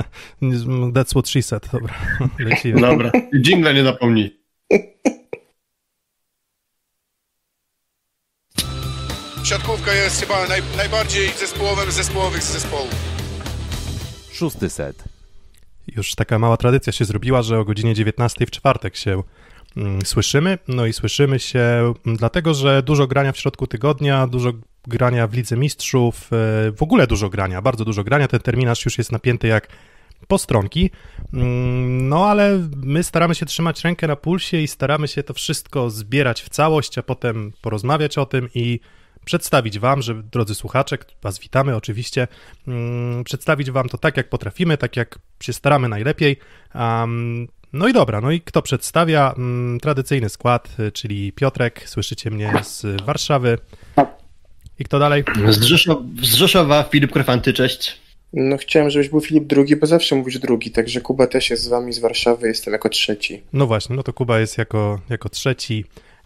That's 0.94 1.12
what 1.12 1.28
she 1.28 1.42
said, 1.42 1.68
dobra. 1.72 1.94
Lecimy. 2.38 2.80
Dobra, 2.80 3.10
dżingla 3.40 3.72
nie 3.72 3.84
zapomnij. 3.84 4.42
Siatkówka 9.44 9.94
jest 9.94 10.20
chyba 10.20 10.48
naj, 10.48 10.62
najbardziej 10.76 11.28
zespołowym 11.28 11.90
zespołowych 11.90 12.42
z 12.42 12.52
zespołów. 12.52 12.94
Szósty 14.32 14.70
set. 14.70 15.04
Już 15.96 16.14
taka 16.14 16.38
mała 16.38 16.56
tradycja 16.56 16.92
się 16.92 17.04
zrobiła, 17.04 17.42
że 17.42 17.58
o 17.58 17.64
godzinie 17.64 17.94
19 17.94 18.46
w 18.46 18.50
czwartek 18.50 18.96
się 18.96 19.22
mm, 19.76 20.02
słyszymy. 20.06 20.58
No 20.68 20.86
i 20.86 20.92
słyszymy 20.92 21.38
się 21.38 21.60
mm, 21.60 22.16
dlatego, 22.16 22.54
że 22.54 22.82
dużo 22.82 23.06
grania 23.06 23.32
w 23.32 23.38
środku 23.38 23.66
tygodnia, 23.66 24.26
dużo 24.26 24.52
grania 24.86 25.26
w 25.26 25.34
Lidze 25.34 25.56
Mistrzów, 25.56 26.24
e, 26.24 26.28
w 26.72 26.82
ogóle 26.82 27.06
dużo 27.06 27.28
grania, 27.28 27.62
bardzo 27.62 27.84
dużo 27.84 28.04
grania. 28.04 28.28
Ten 28.28 28.40
terminarz 28.40 28.84
już 28.84 28.98
jest 28.98 29.12
napięty 29.12 29.48
jak 29.48 29.68
postronki. 30.28 30.90
Mm, 31.32 32.08
No 32.08 32.26
ale 32.26 32.68
my 32.76 33.02
staramy 33.02 33.34
się 33.34 33.46
trzymać 33.46 33.84
rękę 33.84 34.06
na 34.06 34.16
pulsie 34.16 34.56
i 34.56 34.68
staramy 34.68 35.08
się 35.08 35.22
to 35.22 35.34
wszystko 35.34 35.90
zbierać 35.90 36.42
w 36.42 36.48
całość, 36.48 36.98
a 36.98 37.02
potem 37.02 37.52
porozmawiać 37.62 38.18
o 38.18 38.26
tym 38.26 38.48
i 38.54 38.80
przedstawić 39.24 39.78
Wam, 39.78 40.02
że 40.02 40.14
drodzy 40.14 40.54
słuchacze, 40.54 40.98
Was 41.22 41.38
witamy 41.38 41.76
oczywiście, 41.76 42.28
mm, 42.68 43.24
przedstawić 43.24 43.70
Wam 43.70 43.88
to 43.88 43.98
tak, 43.98 44.16
jak 44.16 44.28
potrafimy, 44.28 44.78
tak 44.78 44.96
jak 44.96 45.18
się 45.42 45.52
staramy 45.52 45.88
najlepiej. 45.88 46.36
No 47.72 47.88
i 47.88 47.92
dobra, 47.92 48.20
no 48.20 48.30
i 48.30 48.40
kto 48.40 48.62
przedstawia? 48.62 49.34
Mm, 49.36 49.80
Tradycyjny 49.80 50.28
skład, 50.28 50.76
y, 50.80 50.92
czyli 50.92 51.32
Piotrek, 51.32 51.88
słyszycie 51.88 52.30
mnie 52.30 52.52
z 52.62 53.02
Warszawy. 53.02 53.58
I 54.82 54.84
kto 54.84 54.98
dalej? 54.98 55.24
Z, 55.48 55.62
Rzeszow, 55.62 55.98
z 56.22 56.34
Rzeszowa 56.34 56.82
Filip 56.82 57.12
Krefanty, 57.12 57.52
cześć. 57.52 58.00
No 58.32 58.56
chciałem, 58.56 58.90
żebyś 58.90 59.08
był 59.08 59.20
Filip 59.20 59.46
drugi, 59.46 59.76
bo 59.76 59.86
zawsze 59.86 60.14
mówisz 60.14 60.38
drugi, 60.38 60.70
także 60.70 61.00
Kuba 61.00 61.26
też 61.26 61.50
jest 61.50 61.62
z 61.62 61.68
wami 61.68 61.92
z 61.92 61.98
Warszawy, 61.98 62.48
jestem 62.48 62.72
jako 62.72 62.88
trzeci. 62.88 63.42
No 63.52 63.66
właśnie, 63.66 63.96
no 63.96 64.02
to 64.02 64.12
Kuba 64.12 64.40
jest 64.40 64.58
jako, 64.58 65.00
jako 65.10 65.28
trzeci. 65.28 65.84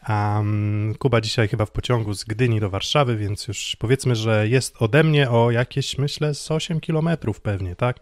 Um, 0.09 0.95
Kuba 0.99 1.21
dzisiaj 1.21 1.49
chyba 1.49 1.67
w 1.67 1.71
pociągu 1.71 2.15
z 2.15 2.25
Gdyni 2.25 2.61
do 2.61 2.71
Warszawy, 2.71 3.17
więc 3.17 3.49
już 3.49 3.77
powiedzmy, 3.79 4.15
że 4.17 4.49
jest 4.49 4.75
ode 4.79 5.05
mnie 5.05 5.31
o 5.31 5.51
jakieś, 5.51 5.99
myślę, 5.99 6.35
z 6.35 6.51
8 6.51 6.81
kilometrów 6.81 7.41
pewnie, 7.41 7.77
tak? 7.77 7.97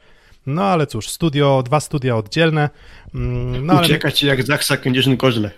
No 0.47 0.65
ale 0.65 0.87
cóż, 0.87 1.09
studio, 1.09 1.63
dwa 1.63 1.81
studia 1.81 2.17
oddzielne. 2.17 2.71
Mm, 3.15 3.67
No, 3.67 3.73
ale, 3.73 3.87
Ucieka 3.87 4.11
ci 4.11 4.27
jak 4.27 4.43
Zaksa 4.43 4.77
Kędzierzyn 4.77 5.17
Koźle. 5.17 5.51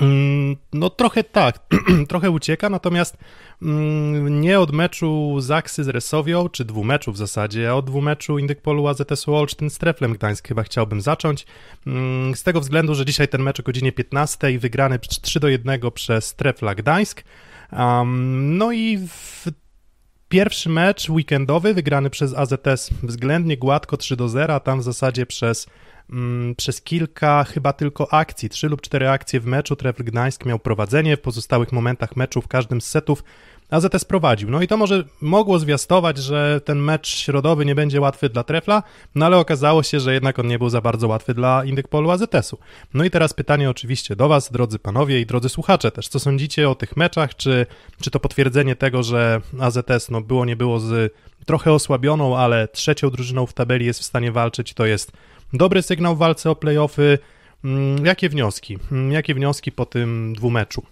Mm, 0.00 0.56
No 0.72 0.90
trochę 0.90 1.24
tak, 1.24 1.58
trochę 2.08 2.30
ucieka, 2.30 2.70
natomiast 2.70 3.16
mm, 3.62 4.40
nie 4.40 4.60
od 4.60 4.72
meczu 4.72 5.40
Zaksy 5.40 5.84
z 5.84 5.88
Resowią, 5.88 6.48
czy 6.48 6.64
dwumeczu 6.64 7.12
w 7.12 7.16
zasadzie, 7.16 7.70
a 7.70 7.74
od 7.74 7.86
dwumeczu 7.86 8.38
Indykpolu 8.38 8.88
AZS-u 8.88 9.34
Olsztyn 9.34 9.70
z 9.70 9.78
Treflem 9.78 10.12
Gdańsk 10.12 10.48
chyba 10.48 10.62
chciałbym 10.62 11.00
zacząć. 11.00 11.46
Mm, 11.86 12.34
Z 12.34 12.42
tego 12.42 12.60
względu, 12.60 12.94
że 12.94 13.04
dzisiaj 13.04 13.28
ten 13.28 13.42
mecz 13.42 13.60
o 13.60 13.62
godzinie 13.62 13.92
15 13.92 14.58
wygrany 14.58 14.98
3 14.98 15.40
do 15.40 15.48
1 15.48 15.80
przez 15.94 16.34
Trefla 16.34 16.74
Gdańsk. 16.74 17.24
No 18.56 18.72
i 18.72 18.98
w 18.98 19.46
Pierwszy 20.30 20.68
mecz 20.68 21.08
weekendowy 21.08 21.74
wygrany 21.74 22.10
przez 22.10 22.34
AZS 22.34 22.90
względnie 23.02 23.56
gładko 23.56 23.96
3 23.96 24.16
do 24.16 24.28
0, 24.28 24.54
a 24.54 24.60
tam 24.60 24.80
w 24.80 24.82
zasadzie 24.82 25.26
przez, 25.26 25.66
przez 26.56 26.82
kilka 26.82 27.44
chyba 27.44 27.72
tylko 27.72 28.12
akcji, 28.12 28.48
3 28.48 28.68
lub 28.68 28.80
4 28.80 29.08
akcje 29.08 29.40
w 29.40 29.46
meczu 29.46 29.76
Trefl 29.76 30.04
Gdańsk 30.04 30.44
miał 30.44 30.58
prowadzenie, 30.58 31.16
w 31.16 31.20
pozostałych 31.20 31.72
momentach 31.72 32.16
meczu 32.16 32.42
w 32.42 32.48
każdym 32.48 32.80
z 32.80 32.86
setów 32.86 33.24
AZS 33.70 34.04
prowadził. 34.04 34.50
No 34.50 34.62
i 34.62 34.68
to 34.68 34.76
może 34.76 35.04
mogło 35.20 35.58
zwiastować, 35.58 36.18
że 36.18 36.60
ten 36.64 36.78
mecz 36.78 37.08
środowy 37.08 37.64
nie 37.64 37.74
będzie 37.74 38.00
łatwy 38.00 38.28
dla 38.28 38.44
Trefla, 38.44 38.82
no 39.14 39.26
ale 39.26 39.36
okazało 39.36 39.82
się, 39.82 40.00
że 40.00 40.14
jednak 40.14 40.38
on 40.38 40.46
nie 40.46 40.58
był 40.58 40.68
za 40.68 40.80
bardzo 40.80 41.08
łatwy 41.08 41.34
dla 41.34 41.64
Indykpolu 41.64 42.10
AZS-u. 42.10 42.58
No 42.94 43.04
i 43.04 43.10
teraz 43.10 43.34
pytanie 43.34 43.70
oczywiście 43.70 44.16
do 44.16 44.28
Was, 44.28 44.52
drodzy 44.52 44.78
panowie 44.78 45.20
i 45.20 45.26
drodzy 45.26 45.48
słuchacze 45.48 45.90
też. 45.90 46.08
Co 46.08 46.20
sądzicie 46.20 46.70
o 46.70 46.74
tych 46.74 46.96
meczach? 46.96 47.36
Czy, 47.36 47.66
czy 48.00 48.10
to 48.10 48.20
potwierdzenie 48.20 48.76
tego, 48.76 49.02
że 49.02 49.40
AZS 49.60 50.10
no 50.10 50.20
było 50.20 50.44
nie 50.44 50.56
było 50.56 50.80
z 50.80 51.14
trochę 51.46 51.72
osłabioną, 51.72 52.36
ale 52.36 52.68
trzecią 52.68 53.10
drużyną 53.10 53.46
w 53.46 53.52
tabeli 53.52 53.86
jest 53.86 54.00
w 54.00 54.04
stanie 54.04 54.32
walczyć, 54.32 54.74
to 54.74 54.86
jest 54.86 55.12
dobry 55.52 55.82
sygnał 55.82 56.16
w 56.16 56.18
walce 56.18 56.50
o 56.50 56.56
playoffy? 56.56 57.18
Mm, 57.64 58.06
Jakie 58.06 58.28
wnioski? 58.28 58.78
Mm, 58.92 59.12
Jakie 59.12 59.34
wnioski 59.34 59.72
po 59.72 59.86
tym 59.86 60.32
dwumeczu? 60.36 60.82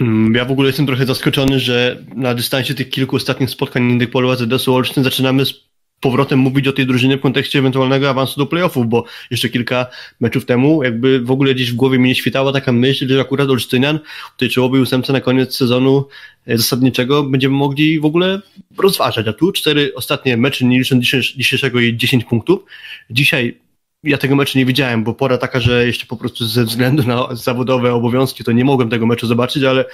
Mm, 0.00 0.34
Ja 0.34 0.44
w 0.44 0.50
ogóle 0.50 0.66
jestem 0.68 0.86
trochę 0.86 1.06
zaskoczony, 1.06 1.60
że 1.60 2.04
na 2.16 2.34
dystansie 2.34 2.74
tych 2.74 2.90
kilku 2.90 3.16
ostatnich 3.16 3.50
spotkań 3.50 3.90
Indykpolu 3.90 4.30
AZS-u 4.30 4.74
Olsztyn 4.74 5.04
zaczynamy 5.04 5.46
z 5.46 5.71
powrotem 6.02 6.38
mówić 6.38 6.68
o 6.68 6.72
tej 6.72 6.86
drużynie 6.86 7.16
w 7.16 7.20
kontekście 7.20 7.58
ewentualnego 7.58 8.10
awansu 8.10 8.40
do 8.40 8.46
playoffów, 8.46 8.88
bo 8.88 9.04
jeszcze 9.30 9.48
kilka 9.48 9.86
meczów 10.20 10.44
temu 10.44 10.82
jakby 10.82 11.20
w 11.20 11.30
ogóle 11.30 11.54
gdzieś 11.54 11.72
w 11.72 11.74
głowie 11.76 11.98
mi 11.98 12.08
nie 12.08 12.14
świtała 12.14 12.52
taka 12.52 12.72
myśl, 12.72 13.08
że 13.08 13.20
akurat 13.20 13.48
Olsztynian 13.48 13.98
w 14.36 14.38
tej 14.38 14.48
czołowej 14.48 14.80
ósemce 14.80 15.12
na 15.12 15.20
koniec 15.20 15.56
sezonu 15.56 16.08
e, 16.46 16.58
zasadniczego 16.58 17.22
będziemy 17.22 17.54
mogli 17.54 18.00
w 18.00 18.04
ogóle 18.04 18.40
rozważać, 18.78 19.28
a 19.28 19.32
tu 19.32 19.52
cztery 19.52 19.92
ostatnie 19.94 20.36
mecze, 20.36 20.64
nie 20.64 20.78
licząc 20.78 21.04
dzisiejsz- 21.04 21.36
dzisiejszego 21.36 21.80
i 21.80 21.96
10 21.96 22.24
punktów. 22.24 22.64
Dzisiaj 23.10 23.58
ja 24.04 24.18
tego 24.18 24.36
meczu 24.36 24.58
nie 24.58 24.66
widziałem, 24.66 25.04
bo 25.04 25.14
pora 25.14 25.38
taka, 25.38 25.60
że 25.60 25.86
jeszcze 25.86 26.06
po 26.06 26.16
prostu 26.16 26.46
ze 26.46 26.64
względu 26.64 27.02
na 27.02 27.28
zawodowe 27.34 27.94
obowiązki 27.94 28.44
to 28.44 28.52
nie 28.52 28.64
mogłem 28.64 28.90
tego 28.90 29.06
meczu 29.06 29.26
zobaczyć, 29.26 29.62
ale, 29.62 29.84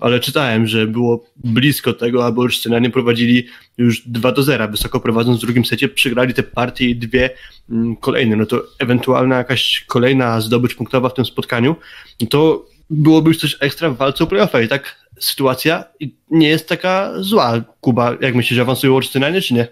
ale 0.00 0.20
czytałem, 0.20 0.66
że 0.66 0.86
było 0.86 1.24
blisko 1.36 1.92
tego, 1.92 2.26
aby 2.26 2.40
Olsztynianie 2.40 2.90
prowadzili 2.90 3.46
już 3.78 4.08
2 4.08 4.32
do 4.32 4.42
0, 4.42 4.68
wysoko 4.68 5.00
prowadząc 5.00 5.38
w 5.38 5.40
drugim 5.40 5.64
secie, 5.64 5.88
przegrali 5.88 6.34
te 6.34 6.42
partie 6.42 6.88
i 6.88 6.96
dwie 6.96 7.30
mm, 7.70 7.96
kolejne, 7.96 8.36
no 8.36 8.46
to 8.46 8.62
ewentualna 8.78 9.36
jakaś 9.36 9.84
kolejna 9.88 10.40
zdobycz 10.40 10.74
punktowa 10.74 11.08
w 11.08 11.14
tym 11.14 11.24
spotkaniu, 11.24 11.76
no 12.20 12.26
to 12.26 12.66
byłoby 12.90 13.28
już 13.30 13.38
coś 13.38 13.56
ekstra 13.60 13.90
w 13.90 13.96
walce 13.96 14.24
o 14.24 14.26
play-offa 14.26 14.62
i 14.62 14.68
tak 14.68 15.08
sytuacja 15.18 15.84
nie 16.30 16.48
jest 16.48 16.68
taka 16.68 17.12
zła. 17.16 17.60
Kuba, 17.80 18.16
jak 18.20 18.34
myślisz, 18.34 18.60
awansują 18.60 18.96
Olsztynianie, 18.96 19.40
czy 19.40 19.54
nie? 19.54 19.68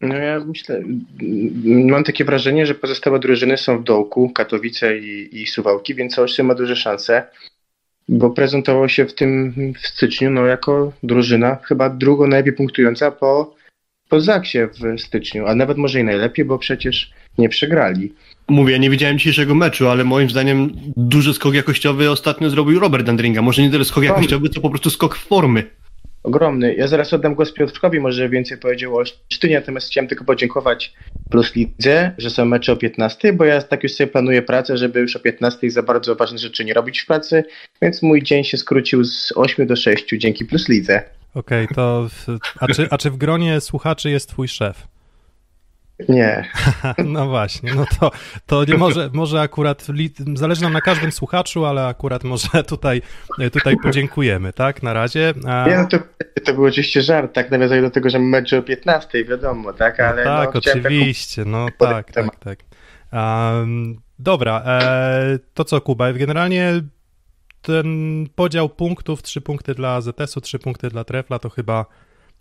No 0.00 0.14
ja 0.14 0.40
myślę, 0.40 0.82
mam 1.64 2.04
takie 2.04 2.24
wrażenie, 2.24 2.66
że 2.66 2.74
pozostałe 2.74 3.18
drużyny 3.18 3.56
są 3.56 3.78
w 3.78 3.84
dołku, 3.84 4.30
Katowice 4.30 4.98
i, 4.98 5.42
i 5.42 5.46
Suwałki, 5.46 5.94
więc 5.94 6.18
Olsztyn 6.18 6.46
ma 6.46 6.54
duże 6.54 6.76
szanse, 6.76 7.26
bo 8.08 8.30
prezentował 8.30 8.88
się 8.88 9.06
w 9.06 9.14
tym 9.14 9.54
w 9.82 9.86
styczniu 9.86 10.30
no, 10.30 10.46
jako 10.46 10.92
drużyna 11.02 11.56
chyba 11.56 11.90
drugo 11.90 12.26
najlepiej 12.26 12.52
punktująca 12.52 13.10
po, 13.10 13.54
po 14.08 14.20
Zaksie 14.20 14.58
w 14.58 15.00
styczniu, 15.00 15.46
a 15.46 15.54
nawet 15.54 15.78
może 15.78 16.00
i 16.00 16.04
najlepiej, 16.04 16.44
bo 16.44 16.58
przecież 16.58 17.10
nie 17.38 17.48
przegrali. 17.48 18.12
Mówię, 18.48 18.72
ja 18.72 18.78
nie 18.78 18.90
widziałem 18.90 19.18
dzisiejszego 19.18 19.54
meczu, 19.54 19.88
ale 19.88 20.04
moim 20.04 20.30
zdaniem 20.30 20.70
duży 20.96 21.34
skok 21.34 21.54
jakościowy 21.54 22.10
ostatnio 22.10 22.50
zrobił 22.50 22.80
Robert 22.80 23.08
Andringa. 23.08 23.42
Może 23.42 23.62
nie 23.62 23.70
tyle 23.70 23.84
skok 23.84 24.04
jakościowy, 24.04 24.48
co 24.48 24.60
po 24.60 24.70
prostu 24.70 24.90
skok 24.90 25.16
formy. 25.16 25.78
Ogromny. 26.22 26.74
Ja 26.74 26.86
zaraz 26.86 27.12
oddam 27.12 27.34
głos 27.34 27.52
Piotrkowi, 27.52 28.00
może 28.00 28.28
więcej 28.28 28.58
powiedział 28.58 28.94
o 28.94 28.96
Olsztynie, 28.96 29.54
natomiast 29.54 29.86
chciałem 29.86 30.08
tylko 30.08 30.24
podziękować 30.24 30.94
Plus 31.30 31.54
Lidze, 31.54 32.12
że 32.18 32.30
są 32.30 32.44
mecze 32.44 32.72
o 32.72 32.76
15, 32.76 33.32
bo 33.32 33.44
ja 33.44 33.62
tak 33.62 33.82
już 33.82 33.92
sobie 33.92 34.10
planuję 34.10 34.42
pracę, 34.42 34.76
żeby 34.76 35.00
już 35.00 35.16
o 35.16 35.20
15 35.20 35.70
za 35.70 35.82
bardzo 35.82 36.16
ważne 36.16 36.38
rzeczy 36.38 36.64
nie 36.64 36.74
robić 36.74 37.00
w 37.00 37.06
pracy, 37.06 37.44
więc 37.82 38.02
mój 38.02 38.22
dzień 38.22 38.44
się 38.44 38.56
skrócił 38.56 39.04
z 39.04 39.32
8 39.36 39.66
do 39.66 39.76
6 39.76 40.06
dzięki 40.18 40.44
Plus 40.44 40.68
Lidze. 40.68 41.02
Okej, 41.34 41.68
to 41.74 42.08
w, 42.10 42.26
a, 42.60 42.66
czy, 42.66 42.86
a 42.90 42.98
czy 42.98 43.10
w 43.10 43.16
gronie 43.16 43.60
słuchaczy 43.60 44.10
jest 44.10 44.28
twój 44.28 44.48
szef? 44.48 44.86
Nie. 46.08 46.44
No 47.04 47.26
właśnie, 47.26 47.74
no 47.74 47.84
to, 48.00 48.10
to 48.46 48.64
nie 48.64 48.74
może, 48.74 49.10
może 49.12 49.40
akurat, 49.40 49.86
zależy 50.34 50.62
nam 50.62 50.72
na 50.72 50.80
każdym 50.80 51.12
słuchaczu, 51.12 51.64
ale 51.64 51.86
akurat 51.86 52.24
może 52.24 52.48
tutaj, 52.66 53.02
tutaj 53.52 53.76
podziękujemy, 53.82 54.52
tak, 54.52 54.82
na 54.82 54.92
razie. 54.92 55.34
A, 55.46 55.68
Nie, 55.68 55.76
no 55.76 55.86
to, 55.86 55.98
to 56.44 56.54
był 56.54 56.64
oczywiście 56.64 57.02
żart, 57.02 57.32
tak, 57.34 57.50
nawiązuję 57.50 57.82
do 57.82 57.90
tego, 57.90 58.10
że 58.10 58.18
mecze 58.18 58.58
o 58.58 58.62
15, 58.62 59.24
wiadomo, 59.24 59.72
tak, 59.72 60.00
ale 60.00 60.24
no 60.24 60.30
tak, 60.30 60.54
no, 60.54 60.60
chciałem 60.60 60.82
taką- 60.82 60.96
oczywiście, 60.96 61.44
no 61.44 61.66
tak, 61.78 62.12
tak, 62.12 62.36
tak. 62.36 62.58
Um, 63.12 64.00
dobra, 64.18 64.62
e, 64.66 65.38
to 65.54 65.64
co 65.64 65.80
Kuba, 65.80 66.12
generalnie 66.12 66.82
ten 67.62 68.26
podział 68.34 68.68
punktów, 68.68 69.22
trzy 69.22 69.40
punkty 69.40 69.74
dla 69.74 69.94
AZS-u, 69.94 70.40
trzy 70.40 70.58
punkty 70.58 70.88
dla 70.88 71.04
Trefla, 71.04 71.38
to 71.38 71.50
chyba 71.50 71.86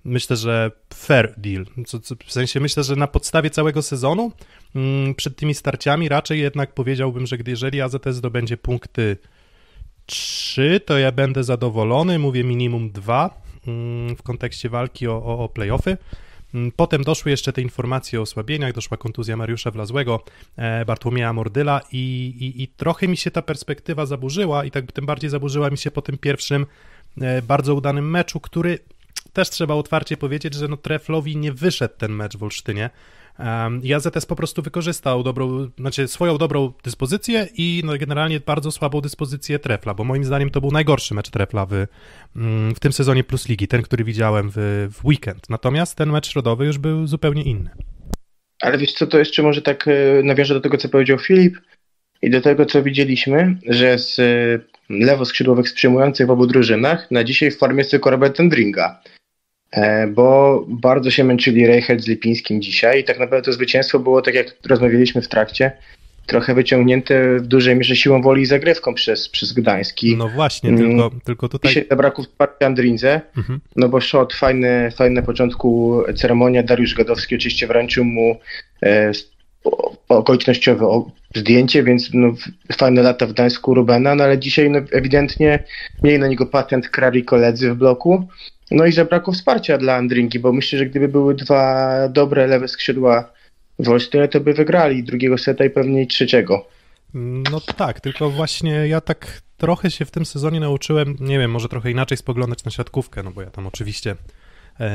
myślę, 0.08 0.36
że 0.36 0.72
fair 0.94 1.34
deal. 1.38 1.66
Co, 1.86 2.00
w 2.26 2.32
sensie 2.32 2.60
myślę, 2.60 2.84
że 2.84 2.96
na 2.96 3.08
podstawie 3.08 3.50
całego 3.50 3.82
sezonu 3.82 4.32
mm, 4.76 5.16
przed 5.16 5.36
tymi 5.36 5.54
starciami 5.54 6.10
raczej 6.10 6.40
jednak 6.40 6.74
powiedziałbym, 6.74 7.28
że 7.28 7.38
gdy 7.38 7.52
jeżeli 7.52 7.82
AZS 7.82 8.08
zdobędzie 8.10 8.58
punkty 8.58 9.18
3, 10.06 10.82
to 10.86 10.98
ja 10.98 11.12
będę 11.12 11.44
zadowolony, 11.44 12.20
mówię 12.20 12.44
minimum 12.44 12.92
2 12.92 13.42
w 14.18 14.24
kontekście 14.24 14.70
walki 14.70 15.08
o, 15.08 15.16
o, 15.26 15.40
o 15.40 15.50
playoffy. 15.50 15.98
Mm, 16.54 16.72
Potem 16.76 17.04
doszły 17.04 17.32
jeszcze 17.32 17.54
te 17.54 17.62
informacje 17.62 18.20
o 18.20 18.22
osłabieniach, 18.22 18.74
doszła 18.74 18.98
kontuzja 18.98 19.38
Mariusza 19.38 19.72
Wlazłego, 19.72 20.24
e, 20.56 20.86
Bartłomieja 20.86 21.34
Mordyla 21.34 21.82
i, 21.92 21.98
i, 22.40 22.64
i 22.64 22.68
trochę 22.68 23.08
mi 23.08 23.18
się 23.18 23.32
ta 23.32 23.42
perspektywa 23.42 24.06
zaburzyła 24.06 24.66
i 24.66 24.72
tak 24.72 24.92
tym 24.92 25.06
bardziej 25.06 25.30
zaburzyła 25.30 25.70
mi 25.70 25.78
się 25.78 25.92
po 25.92 26.02
tym 26.02 26.18
pierwszym 26.18 26.66
e, 27.22 27.42
bardzo 27.42 27.76
udanym 27.76 28.10
meczu, 28.12 28.40
który 28.40 28.80
też 29.38 29.50
trzeba 29.50 29.74
otwarcie 29.74 30.18
powiedzieć, 30.18 30.54
że 30.54 30.68
no 30.68 30.78
Treflowi 30.78 31.38
nie 31.38 31.52
wyszedł 31.52 31.94
ten 31.98 32.12
mecz 32.12 32.38
w 32.38 32.44
Olsztynie. 32.44 32.90
Um, 33.40 33.84
I 33.84 33.94
AZS 33.94 34.26
po 34.26 34.36
prostu 34.36 34.62
wykorzystał 34.62 35.24
dobrą, 35.24 35.70
znaczy 35.80 36.08
swoją 36.08 36.38
dobrą 36.38 36.74
dyspozycję 36.84 37.48
i 37.58 37.82
no 37.86 37.98
generalnie 37.98 38.40
bardzo 38.40 38.72
słabą 38.72 39.02
dyspozycję 39.02 39.60
Trefla, 39.60 39.94
bo 39.94 40.04
moim 40.04 40.24
zdaniem 40.24 40.50
to 40.50 40.62
był 40.62 40.72
najgorszy 40.72 41.14
mecz 41.14 41.30
Trefla 41.30 41.66
w, 41.66 41.74
mm, 42.36 42.76
w 42.76 42.80
tym 42.80 42.94
sezonie 42.94 43.24
Plus 43.24 43.50
Ligi, 43.50 43.68
ten, 43.68 43.82
który 43.82 44.04
widziałem 44.04 44.52
w, 44.56 44.88
w 44.92 45.06
weekend. 45.06 45.50
Natomiast 45.50 45.96
ten 45.96 46.12
mecz 46.12 46.28
środowy 46.28 46.66
już 46.66 46.78
był 46.78 47.08
zupełnie 47.08 47.44
inny. 47.44 47.70
Ale 48.62 48.78
wiesz 48.78 48.94
co, 48.94 49.08
to 49.08 49.20
jeszcze 49.20 49.44
może 49.44 49.62
tak 49.62 49.88
e, 49.88 50.24
nawiążę 50.24 50.54
do 50.54 50.62
tego, 50.62 50.78
co 50.78 50.90
powiedział 50.90 51.18
Filip 51.18 51.58
i 52.22 52.30
do 52.30 52.42
tego, 52.42 52.66
co 52.66 52.84
widzieliśmy, 52.84 53.58
że 53.70 54.00
z 54.00 54.20
e, 54.20 54.24
lewoskrzydłowych 54.90 55.70
sprzyjmujących 55.70 56.28
w 56.28 56.32
obu 56.32 56.48
drużynach 56.48 57.12
na 57.12 57.24
dzisiaj 57.24 57.52
w 57.52 57.58
formie 57.58 57.78
jest 57.78 57.92
tylko 57.92 58.10
Robert 58.10 58.40
Endringa. 58.40 59.02
E, 59.72 60.08
bo 60.08 60.66
bardzo 60.68 61.12
się 61.12 61.24
męczyli 61.24 61.68
Reichert 61.68 62.02
z 62.02 62.08
Lipińskim 62.08 62.62
dzisiaj 62.62 63.00
i 63.00 63.04
tak 63.04 63.20
naprawdę 63.20 63.46
to 63.46 63.54
zwycięstwo 63.54 64.00
było, 64.00 64.22
tak 64.22 64.34
jak 64.34 64.56
rozmawialiśmy 64.66 65.22
w 65.22 65.28
trakcie, 65.28 65.72
trochę 66.26 66.54
wyciągnięte 66.54 67.40
w 67.40 67.48
dużej 67.48 67.76
mierze 67.76 67.96
siłą 67.96 68.22
woli 68.22 68.42
i 68.42 68.46
zagrywką 68.46 68.94
przez, 68.94 69.30
przez 69.30 69.54
Gdański. 69.54 70.18
No 70.18 70.30
właśnie, 70.30 70.70
mm. 70.70 70.82
tylko, 70.82 71.12
tylko 71.26 71.50
tutaj... 71.50 71.70
Dzisiaj 71.70 71.86
zabrakło 71.90 72.24
wsparcia 72.24 72.66
Andrinze, 72.66 73.22
mhm. 73.38 73.60
no 73.76 73.90
bo 73.90 74.02
shot, 74.02 74.34
fajny, 74.34 74.92
fajny 74.96 75.24
początku 75.24 76.02
ceremonia, 76.16 76.64
Dariusz 76.64 76.94
Gadowski 76.94 77.36
oczywiście 77.36 77.68
wręczył 77.68 78.06
mu 78.06 78.40
e, 78.84 79.12
okolicznościowe 80.10 81.04
zdjęcie, 81.36 81.84
więc 81.84 82.10
no, 82.14 82.34
fajne 82.78 83.02
lata 83.02 83.28
w 83.28 83.34
Gdańsku 83.34 83.74
Rubena, 83.74 84.16
no 84.16 84.24
ale 84.24 84.40
dzisiaj 84.40 84.70
no, 84.70 84.80
ewidentnie 84.92 85.64
mieli 86.04 86.20
na 86.20 86.28
niego 86.28 86.46
patent 86.46 86.90
krari 86.90 87.24
koledzy 87.24 87.72
w 87.72 87.76
bloku, 87.76 88.28
no 88.72 88.86
i 88.86 88.92
zabrakło 88.92 89.34
wsparcia 89.34 89.78
dla 89.78 89.96
Andringi, 89.96 90.40
bo 90.40 90.54
myślę, 90.54 90.80
że 90.80 90.86
gdyby 90.86 91.08
były 91.08 91.36
dwa 91.36 91.94
dobre 92.10 92.48
lewe 92.48 92.68
skrzydła 92.68 93.32
w 93.80 93.90
Olsztynie, 93.90 94.28
to 94.28 94.40
by 94.40 94.54
wygrali 94.54 95.04
drugiego 95.04 95.38
seta 95.38 95.66
i 95.66 95.70
pewnie 95.70 96.08
trzeciego. 96.08 96.68
No 97.52 97.62
tak, 97.62 98.02
tylko 98.02 98.30
właśnie 98.30 98.88
ja 98.88 99.02
tak 99.02 99.42
trochę 99.58 99.92
się 99.92 100.06
w 100.06 100.12
tym 100.12 100.26
sezonie 100.26 100.60
nauczyłem, 100.60 101.16
nie 101.20 101.40
wiem, 101.40 101.52
może 101.52 101.70
trochę 101.70 101.92
inaczej 101.92 102.18
spoglądać 102.18 102.64
na 102.64 102.72
siatkówkę, 102.72 103.24
no 103.24 103.32
bo 103.32 103.42
ja 103.42 103.50
tam 103.50 103.68
oczywiście 103.68 104.16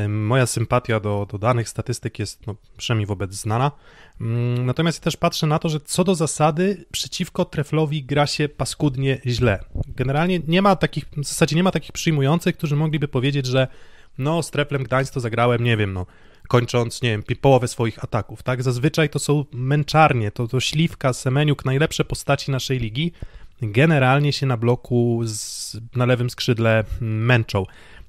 Moja 0.08 0.46
sympatia 0.46 1.00
do, 1.00 1.26
do 1.31 1.38
danych 1.38 1.69
statystyk 1.69 2.19
jest 2.19 2.46
no, 2.46 2.55
przynajmniej 2.76 3.06
wobec 3.06 3.34
znana. 3.34 3.70
Mm, 4.20 4.67
natomiast 4.67 4.99
ja 4.99 5.05
też 5.05 5.17
patrzę 5.17 5.46
na 5.46 5.58
to, 5.58 5.69
że 5.69 5.81
co 5.81 6.05
do 6.05 6.14
zasady 6.14 6.84
przeciwko 6.93 7.44
Treflowi 7.44 8.05
gra 8.05 8.26
się 8.26 8.49
paskudnie 8.49 9.19
źle. 9.26 9.64
Generalnie 9.88 10.40
nie 10.46 10.62
ma 10.62 10.76
takich, 10.76 11.05
w 11.17 11.25
zasadzie 11.25 11.56
nie 11.56 11.62
ma 11.62 11.70
takich 11.70 11.93
przyjmujących, 11.93 12.56
którzy 12.56 12.76
mogliby 12.76 13.08
powiedzieć, 13.08 13.46
że 13.46 13.69
no 14.19 14.43
z 14.43 14.50
Treflem 14.50 14.82
Gdańsk 14.82 15.14
to 15.14 15.20
zagrałem, 15.20 15.64
nie 15.64 15.76
wiem, 15.76 15.93
no 15.93 16.06
kończąc, 16.49 17.02
nie 17.02 17.11
wiem, 17.11 17.23
połowę 17.40 17.69
swoich 17.69 18.05
ataków, 18.05 18.43
tak? 18.43 18.62
Zazwyczaj 18.62 19.08
to 19.08 19.19
są 19.19 19.44
męczarnie, 19.52 20.31
to, 20.31 20.49
to 20.49 20.61
Śliwka, 20.61 21.12
Semeniuk, 21.12 21.64
najlepsze 21.64 22.05
postaci 22.05 22.50
naszej 22.50 22.79
ligi 22.79 23.12
generalnie 23.62 24.32
się 24.32 24.46
na 24.46 24.56
bloku 24.56 25.20
z, 25.25 25.76
na 25.96 26.06
lewym 26.06 26.31
skrzydle 26.31 26.84
męczą. 27.00 27.67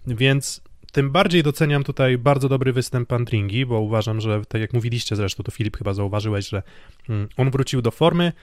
Więc 0.07 0.61
tym 0.93 1.11
bardziej 1.11 1.43
doceniam 1.43 1.83
tutaj 1.83 2.17
bardzo 2.17 2.49
dobry 2.49 2.73
występ 2.73 3.13
Andringi, 3.13 3.65
bo 3.65 3.79
uważam, 3.79 4.21
że 4.21 4.45
tak 4.45 4.61
jak 4.61 4.73
mówiliście 4.73 5.15
zresztą, 5.15 5.43
to 5.43 5.51
Filip 5.51 5.77
chyba 5.77 5.93
zauważyłeś, 5.93 6.49
że 6.49 6.63
mm, 7.09 7.27
on 7.37 7.51
wrócił 7.51 7.81
do 7.81 7.91
formy. 7.91 8.33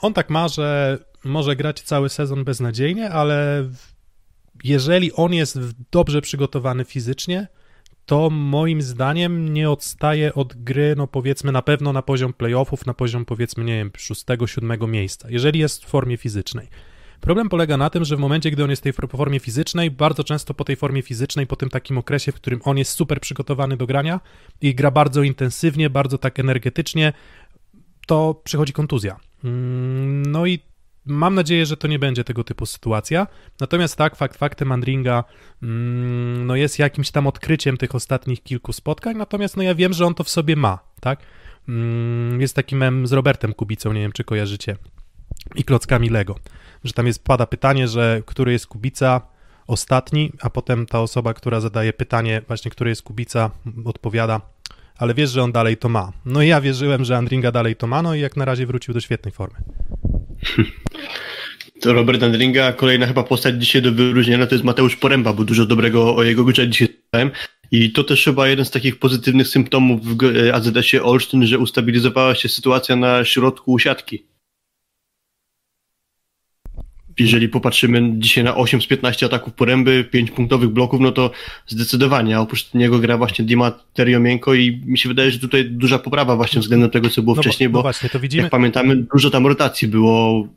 On 0.00 0.12
tak 0.12 0.30
ma, 0.30 0.48
że 0.48 0.98
może 1.24 1.56
grać 1.56 1.80
cały 1.80 2.08
sezon 2.08 2.44
beznadziejnie, 2.44 3.10
ale 3.10 3.68
jeżeli 4.64 5.12
on 5.12 5.34
jest 5.34 5.58
dobrze 5.90 6.20
przygotowany 6.20 6.84
fizycznie, 6.84 7.46
to 8.06 8.30
moim 8.30 8.82
zdaniem 8.82 9.52
nie 9.52 9.70
odstaje 9.70 10.34
od 10.34 10.54
gry, 10.56 10.94
no 10.96 11.06
powiedzmy 11.06 11.52
na 11.52 11.62
pewno 11.62 11.92
na 11.92 12.02
poziom 12.02 12.32
playoffów, 12.32 12.86
na 12.86 12.94
poziom 12.94 13.24
powiedzmy, 13.24 13.64
nie 13.64 13.76
wiem, 13.76 13.90
szóstego, 13.96 14.46
siódmego 14.46 14.86
miejsca, 14.86 15.30
jeżeli 15.30 15.58
jest 15.58 15.84
w 15.84 15.88
formie 15.88 16.16
fizycznej. 16.16 16.68
Problem 17.26 17.48
polega 17.48 17.76
na 17.76 17.90
tym, 17.90 18.04
że 18.04 18.16
w 18.16 18.18
momencie, 18.18 18.50
gdy 18.50 18.64
on 18.64 18.70
jest 18.70 18.82
w 18.82 18.84
tej 18.84 18.92
formie 18.92 19.40
fizycznej, 19.40 19.90
bardzo 19.90 20.24
często 20.24 20.54
po 20.54 20.64
tej 20.64 20.76
formie 20.76 21.02
fizycznej, 21.02 21.46
po 21.46 21.56
tym 21.56 21.70
takim 21.70 21.98
okresie, 21.98 22.32
w 22.32 22.34
którym 22.34 22.60
on 22.64 22.78
jest 22.78 22.92
super 22.92 23.20
przygotowany 23.20 23.76
do 23.76 23.86
grania 23.86 24.20
i 24.60 24.74
gra 24.74 24.90
bardzo 24.90 25.22
intensywnie, 25.22 25.90
bardzo 25.90 26.18
tak 26.18 26.40
energetycznie, 26.40 27.12
to 28.06 28.40
przychodzi 28.44 28.72
kontuzja. 28.72 29.16
Mm, 29.44 30.26
no 30.26 30.46
i 30.46 30.58
mam 31.04 31.34
nadzieję, 31.34 31.66
że 31.66 31.76
to 31.76 31.88
nie 31.88 31.98
będzie 31.98 32.24
tego 32.24 32.44
typu 32.44 32.66
sytuacja. 32.66 33.26
Natomiast 33.60 33.96
tak, 33.96 34.16
fakt 34.16 34.36
faktem 34.38 34.72
Andringa 34.72 35.24
mm, 35.62 36.46
no 36.46 36.56
jest 36.56 36.78
jakimś 36.78 37.10
tam 37.10 37.26
odkryciem 37.26 37.76
tych 37.76 37.94
ostatnich 37.94 38.42
kilku 38.42 38.72
spotkań, 38.72 39.16
natomiast 39.16 39.56
no 39.56 39.62
ja 39.62 39.74
wiem, 39.74 39.92
że 39.92 40.06
on 40.06 40.14
to 40.14 40.24
w 40.24 40.28
sobie 40.28 40.56
ma, 40.56 40.78
tak? 41.00 41.20
Mm, 41.68 42.40
jest 42.40 42.56
taki 42.56 42.76
mem 42.76 43.06
z 43.06 43.12
Robertem 43.12 43.54
Kubicą, 43.54 43.92
nie 43.92 44.00
wiem 44.00 44.12
czy 44.12 44.24
kojarzycie, 44.24 44.76
i 45.54 45.64
klockami 45.64 46.08
Lego 46.08 46.36
że 46.86 46.92
tam 46.92 47.06
jest, 47.06 47.24
pada 47.24 47.46
pytanie, 47.46 47.88
że 47.88 48.22
który 48.26 48.52
jest 48.52 48.66
Kubica 48.66 49.20
ostatni, 49.66 50.32
a 50.40 50.50
potem 50.50 50.86
ta 50.86 51.00
osoba, 51.00 51.34
która 51.34 51.60
zadaje 51.60 51.92
pytanie 51.92 52.42
właśnie, 52.46 52.70
który 52.70 52.90
jest 52.90 53.02
Kubica, 53.02 53.50
odpowiada, 53.84 54.40
ale 54.98 55.14
wiesz, 55.14 55.30
że 55.30 55.42
on 55.42 55.52
dalej 55.52 55.76
to 55.76 55.88
ma. 55.88 56.12
No 56.24 56.42
i 56.42 56.48
ja 56.48 56.60
wierzyłem, 56.60 57.04
że 57.04 57.16
Andringa 57.16 57.52
dalej 57.52 57.76
to 57.76 57.86
ma, 57.86 58.02
no 58.02 58.14
i 58.14 58.20
jak 58.20 58.36
na 58.36 58.44
razie 58.44 58.66
wrócił 58.66 58.94
do 58.94 59.00
świetnej 59.00 59.32
formy. 59.32 59.58
To 61.80 61.92
Robert 61.92 62.22
Andringa, 62.22 62.72
kolejna 62.72 63.06
chyba 63.06 63.22
postać 63.22 63.60
dzisiaj 63.60 63.82
do 63.82 63.92
wyróżnienia 63.92 64.46
to 64.46 64.54
jest 64.54 64.64
Mateusz 64.64 64.96
Poręba, 64.96 65.32
bo 65.32 65.44
dużo 65.44 65.66
dobrego 65.66 66.16
o 66.16 66.22
jego 66.22 66.44
grze 66.44 66.68
dzisiaj 66.68 66.88
słyszałem. 66.88 67.30
I 67.70 67.92
to 67.92 68.04
też 68.04 68.24
chyba 68.24 68.48
jeden 68.48 68.64
z 68.64 68.70
takich 68.70 68.98
pozytywnych 68.98 69.48
symptomów 69.48 70.00
w 70.04 70.24
AZS-ie 70.52 71.02
Olsztyn, 71.02 71.46
że 71.46 71.58
ustabilizowała 71.58 72.34
się 72.34 72.48
sytuacja 72.48 72.96
na 72.96 73.24
środku 73.24 73.78
siatki 73.78 74.26
jeżeli 77.18 77.48
popatrzymy 77.48 78.12
dzisiaj 78.18 78.44
na 78.44 78.56
8 78.56 78.82
z 78.82 78.86
15 78.86 79.26
ataków 79.26 79.52
poręby, 79.52 80.04
5 80.10 80.30
punktowych 80.30 80.68
bloków, 80.68 81.00
no 81.00 81.12
to 81.12 81.30
zdecydowanie, 81.66 82.36
a 82.36 82.40
oprócz 82.40 82.74
niego 82.74 82.98
gra 82.98 83.18
właśnie 83.18 83.44
Dima 83.44 83.70
Teriomienko 83.94 84.54
i 84.54 84.82
mi 84.86 84.98
się 84.98 85.08
wydaje, 85.08 85.30
że 85.30 85.38
tutaj 85.38 85.70
duża 85.70 85.98
poprawa 85.98 86.36
właśnie 86.36 86.60
względem 86.60 86.90
tego, 86.90 87.10
co 87.10 87.22
było 87.22 87.36
no 87.36 87.42
wcześniej, 87.42 87.68
bo, 87.68 87.78
no 87.78 87.82
właśnie, 87.82 88.10
to 88.10 88.20
widzimy... 88.20 88.42
jak 88.42 88.50
pamiętamy, 88.50 88.96
dużo 88.96 89.30
tam 89.30 89.46
rotacji 89.46 89.88
było 89.88 90.48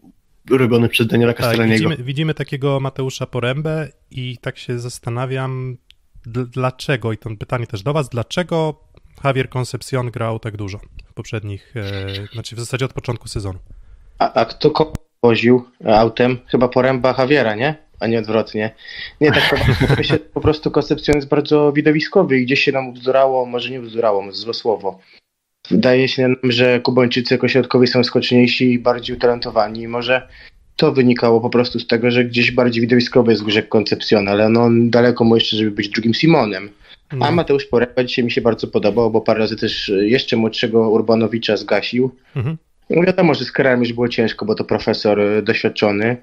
robione 0.49 0.89
przez 0.89 1.07
Daniela 1.07 1.33
Castellaniego. 1.33 1.83
Tak, 1.83 1.89
widzimy, 1.89 2.07
widzimy 2.07 2.33
takiego 2.33 2.79
Mateusza 2.79 3.25
Porębę 3.25 3.89
i 4.11 4.37
tak 4.41 4.57
się 4.57 4.79
zastanawiam, 4.79 5.77
dlaczego, 6.25 7.13
i 7.13 7.17
to 7.17 7.29
pytanie 7.35 7.67
też 7.67 7.83
do 7.83 7.93
was, 7.93 8.09
dlaczego 8.09 8.83
Javier 9.23 9.49
Concepcion 9.49 10.11
grał 10.11 10.39
tak 10.39 10.57
dużo 10.57 10.79
w 11.05 11.13
poprzednich, 11.13 11.73
e, 11.75 12.27
znaczy 12.33 12.55
w 12.55 12.59
zasadzie 12.59 12.85
od 12.85 12.93
początku 12.93 13.27
sezonu. 13.27 13.59
A, 14.19 14.33
a 14.33 14.45
kto 14.45 14.71
woził 15.23 15.63
autem, 15.85 16.37
chyba 16.47 16.67
poręba 16.67 17.15
Javiera, 17.17 17.55
nie? 17.55 17.75
A 17.99 18.07
nie 18.07 18.19
odwrotnie. 18.19 18.71
Nie, 19.21 19.31
tak 19.31 19.65
myślę, 19.97 20.19
po 20.33 20.41
prostu 20.41 20.71
koncepcja 20.71 21.15
jest 21.15 21.27
bardzo 21.27 21.71
widowiskowy 21.71 22.39
i 22.39 22.45
gdzieś 22.45 22.63
się 22.63 22.71
nam 22.71 22.93
bzdurało, 22.93 23.45
może 23.45 23.69
nie 23.69 23.79
bzdurało, 23.79 24.31
złe 24.31 24.53
słowo. 24.53 24.99
Wydaje 25.71 26.07
się 26.07 26.21
nam, 26.21 26.35
że 26.43 26.79
Kubańczycy 26.79 27.33
jako 27.33 27.47
środkowi 27.47 27.87
są 27.87 28.03
skoczniejsi 28.03 28.73
i 28.73 28.79
bardziej 28.79 29.15
utalentowani. 29.15 29.87
Może 29.87 30.27
to 30.75 30.91
wynikało 30.91 31.41
po 31.41 31.49
prostu 31.49 31.79
z 31.79 31.87
tego, 31.87 32.11
że 32.11 32.25
gdzieś 32.25 32.51
bardziej 32.51 32.81
widowiskowy 32.81 33.31
jest 33.31 33.43
Grzeg 33.43 33.69
Koncepcjon, 33.69 34.27
ale 34.27 34.49
no 34.49 34.69
daleko 34.71 35.23
mu 35.23 35.35
jeszcze, 35.35 35.57
żeby 35.57 35.71
być 35.71 35.89
drugim 35.89 36.13
Simonem. 36.13 36.69
No. 37.13 37.25
A 37.25 37.31
Mateusz 37.31 37.65
Poręba 37.65 38.03
dzisiaj 38.03 38.25
mi 38.25 38.31
się 38.31 38.41
bardzo 38.41 38.67
podobał, 38.67 39.11
bo 39.11 39.21
parę 39.21 39.39
razy 39.39 39.55
też 39.55 39.91
jeszcze 40.01 40.37
młodszego 40.37 40.89
Urbanowicza 40.89 41.57
zgasił. 41.57 42.11
Mhm. 42.35 42.57
No 42.89 43.03
wiadomo, 43.03 43.33
że 43.33 43.45
z 43.45 43.51
karami 43.51 43.87
już 43.87 43.93
było 43.93 44.09
ciężko, 44.09 44.45
bo 44.45 44.55
to 44.55 44.63
profesor 44.63 45.19
e, 45.19 45.41
doświadczony, 45.41 46.17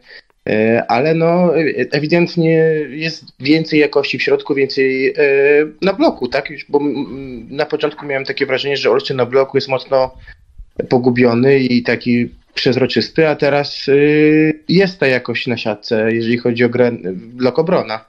e, 0.49 0.85
ale 0.89 1.15
no 1.15 1.57
ewidentnie 1.91 2.53
jest 2.91 3.25
więcej 3.41 3.81
jakości 3.81 4.19
w 4.19 4.23
środku, 4.23 4.55
więcej 4.55 5.09
e, 5.09 5.15
na 5.83 5.93
bloku, 5.93 6.29
tak? 6.29 6.49
Bo 6.69 6.81
na 7.51 7.67
początku 7.67 8.07
miałem 8.07 8.25
takie 8.25 8.47
wrażenie, 8.47 8.77
że 8.77 8.91
Olsztyn 8.91 9.17
na 9.17 9.27
bloku 9.27 9.57
jest 9.57 9.69
mocno 9.69 10.15
pogubiony 10.89 11.59
i 11.59 11.83
taki 11.83 12.29
przezroczysty, 12.55 13.29
a 13.29 13.37
teraz 13.37 13.87
jest 14.69 14.99
ta 15.01 15.07
jakość 15.07 15.47
na 15.47 15.57
siatce, 15.57 16.13
jeżeli 16.13 16.39
chodzi 16.39 16.65
o 16.65 16.69
grę 16.69 16.93
blok 17.15 17.59
obrona. 17.59 18.05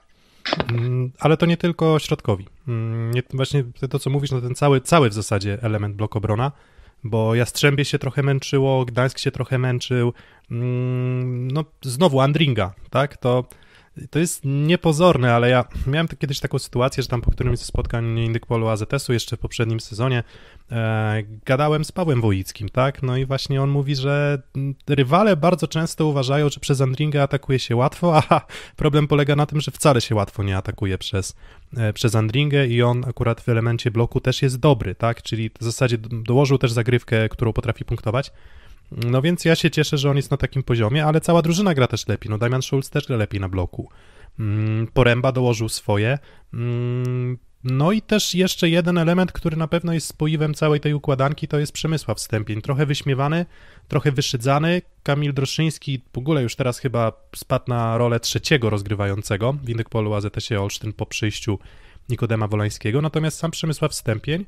Mm, 0.70 1.12
ale 1.20 1.38
to 1.38 1.46
nie 1.46 1.58
tylko 1.58 2.00
środkowi. 2.00 2.46
Mm, 2.68 3.12
nie, 3.14 3.24
właśnie 3.34 3.64
to, 3.90 4.00
co 4.00 4.10
mówisz, 4.10 4.32
no 4.32 4.42
ten 4.42 4.56
cały, 4.56 4.82
cały 4.82 5.10
w 5.10 5.14
zasadzie 5.14 5.58
element 5.62 5.96
blok 5.96 6.16
obrona 6.16 6.52
bo 7.10 7.36
Jastrzębie 7.36 7.86
się 7.86 8.00
trochę 8.00 8.24
męczyło, 8.24 8.86
Gdańsk 8.86 9.20
się 9.20 9.32
trochę 9.32 9.58
męczył, 9.58 10.14
mm, 10.52 11.52
no 11.52 11.66
znowu 11.82 12.22
Andringa, 12.22 12.74
tak, 12.90 13.18
to 13.18 13.44
to 14.10 14.20
jest 14.20 14.42
niepozorne, 14.46 15.34
ale 15.34 15.50
ja 15.50 15.66
miałem 15.88 16.08
kiedyś 16.08 16.40
taką 16.40 16.60
sytuację, 16.60 17.04
że 17.04 17.10
tam 17.10 17.22
po 17.22 17.32
którymś 17.32 17.60
ze 17.60 17.66
spotkań 17.66 18.20
Indykpolu 18.20 18.68
AZS-u 18.68 19.14
jeszcze 19.14 19.38
w 19.38 19.40
poprzednim 19.40 19.80
sezonie 19.80 20.24
e, 20.72 21.24
gadałem 21.46 21.86
z 21.86 21.92
Pawłem 21.92 22.22
Wojickim, 22.22 22.70
tak? 22.70 23.04
No 23.04 23.18
i 23.18 23.26
właśnie 23.26 23.62
on 23.62 23.70
mówi, 23.70 23.96
że 23.96 24.42
rywale 24.90 25.38
bardzo 25.38 25.68
często 25.68 26.06
uważają, 26.06 26.50
że 26.50 26.60
przez 26.60 26.82
Andringę 26.82 27.24
atakuje 27.24 27.60
się 27.60 27.76
łatwo, 27.76 28.18
a 28.30 28.42
problem 28.76 29.08
polega 29.08 29.36
na 29.36 29.46
tym, 29.46 29.62
że 29.62 29.72
wcale 29.72 30.02
się 30.02 30.16
łatwo 30.16 30.44
nie 30.44 30.58
atakuje 30.58 30.98
przez, 30.98 31.36
e, 31.78 31.94
przez 31.94 32.16
Andringę 32.16 32.68
i 32.68 32.82
on 32.82 33.06
akurat 33.10 33.42
w 33.42 33.50
elemencie 33.50 33.92
bloku 33.92 34.20
też 34.20 34.42
jest 34.42 34.60
dobry, 34.60 34.96
tak? 34.96 35.22
Czyli 35.22 35.50
w 35.60 35.64
zasadzie 35.64 35.98
dołożył 35.98 36.58
też 36.58 36.72
zagrywkę, 36.72 37.30
którą 37.30 37.54
potrafi 37.54 37.86
punktować. 37.86 38.32
No 38.92 39.22
więc 39.22 39.46
ja 39.46 39.56
się 39.56 39.72
cieszę, 39.72 39.98
że 39.98 40.10
on 40.10 40.18
jest 40.18 40.32
na 40.32 40.38
takim 40.38 40.64
poziomie, 40.64 41.06
ale 41.06 41.22
cała 41.22 41.42
drużyna 41.42 41.74
gra 41.74 41.88
też 41.88 42.08
lepiej. 42.08 42.30
No 42.30 42.38
Damian 42.38 42.62
Schulz 42.62 42.90
też 42.90 43.08
gra 43.08 43.18
lepiej 43.18 43.42
na 43.42 43.50
bloku. 43.50 43.90
Mm, 44.40 44.88
Poręba 44.88 45.32
dołożył 45.32 45.70
swoje. 45.70 46.20
Mm, 46.54 47.38
no 47.64 47.92
i 47.92 48.02
też 48.02 48.36
jeszcze 48.36 48.70
jeden 48.70 48.98
element, 48.98 49.32
który 49.32 49.58
na 49.58 49.68
pewno 49.68 49.94
jest 49.94 50.08
spoiwem 50.08 50.54
całej 50.54 50.80
tej 50.80 50.94
układanki, 50.94 51.48
to 51.48 51.60
jest 51.60 51.72
Przemysław 51.72 52.20
Stępień. 52.20 52.62
Trochę 52.62 52.86
wyśmiewany, 52.86 53.46
trochę 53.88 54.12
wyszydzany. 54.12 54.82
Kamil 55.04 55.34
Droszyński 55.34 56.02
w 56.14 56.18
ogóle 56.18 56.44
już 56.44 56.56
teraz 56.56 56.80
chyba 56.80 57.12
spadł 57.36 57.66
na 57.68 57.98
rolę 57.98 58.20
trzeciego 58.20 58.70
rozgrywającego 58.70 59.54
w 59.54 59.70
Indykpolu 59.70 60.14
AZS-ie 60.14 60.62
Olsztyn 60.62 60.94
po 60.94 61.06
przyjściu 61.06 61.60
Nikodema 62.10 62.48
Wolańskiego. 62.48 63.02
Natomiast 63.02 63.38
sam 63.38 63.52
Przemysław 63.52 63.94
Stępień 63.94 64.46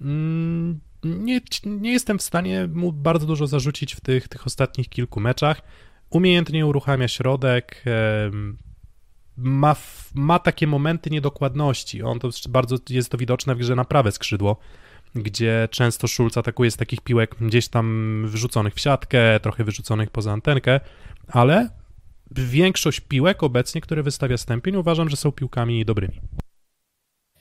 mm, 0.00 0.80
nie, 1.04 1.40
nie 1.64 1.92
jestem 1.92 2.18
w 2.18 2.22
stanie 2.22 2.68
mu 2.74 2.92
bardzo 2.92 3.26
dużo 3.26 3.46
zarzucić 3.46 3.94
w 3.94 4.00
tych, 4.00 4.28
tych 4.28 4.46
ostatnich 4.46 4.88
kilku 4.88 5.20
meczach. 5.20 5.62
Umiejętnie 6.10 6.66
uruchamia 6.66 7.08
środek, 7.08 7.84
ma, 9.36 9.76
ma 10.14 10.38
takie 10.38 10.66
momenty 10.66 11.10
niedokładności. 11.10 12.02
On 12.02 12.18
to 12.18 12.30
bardzo 12.48 12.76
jest 12.90 13.10
to 13.10 13.18
widoczne 13.18 13.54
w 13.54 13.58
grze 13.58 13.74
na 13.74 13.84
prawe 13.84 14.12
skrzydło, 14.12 14.56
gdzie 15.14 15.68
często 15.70 16.08
Schulz 16.08 16.36
atakuje 16.36 16.70
z 16.70 16.76
takich 16.76 17.00
piłek 17.00 17.34
gdzieś 17.40 17.68
tam 17.68 18.22
wyrzuconych 18.26 18.74
w 18.74 18.80
siatkę, 18.80 19.40
trochę 19.40 19.64
wyrzuconych 19.64 20.10
poza 20.10 20.32
antenkę, 20.32 20.80
ale 21.28 21.70
większość 22.30 23.00
piłek 23.00 23.42
obecnie, 23.42 23.80
które 23.80 24.02
wystawia 24.02 24.36
Stępień, 24.36 24.76
uważam, 24.76 25.10
że 25.10 25.16
są 25.16 25.32
piłkami 25.32 25.84
dobrymi. 25.84 26.20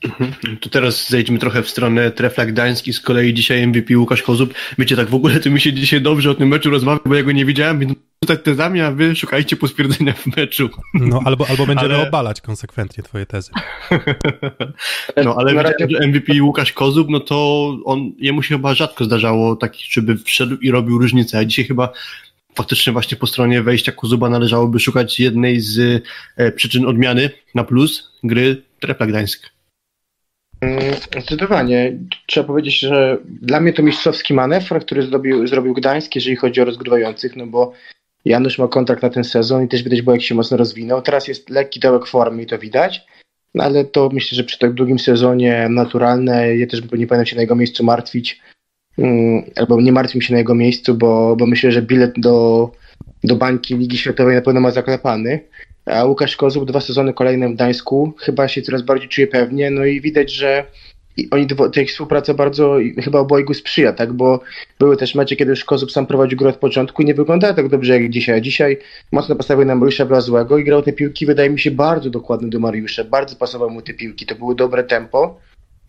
Mhm. 0.04 0.58
To 0.58 0.70
teraz 0.70 1.10
zejdźmy 1.10 1.40
trochę 1.40 1.64
w 1.64 1.70
stronę 1.70 2.12
Trefla 2.12 2.46
Gdański, 2.46 2.94
z 2.94 3.00
kolei 3.00 3.34
dzisiaj 3.34 3.68
MVP 3.68 3.98
Łukasz 3.98 4.24
Kozub. 4.24 4.54
Wiecie, 4.78 4.96
tak 4.96 5.10
w 5.10 5.16
ogóle 5.16 5.40
to 5.40 5.50
mi 5.50 5.62
się 5.62 5.74
dzisiaj 5.74 6.02
dobrze 6.02 6.32
o 6.32 6.36
tym 6.36 6.48
meczu 6.48 6.70
rozmawia, 6.70 7.00
bo 7.06 7.16
ja 7.16 7.24
go 7.24 7.32
nie 7.32 7.46
widziałem, 7.46 7.80
więc 7.80 7.94
rzucać 8.24 8.40
tezami, 8.44 8.82
a 8.82 8.92
wy 8.92 9.16
szukajcie 9.16 9.56
potwierdzenia 9.56 10.14
w 10.14 10.38
meczu. 10.38 10.70
No, 10.94 11.22
albo, 11.26 11.48
albo 11.50 11.66
będziemy 11.66 11.96
ale... 11.96 12.08
obalać 12.08 12.42
konsekwentnie 12.42 13.04
twoje 13.04 13.26
tezy. 13.26 13.52
no, 15.26 15.36
ale 15.38 15.54
razie... 15.54 15.88
że 15.90 16.08
MVP 16.08 16.44
Łukasz 16.44 16.74
Kozub, 16.74 17.10
no 17.10 17.20
to 17.20 17.68
on, 17.86 18.12
jemu 18.18 18.44
się 18.44 18.56
chyba 18.56 18.74
rzadko 18.74 19.06
zdarzało 19.06 19.56
taki, 19.56 19.86
żeby 19.90 20.18
wszedł 20.18 20.56
i 20.56 20.72
robił 20.72 20.98
różnicę, 20.98 21.38
a 21.38 21.46
dzisiaj 21.46 21.66
chyba 21.66 21.94
faktycznie 22.56 22.94
właśnie 22.94 23.18
po 23.18 23.28
stronie 23.28 23.62
wejścia 23.62 23.92
Kozuba 23.92 24.30
należałoby 24.30 24.80
szukać 24.80 25.20
jednej 25.20 25.60
z 25.60 26.04
e, 26.38 26.52
przyczyn 26.52 26.86
odmiany 26.86 27.30
na 27.56 27.64
plus 27.64 28.12
gry 28.24 28.64
Trefla 28.80 29.08
Gdańsk. 29.08 29.54
Mm, 30.64 30.94
zdecydowanie. 30.94 31.98
Trzeba 32.28 32.48
powiedzieć, 32.48 32.80
że 32.80 33.18
dla 33.26 33.60
mnie 33.60 33.74
to 33.74 33.84
mistrzowski 33.84 34.34
manewr, 34.34 34.80
który 34.80 35.04
zrobił, 35.04 35.48
zrobił 35.48 35.74
Gdańsk, 35.74 36.16
jeżeli 36.16 36.36
chodzi 36.36 36.62
o 36.62 36.66
rozgrywających, 36.66 37.36
no 37.36 37.48
bo 37.48 37.74
Janusz 38.26 38.60
ma 38.60 38.68
kontrakt 38.68 39.04
na 39.04 39.10
ten 39.10 39.24
sezon 39.24 39.64
i 39.64 39.68
też 39.68 39.84
widać 39.84 40.02
było, 40.02 40.16
jak 40.16 40.24
się 40.24 40.36
mocno 40.36 40.58
rozwinął. 40.58 41.02
Teraz 41.02 41.28
jest 41.28 41.50
lekki 41.50 41.80
dołek 41.80 42.06
formy 42.06 42.44
i 42.44 42.46
to 42.46 42.60
widać, 42.60 43.02
no 43.56 43.64
ale 43.64 43.86
to 43.86 44.10
myślę, 44.14 44.36
że 44.36 44.44
przy 44.44 44.60
tak 44.60 44.74
długim 44.74 45.00
sezonie 45.00 45.68
naturalne, 45.70 46.58
ja 46.58 46.68
też 46.68 46.82
nie 46.82 47.08
powinien 47.08 47.26
się 47.26 47.36
na 47.36 47.42
jego 47.42 47.56
miejscu 47.56 47.84
martwić, 47.84 48.42
mm, 48.98 49.44
albo 49.56 49.82
nie 49.82 49.92
martwię 49.92 50.22
się 50.22 50.34
na 50.34 50.40
jego 50.40 50.56
miejscu, 50.56 50.96
bo, 50.96 51.36
bo 51.36 51.46
myślę, 51.46 51.72
że 51.72 51.82
bilet 51.82 52.14
do, 52.18 52.72
do 53.24 53.36
bańki 53.36 53.78
Ligi 53.78 53.98
Światowej 53.98 54.36
na 54.36 54.42
pewno 54.42 54.62
ma 54.62 54.72
zaklepany. 54.72 55.40
A 55.86 56.06
Łukasz 56.06 56.38
Kozub 56.38 56.66
dwa 56.66 56.82
sezony 56.82 57.14
kolejne 57.14 57.50
w 57.50 57.54
Gdańsku, 57.54 58.14
chyba 58.20 58.48
się 58.48 58.62
coraz 58.62 58.82
bardziej 58.82 59.10
czuje 59.10 59.28
pewnie, 59.28 59.72
no 59.72 59.86
i 59.86 60.02
widać, 60.02 60.32
że 60.32 60.66
oni 61.32 61.48
tej 61.74 61.86
współpraca 61.86 62.34
bardzo 62.34 62.78
chyba 63.04 63.20
obojgu 63.20 63.54
sprzyja, 63.54 63.94
tak, 63.94 64.14
bo 64.14 64.40
były 64.80 64.98
też 64.98 65.16
mecze, 65.16 65.36
kiedy 65.36 65.50
już 65.50 65.66
Kozub 65.66 65.92
sam 65.92 66.06
prowadził 66.06 66.38
grę 66.38 66.50
od 66.50 66.58
początku 66.58 67.02
i 67.02 67.06
nie 67.06 67.14
wyglądała 67.14 67.54
tak 67.54 67.68
dobrze 67.68 67.94
jak 67.94 68.10
dzisiaj. 68.10 68.42
Dzisiaj 68.42 68.78
mocno 69.12 69.36
postawił 69.36 69.66
na 69.66 69.76
Mariusza 69.76 70.06
Blazłego 70.06 70.58
i 70.58 70.64
grał 70.64 70.82
te 70.82 70.94
piłki, 70.94 71.26
wydaje 71.26 71.50
mi 71.50 71.60
się, 71.60 71.72
bardzo 71.72 72.10
dokładnie 72.10 72.50
do 72.50 72.60
Mariusza, 72.60 73.04
bardzo 73.04 73.36
pasowały 73.36 73.72
mu 73.72 73.82
te 73.82 73.94
piłki, 73.94 74.26
to 74.26 74.36
było 74.36 74.56
dobre 74.56 74.84
tempo. 74.84 75.40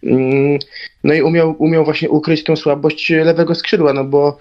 Mm, 0.03 0.59
no 1.05 1.15
i 1.15 1.23
umiał, 1.23 1.55
umiał 1.59 1.85
właśnie 1.85 2.11
ukryć 2.11 2.45
tą 2.45 2.57
słabość 2.57 3.11
lewego 3.11 3.55
skrzydła, 3.55 3.93
no 3.93 4.05
bo 4.05 4.39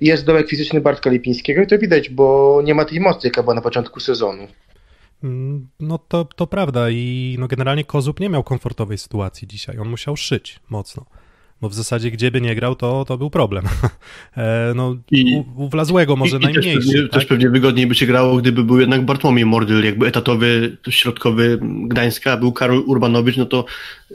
jest 0.00 0.24
dołek 0.24 0.48
fizyczny 0.48 0.80
Bartka 0.80 1.10
Lipińskiego 1.10 1.62
i 1.62 1.66
to 1.66 1.78
widać, 1.78 2.08
bo 2.08 2.60
nie 2.64 2.74
ma 2.74 2.84
tej 2.84 3.00
mocy, 3.00 3.28
jaka 3.28 3.42
była 3.42 3.54
na 3.54 3.60
początku 3.60 4.00
sezonu. 4.00 4.46
Mm, 5.24 5.68
no 5.80 5.98
to, 5.98 6.24
to 6.24 6.46
prawda 6.46 6.90
i 6.90 7.36
no 7.38 7.48
generalnie 7.48 7.84
Kozub 7.84 8.20
nie 8.20 8.28
miał 8.28 8.42
komfortowej 8.42 8.98
sytuacji 8.98 9.48
dzisiaj, 9.48 9.78
on 9.78 9.88
musiał 9.88 10.16
szyć 10.16 10.60
mocno. 10.70 11.06
Bo 11.60 11.68
w 11.68 11.74
zasadzie 11.74 12.10
gdzie 12.10 12.30
by 12.30 12.40
nie 12.40 12.54
grał, 12.54 12.74
to, 12.74 13.04
to 13.04 13.18
był 13.18 13.30
problem. 13.30 13.64
E, 14.36 14.72
no, 14.74 14.96
I, 15.10 15.34
u, 15.34 15.64
u 15.64 15.68
Wlazłego 15.68 16.16
może 16.16 16.36
i, 16.36 16.40
najmniejszy. 16.40 16.74
Też, 16.74 16.86
pewnie, 16.86 17.02
tak? 17.02 17.10
też 17.10 17.26
pewnie 17.26 17.50
wygodniej 17.50 17.86
by 17.86 17.94
się 17.94 18.06
grało, 18.06 18.36
gdyby 18.36 18.64
był 18.64 18.80
jednak 18.80 19.04
Bartłomiej 19.04 19.46
Mordyl, 19.46 19.84
jakby 19.84 20.06
etatowy, 20.06 20.76
środkowy 20.88 21.58
Gdańska, 21.62 22.36
był 22.36 22.52
Karol 22.52 22.82
Urbanowicz, 22.86 23.36
no 23.36 23.46
to 23.46 23.64
e, 24.10 24.14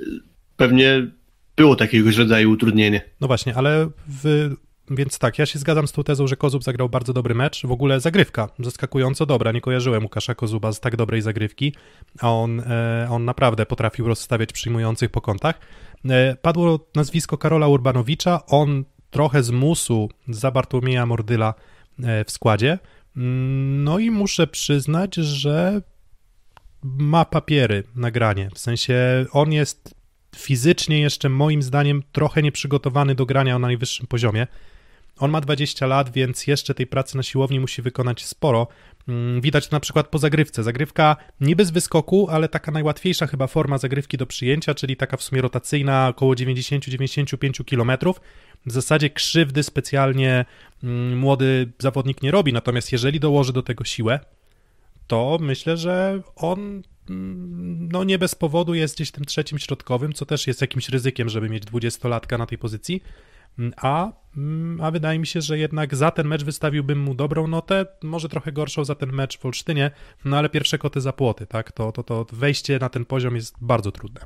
pewnie 0.58 1.08
było 1.56 1.76
takiego 1.76 2.10
rodzaju 2.18 2.52
utrudnienie. 2.52 3.02
No 3.22 3.28
właśnie, 3.28 3.56
ale 3.56 3.90
w 4.08 4.50
więc 4.96 5.20
tak, 5.20 5.40
ja 5.40 5.46
się 5.46 5.60
zgadzam 5.60 5.88
z 5.88 5.92
tą 5.92 6.04
tezą, 6.04 6.28
że 6.28 6.36
Kozub 6.36 6.64
zagrał 6.64 6.90
bardzo 6.90 7.14
dobry 7.14 7.36
mecz. 7.36 7.66
W 7.66 7.72
ogóle 7.72 8.00
zagrywka 8.00 8.50
zaskakująco 8.60 9.26
dobra. 9.26 9.52
Nie 9.52 9.62
kojarzyłem 9.62 10.04
Łukasza 10.04 10.36
Kozuba 10.36 10.72
z 10.72 10.80
tak 10.80 10.96
dobrej 10.96 11.22
zagrywki, 11.22 11.76
a 12.20 12.32
on, 12.32 12.60
e, 12.60 13.08
on 13.10 13.26
naprawdę 13.26 13.66
potrafił 13.66 14.08
rozstawiać 14.08 14.54
przyjmujących 14.54 15.10
po 15.12 15.22
kątach. 15.22 15.60
E, 16.10 16.36
padło 16.36 16.80
nazwisko 16.96 17.38
Karola 17.38 17.68
Urbanowicza. 17.68 18.46
On 18.46 18.84
trochę 19.10 19.44
zmusu 19.44 20.10
za 20.28 20.52
Bartłomieja 20.52 21.06
Mordyla 21.06 21.54
e, 22.04 22.26
w 22.26 22.32
składzie. 22.32 22.80
Mm, 23.18 23.84
no 23.84 24.00
i 24.00 24.12
muszę 24.12 24.48
przyznać, 24.48 25.16
że 25.16 25.82
ma 26.84 27.26
papiery 27.26 27.84
na 27.96 28.12
granie. 28.12 28.50
W 28.56 28.60
sensie 28.60 29.26
on 29.32 29.52
jest 29.52 29.96
fizycznie 30.36 31.02
jeszcze 31.02 31.30
moim 31.30 31.64
zdaniem 31.64 32.04
trochę 32.12 32.42
nieprzygotowany 32.42 33.16
do 33.16 33.26
grania 33.26 33.54
na 33.54 33.68
najwyższym 33.68 34.08
poziomie. 34.08 34.48
On 35.22 35.32
ma 35.32 35.42
20 35.42 35.88
lat, 35.88 36.12
więc 36.14 36.48
jeszcze 36.48 36.74
tej 36.74 36.88
pracy 36.88 37.18
na 37.18 37.24
siłowni 37.24 37.60
musi 37.60 37.82
wykonać 37.82 38.26
sporo. 38.26 38.68
Mm, 39.08 39.42
widać 39.42 39.68
to 39.68 39.76
na 39.76 39.80
przykład 39.80 40.08
po 40.08 40.18
zagrywce. 40.20 40.64
Zagrywka 40.64 41.16
niby 41.42 41.66
z 41.66 41.72
wyskoku, 41.72 42.28
ale 42.30 42.50
taka 42.50 42.72
najłatwiejsza 42.72 43.28
chyba 43.28 43.48
forma 43.48 43.78
zagrywki 43.78 44.18
do 44.18 44.26
przyjęcia, 44.26 44.76
czyli 44.76 44.96
taka 44.96 45.18
w 45.18 45.24
sumie 45.24 45.42
rotacyjna, 45.42 46.08
około 46.08 46.34
90-95 46.34 47.66
km. 47.66 48.14
W 48.66 48.72
zasadzie 48.72 49.10
krzywdy 49.10 49.64
specjalnie 49.64 50.46
mm, 50.84 51.18
młody 51.18 51.72
zawodnik 51.80 52.22
nie 52.22 52.32
robi, 52.32 52.54
natomiast 52.54 52.92
jeżeli 52.92 53.20
dołoży 53.20 53.54
do 53.54 53.64
tego 53.64 53.84
siłę, 53.84 54.20
to 55.08 55.38
myślę, 55.42 55.78
że 55.78 56.22
on 56.36 56.82
mm, 57.10 57.90
no 57.92 58.04
nie 58.04 58.20
bez 58.20 58.36
powodu 58.36 58.74
jest 58.74 58.96
gdzieś 58.96 59.12
tym 59.12 59.26
trzecim 59.26 59.60
środkowym, 59.60 60.14
co 60.14 60.26
też 60.26 60.48
jest 60.48 60.62
jakimś 60.62 60.90
ryzykiem, 60.90 61.30
żeby 61.30 61.50
mieć 61.50 61.64
20-latka 61.64 62.38
na 62.38 62.46
tej 62.46 62.58
pozycji. 62.58 63.04
A, 63.78 64.12
mm, 64.38 64.82
a 64.82 64.92
wydaje 64.92 65.20
mi 65.20 65.28
się, 65.28 65.42
że 65.42 65.58
jednak 65.58 65.96
za 65.96 66.12
ten 66.12 66.28
mecz 66.28 66.44
wystawiłbym 66.44 67.00
mu 67.00 67.16
dobrą 67.16 67.48
notę, 67.48 67.86
może 68.04 68.30
trochę 68.30 68.52
gorszą 68.52 68.86
za 68.86 68.96
ten 68.96 69.12
mecz 69.12 69.38
w 69.38 69.46
Olsztynie, 69.46 69.92
no 70.26 70.38
ale 70.38 70.50
pierwsze 70.50 70.78
koty 70.78 71.02
za 71.02 71.14
płoty, 71.14 71.48
tak? 71.48 71.72
To, 71.72 71.92
to, 71.92 72.04
to 72.04 72.26
wejście 72.34 72.80
na 72.80 72.90
ten 72.90 73.06
poziom 73.06 73.36
jest 73.36 73.56
bardzo 73.62 73.92
trudne. 73.92 74.22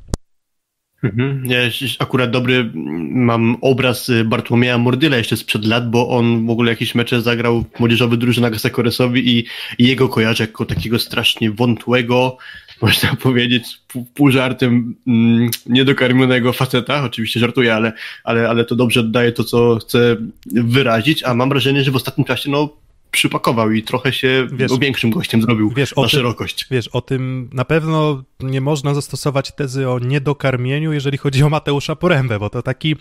Mhm. 1.03 1.45
Ja 1.45 1.57
akurat 1.99 2.31
dobry 2.31 2.71
mam 3.11 3.57
obraz 3.61 4.11
Bartłomieja 4.25 4.77
Mordyla 4.77 5.17
jeszcze 5.17 5.37
sprzed 5.37 5.65
lat, 5.65 5.89
bo 5.89 6.09
on 6.09 6.47
w 6.47 6.49
ogóle 6.49 6.71
jakieś 6.71 6.95
mecze 6.95 7.21
zagrał 7.21 7.65
młodzieżowy 7.79 8.17
drużyna 8.17 8.59
Sekoresowi 8.59 9.37
i 9.37 9.45
jego 9.79 10.09
kojarzę 10.09 10.43
jako 10.43 10.65
takiego 10.65 10.99
strasznie 10.99 11.51
wątłego, 11.51 12.37
można 12.81 13.15
powiedzieć, 13.15 13.81
pół, 13.87 14.05
pół 14.05 14.31
żartem 14.31 14.95
mm, 15.07 15.49
niedokarmionego 15.65 16.53
faceta. 16.53 17.03
Oczywiście 17.03 17.39
żartuję, 17.39 17.75
ale, 17.75 17.93
ale, 18.23 18.49
ale 18.49 18.65
to 18.65 18.75
dobrze 18.75 18.99
oddaje 18.99 19.31
to, 19.31 19.43
co 19.43 19.77
chcę 19.81 20.17
wyrazić, 20.45 21.23
a 21.23 21.33
mam 21.33 21.49
wrażenie, 21.49 21.83
że 21.83 21.91
w 21.91 21.95
ostatnim 21.95 22.25
czasie 22.25 22.51
no, 22.51 22.69
przypakował 23.11 23.71
i 23.71 23.83
trochę 23.83 24.13
się 24.13 24.47
wiesz, 24.51 24.71
o 24.71 24.77
większym 24.77 25.09
gościem 25.09 25.41
zrobił 25.41 25.73
wiesz, 25.75 25.95
na 25.95 26.03
tym, 26.03 26.09
szerokość. 26.09 26.67
Wiesz, 26.71 26.87
o 26.87 27.01
tym 27.01 27.49
na 27.53 27.65
pewno 27.65 28.23
nie 28.39 28.61
można 28.61 28.93
zastosować 28.93 29.51
tezy 29.51 29.89
o 29.89 29.99
niedokarmieniu, 29.99 30.93
jeżeli 30.93 31.17
chodzi 31.17 31.43
o 31.43 31.49
Mateusza 31.49 31.95
Porębę, 31.95 32.39
bo 32.39 32.49
to 32.49 32.61
taki... 32.61 32.95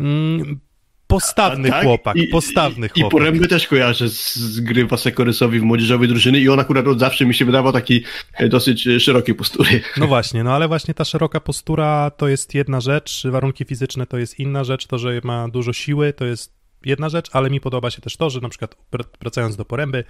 Mm, 0.00 0.60
Postawny 1.08 1.70
tak? 1.70 1.84
chłopak, 1.84 2.16
I- 2.16 2.26
postawny 2.26 2.86
I 2.86 3.00
chłopak. 3.00 3.10
Poręby 3.10 3.48
też 3.48 3.66
kojarzę 3.66 4.08
z, 4.08 4.36
z 4.36 4.60
gry 4.60 4.86
Wasekorysowi 4.86 5.60
w 5.60 5.62
młodzieżowej 5.62 6.08
drużyny 6.08 6.38
i 6.38 6.48
on 6.48 6.60
akurat 6.60 6.86
od 6.86 6.98
zawsze 6.98 7.26
mi 7.26 7.34
się 7.34 7.44
wydawał 7.44 7.72
taki 7.72 8.04
e, 8.34 8.48
dosyć 8.48 8.86
e, 8.86 9.00
szerokiej 9.00 9.34
postury. 9.34 9.80
No 9.96 10.06
właśnie, 10.06 10.44
no 10.44 10.54
ale 10.54 10.68
właśnie 10.68 10.94
ta 10.94 11.04
szeroka 11.04 11.40
postura 11.40 12.10
to 12.10 12.28
jest 12.28 12.54
jedna 12.54 12.80
rzecz, 12.80 13.22
warunki 13.26 13.64
fizyczne 13.64 14.06
to 14.06 14.18
jest 14.18 14.38
inna 14.38 14.64
rzecz, 14.64 14.86
to, 14.86 14.98
że 14.98 15.20
ma 15.24 15.48
dużo 15.48 15.72
siły 15.72 16.12
to 16.12 16.24
jest 16.24 16.52
jedna 16.84 17.08
rzecz, 17.08 17.28
ale 17.32 17.50
mi 17.50 17.60
podoba 17.60 17.90
się 17.90 18.02
też 18.02 18.16
to, 18.16 18.30
że 18.30 18.40
na 18.40 18.48
przykład 18.48 18.76
wr- 18.92 19.04
wracając 19.20 19.56
do 19.56 19.64
poręby, 19.64 20.04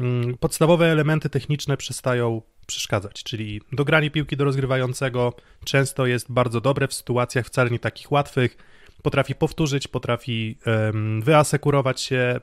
mm, 0.00 0.38
podstawowe 0.38 0.86
elementy 0.86 1.28
techniczne 1.30 1.76
przestają 1.76 2.42
przeszkadzać, 2.66 3.22
czyli 3.22 3.60
dogranie 3.72 4.10
piłki 4.10 4.36
do 4.36 4.44
rozgrywającego 4.44 5.32
często 5.64 6.06
jest 6.06 6.32
bardzo 6.32 6.60
dobre 6.60 6.88
w 6.88 6.94
sytuacjach 6.94 7.46
wcale 7.46 7.70
nie 7.70 7.78
takich 7.78 8.12
łatwych, 8.12 8.56
potrafi 9.02 9.34
powtórzyć, 9.34 9.88
potrafi 9.88 10.58
wyasekurować 11.20 12.00
się. 12.00 12.40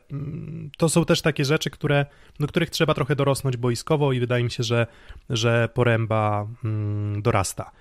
To 0.78 0.90
są 0.90 1.06
też 1.06 1.22
takie 1.22 1.46
rzeczy, 1.46 1.70
które, 1.70 2.06
do 2.40 2.48
których 2.48 2.70
trzeba 2.70 2.94
trochę 2.94 3.16
dorosnąć 3.16 3.58
boiskowo 3.58 4.14
i 4.14 4.20
wydaje 4.20 4.44
mi 4.44 4.52
się, 4.52 4.64
że, 4.64 4.88
że 5.30 5.70
Poręba 5.74 6.48
mm, 6.64 7.22
dorasta. 7.22 7.72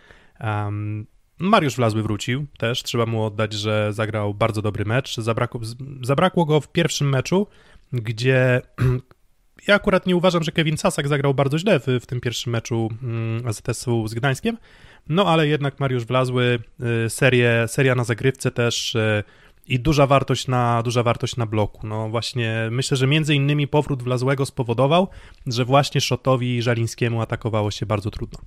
Mariusz 1.38 1.76
Wlazły 1.76 2.02
wrócił 2.02 2.47
też, 2.59 2.83
trzeba 2.83 3.06
mu 3.06 3.25
oddać, 3.25 3.52
że 3.52 3.92
zagrał 3.92 4.35
bardzo 4.35 4.62
dobry 4.62 4.85
mecz. 4.85 5.16
Zabrakło, 5.16 5.61
zabrakło 6.02 6.45
go 6.45 6.61
w 6.61 6.73
pierwszym 6.73 7.09
meczu, 7.09 7.47
gdzie 7.92 8.62
ja 9.68 9.75
akurat 9.75 10.06
nie 10.06 10.16
uważam, 10.16 10.42
że 10.42 10.52
Kevin 10.52 10.76
Sasak 10.76 11.09
zagrał 11.09 11.35
bardzo 11.35 11.59
źle 11.59 11.80
w, 11.80 11.87
w 12.00 12.06
tym 12.06 12.21
pierwszym 12.21 12.52
meczu 12.52 12.88
mm, 13.02 13.47
AZS-u 13.47 14.09
z 14.09 14.14
Gdańskiem, 14.14 14.56
no 15.08 15.26
ale 15.26 15.46
jednak 15.46 15.80
Mariusz 15.80 16.04
Wlazły, 16.04 16.58
y, 17.06 17.10
serię, 17.10 17.64
seria 17.68 17.94
na 17.94 18.04
zagrywce 18.04 18.50
też 18.50 18.94
y, 18.94 19.25
i 19.68 19.80
duża 19.80 20.06
wartość 20.06 20.48
na, 20.48 20.82
duża 20.82 21.02
wartość 21.02 21.36
na 21.36 21.46
bloku. 21.46 21.86
No 21.86 22.08
właśnie 22.08 22.68
myślę, 22.70 22.96
że 22.96 23.06
między 23.06 23.34
innymi 23.34 23.68
powrót 23.68 24.02
Wlazłego 24.02 24.46
spowodował, 24.46 25.08
że 25.46 25.64
właśnie 25.64 26.00
Szotowi 26.00 26.56
i 26.56 26.62
Żalińskiemu 26.62 27.20
atakowało 27.20 27.70
się 27.70 27.86
bardzo 27.86 28.10
trudno. 28.10 28.38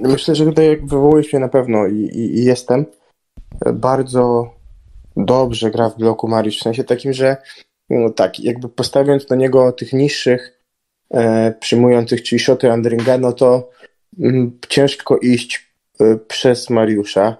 Myślę, 0.00 0.34
że 0.34 0.44
tutaj 0.44 0.76
wywołujesz 0.76 1.32
mnie 1.32 1.40
na 1.40 1.48
pewno 1.48 1.86
i, 1.86 1.96
i, 1.96 2.38
i 2.38 2.44
jestem. 2.44 2.86
Bardzo 3.74 4.50
dobrze 5.16 5.70
gra 5.70 5.90
w 5.90 5.98
bloku 5.98 6.28
Mariusz, 6.28 6.58
w 6.58 6.62
sensie 6.62 6.84
takim, 6.84 7.12
że 7.12 7.36
no 7.90 8.10
tak, 8.10 8.40
jakby 8.40 8.68
postawiając 8.68 9.30
na 9.30 9.36
niego 9.36 9.72
tych 9.72 9.92
niższych 9.92 10.55
przyjmujących, 11.60 12.22
czyli 12.22 12.38
szoty 12.38 12.72
Andringa, 12.72 13.18
no 13.18 13.32
to 13.32 13.70
mm, 14.20 14.58
ciężko 14.68 15.18
iść 15.18 15.70
e, 16.00 16.16
przez 16.16 16.70
Mariusza. 16.70 17.36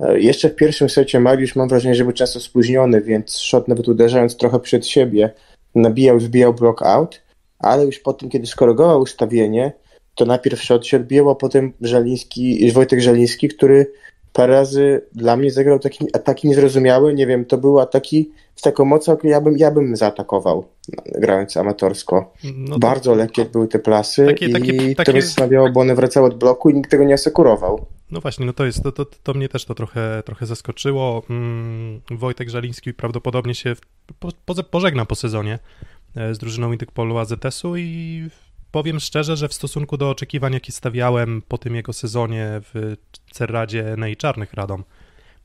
E, 0.00 0.20
jeszcze 0.20 0.48
w 0.48 0.54
pierwszym 0.54 0.88
secie 0.88 1.20
Mariusz 1.20 1.56
mam 1.56 1.68
wrażenie, 1.68 1.94
że 1.94 2.04
był 2.04 2.12
często 2.12 2.40
spóźniony, 2.40 3.00
więc 3.00 3.38
szot 3.38 3.68
nawet 3.68 3.88
uderzając 3.88 4.36
trochę 4.36 4.60
przed 4.60 4.86
siebie, 4.86 5.30
nabijał 5.74 6.16
i 6.16 6.20
wbijał 6.20 6.54
block 6.54 6.82
out, 6.82 7.22
ale 7.58 7.84
już 7.84 7.98
po 7.98 8.12
tym, 8.12 8.28
kiedy 8.28 8.46
skorygował 8.46 9.00
ustawienie, 9.00 9.72
to 10.14 10.24
najpierw 10.24 10.62
shot 10.62 10.86
się 10.86 10.96
odbiło, 10.96 11.32
a 11.32 11.34
potem 11.34 11.72
Żaliński, 11.80 12.72
Wojtek 12.72 13.00
Żaliński, 13.00 13.48
który 13.48 13.92
parę 14.38 14.52
razy 14.54 15.06
dla 15.12 15.36
mnie 15.36 15.50
zagrał 15.50 15.78
taki 15.78 16.06
ataki 16.12 16.48
niezrozumiałe, 16.48 17.14
nie 17.14 17.26
wiem, 17.26 17.44
to 17.44 17.58
były 17.58 17.82
ataki 17.82 18.30
z 18.54 18.62
taką 18.62 18.84
mocą, 18.84 19.12
jaką 19.12 19.28
ja 19.28 19.40
bym, 19.40 19.58
ja 19.58 19.70
bym 19.70 19.96
zaatakował, 19.96 20.64
grając 21.18 21.56
amatorsko. 21.56 22.32
No 22.54 22.72
to- 22.74 22.78
Bardzo 22.78 23.14
lekkie 23.14 23.44
były 23.44 23.68
te 23.68 23.78
plasy 23.78 24.26
Takie- 24.26 24.46
i 24.46 24.52
takie- 24.52 25.04
to 25.04 25.12
mnie 25.12 25.22
zastanawiało, 25.22 25.70
bo 25.70 25.80
one 25.80 25.94
wracały 25.94 26.26
od 26.26 26.34
bloku 26.38 26.70
i 26.70 26.74
nikt 26.74 26.90
tego 26.90 27.04
nie 27.04 27.14
asekurował. 27.14 27.86
No 28.10 28.20
właśnie, 28.20 28.46
no 28.46 28.52
to 28.52 28.64
jest, 28.64 28.82
to, 28.82 28.92
to, 28.92 29.04
to 29.22 29.34
mnie 29.34 29.48
też 29.48 29.64
to 29.64 29.74
trochę, 29.74 30.22
trochę 30.26 30.46
zaskoczyło. 30.46 31.22
Mm, 31.30 32.00
Wojtek 32.10 32.50
Żaliński 32.50 32.94
prawdopodobnie 32.94 33.54
się 33.54 33.74
po, 34.18 34.28
po, 34.46 34.62
pożegna 34.62 35.04
po 35.04 35.14
sezonie 35.14 35.58
e, 36.16 36.34
z 36.34 36.38
drużyną 36.38 36.72
Indykpolu 36.72 37.18
AZS-u 37.18 37.76
i 37.76 38.22
powiem 38.72 39.00
szczerze, 39.00 39.36
że 39.36 39.48
w 39.48 39.54
stosunku 39.54 39.96
do 39.96 40.10
oczekiwań, 40.10 40.52
jakie 40.52 40.72
stawiałem 40.72 41.42
po 41.48 41.58
tym 41.58 41.74
jego 41.74 41.92
sezonie 41.92 42.48
w 42.74 42.96
Cerradzie 43.32 43.94
Nei 43.96 44.16
Czarnych 44.16 44.54
Radom, 44.54 44.84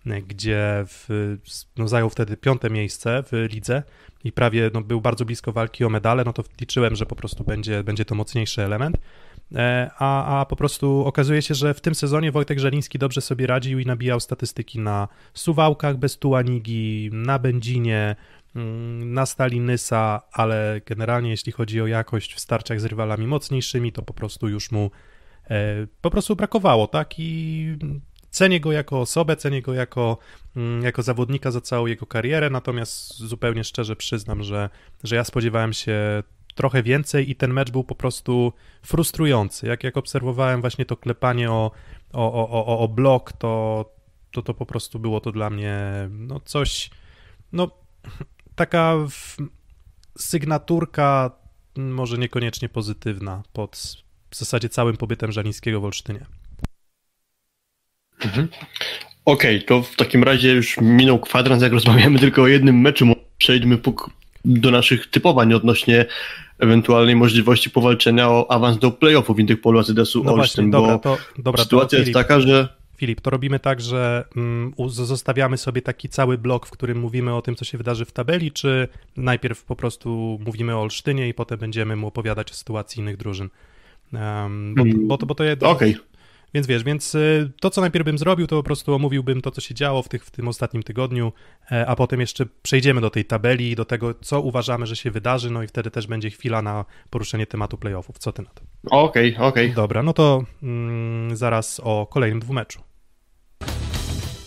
gdzie 0.06 0.86
w, 0.88 1.38
no, 1.78 1.88
zajął 1.88 2.10
wtedy 2.10 2.38
piąte 2.38 2.70
miejsce 2.70 3.24
w 3.32 3.48
lidze 3.54 3.84
i 4.24 4.32
prawie 4.32 4.72
no, 4.74 4.82
był 4.82 5.02
bardzo 5.02 5.26
blisko 5.26 5.52
walki 5.52 5.86
o 5.86 5.90
medale, 5.90 6.24
no 6.26 6.34
to 6.34 6.44
liczyłem, 6.62 6.96
że 6.96 7.06
po 7.06 7.16
prostu 7.16 7.44
będzie, 7.44 7.84
będzie 7.84 8.06
to 8.06 8.16
mocniejszy 8.16 8.64
element. 8.64 8.98
E, 9.56 9.92
A, 10.00 10.40
a 10.40 10.46
po 10.46 10.56
prostu 10.56 11.06
okazuje 11.06 11.42
się, 11.42 11.54
że 11.54 11.74
w 11.74 11.82
tym 11.82 11.96
sezonie 11.96 12.32
Wojtek 12.32 12.60
Żeliński 12.60 13.00
dobrze 13.00 13.22
sobie 13.22 13.48
radził 13.48 13.80
i 13.80 13.86
nabijał 13.86 14.20
statystyki 14.20 14.80
na 14.80 15.08
Suwałkach 15.34 15.98
bez 15.98 16.18
Tuanigi, 16.18 17.10
na 17.14 17.40
Będzinie, 17.40 18.16
mm, 18.56 19.14
na 19.14 19.26
Stalinysa, 19.26 20.22
ale 20.32 20.82
generalnie 20.86 21.30
jeśli 21.30 21.52
chodzi 21.52 21.82
o 21.82 21.88
jakość 21.88 22.34
w 22.34 22.40
starciach 22.40 22.82
z 22.82 22.86
rywalami 22.86 23.28
mocniejszymi, 23.28 23.92
to 23.92 24.02
po 24.02 24.14
prostu 24.14 24.50
już 24.50 24.72
mu 24.72 24.92
po 26.02 26.12
prostu 26.12 26.36
brakowało, 26.36 26.88
tak? 26.88 27.20
I 27.20 27.78
cenię 28.30 28.60
go 28.60 28.72
jako 28.72 29.02
osobę, 29.02 29.36
cenię 29.36 29.62
go 29.62 29.74
jako, 29.74 30.18
mm, 30.56 30.84
jako 30.84 31.02
zawodnika 31.02 31.52
za 31.52 31.62
całą 31.62 31.86
jego 31.86 32.06
karierę, 32.06 32.50
natomiast 32.50 33.18
zupełnie 33.18 33.64
szczerze 33.64 33.96
przyznam, 33.96 34.44
że, 34.44 34.70
że 35.04 35.16
ja 35.16 35.24
spodziewałem 35.24 35.74
się 35.74 36.24
trochę 36.56 36.84
więcej 36.84 37.30
i 37.30 37.36
ten 37.36 37.54
mecz 37.54 37.72
był 37.72 37.84
po 37.84 37.96
prostu 37.96 38.54
frustrujący. 38.84 39.68
Jak, 39.68 39.84
jak 39.84 39.98
obserwowałem 39.98 40.62
właśnie 40.62 40.86
to 40.86 40.98
klepanie 40.98 41.52
o, 41.52 41.72
o, 42.14 42.34
o, 42.34 42.66
o, 42.66 42.80
o 42.80 42.88
blok, 42.88 43.34
to, 43.34 43.86
to 44.32 44.42
to 44.42 44.54
po 44.54 44.66
prostu 44.66 45.00
było 45.00 45.20
to 45.20 45.32
dla 45.32 45.50
mnie 45.50 45.82
no 46.10 46.40
coś, 46.40 46.90
no 47.52 47.72
taka 48.56 48.96
sygnaturka 50.18 51.32
może 51.78 52.18
niekoniecznie 52.18 52.70
pozytywna 52.70 53.44
pod 53.54 54.03
w 54.34 54.38
zasadzie 54.38 54.70
całym 54.70 54.98
pobytem 54.98 55.32
Żalińskiego 55.32 55.82
w 55.82 55.86
Olsztynie. 55.86 56.26
Okej, 59.26 59.64
to 59.64 59.82
w 59.82 59.96
takim 59.96 60.24
razie 60.24 60.52
już 60.52 60.78
minął 60.82 61.20
kwadrans, 61.20 61.64
jak 61.64 61.74
rozmawiamy 61.74 62.20
tylko 62.20 62.42
o 62.42 62.48
jednym 62.48 62.82
meczu. 62.82 63.06
Przejdźmy 63.38 63.78
do 64.46 64.72
naszych 64.72 65.08
typowań 65.08 65.54
odnośnie 65.54 66.06
ewentualnej 66.60 67.16
możliwości 67.16 67.70
powalczenia 67.70 68.30
o 68.30 68.52
awans 68.52 68.78
do 68.78 68.92
playoffów 68.92 69.40
Indykpolu 69.40 69.80
AZS-u 69.80 70.24
No 70.24 70.24
właśnie, 70.24 70.42
Olsztyn, 70.42 70.72
dobra, 70.72 70.94
bo 70.94 71.00
to, 71.00 71.18
dobra, 71.38 71.64
sytuacja 71.64 71.90
to 71.90 71.96
jest 71.96 72.06
Filip, 72.06 72.14
taka, 72.14 72.40
że 72.40 72.68
Filip, 72.98 73.22
to 73.22 73.30
robimy 73.30 73.60
tak, 73.60 73.82
że 73.82 74.26
mm, 74.36 74.74
zostawiamy 74.88 75.58
sobie 75.58 75.82
taki 75.82 76.10
cały 76.10 76.38
blok, 76.38 76.66
w 76.66 76.72
którym 76.72 77.00
mówimy 77.00 77.36
o 77.36 77.42
tym, 77.42 77.56
co 77.56 77.66
się 77.66 77.78
wydarzy 77.78 78.06
w 78.06 78.12
tabeli, 78.12 78.52
czy 78.52 78.88
najpierw 79.18 79.64
po 79.64 79.76
prostu 79.76 80.40
mówimy 80.46 80.76
o 80.76 80.82
Olsztynie 80.82 81.30
i 81.30 81.34
potem 81.34 81.60
będziemy 81.60 81.96
mu 81.96 82.08
opowiadać 82.08 82.52
o 82.52 82.54
sytuacji 82.54 83.00
innych 83.00 83.18
drużyn. 83.18 83.50
Um, 84.14 84.76
bo, 84.76 84.84
Mm, 84.84 85.08
bo, 85.08 85.18
to, 85.18 85.26
bo 85.26 85.36
to 85.36 85.44
jest, 85.44 85.64
okej, 85.64 85.98
Więc 86.54 86.68
wiesz, 86.68 86.84
więc 86.84 87.16
y, 87.16 87.52
to, 87.62 87.70
co 87.70 87.82
najpierw 87.82 88.06
bym 88.06 88.18
zrobił, 88.18 88.48
to 88.48 88.56
po 88.56 88.64
prostu 88.64 88.94
omówiłbym 88.94 89.42
to, 89.42 89.52
co 89.52 89.62
się 89.62 89.76
działo 89.76 90.04
w, 90.04 90.10
tych, 90.10 90.26
w 90.26 90.32
tym 90.32 90.48
ostatnim 90.48 90.84
tygodniu, 90.84 91.34
e, 91.72 91.88
a 91.88 91.96
potem 91.96 92.20
jeszcze 92.20 92.46
przejdziemy 92.62 93.02
do 93.02 93.10
tej 93.10 93.26
tabeli, 93.26 93.76
do 93.76 93.86
tego, 93.86 94.14
co 94.14 94.42
uważamy, 94.42 94.86
że 94.86 94.96
się 94.96 95.12
wydarzy, 95.12 95.52
no 95.52 95.64
i 95.64 95.68
wtedy 95.68 95.92
też 95.92 96.08
będzie 96.08 96.30
chwila 96.30 96.62
na 96.62 96.86
poruszenie 97.10 97.48
tematu 97.48 97.78
playoffów. 97.78 98.18
Co 98.18 98.32
ty 98.32 98.42
na 98.42 98.50
to? 98.50 98.62
okej, 98.90 99.38
okej. 99.38 99.72
Dobra, 99.72 100.04
no 100.04 100.14
to 100.14 100.44
mm, 100.64 101.36
zaraz 101.36 101.82
o 101.84 102.08
kolejnym 102.12 102.40
dwumeczu. 102.40 102.82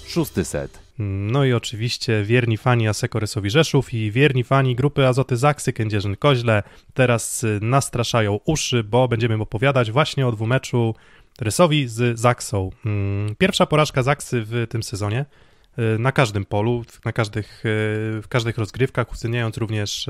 Szósty 0.07 0.45
set. 0.45 0.86
No 0.99 1.45
i 1.45 1.53
oczywiście 1.53 2.23
wierni 2.23 2.57
fani 2.57 2.89
Aseko 2.89 3.21
Rysowi 3.21 3.51
Rzeszów 3.51 3.95
i 3.95 4.11
wierni 4.11 4.45
fani 4.45 4.77
grupy 4.77 5.07
Azoty 5.07 5.37
Zaksy 5.37 5.73
Kędzierzyn-Koźle 5.73 6.63
teraz 6.95 7.45
y, 7.45 7.59
nastraszają 7.63 8.41
uszy, 8.45 8.85
bo 8.85 9.09
będziemy 9.09 9.35
opowiadać 9.35 9.91
właśnie 9.91 10.27
o 10.27 10.33
dwumeczu 10.33 10.95
Rysowi 11.41 11.89
z 11.89 12.19
Zaksą. 12.19 12.71
Mm, 12.87 13.35
Pierwsza 13.39 13.67
porażka 13.67 14.03
Zaksy 14.03 14.43
w 14.43 14.67
tym 14.69 14.83
sezonie 14.83 15.25
y, 15.79 15.99
na 15.99 16.13
każdym 16.13 16.45
polu, 16.45 16.85
na 17.05 17.13
każdych, 17.13 17.67
y, 17.67 18.23
w 18.23 18.29
każdych 18.29 18.59
rozgrywkach, 18.59 19.11
uwzględniając 19.11 19.57
również 19.57 20.07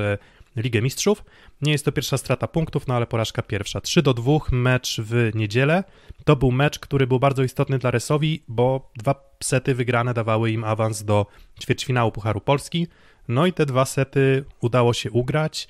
Ligę 0.56 0.82
Mistrzów. 0.82 1.24
Nie 1.62 1.72
jest 1.72 1.84
to 1.84 1.92
pierwsza 1.92 2.18
strata 2.18 2.46
punktów, 2.46 2.86
no 2.86 2.94
ale 2.94 3.06
porażka 3.06 3.42
pierwsza. 3.42 3.80
3 3.80 4.02
do 4.02 4.14
2 4.14 4.32
mecz 4.52 5.00
w 5.00 5.30
niedzielę. 5.34 5.84
To 6.24 6.36
był 6.36 6.52
mecz, 6.52 6.78
który 6.78 7.06
był 7.06 7.18
bardzo 7.18 7.42
istotny 7.42 7.78
dla 7.78 7.90
Resowi, 7.90 8.42
bo 8.48 8.90
dwa 8.96 9.14
sety 9.42 9.74
wygrane 9.74 10.14
dawały 10.14 10.50
im 10.50 10.64
awans 10.64 11.04
do 11.04 11.26
ćwierćfinału 11.60 12.12
Pucharu 12.12 12.40
Polski. 12.40 12.86
No 13.28 13.46
i 13.46 13.52
te 13.52 13.66
dwa 13.66 13.84
sety 13.84 14.44
udało 14.60 14.92
się 14.92 15.10
ugrać. 15.10 15.68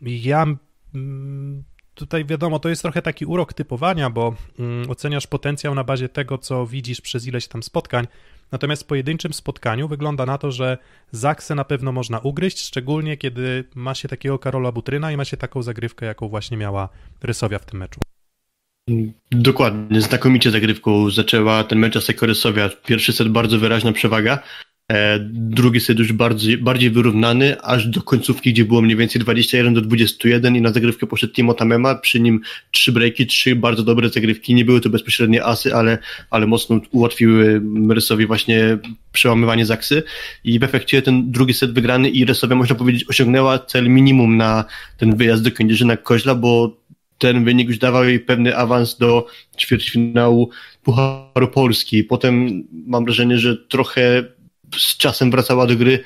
Ja 0.00 0.46
mm, 0.94 1.64
tutaj 1.94 2.24
wiadomo, 2.24 2.58
to 2.58 2.68
jest 2.68 2.82
trochę 2.82 3.02
taki 3.02 3.26
urok 3.26 3.52
typowania, 3.52 4.10
bo 4.10 4.34
mm, 4.58 4.90
oceniasz 4.90 5.26
potencjał 5.26 5.74
na 5.74 5.84
bazie 5.84 6.08
tego, 6.08 6.38
co 6.38 6.66
widzisz 6.66 7.00
przez 7.00 7.26
ileś 7.26 7.48
tam 7.48 7.62
spotkań. 7.62 8.06
Natomiast 8.52 8.82
w 8.82 8.86
pojedynczym 8.86 9.32
spotkaniu 9.32 9.88
wygląda 9.88 10.26
na 10.26 10.38
to, 10.38 10.52
że 10.52 10.78
Zaksę 11.10 11.54
na 11.54 11.64
pewno 11.64 11.92
można 11.92 12.18
ugryźć, 12.18 12.66
szczególnie 12.66 13.16
kiedy 13.16 13.64
ma 13.74 13.94
się 13.94 14.08
takiego 14.08 14.38
Karola 14.38 14.72
Butryna 14.72 15.12
i 15.12 15.16
ma 15.16 15.24
się 15.24 15.36
taką 15.36 15.62
zagrywkę, 15.62 16.06
jaką 16.06 16.28
właśnie 16.28 16.56
miała 16.56 16.88
Rysowia 17.22 17.58
w 17.58 17.66
tym 17.66 17.80
meczu. 17.80 18.00
Dokładnie, 19.30 20.00
znakomicie 20.00 20.50
zagrywką 20.50 21.10
zaczęła 21.10 21.64
ten 21.64 21.78
mecz 21.78 21.98
Sekorysowia. 21.98 22.70
Pierwszy 22.86 23.12
set 23.12 23.28
bardzo 23.28 23.58
wyraźna 23.58 23.92
przewaga, 23.92 24.42
drugi 25.30 25.80
set 25.80 25.98
już 25.98 26.12
bardziej, 26.12 26.58
bardziej 26.58 26.90
wyrównany, 26.90 27.60
aż 27.62 27.86
do 27.86 28.02
końcówki, 28.02 28.52
gdzie 28.52 28.64
było 28.64 28.82
mniej 28.82 28.96
więcej 28.96 29.20
21 29.20 29.74
do 29.74 29.80
21 29.80 30.56
i 30.56 30.60
na 30.60 30.72
zagrywkę 30.72 31.06
poszedł 31.06 31.32
Timo 31.32 31.54
Tamema, 31.54 31.94
przy 31.94 32.20
nim 32.20 32.40
trzy 32.70 32.92
breaki, 32.92 33.26
trzy 33.26 33.56
bardzo 33.56 33.82
dobre 33.82 34.08
zagrywki, 34.08 34.54
nie 34.54 34.64
były 34.64 34.80
to 34.80 34.90
bezpośrednie 34.90 35.44
asy, 35.44 35.74
ale, 35.74 35.98
ale 36.30 36.46
mocno 36.46 36.80
ułatwiły 36.90 37.62
Rysowi 37.88 38.26
właśnie 38.26 38.78
przełamywanie 39.12 39.66
zaksy 39.66 40.02
i 40.44 40.58
w 40.58 40.62
efekcie 40.62 41.02
ten 41.02 41.30
drugi 41.30 41.54
set 41.54 41.72
wygrany 41.72 42.08
i 42.08 42.24
Rysowia 42.24 42.56
można 42.56 42.76
powiedzieć 42.76 43.08
osiągnęła 43.08 43.58
cel 43.58 43.88
minimum 43.88 44.36
na 44.36 44.64
ten 44.98 45.16
wyjazd 45.16 45.42
do 45.42 45.50
Kędzierzyna 45.50 45.96
Koźla, 45.96 46.34
bo 46.34 46.76
ten 47.18 47.44
wynik 47.44 47.68
już 47.68 47.78
dawał 47.78 48.04
jej 48.04 48.20
pewny 48.20 48.56
awans 48.56 48.98
do 48.98 49.26
ćwierćfinału 49.58 50.50
Pucharu 50.82 51.48
Polski. 51.48 52.04
Potem 52.04 52.64
mam 52.86 53.04
wrażenie, 53.04 53.38
że 53.38 53.56
trochę 53.56 54.24
z 54.78 54.96
czasem 54.96 55.30
wracała 55.30 55.66
do 55.66 55.76
gry 55.76 56.04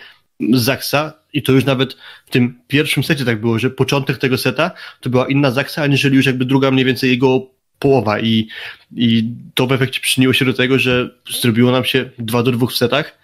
Zaksa 0.52 1.12
i 1.33 1.42
to 1.42 1.52
już 1.52 1.64
nawet 1.64 1.96
w 2.26 2.31
tym 2.31 2.59
pierwszym 2.68 3.04
secie 3.04 3.24
tak 3.24 3.40
było, 3.40 3.59
że 3.59 3.70
początek 3.70 4.18
tego 4.18 4.38
seta 4.38 4.70
to 5.00 5.11
była 5.11 5.28
inna 5.28 5.50
Zaksa, 5.50 5.83
aniżeli 5.83 6.16
już 6.16 6.26
jakby 6.26 6.44
druga 6.44 6.70
mniej 6.70 6.85
więcej 6.85 7.11
jego 7.11 7.46
połowa 7.78 8.20
i, 8.20 8.48
i 8.96 9.31
to 9.54 9.66
w 9.66 9.72
efekcie 9.72 10.00
przyczyniło 10.00 10.33
się 10.33 10.44
do 10.44 10.54
tego, 10.54 10.78
że 10.78 11.11
zrobiło 11.40 11.72
nam 11.72 11.85
się 11.85 12.11
2 12.18 12.42
do 12.42 12.52
2 12.52 12.66
w 12.66 12.72
setach 12.72 13.18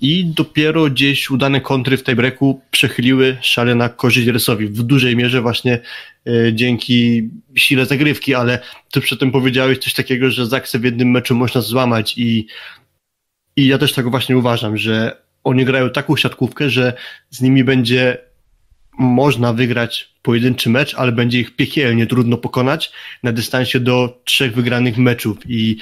i 0.00 0.24
dopiero 0.24 0.84
gdzieś 0.84 1.30
udane 1.30 1.60
kontry 1.60 1.96
w 1.96 2.04
tiebreaku 2.04 2.60
przechyliły 2.70 3.36
szale 3.40 3.74
na 3.74 3.88
korzyść 3.88 4.28
Rysowi. 4.28 4.66
W 4.66 4.82
dużej 4.82 5.16
mierze 5.16 5.42
właśnie 5.42 5.80
e, 6.26 6.52
dzięki 6.52 7.28
sile 7.54 7.86
zagrywki, 7.86 8.34
ale 8.34 8.58
ty 8.90 9.00
przedtem 9.00 9.32
powiedziałeś 9.32 9.78
coś 9.78 9.94
takiego, 9.94 10.30
że 10.30 10.46
Zaksę 10.46 10.78
w 10.78 10.84
jednym 10.84 11.10
meczu 11.10 11.34
można 11.34 11.60
złamać 11.60 12.18
i, 12.18 12.46
i 13.60 13.66
ja 13.66 13.78
też 13.78 13.92
tak 13.92 14.10
właśnie 14.10 14.38
uważam, 14.38 14.76
że 14.76 15.22
oni 15.44 15.64
grają 15.64 15.90
taką 15.90 16.16
siatkówkę, 16.16 16.70
że 16.70 16.92
z 17.30 17.40
nimi 17.40 17.64
będzie 17.64 18.18
można 18.98 19.52
wygrać 19.52 20.14
pojedynczy 20.22 20.70
mecz, 20.70 20.94
ale 20.94 21.12
będzie 21.12 21.40
ich 21.40 21.56
piekielnie 21.56 22.06
trudno 22.06 22.36
pokonać 22.36 22.92
na 23.22 23.32
dystansie 23.32 23.80
do 23.80 24.20
trzech 24.24 24.54
wygranych 24.54 24.98
meczów 24.98 25.38
i, 25.46 25.76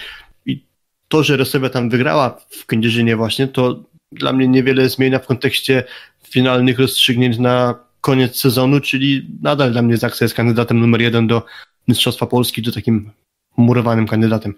i 0.47 0.65
to, 1.09 1.23
że 1.23 1.37
Rosja 1.37 1.69
tam 1.69 1.91
wygrała 1.91 2.41
w 2.51 2.67
Kędzierzynie 2.67 3.17
właśnie, 3.17 3.49
to 3.49 3.85
dla 4.13 4.33
mnie 4.33 4.49
niewiele 4.49 4.89
zmienia 4.89 5.19
w 5.19 5.27
kontekście 5.27 5.85
finalnych 6.29 6.79
rozstrzygnięć 6.79 7.39
na 7.39 7.75
koniec 8.01 8.37
sezonu, 8.37 8.81
czyli 8.81 9.27
nadal 9.43 9.73
dla 9.73 9.83
mnie 9.83 9.97
Zaksa 9.97 10.25
jest 10.25 10.35
kandydatem 10.35 10.81
numer 10.81 11.01
jeden 11.01 11.27
do 11.27 11.43
Mistrzostwa 11.89 12.27
Polski, 12.27 12.63
do 12.63 12.73
takim 12.73 13.11
murowanym 13.57 14.07
kandydatem. 14.07 14.55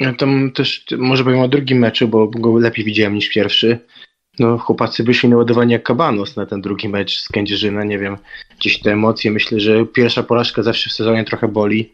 Ja 0.00 0.12
tam 0.12 0.52
też 0.52 0.84
może 0.98 1.24
powiem 1.24 1.40
o 1.40 1.48
drugim 1.48 1.78
meczu, 1.78 2.08
bo 2.08 2.28
go 2.28 2.58
lepiej 2.58 2.84
widziałem 2.84 3.14
niż 3.14 3.28
pierwszy. 3.28 3.78
No, 4.38 4.58
chłopacy 4.58 5.04
wyszli 5.04 5.28
naładowani 5.28 5.72
jak 5.72 5.82
kabanos 5.82 6.36
na 6.36 6.46
ten 6.46 6.60
drugi 6.60 6.88
mecz 6.88 7.20
z 7.20 7.28
Kędzierzyna, 7.28 7.84
nie 7.84 7.98
wiem, 7.98 8.16
gdzieś 8.58 8.80
te 8.80 8.92
emocje, 8.92 9.30
myślę, 9.30 9.60
że 9.60 9.86
pierwsza 9.86 10.22
porażka 10.22 10.62
zawsze 10.62 10.90
w 10.90 10.92
sezonie 10.92 11.24
trochę 11.24 11.48
boli. 11.48 11.92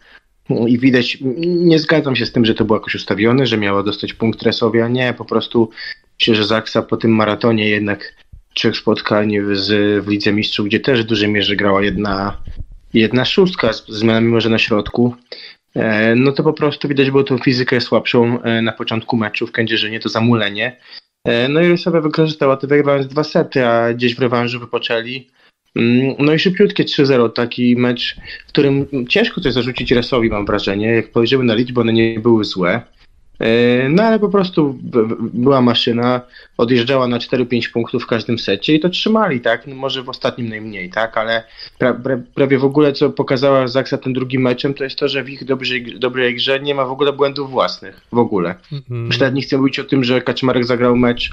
No, 0.51 0.67
i 0.67 0.79
widać, 0.79 1.19
nie 1.47 1.79
zgadzam 1.79 2.17
się 2.17 2.27
z 2.27 2.33
tym, 2.33 2.45
że 2.45 2.55
to 2.55 2.65
było 2.65 2.79
jakoś 2.79 2.95
ustawione, 2.95 3.47
że 3.47 3.59
miała 3.59 3.83
dostać 3.83 4.15
punkt 4.15 4.43
Resowia, 4.43 4.89
nie, 4.89 5.15
po 5.15 5.25
prostu 5.25 5.71
Myślę, 6.21 6.35
że 6.35 6.45
Zaksa 6.45 6.83
po 6.83 6.97
tym 6.97 7.11
maratonie 7.11 7.69
jednak 7.69 8.15
trzech 8.55 8.77
spotkań 8.77 9.35
z, 9.53 10.05
w 10.05 10.09
Lidze 10.09 10.33
Mistrzów, 10.33 10.67
gdzie 10.67 10.81
też 10.81 11.03
w 11.03 11.07
dużej 11.07 11.29
mierze 11.29 11.57
grała 11.57 11.83
jedna, 11.83 12.43
jedna 12.95 13.25
szóstka 13.25 13.73
z 13.73 13.89
zmianami 13.89 14.29
może 14.29 14.51
na 14.51 14.59
środku, 14.59 15.15
no 16.17 16.33
to 16.33 16.43
po 16.43 16.53
prostu 16.53 16.89
widać 16.89 17.11
było 17.11 17.25
tą 17.25 17.39
fizykę 17.39 17.81
słabszą 17.81 18.43
e, 18.43 18.63
na 18.63 18.73
początku 18.73 19.17
meczu 19.17 19.47
w 19.47 19.53
Kędzierzynie, 19.53 20.01
to 20.01 20.09
zamulenie. 20.09 20.77
E, 21.25 21.49
no 21.49 21.61
i 21.61 21.69
Rysowa 21.69 22.01
wykorzystała 22.01 22.57
to 22.57 22.67
wygrywając 22.67 23.07
dwa 23.07 23.25
sety, 23.25 23.67
a 23.67 23.95
gdzieś 23.95 24.15
w 24.15 24.19
rewanżu 24.19 24.61
wypoczęli. 24.61 25.29
Mm, 25.77 26.15
no 26.19 26.35
i 26.35 26.39
szybciutkie 26.39 26.85
3-0, 26.85 27.33
taki 27.33 27.77
mecz, 27.77 28.17
w 28.47 28.49
którym 28.49 28.87
ciężko 29.09 29.41
coś 29.41 29.53
zarzucić 29.53 29.93
Resowi, 29.93 30.31
mam 30.31 30.47
wrażenie. 30.47 30.87
Jak 30.87 31.07
spojrzymy 31.07 31.45
na 31.45 31.55
liczby, 31.55 31.81
one 31.81 31.93
nie 31.93 32.21
były 32.21 32.45
złe. 32.45 32.83
E, 33.41 33.89
no 33.89 34.03
ale 34.03 34.19
po 34.19 34.29
prostu 34.29 34.79
była 35.21 35.61
maszyna, 35.61 36.21
odjeżdżała 36.57 37.09
na 37.09 37.19
4-5 37.19 37.73
punktów 37.73 38.03
w 38.03 38.07
każdym 38.07 38.39
secie 38.39 38.75
i 38.75 38.81
to 38.81 38.89
trzymali, 38.89 39.41
tak? 39.41 39.67
No 39.67 39.75
może 39.75 40.03
w 40.03 40.09
ostatnim 40.09 40.49
najmniej, 40.49 40.91
tak? 40.91 41.19
Ale 41.19 41.45
pra, 41.79 41.95
pra, 41.95 42.19
prawie 42.35 42.59
w 42.59 42.65
ogóle 42.65 42.93
co 42.93 43.11
pokazała 43.11 43.69
Zaksa 43.69 43.99
tym 43.99 44.13
drugim 44.13 44.43
meczem, 44.43 44.75
to 44.75 44.85
jest 44.85 44.99
to, 44.99 45.09
że 45.09 45.25
w 45.25 45.31
ich 45.31 45.45
dobrej, 45.45 45.99
dobrej 45.99 46.35
grze 46.35 46.61
nie 46.61 46.75
ma 46.75 46.85
w 46.85 46.91
ogóle 46.91 47.13
błędów 47.13 47.51
własnych. 47.51 48.01
W 48.13 48.19
ogóle. 48.19 48.55
Mm. 48.91 49.07
Już 49.07 49.19
nie 49.33 49.43
chcę 49.43 49.59
mówić 49.59 49.79
o 49.79 49.85
tym, 49.85 50.05
że 50.05 50.23
Kaczmarek 50.23 50.65
zagrał 50.65 50.97
mecz 50.97 51.33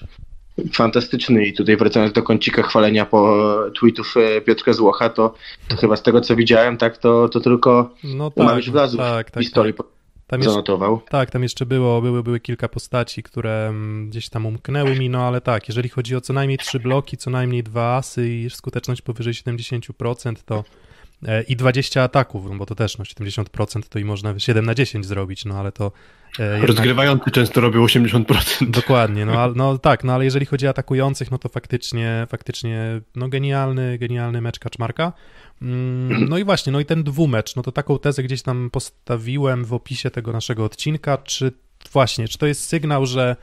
fantastyczny 0.74 1.46
i 1.46 1.54
tutaj 1.54 1.78
wracając 1.78 2.14
do 2.14 2.24
kącika 2.24 2.64
chwalenia 2.64 3.06
po 3.06 3.38
tweetów 3.80 4.14
e, 4.18 4.42
Piotrka 4.42 4.74
Złocha, 4.74 5.10
to, 5.10 5.34
to 5.68 5.76
chyba 5.78 5.96
z 5.96 6.04
tego 6.04 6.22
co 6.22 6.36
widziałem, 6.36 6.78
tak, 6.78 6.98
to, 6.98 7.30
to 7.30 7.40
tylko 7.40 7.90
no 8.04 8.32
tak, 8.32 8.46
Mariusz 8.46 8.70
Blazów 8.70 9.00
tak, 9.00 9.32
tak, 9.32 9.44
historii 9.44 9.74
tak. 9.74 9.95
Tam 10.28 10.44
zanotował. 10.44 10.94
Jeszcze, 10.94 11.10
tak, 11.10 11.32
tam 11.32 11.44
jeszcze 11.44 11.66
było, 11.66 12.02
były, 12.02 12.24
były 12.24 12.40
kilka 12.40 12.70
postaci, 12.70 13.24
które 13.24 13.68
mm, 13.68 14.10
gdzieś 14.10 14.30
tam 14.30 14.46
umknęły 14.46 14.96
mi, 14.96 15.10
no 15.10 15.28
ale 15.28 15.42
tak, 15.42 15.68
jeżeli 15.68 15.90
chodzi 15.90 16.16
o 16.16 16.22
co 16.22 16.34
najmniej 16.34 16.58
trzy 16.58 16.80
bloki, 16.80 17.18
co 17.18 17.30
najmniej 17.30 17.64
dwa 17.64 17.96
asy 17.96 18.30
i 18.30 18.50
skuteczność 18.50 19.02
powyżej 19.02 19.34
70%, 19.34 20.36
to 20.46 20.64
i 21.48 21.56
20 21.56 22.04
ataków, 22.04 22.46
no 22.50 22.56
bo 22.56 22.66
to 22.66 22.76
też 22.76 22.98
no 22.98 23.06
70% 23.06 23.82
to 23.90 24.00
i 24.00 24.06
można 24.06 24.40
7 24.40 24.66
na 24.66 24.76
10 24.76 25.06
zrobić, 25.06 25.46
no 25.46 25.60
ale 25.60 25.72
to 25.72 25.92
e, 26.40 26.44
jednak... 26.44 26.68
Rozgrywający 26.68 27.32
często 27.32 27.62
robią 27.62 27.86
80%. 27.86 28.70
Dokładnie, 28.70 29.26
no, 29.26 29.54
no 29.56 29.78
tak, 29.78 30.04
no 30.04 30.14
ale 30.14 30.26
jeżeli 30.26 30.46
chodzi 30.46 30.68
o 30.68 30.70
atakujących, 30.70 31.32
no 31.32 31.38
to 31.38 31.50
faktycznie, 31.50 32.28
faktycznie 32.30 33.02
no 33.16 33.30
genialny, 33.30 33.98
genialny 33.98 34.42
mecz 34.42 34.60
Kaczmarka. 34.60 35.14
Mm, 35.62 36.30
no 36.30 36.38
i 36.38 36.44
właśnie, 36.44 36.74
no 36.74 36.80
i 36.80 36.86
ten 36.86 37.04
dwumecz, 37.04 37.56
no 37.56 37.64
to 37.64 37.72
taką 37.72 38.00
tezę 38.00 38.24
gdzieś 38.24 38.42
tam 38.42 38.70
postawiłem 38.70 39.66
w 39.66 39.74
opisie 39.74 40.12
tego 40.12 40.32
naszego 40.32 40.66
odcinka, 40.66 41.18
czy 41.18 41.52
właśnie, 41.92 42.28
czy 42.28 42.38
to 42.38 42.48
jest 42.48 42.64
sygnał, 42.64 43.06
że 43.06 43.36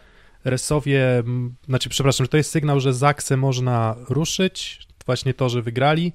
Resowie, 0.45 1.23
znaczy 1.68 1.88
przepraszam, 1.88 2.25
że 2.25 2.29
to 2.29 2.37
jest 2.37 2.51
sygnał, 2.51 2.81
że 2.81 2.95
Zaksę 2.95 3.37
można 3.37 3.97
ruszyć, 4.09 4.87
właśnie 5.07 5.35
to, 5.35 5.49
że 5.49 5.62
wygrali, 5.62 6.12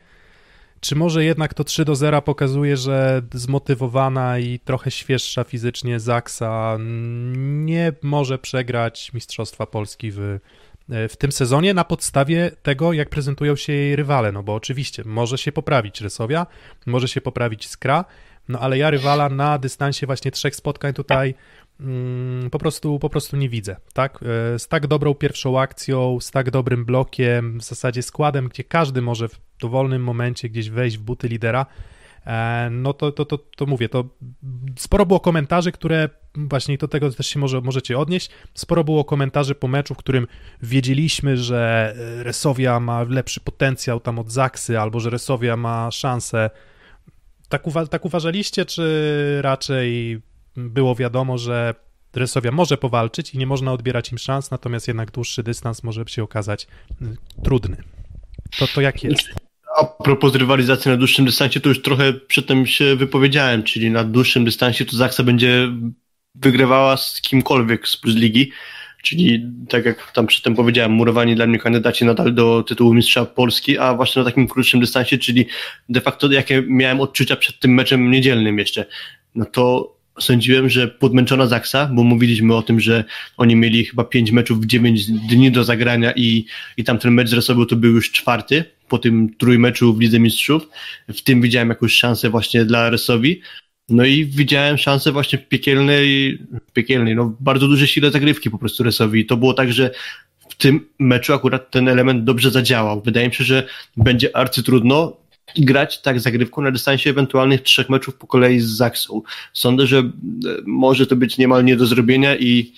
czy 0.80 0.96
może 0.96 1.24
jednak 1.24 1.54
to 1.54 1.64
3 1.64 1.86
do 1.86 1.96
0 1.96 2.22
pokazuje, 2.22 2.78
że 2.78 3.22
zmotywowana 3.34 4.40
i 4.40 4.60
trochę 4.60 4.92
świeższa 4.92 5.44
fizycznie 5.44 6.00
Zaksa 6.00 6.78
nie 7.38 7.94
może 8.02 8.40
przegrać 8.40 9.14
Mistrzostwa 9.14 9.66
Polski 9.66 10.12
w 10.12 10.40
E, 10.90 11.08
w 11.08 11.18
tym 11.18 11.32
sezonie 11.32 11.74
na 11.74 11.84
podstawie 11.84 12.52
tego, 12.64 12.94
jak 12.94 13.10
prezentują 13.10 13.56
się 13.56 13.74
jej 13.74 13.96
rywale, 13.96 14.32
no 14.32 14.44
bo 14.44 14.56
oczywiście 14.56 15.04
może 15.06 15.38
się 15.38 15.52
poprawić 15.52 16.02
Rysowia, 16.02 16.46
może 16.86 17.08
się 17.08 17.22
poprawić 17.22 17.68
Skra, 17.68 18.06
no 18.50 18.60
ale 18.60 18.78
ja 18.78 18.90
rywala 18.90 19.30
na 19.30 19.58
dystansie 19.58 20.06
właśnie 20.06 20.32
trzech 20.32 20.56
spotkań 20.56 20.94
tutaj 20.94 21.36
po, 22.52 22.60
prostu, 22.60 23.00
po 23.00 23.10
prostu 23.10 23.38
nie 23.38 23.50
widzę, 23.50 23.76
tak? 23.94 24.20
E, 24.56 24.60
z 24.60 24.68
tak 24.68 24.88
dobrą 24.88 25.14
pierwszą 25.14 25.60
akcją, 25.60 26.20
z 26.20 26.32
tak 26.32 26.52
dobrym 26.52 26.86
blokiem, 26.86 27.60
w 27.60 27.64
zasadzie 27.64 28.04
składem, 28.04 28.48
gdzie 28.48 28.64
każdy 28.64 29.02
może 29.02 29.30
w 29.30 29.40
dowolnym 29.62 30.04
momencie 30.04 30.50
gdzieś 30.50 30.70
wejść 30.70 30.98
w 30.98 31.02
buty 31.02 31.28
lidera, 31.28 31.66
E, 32.28 32.70
no 32.72 32.94
to, 32.94 33.12
to, 33.12 33.26
to, 33.26 33.38
to 33.38 33.66
mówię, 33.66 33.90
to 33.90 34.06
sporo 34.80 35.06
było 35.06 35.20
komentarzy, 35.20 35.72
które 35.72 36.10
właśnie 36.36 36.78
do 36.78 36.88
tego 36.88 37.12
też 37.12 37.28
się 37.28 37.40
może, 37.40 37.62
możecie 37.62 38.00
odnieść. 38.00 38.30
Sporo 38.54 38.84
było 38.84 39.06
komentarzy 39.06 39.56
po 39.56 39.68
meczu, 39.68 39.94
w 39.94 39.98
którym 39.98 40.28
wiedzieliśmy, 40.62 41.38
że 41.38 41.94
Resowia 42.24 42.80
ma 42.80 43.04
lepszy 43.04 43.40
potencjał 43.40 44.00
tam 44.00 44.20
od 44.20 44.32
Zaksy, 44.32 44.80
albo 44.80 45.00
że 45.00 45.10
Resowia 45.10 45.58
ma 45.58 45.92
szansę. 45.92 46.50
Tak, 47.50 47.68
uwa 47.68 47.86
tak 47.86 48.06
uważaliście, 48.06 48.66
czy 48.66 49.40
raczej 49.42 50.22
było 50.58 50.96
wiadomo, 50.96 51.38
że 51.38 51.74
Resowia 52.16 52.52
może 52.52 52.78
powalczyć 52.78 53.34
i 53.34 53.38
nie 53.38 53.48
można 53.48 53.74
odbierać 53.74 54.12
im 54.12 54.18
szans, 54.18 54.52
natomiast 54.52 54.88
jednak 54.88 55.12
dłuższy 55.12 55.44
dystans 55.44 55.84
może 55.84 56.04
się 56.08 56.24
okazać 56.24 56.68
trudny. 57.44 57.78
To, 58.60 58.68
to 58.68 58.82
jak 58.82 59.04
jest? 59.04 59.30
A 59.80 59.86
propos 59.86 60.36
rywalizacji 60.36 60.92
na 60.92 60.98
dłuższym 60.98 61.26
dystansie, 61.26 61.60
to 61.60 61.70
już 61.70 61.82
trochę 61.82 62.14
przedtem 62.14 62.66
się 62.66 62.96
wypowiedziałem, 62.96 63.64
czyli 63.64 63.92
na 63.92 64.04
dłuższym 64.04 64.46
dystansie 64.46 64.86
to 64.86 64.98
Zaksa 64.98 65.24
będzie 65.24 65.68
wygrywała 66.36 66.98
z 66.98 67.22
kimkolwiek 67.22 67.88
z 67.88 68.06
ligi, 68.06 68.52
czyli 69.04 69.46
tak 69.70 69.86
jak 69.86 70.12
tam 70.12 70.28
przedtem 70.28 70.56
powiedziałem, 70.56 70.92
murowani 70.92 71.36
dla 71.36 71.48
mnie 71.48 71.60
kandydaci 71.60 72.06
nadal 72.06 72.34
do 72.34 72.64
tytułu 72.64 72.94
mistrza 72.94 73.26
Polski, 73.26 73.78
a 73.78 73.94
właśnie 73.94 74.20
na 74.20 74.30
takim 74.30 74.48
krótszym 74.48 74.80
dystansie, 74.80 75.18
czyli 75.18 75.46
de 75.90 76.02
facto 76.02 76.32
jakie 76.32 76.64
miałem 76.68 77.02
odczucia 77.02 77.36
przed 77.36 77.60
tym 77.60 77.74
meczem 77.74 78.12
niedzielnym 78.12 78.60
jeszcze, 78.60 78.86
no 79.36 79.46
to 79.46 79.97
sądziłem, 80.20 80.70
że 80.70 80.88
podmęczona 80.88 81.48
Zaksa, 81.48 81.90
bo 81.94 82.04
mówiliśmy 82.04 82.56
o 82.56 82.62
tym, 82.62 82.80
że 82.80 83.04
oni 83.38 83.56
mieli 83.56 83.86
chyba 83.86 84.04
pięć 84.04 84.32
meczów 84.32 84.62
w 84.62 84.66
dziewięć 84.66 85.06
dni 85.06 85.52
do 85.52 85.64
zagrania 85.64 86.14
i, 86.16 86.46
i 86.78 86.84
tamten 86.84 87.14
mecz 87.14 87.30
z 87.30 87.34
Resowią 87.34 87.66
to 87.66 87.76
był 87.76 87.94
już 87.94 88.12
czwarty 88.12 88.64
po 88.88 88.98
tym 88.98 89.36
trójmeczu 89.38 89.94
w 89.94 90.02
Lidze 90.02 90.20
Mistrzów. 90.20 90.70
W 91.08 91.22
tym 91.22 91.42
widziałem 91.42 91.70
jakąś 91.70 91.94
szansę 91.94 92.30
właśnie 92.30 92.66
dla 92.66 92.90
Resowi. 92.90 93.42
No 93.90 94.06
i 94.06 94.26
widziałem 94.26 94.78
szansę 94.78 95.12
właśnie 95.12 95.40
piekielnej, 95.40 96.40
piekielnej, 96.74 97.16
no 97.16 97.36
bardzo 97.40 97.68
duże 97.68 97.88
sile 97.88 98.12
zagrywki 98.12 98.50
po 98.52 98.58
prostu 98.58 98.84
Resowi. 98.84 99.20
I 99.20 99.26
to 99.26 99.38
było 99.38 99.54
tak, 99.54 99.74
że 99.74 99.92
w 100.50 100.56
tym 100.56 100.88
meczu 101.00 101.34
akurat 101.34 101.72
ten 101.72 101.88
element 101.88 102.24
dobrze 102.24 102.52
zadziałał. 102.52 103.02
Wydaje 103.02 103.28
mi 103.28 103.34
się, 103.34 103.44
że 103.44 103.68
będzie 103.98 104.38
grać 105.56 106.02
tak 106.02 106.20
zagrywką 106.20 106.62
na 106.62 106.72
dystansie 106.72 107.10
ewentualnych 107.10 107.62
trzech 107.62 107.90
meczów 107.90 108.16
po 108.16 108.28
kolei 108.28 108.60
z 108.60 108.66
Zaksą. 108.68 109.22
Sądzę, 109.54 109.88
że 109.88 109.98
e, 109.98 110.12
może 110.66 111.08
to 111.08 111.16
być 111.16 111.38
niemal 111.38 111.66
nie 111.66 111.76
do 111.76 111.86
zrobienia 111.86 112.36
i, 112.36 112.74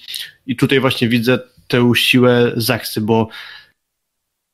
i 0.48 0.56
tutaj 0.56 0.80
właśnie 0.80 1.10
widzę 1.10 1.40
tę 1.68 1.92
siłę 1.96 2.52
Zaksy, 2.56 3.02
bo 3.02 3.30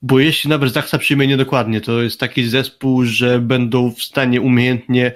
bo 0.02 0.20
jeśli 0.20 0.50
nawet 0.50 0.74
Zaksa 0.74 0.98
przyjmie 0.98 1.28
niedokładnie, 1.28 1.82
to 1.82 2.02
jest 2.02 2.20
taki 2.20 2.48
zespół, 2.50 3.06
że 3.06 3.40
będą 3.40 3.92
w 3.92 4.04
stanie 4.04 4.42
umiejętnie 4.42 5.12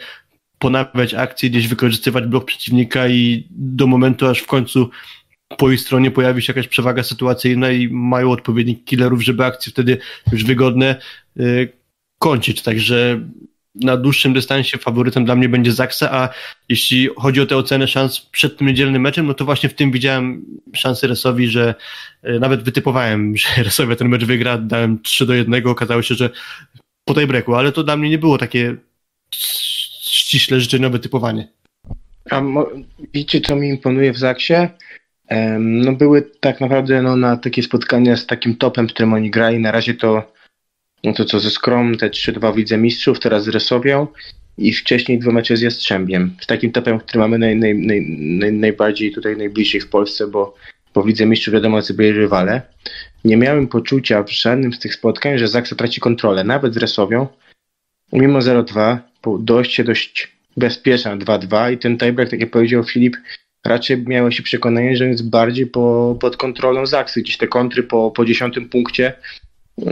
ponawiać 0.59 1.13
akcje, 1.13 1.49
gdzieś 1.49 1.67
wykorzystywać 1.67 2.25
blok 2.25 2.45
przeciwnika 2.45 3.07
i 3.07 3.47
do 3.49 3.87
momentu, 3.87 4.27
aż 4.27 4.39
w 4.39 4.47
końcu 4.47 4.89
po 5.57 5.71
ich 5.71 5.81
stronie 5.81 6.11
pojawi 6.11 6.41
się 6.41 6.53
jakaś 6.53 6.67
przewaga 6.67 7.03
sytuacyjna 7.03 7.71
i 7.71 7.87
mają 7.87 8.31
odpowiednik 8.31 8.85
killerów, 8.85 9.23
żeby 9.23 9.45
akcje 9.45 9.71
wtedy 9.71 9.97
już 10.31 10.43
wygodne 10.43 10.95
y, 11.39 11.78
kończyć. 12.19 12.61
Także 12.61 13.19
na 13.75 13.97
dłuższym 13.97 14.33
dystansie 14.33 14.77
faworytem 14.77 15.25
dla 15.25 15.35
mnie 15.35 15.49
będzie 15.49 15.71
Zaksa, 15.71 16.11
a 16.11 16.29
jeśli 16.69 17.09
chodzi 17.17 17.41
o 17.41 17.45
tę 17.45 17.57
ocenę 17.57 17.87
szans 17.87 18.19
przed 18.19 18.57
tym 18.57 18.67
niedzielnym 18.67 19.01
meczem, 19.01 19.27
no 19.27 19.33
to 19.33 19.45
właśnie 19.45 19.69
w 19.69 19.73
tym 19.73 19.91
widziałem 19.91 20.45
szansę 20.73 21.07
Resowi, 21.07 21.47
że 21.47 21.75
y, 22.27 22.39
nawet 22.39 22.63
wytypowałem, 22.63 23.33
że 23.37 23.63
Resowia 23.63 23.95
ten 23.95 24.09
mecz 24.09 24.25
wygra, 24.25 24.57
dałem 24.57 25.01
3 25.01 25.25
do 25.25 25.33
1, 25.33 25.67
okazało 25.67 26.01
się, 26.01 26.15
że 26.15 26.29
po 27.05 27.13
tej 27.13 27.27
breaku, 27.27 27.55
ale 27.55 27.71
to 27.71 27.83
dla 27.83 27.97
mnie 27.97 28.09
nie 28.09 28.17
było 28.17 28.37
takie 28.37 28.75
ściśle 30.01 30.59
życzeniowe 30.59 30.99
typowanie. 30.99 31.47
A 32.31 32.41
widzicie, 33.13 33.41
co 33.41 33.55
mi 33.55 33.69
imponuje 33.69 34.13
w 34.13 34.17
Zaksie? 34.17 34.53
No 35.59 35.93
były 35.93 36.31
tak 36.39 36.61
naprawdę 36.61 37.01
no, 37.01 37.15
na 37.15 37.37
takie 37.37 37.63
spotkania 37.63 38.17
z 38.17 38.25
takim 38.25 38.55
topem, 38.55 38.89
z 38.89 38.93
którym 38.93 39.13
oni 39.13 39.31
grali. 39.31 39.59
Na 39.59 39.71
razie 39.71 39.93
to, 39.93 40.33
no 41.03 41.13
to 41.13 41.25
co 41.25 41.39
ze 41.39 41.49
Skrom, 41.49 41.97
te 41.97 42.09
3-2 42.09 42.55
Widzę 42.55 42.77
Mistrzów, 42.77 43.19
teraz 43.19 43.43
z 43.43 43.47
Resowią 43.47 44.07
i 44.57 44.73
wcześniej 44.73 45.19
dwa 45.19 45.31
mecze 45.31 45.57
z 45.57 45.61
Jastrzębiem. 45.61 46.35
Z 46.41 46.47
takim 46.47 46.71
topem, 46.71 46.99
który 46.99 47.19
mamy 47.19 47.37
naj, 47.37 47.55
naj, 47.55 47.75
naj, 47.75 48.53
najbardziej 48.53 49.11
tutaj 49.11 49.37
najbliżej 49.37 49.81
w 49.81 49.89
Polsce, 49.89 50.27
bo, 50.27 50.55
bo 50.93 51.03
Widzę 51.03 51.25
Mistrzów 51.25 51.53
wiadomo, 51.53 51.81
co 51.81 51.93
byli 51.93 52.11
rywale. 52.11 52.61
Nie 53.25 53.37
miałem 53.37 53.67
poczucia 53.67 54.23
w 54.23 54.31
żadnym 54.31 54.73
z 54.73 54.79
tych 54.79 54.93
spotkań, 54.93 55.37
że 55.37 55.47
Zaksa 55.47 55.75
traci 55.75 56.01
kontrolę, 56.01 56.43
nawet 56.43 56.73
z 56.73 56.77
Resowią. 56.77 57.27
Mimo 58.13 58.39
0-2, 58.39 58.97
dojście 59.39 59.83
dość 59.83 60.31
bezpieczne 60.57 61.17
2-2 61.17 61.73
i 61.73 61.77
ten 61.77 61.97
tiebreak, 61.97 62.29
tak 62.29 62.39
jak 62.39 62.51
powiedział 62.51 62.83
Filip, 62.83 63.17
raczej 63.65 64.03
miało 64.07 64.31
się 64.31 64.43
przekonanie, 64.43 64.97
że 64.97 65.07
jest 65.07 65.29
bardziej 65.29 65.67
po, 65.67 66.17
pod 66.21 66.37
kontrolą 66.37 66.85
Zaksy. 66.85 67.21
Gdzieś 67.21 67.37
te 67.37 67.47
kontry 67.47 67.83
po, 67.83 68.11
po 68.11 68.25
dziesiątym 68.25 68.69
punkcie 68.69 69.13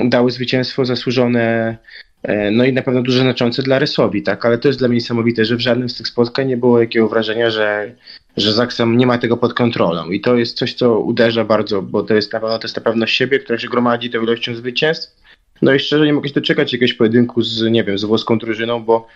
dały 0.10 0.32
zwycięstwo 0.32 0.86
zasłużone, 0.86 1.78
e, 2.23 2.52
no 2.52 2.65
i 2.65 2.73
na 2.73 2.82
pewno 2.82 3.02
dużo 3.02 3.19
znaczące 3.19 3.63
dla 3.63 3.80
Rysowi, 3.80 4.23
tak? 4.23 4.45
Ale 4.45 4.58
to 4.58 4.67
jest 4.67 4.80
dla 4.80 4.88
mnie 4.88 4.95
niesamowite, 4.95 5.45
że 5.45 5.56
w 5.56 5.60
żadnym 5.60 5.89
z 5.89 5.97
tych 5.97 6.08
spotkań 6.08 6.47
nie 6.47 6.58
było 6.58 6.82
jakiegoś 6.82 7.10
wrażenia, 7.10 7.50
że, 7.50 7.95
że 8.38 8.54
Zaksa 8.54 8.86
nie 8.86 9.08
ma 9.08 9.17
tego 9.17 9.38
pod 9.38 9.54
kontrolą. 9.54 10.10
I 10.10 10.21
to 10.21 10.36
jest 10.36 10.58
coś, 10.58 10.73
co 10.73 11.00
uderza 11.00 11.45
bardzo, 11.45 11.82
bo 11.82 12.04
to 12.04 12.13
jest 12.13 12.34
na 12.34 12.39
pewno 12.39 12.60
to 12.60 12.65
jest 12.65 12.76
ta 12.76 12.82
pewność 12.82 13.17
siebie, 13.17 13.39
która 13.39 13.60
się 13.60 13.67
gromadzi 13.67 14.10
tą 14.10 14.21
ilością 14.21 14.56
zwycięstw. 14.56 15.21
No 15.62 15.73
i 15.73 15.80
szczerze 15.80 16.06
nie 16.06 16.13
mogę 16.13 16.28
się 16.28 16.34
doczekać 16.34 16.73
jakiegoś 16.73 16.93
pojedynku 16.93 17.41
z, 17.41 17.71
nie 17.71 17.84
wiem, 17.84 17.97
z 17.97 18.04
włoską 18.04 18.38
drużyną, 18.38 18.84
bo 18.84 19.08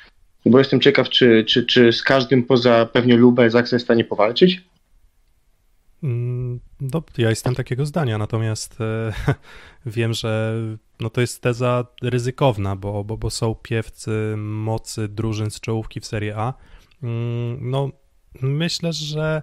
bo 0.46 0.60
jestem 0.60 0.80
ciekaw, 0.80 1.10
czy, 1.10 1.44
czy, 1.48 1.66
czy 1.66 1.94
z 1.94 2.04
każdym 2.04 2.44
poza 2.44 2.86
pewnie 2.86 3.18
Lubę 3.18 3.50
Zaksa 3.50 3.76
jest 3.76 3.84
w 3.84 3.88
stanie 3.88 4.04
powalczyć? 4.04 4.62
Mm, 6.04 6.60
no, 6.82 7.04
ja 7.18 7.30
jestem 7.30 7.56
takiego 7.56 7.86
zdania, 7.86 8.18
natomiast 8.18 8.82
e, 8.82 9.14
wiem, 9.86 10.14
że 10.14 10.56
no 11.00 11.10
to 11.10 11.22
jest 11.22 11.42
teza 11.42 11.86
ryzykowna, 12.02 12.76
bo, 12.76 13.04
bo, 13.04 13.18
bo 13.18 13.30
są 13.30 13.56
piewcy 13.56 14.36
mocy 14.38 15.08
drużyn 15.08 15.52
z 15.52 15.60
czołówki 15.60 16.00
w 16.00 16.06
Serie 16.06 16.38
A. 16.38 16.54
Mm, 17.04 17.70
no, 17.72 17.90
myślę, 18.42 18.94
że 18.94 19.42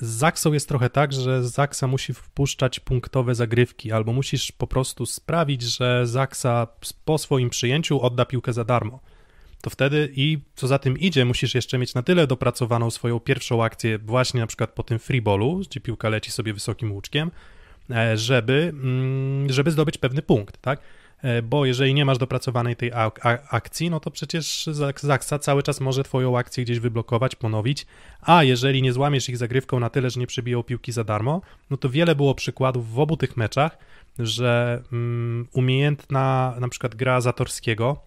z 0.00 0.08
Zaksą 0.08 0.52
jest 0.52 0.68
trochę 0.68 0.90
tak, 0.90 1.12
że 1.12 1.44
Zaksa 1.44 1.86
musi 1.86 2.14
wpuszczać 2.14 2.80
punktowe 2.80 3.34
zagrywki, 3.34 3.92
albo 3.92 4.12
musisz 4.12 4.52
po 4.52 4.66
prostu 4.66 5.06
sprawić, 5.06 5.62
że 5.62 6.06
Zaksa 6.06 6.66
po 7.04 7.18
swoim 7.18 7.50
przyjęciu 7.50 8.02
odda 8.02 8.24
piłkę 8.24 8.52
za 8.52 8.64
darmo 8.64 9.00
to 9.62 9.70
wtedy 9.70 10.12
i 10.16 10.38
co 10.54 10.66
za 10.66 10.78
tym 10.78 10.98
idzie, 10.98 11.24
musisz 11.24 11.54
jeszcze 11.54 11.78
mieć 11.78 11.94
na 11.94 12.02
tyle 12.02 12.26
dopracowaną 12.26 12.90
swoją 12.90 13.20
pierwszą 13.20 13.64
akcję, 13.64 13.98
właśnie 13.98 14.40
na 14.40 14.46
przykład 14.46 14.70
po 14.70 14.82
tym 14.82 14.98
freeballu, 14.98 15.58
gdzie 15.58 15.80
piłka 15.80 16.08
leci 16.08 16.30
sobie 16.30 16.54
wysokim 16.54 16.92
łuczkiem, 16.92 17.30
e, 17.90 18.16
żeby, 18.16 18.72
mm, 18.74 19.52
żeby 19.52 19.70
zdobyć 19.70 19.98
pewny 19.98 20.22
punkt, 20.22 20.60
tak? 20.60 20.80
E, 21.22 21.42
bo 21.42 21.66
jeżeli 21.66 21.94
nie 21.94 22.04
masz 22.04 22.18
dopracowanej 22.18 22.76
tej 22.76 22.92
akcji, 23.50 23.90
no 23.90 24.00
to 24.00 24.10
przecież 24.10 24.68
Zaksa 24.96 25.38
cały 25.38 25.62
czas 25.62 25.80
może 25.80 26.04
twoją 26.04 26.38
akcję 26.38 26.64
gdzieś 26.64 26.80
wyblokować, 26.80 27.36
ponowić, 27.36 27.86
a 28.20 28.44
jeżeli 28.44 28.82
nie 28.82 28.92
złamiesz 28.92 29.28
ich 29.28 29.36
zagrywką 29.36 29.80
na 29.80 29.90
tyle, 29.90 30.10
że 30.10 30.20
nie 30.20 30.26
przebiją 30.26 30.62
piłki 30.62 30.92
za 30.92 31.04
darmo, 31.04 31.40
no 31.70 31.76
to 31.76 31.88
wiele 31.88 32.14
było 32.14 32.34
przykładów 32.34 32.92
w 32.92 32.98
obu 32.98 33.16
tych 33.16 33.36
meczach, 33.36 33.78
że 34.18 34.82
um, 34.92 35.48
umiejętna 35.52 36.54
na 36.60 36.68
przykład 36.68 36.94
gra 36.94 37.20
Zatorskiego, 37.20 38.04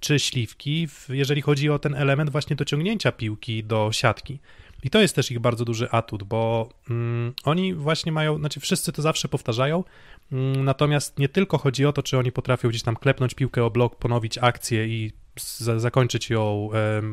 czy 0.00 0.18
śliwki, 0.18 0.88
jeżeli 1.08 1.42
chodzi 1.42 1.70
o 1.70 1.78
ten 1.78 1.94
element 1.94 2.30
właśnie 2.30 2.56
dociągnięcia 2.56 3.12
piłki 3.12 3.64
do 3.64 3.88
siatki. 3.92 4.40
I 4.82 4.90
to 4.90 5.00
jest 5.00 5.14
też 5.14 5.30
ich 5.30 5.38
bardzo 5.38 5.64
duży 5.64 5.90
atut, 5.90 6.22
bo 6.22 6.68
mm, 6.90 7.32
oni 7.44 7.74
właśnie 7.74 8.12
mają, 8.12 8.38
znaczy 8.38 8.60
wszyscy 8.60 8.92
to 8.92 9.02
zawsze 9.02 9.28
powtarzają, 9.28 9.84
mm, 10.32 10.64
natomiast 10.64 11.18
nie 11.18 11.28
tylko 11.28 11.58
chodzi 11.58 11.86
o 11.86 11.92
to, 11.92 12.02
czy 12.02 12.18
oni 12.18 12.32
potrafią 12.32 12.68
gdzieś 12.68 12.82
tam 12.82 12.96
klepnąć 12.96 13.34
piłkę 13.34 13.64
o 13.64 13.70
blok, 13.70 13.96
ponowić 13.96 14.38
akcję 14.38 14.86
i 14.86 15.12
z, 15.38 15.80
zakończyć 15.82 16.30
ją 16.30 16.70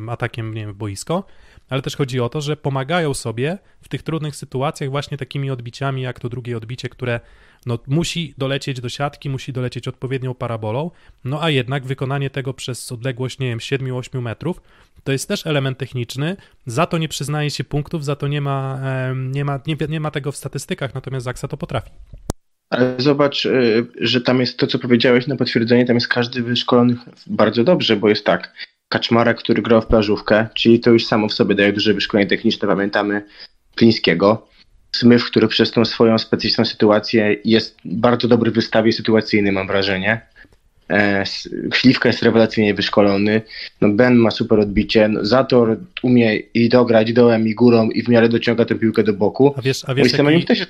atakiem, 0.09 0.53
nie 0.53 0.65
wiem, 0.65 0.75
boisko, 0.75 1.23
ale 1.69 1.81
też 1.81 1.95
chodzi 1.95 2.19
o 2.19 2.29
to, 2.29 2.41
że 2.41 2.57
pomagają 2.57 3.13
sobie 3.13 3.57
w 3.81 3.87
tych 3.87 4.03
trudnych 4.03 4.35
sytuacjach 4.35 4.89
właśnie 4.89 5.17
takimi 5.17 5.51
odbiciami, 5.51 6.01
jak 6.01 6.19
to 6.19 6.29
drugie 6.29 6.57
odbicie, 6.57 6.89
które 6.89 7.19
no, 7.65 7.79
musi 7.87 8.33
dolecieć 8.37 8.81
do 8.81 8.89
siatki, 8.89 9.29
musi 9.29 9.53
dolecieć 9.53 9.87
odpowiednią 9.87 10.33
parabolą, 10.33 10.91
no 11.25 11.43
a 11.43 11.49
jednak 11.49 11.85
wykonanie 11.85 12.29
tego 12.29 12.53
przez 12.53 12.91
odległość, 12.91 13.39
nie 13.39 13.47
wiem, 13.47 13.59
7-8 13.59 14.21
metrów, 14.21 14.61
to 15.03 15.11
jest 15.11 15.27
też 15.27 15.47
element 15.47 15.77
techniczny, 15.77 16.37
za 16.65 16.85
to 16.85 16.97
nie 16.97 17.07
przyznaje 17.07 17.49
się 17.49 17.63
punktów, 17.63 18.05
za 18.05 18.15
to 18.15 18.27
nie 18.27 18.41
ma, 18.41 18.79
nie 19.15 19.45
ma, 19.45 19.59
nie, 19.67 19.75
nie 19.89 19.99
ma 19.99 20.11
tego 20.11 20.31
w 20.31 20.37
statystykach, 20.37 20.95
natomiast 20.95 21.23
Zaksa 21.23 21.47
to 21.47 21.57
potrafi. 21.57 21.89
Ale 22.69 22.95
zobacz, 22.97 23.45
y, 23.45 23.87
że 24.01 24.21
tam 24.21 24.39
jest 24.39 24.59
to, 24.59 24.67
co 24.67 24.79
powiedziałeś 24.79 25.27
na 25.27 25.35
potwierdzenie, 25.35 25.85
tam 25.85 25.95
jest 25.95 26.07
każdy 26.07 26.43
wyszkolony 26.43 26.95
bardzo 27.27 27.63
dobrze, 27.63 27.95
bo 27.95 28.09
jest 28.09 28.25
tak, 28.25 28.53
Kaczmarek, 28.89 29.37
który 29.37 29.61
grał 29.61 29.81
w 29.81 29.87
plażówkę, 29.87 30.47
czyli 30.53 30.79
to 30.79 30.91
już 30.91 31.05
samo 31.05 31.27
w 31.27 31.33
sobie 31.33 31.55
daje 31.55 31.73
duże 31.73 31.93
wyszkolenie 31.93 32.29
techniczne, 32.29 32.67
pamiętamy 32.67 33.25
Plińskiego. 33.75 34.47
Smyw, 34.91 35.25
który 35.25 35.47
przez 35.47 35.71
tą 35.71 35.85
swoją 35.85 36.17
specyficzną 36.17 36.65
sytuację 36.65 37.35
jest 37.45 37.77
bardzo 37.85 38.27
dobry 38.27 38.51
w 38.51 38.53
wystawie 38.53 38.91
sytuacyjnej, 38.91 39.51
mam 39.51 39.67
wrażenie. 39.67 40.21
E, 40.89 41.23
Śliwka 41.73 42.09
jest 42.09 42.23
rewelacyjnie 42.23 42.73
wyszkolony. 42.73 43.41
No 43.81 43.89
ben 43.89 44.15
ma 44.15 44.31
super 44.31 44.59
odbicie. 44.59 45.07
No, 45.07 45.25
Zator 45.25 45.77
umie 46.03 46.35
i 46.37 46.69
dograć 46.69 47.13
dołem 47.13 47.47
i 47.47 47.55
górą 47.55 47.89
i 47.89 48.03
w 48.03 48.07
miarę 48.07 48.29
dociąga 48.29 48.65
tę 48.65 48.75
piłkę 48.75 49.03
do 49.03 49.13
boku. 49.13 49.53
A 49.57 49.61
wiesz, 49.61 49.83
a 49.87 49.93
wiesz, 49.93 50.13
jaki... 50.13 50.45
też 50.45 50.67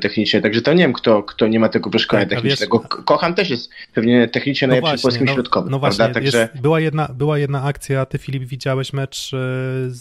technicznie, 0.00 0.40
także 0.40 0.62
to 0.62 0.72
nie 0.72 0.84
wiem, 0.84 0.92
kto, 0.92 1.22
kto 1.22 1.46
nie 1.46 1.60
ma 1.60 1.68
tego 1.68 1.90
wyszkolenia 1.90 2.28
tak, 2.28 2.38
technicznego. 2.38 2.78
Wiesz, 2.78 3.04
Kochan 3.04 3.34
też 3.34 3.50
jest 3.50 3.70
pewnie 3.94 4.28
technicznie 4.28 4.68
no 4.68 4.72
najlepszy 4.72 5.02
polskim 5.02 5.26
no, 5.26 5.34
środkowym. 5.34 5.70
No 5.70 5.78
właśnie, 5.78 6.08
także... 6.08 6.38
Jest, 6.38 6.62
była, 6.62 6.80
jedna, 6.80 7.08
była 7.14 7.38
jedna 7.38 7.62
akcja, 7.62 8.06
ty 8.06 8.18
Filip 8.18 8.44
widziałeś 8.44 8.92
mecz 8.92 9.34
e, 9.34 9.38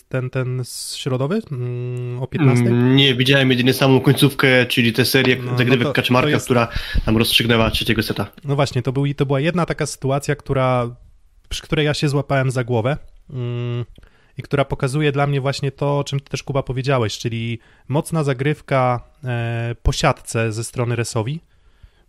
ten, 0.10 0.30
ten 0.30 0.63
środowy 0.95 1.41
mm, 1.52 2.24
o 2.24 2.28
15? 2.28 2.65
Mm, 2.65 2.95
nie, 2.95 3.15
widziałem 3.15 3.52
jedynie 3.52 3.74
samą 3.74 4.00
końcówkę, 4.00 4.65
czyli 4.65 4.93
tę 4.93 5.06
serię 5.06 5.38
no, 5.45 5.58
zagrywek 5.58 5.88
no 5.88 5.93
Kaczmarka, 5.93 6.30
jest... 6.30 6.45
która 6.45 6.67
nam 7.06 7.17
rozstrzygnęła 7.17 7.71
trzeciego 7.71 8.04
seta. 8.04 8.28
No 8.45 8.56
właśnie, 8.56 8.82
to, 8.82 8.91
był, 8.91 9.13
to 9.13 9.26
była 9.26 9.39
jedna 9.39 9.65
taka 9.65 9.86
sytuacja, 9.86 10.36
która, 10.36 10.95
przy 11.50 11.62
której 11.62 11.86
ja 11.86 11.93
się 11.93 12.10
złapałem 12.10 12.52
za 12.52 12.63
głowę. 12.63 12.98
Mm 13.30 13.86
i 14.38 14.41
która 14.41 14.65
pokazuje 14.65 15.12
dla 15.12 15.28
mnie 15.28 15.41
właśnie 15.41 15.71
to, 15.71 16.00
o 16.00 16.04
czym 16.04 16.19
ty 16.19 16.30
też 16.30 16.43
Kuba 16.43 16.63
powiedziałeś, 16.63 17.17
czyli 17.17 17.60
mocna 17.88 18.24
zagrywka 18.24 19.02
e, 19.24 19.76
po 19.84 19.91
siatce 19.91 20.52
ze 20.52 20.63
strony 20.63 20.95
Resowi. 20.95 21.39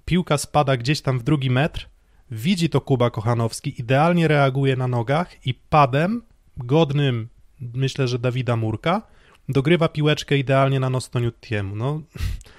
Piłka 0.04 0.38
spada 0.38 0.76
gdzieś 0.76 1.00
tam 1.00 1.18
w 1.18 1.22
drugi 1.22 1.50
metr, 1.50 1.88
widzi 2.30 2.68
to 2.68 2.80
Kuba 2.80 3.10
Kochanowski, 3.10 3.80
idealnie 3.80 4.28
reaguje 4.28 4.76
na 4.76 4.88
nogach 4.88 5.46
i 5.46 5.54
padem, 5.54 6.22
godnym 6.56 7.28
myślę, 7.60 8.08
że 8.08 8.18
Dawida 8.18 8.56
Murka, 8.56 9.02
dogrywa 9.48 9.88
piłeczkę 9.88 10.38
idealnie 10.38 10.80
na 10.80 10.90
Nostoniutiemu. 10.90 11.76
No, 11.76 12.00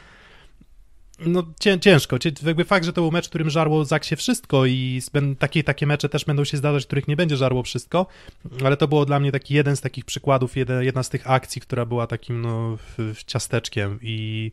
no 1.19 1.43
ciężko. 1.81 2.17
Jakby 2.45 2.65
fakt, 2.65 2.85
że 2.85 2.93
to 2.93 3.01
był 3.01 3.11
mecz, 3.11 3.29
którym 3.29 3.49
żarło 3.49 3.85
Zaksie 3.85 4.15
wszystko 4.15 4.65
i 4.65 5.01
takie, 5.39 5.63
takie 5.63 5.87
mecze 5.87 6.09
też 6.09 6.25
będą 6.25 6.43
się 6.43 6.57
zdarzać, 6.57 6.85
których 6.85 7.07
nie 7.07 7.15
będzie 7.15 7.37
żarło 7.37 7.63
wszystko, 7.63 8.05
ale 8.65 8.77
to 8.77 8.87
było 8.87 9.05
dla 9.05 9.19
mnie 9.19 9.31
taki 9.31 9.53
jeden 9.53 9.75
z 9.75 9.81
takich 9.81 10.05
przykładów, 10.05 10.53
jedna 10.79 11.03
z 11.03 11.09
tych 11.09 11.29
akcji, 11.29 11.61
która 11.61 11.85
była 11.85 12.07
takim 12.07 12.41
no, 12.41 12.77
ciasteczkiem 13.25 13.99
i 14.01 14.51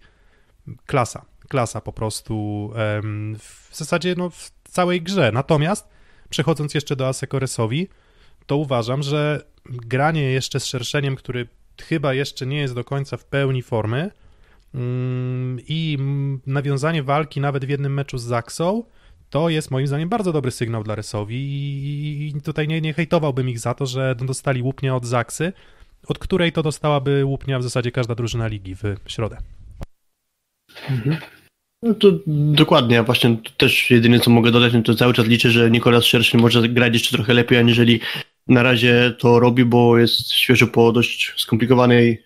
klasa, 0.86 1.24
klasa 1.48 1.80
po 1.80 1.92
prostu 1.92 2.70
w 3.38 3.76
zasadzie 3.76 4.14
no, 4.18 4.30
w 4.30 4.50
całej 4.64 5.02
grze. 5.02 5.32
Natomiast 5.32 5.88
przechodząc 6.30 6.74
jeszcze 6.74 6.96
do 6.96 7.08
Asekoresowi, 7.08 7.88
to 8.46 8.56
uważam, 8.56 9.02
że 9.02 9.44
granie 9.66 10.22
jeszcze 10.22 10.60
z 10.60 10.66
szerszeniem, 10.66 11.16
który 11.16 11.48
chyba 11.82 12.14
jeszcze 12.14 12.46
nie 12.46 12.58
jest 12.58 12.74
do 12.74 12.84
końca 12.84 13.16
w 13.16 13.24
pełni 13.24 13.62
formy, 13.62 14.10
i 15.68 15.98
nawiązanie 16.46 17.02
walki 17.02 17.40
nawet 17.40 17.64
w 17.64 17.68
jednym 17.68 17.94
meczu 17.94 18.18
z 18.18 18.22
Zaksą, 18.22 18.84
to 19.30 19.48
jest 19.48 19.70
moim 19.70 19.86
zdaniem 19.86 20.08
bardzo 20.08 20.32
dobry 20.32 20.50
sygnał 20.50 20.84
dla 20.84 20.94
Resowi 20.94 21.36
i 21.36 22.40
tutaj 22.44 22.68
nie, 22.68 22.80
nie 22.80 22.92
hejtowałbym 22.92 23.48
ich 23.48 23.58
za 23.58 23.74
to, 23.74 23.86
że 23.86 24.14
dostali 24.14 24.62
łupnia 24.62 24.96
od 24.96 25.06
Zaksy, 25.06 25.52
od 26.06 26.18
której 26.18 26.52
to 26.52 26.62
dostałaby 26.62 27.24
łupnia 27.24 27.58
w 27.58 27.62
zasadzie 27.62 27.92
każda 27.92 28.14
drużyna 28.14 28.46
ligi 28.46 28.74
w 28.74 28.82
środę. 29.06 29.36
Mhm. 30.90 31.16
No 31.82 31.94
to 31.94 32.08
dokładnie, 32.52 33.02
właśnie 33.02 33.36
też 33.56 33.90
jedyne 33.90 34.20
co 34.20 34.30
mogę 34.30 34.50
dodać, 34.50 34.72
no 34.72 34.82
to 34.82 34.94
cały 34.94 35.14
czas 35.14 35.26
liczę, 35.26 35.50
że 35.50 35.70
Nikolas 35.70 36.04
Szerszyn 36.04 36.40
może 36.40 36.68
grać 36.68 36.92
jeszcze 36.92 37.16
trochę 37.16 37.34
lepiej, 37.34 37.58
aniżeli 37.58 38.00
na 38.48 38.62
razie 38.62 39.14
to 39.18 39.40
robi, 39.40 39.64
bo 39.64 39.98
jest 39.98 40.32
świeżo 40.32 40.66
po 40.66 40.92
dość 40.92 41.32
skomplikowanej 41.36 42.22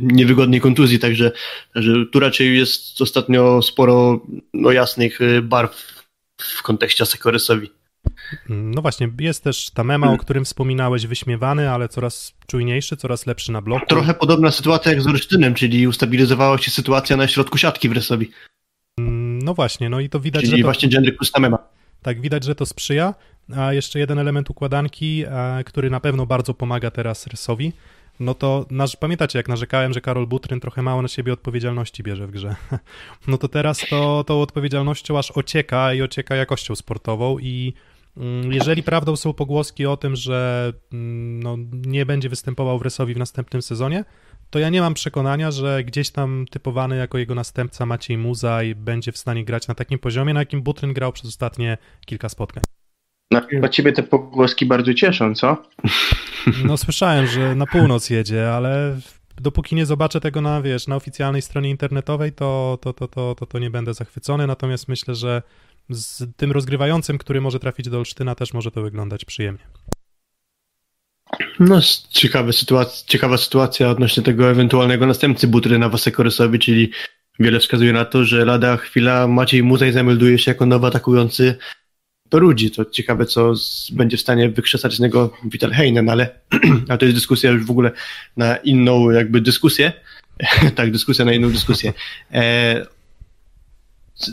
niewygodnej 0.00 0.60
kontuzji, 0.60 0.98
także, 0.98 1.32
także 1.74 1.92
tu 2.12 2.20
raczej 2.20 2.58
jest 2.58 3.00
ostatnio 3.02 3.62
sporo 3.62 4.20
no, 4.54 4.72
jasnych 4.72 5.20
y, 5.20 5.42
barw 5.42 6.04
w 6.38 6.62
kontekście 6.62 7.06
Sekoresowi. 7.06 7.70
No 8.48 8.82
właśnie, 8.82 9.08
jest 9.20 9.44
też 9.44 9.70
ta 9.70 9.84
mema, 9.84 10.12
o 10.12 10.18
którym 10.18 10.44
wspominałeś, 10.44 11.06
wyśmiewany, 11.06 11.70
ale 11.70 11.88
coraz 11.88 12.34
czujniejszy, 12.46 12.96
coraz 12.96 13.26
lepszy 13.26 13.52
na 13.52 13.60
bloku. 13.60 13.86
Trochę 13.86 14.14
podobna 14.14 14.50
sytuacja 14.50 14.92
jak 14.92 15.02
z 15.02 15.06
Olsztynem, 15.06 15.54
czyli 15.54 15.88
ustabilizowała 15.88 16.58
się 16.58 16.70
sytuacja 16.70 17.16
na 17.16 17.28
środku 17.28 17.58
siatki 17.58 17.88
w 17.88 17.92
Resowi. 17.92 18.30
No 19.44 19.54
właśnie, 19.54 19.90
no 19.90 20.00
i 20.00 20.08
to 20.08 20.20
widać, 20.20 20.42
czyli 20.42 20.56
że 20.56 20.58
to... 20.58 20.66
właśnie 20.66 20.88
Jendry 20.92 21.12
plus 21.12 21.32
ta 21.32 21.40
mema. 21.40 21.58
Tak, 22.02 22.20
widać, 22.20 22.44
że 22.44 22.54
to 22.54 22.66
sprzyja. 22.66 23.14
A 23.56 23.72
jeszcze 23.72 23.98
jeden 23.98 24.18
element 24.18 24.50
układanki, 24.50 25.24
który 25.66 25.90
na 25.90 26.00
pewno 26.00 26.26
bardzo 26.26 26.54
pomaga 26.54 26.90
teraz 26.90 27.26
Resowi, 27.26 27.72
no 28.20 28.34
to 28.34 28.66
nasz, 28.70 28.96
pamiętacie, 28.96 29.38
jak 29.38 29.48
narzekałem, 29.48 29.92
że 29.92 30.00
Karol 30.00 30.26
Butryn 30.26 30.60
trochę 30.60 30.82
mało 30.82 31.02
na 31.02 31.08
siebie 31.08 31.32
odpowiedzialności 31.32 32.02
bierze 32.02 32.26
w 32.26 32.30
grze. 32.30 32.56
No 33.28 33.38
to 33.38 33.48
teraz 33.48 33.86
to 33.90 34.24
tą 34.24 34.40
odpowiedzialnością 34.40 35.18
aż 35.18 35.30
ocieka 35.30 35.94
i 35.94 36.02
ocieka 36.02 36.36
jakością 36.36 36.74
sportową 36.74 37.38
i 37.38 37.74
mm, 38.16 38.52
jeżeli 38.52 38.82
prawdą 38.82 39.16
są 39.16 39.32
pogłoski 39.32 39.86
o 39.86 39.96
tym, 39.96 40.16
że 40.16 40.72
mm, 40.92 41.42
no, 41.42 41.56
nie 41.72 42.06
będzie 42.06 42.28
występował 42.28 42.78
w 42.78 42.82
Resowi 42.82 43.14
w 43.14 43.18
następnym 43.18 43.62
sezonie, 43.62 44.04
to 44.50 44.58
ja 44.58 44.68
nie 44.68 44.80
mam 44.80 44.94
przekonania, 44.94 45.50
że 45.50 45.84
gdzieś 45.84 46.10
tam 46.10 46.44
typowany 46.50 46.96
jako 46.96 47.18
jego 47.18 47.34
następca 47.34 47.86
Maciej 47.86 48.18
Muzaj 48.18 48.74
będzie 48.74 49.12
w 49.12 49.18
stanie 49.18 49.44
grać 49.44 49.68
na 49.68 49.74
takim 49.74 49.98
poziomie, 49.98 50.34
na 50.34 50.40
jakim 50.40 50.62
Butryn 50.62 50.92
grał 50.92 51.12
przez 51.12 51.28
ostatnie 51.28 51.78
kilka 52.06 52.28
spotkań. 52.28 52.64
No, 53.30 53.40
chyba 53.40 53.68
ciebie 53.68 53.92
te 53.92 54.02
pogłoski 54.02 54.66
bardzo 54.66 54.94
cieszą, 54.94 55.34
co? 55.34 55.56
No 56.64 56.76
słyszałem, 56.76 57.26
że 57.26 57.54
na 57.54 57.66
północ 57.66 58.10
jedzie, 58.10 58.50
ale 58.52 59.00
dopóki 59.36 59.76
nie 59.76 59.86
zobaczę 59.86 60.20
tego 60.20 60.40
na, 60.40 60.62
wiesz, 60.62 60.86
na 60.86 60.96
oficjalnej 60.96 61.42
stronie 61.42 61.70
internetowej, 61.70 62.32
to, 62.32 62.78
to, 62.80 62.92
to, 62.92 63.08
to, 63.08 63.34
to, 63.34 63.46
to 63.46 63.58
nie 63.58 63.70
będę 63.70 63.94
zachwycony, 63.94 64.46
natomiast 64.46 64.88
myślę, 64.88 65.14
że 65.14 65.42
z 65.90 66.36
tym 66.36 66.52
rozgrywającym, 66.52 67.18
który 67.18 67.40
może 67.40 67.58
trafić 67.58 67.88
do 67.88 67.98
Olsztyna, 67.98 68.34
też 68.34 68.54
może 68.54 68.70
to 68.70 68.82
wyglądać 68.82 69.24
przyjemnie. 69.24 69.64
No, 71.60 71.80
ciekawa 72.10 72.52
sytuacja, 72.52 73.06
ciekawa 73.06 73.36
sytuacja 73.36 73.90
odnośnie 73.90 74.22
tego 74.22 74.50
ewentualnego 74.50 75.06
następcy 75.06 75.48
Butryna 75.48 75.88
Wasekorysowi, 75.88 76.58
czyli 76.58 76.90
wiele 77.38 77.60
wskazuje 77.60 77.92
na 77.92 78.04
to, 78.04 78.24
że 78.24 78.44
lada 78.44 78.76
chwila 78.76 79.28
Maciej 79.28 79.62
Muzaj 79.62 79.92
zamelduje 79.92 80.38
się 80.38 80.50
jako 80.50 80.66
nowy 80.66 80.86
atakujący 80.86 81.58
to 82.34 82.38
ludzi. 82.38 82.70
To 82.70 82.84
ciekawe, 82.84 83.26
co 83.26 83.56
z, 83.56 83.90
będzie 83.90 84.16
w 84.16 84.20
stanie 84.20 84.48
wykrzesać 84.48 84.94
z 84.94 85.00
niego 85.00 85.30
Vital 85.44 85.70
Heinen, 85.70 86.08
ale, 86.08 86.30
ale 86.88 86.98
to 86.98 87.04
jest 87.04 87.16
dyskusja 87.16 87.50
już 87.50 87.64
w 87.64 87.70
ogóle 87.70 87.90
na 88.36 88.56
inną 88.56 89.10
jakby 89.10 89.40
dyskusję. 89.40 89.92
tak, 90.76 90.90
dyskusja 90.90 91.24
na 91.24 91.32
inną 91.32 91.50
dyskusję. 91.50 91.92
E, 92.32 92.86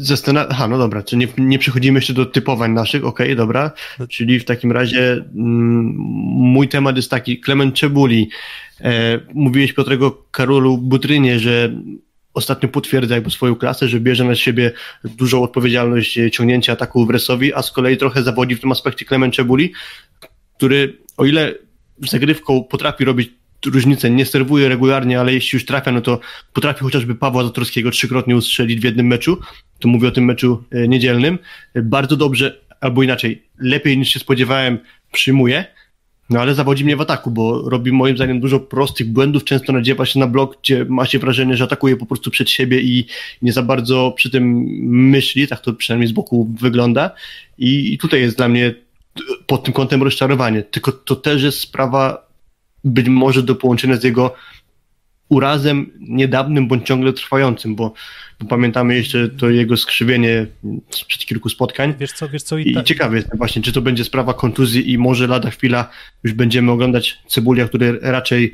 Zastan- 0.01 0.45
Aha, 0.49 0.67
no 0.67 0.77
dobra, 0.77 1.03
czy 1.03 1.17
nie, 1.17 1.27
nie 1.37 1.59
przechodzimy 1.59 1.97
jeszcze 1.97 2.13
do 2.13 2.25
typowań 2.25 2.71
naszych, 2.71 3.05
okej, 3.05 3.27
okay, 3.27 3.35
dobra, 3.35 3.71
czyli 4.09 4.39
w 4.39 4.45
takim 4.45 4.71
razie 4.71 5.11
mm, 5.13 5.93
mój 6.35 6.67
temat 6.67 6.95
jest 6.95 7.09
taki, 7.09 7.39
Klement 7.39 7.75
Czebuli, 7.75 8.29
e, 8.81 9.19
mówiłeś 9.33 9.73
Piotrego 9.73 10.25
Karolu 10.31 10.77
Butrynie, 10.77 11.39
że 11.39 11.71
ostatnio 12.33 12.69
potwierdza 12.69 13.15
jakby 13.15 13.31
swoją 13.31 13.55
klasę, 13.55 13.87
że 13.87 13.99
bierze 13.99 14.23
na 14.23 14.35
siebie 14.35 14.71
dużą 15.03 15.43
odpowiedzialność 15.43 16.19
ciągnięcia 16.31 16.73
ataku 16.73 17.05
w 17.05 17.09
Resowi, 17.09 17.53
a 17.53 17.61
z 17.61 17.71
kolei 17.71 17.97
trochę 17.97 18.23
zawodzi 18.23 18.55
w 18.55 18.61
tym 18.61 18.71
aspekcie 18.71 19.05
Clement 19.05 19.33
Czebuli, 19.33 19.73
który 20.57 20.97
o 21.17 21.25
ile 21.25 21.55
zagrywką 21.99 22.63
potrafi 22.63 23.05
robić 23.05 23.31
różnicę, 23.65 24.09
nie 24.09 24.25
serwuje 24.25 24.69
regularnie, 24.69 25.19
ale 25.19 25.33
jeśli 25.33 25.55
już 25.55 25.65
trafia, 25.65 25.91
no 25.91 26.01
to 26.01 26.19
potrafi 26.53 26.79
chociażby 26.79 27.15
Pawła 27.15 27.43
Zatorskiego 27.43 27.91
trzykrotnie 27.91 28.35
ustrzelić 28.35 28.79
w 28.79 28.83
jednym 28.83 29.07
meczu, 29.07 29.37
to 29.79 29.87
mówię 29.87 30.07
o 30.07 30.11
tym 30.11 30.25
meczu 30.25 30.63
e, 30.71 30.87
niedzielnym, 30.87 31.39
bardzo 31.75 32.17
dobrze, 32.17 32.61
albo 32.81 33.03
inaczej, 33.03 33.43
lepiej 33.59 33.97
niż 33.97 34.09
się 34.09 34.19
spodziewałem, 34.19 34.79
przyjmuje, 35.11 35.65
no 36.31 36.39
ale 36.39 36.55
zawodzi 36.55 36.85
mnie 36.85 36.95
w 36.95 37.01
ataku, 37.01 37.31
bo 37.31 37.69
robi 37.69 37.91
moim 37.91 38.15
zdaniem 38.15 38.39
dużo 38.39 38.59
prostych 38.59 39.09
błędów, 39.09 39.43
często 39.43 39.73
nadziewa 39.73 40.05
się 40.05 40.19
na 40.19 40.27
blok, 40.27 40.57
gdzie 40.61 40.85
ma 40.85 41.05
się 41.05 41.19
wrażenie, 41.19 41.57
że 41.57 41.63
atakuje 41.63 41.97
po 41.97 42.05
prostu 42.05 42.31
przed 42.31 42.49
siebie 42.49 42.81
i 42.81 43.05
nie 43.41 43.53
za 43.53 43.63
bardzo 43.63 44.13
przy 44.15 44.29
tym 44.29 44.65
myśli, 44.87 45.47
tak 45.47 45.59
to 45.59 45.73
przynajmniej 45.73 46.07
z 46.07 46.11
boku 46.11 46.55
wygląda. 46.59 47.11
I, 47.57 47.93
i 47.93 47.97
tutaj 47.97 48.21
jest 48.21 48.37
dla 48.37 48.47
mnie 48.47 48.73
pod 49.47 49.63
tym 49.63 49.73
kątem 49.73 50.03
rozczarowanie. 50.03 50.63
Tylko 50.63 50.91
to 50.91 51.15
też 51.15 51.43
jest 51.43 51.59
sprawa 51.59 52.27
być 52.83 53.09
może 53.09 53.43
do 53.43 53.55
połączenia 53.55 53.95
z 53.95 54.03
jego 54.03 54.35
urazem 55.31 55.91
niedawnym 55.99 56.67
bądź 56.67 56.87
ciągle 56.87 57.13
trwającym, 57.13 57.75
bo, 57.75 57.93
bo 58.39 58.47
pamiętamy 58.47 58.95
jeszcze 58.95 59.29
to 59.29 59.49
jego 59.49 59.77
skrzywienie 59.77 60.47
sprzed 60.89 61.25
kilku 61.25 61.49
spotkań. 61.49 61.93
Wiesz 61.99 62.11
co, 62.11 62.29
wiesz 62.29 62.43
co, 62.43 62.57
i, 62.57 62.73
ta... 62.73 62.81
I 62.81 62.83
ciekawy 62.83 63.15
jestem 63.15 63.37
właśnie, 63.37 63.61
czy 63.61 63.71
to 63.73 63.81
będzie 63.81 64.03
sprawa 64.03 64.33
kontuzji 64.33 64.91
i 64.91 64.97
może 64.97 65.27
lada 65.27 65.49
chwila 65.49 65.89
już 66.23 66.33
będziemy 66.33 66.71
oglądać 66.71 67.19
Cebulia, 67.27 67.67
który 67.67 67.99
raczej 68.01 68.53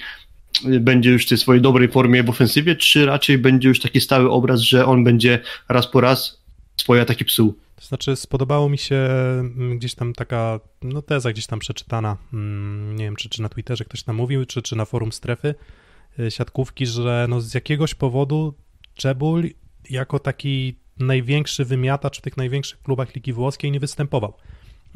będzie 0.80 1.10
już 1.10 1.26
w 1.26 1.30
tej 1.30 1.38
swojej 1.38 1.62
dobrej 1.62 1.88
formie 1.88 2.24
w 2.24 2.30
ofensywie, 2.30 2.76
czy 2.76 3.06
raczej 3.06 3.38
będzie 3.38 3.68
już 3.68 3.80
taki 3.80 4.02
stały 4.02 4.32
obraz, 4.32 4.60
że 4.60 4.86
on 4.86 5.04
będzie 5.04 5.40
raz 5.70 5.88
po 5.88 6.02
raz 6.02 6.42
swoje 6.76 7.02
ataki 7.02 7.26
psuł. 7.26 7.54
To 7.76 7.86
znaczy, 7.86 8.16
spodobało 8.16 8.70
mi 8.70 8.78
się 8.78 8.96
mm, 8.96 9.78
gdzieś 9.78 9.96
tam 9.96 10.14
taka, 10.14 10.60
no 10.82 11.02
teza 11.02 11.32
gdzieś 11.32 11.48
tam 11.48 11.60
przeczytana, 11.60 12.18
mm, 12.34 12.96
nie 12.96 13.06
wiem, 13.06 13.16
czy, 13.16 13.30
czy 13.30 13.42
na 13.42 13.50
Twitterze 13.50 13.86
ktoś 13.86 14.04
tam 14.04 14.16
mówił, 14.16 14.46
czy, 14.46 14.62
czy 14.62 14.76
na 14.76 14.86
forum 14.86 15.12
strefy, 15.12 15.56
Y, 15.58 15.87
siatkówki, 16.30 16.86
że 16.86 17.26
no 17.30 17.42
z 17.42 17.54
jakiegoś 17.54 17.96
powodu 17.96 18.54
Czebul 18.96 19.50
jako 19.90 20.20
taki 20.20 20.76
największy 21.00 21.66
wymiatacz 21.66 22.18
w 22.18 22.22
tych 22.22 22.38
największych 22.38 22.82
klubach 22.82 23.16
Ligi 23.16 23.34
Włoskiej 23.34 23.72
nie 23.72 23.80
występował. 23.80 24.34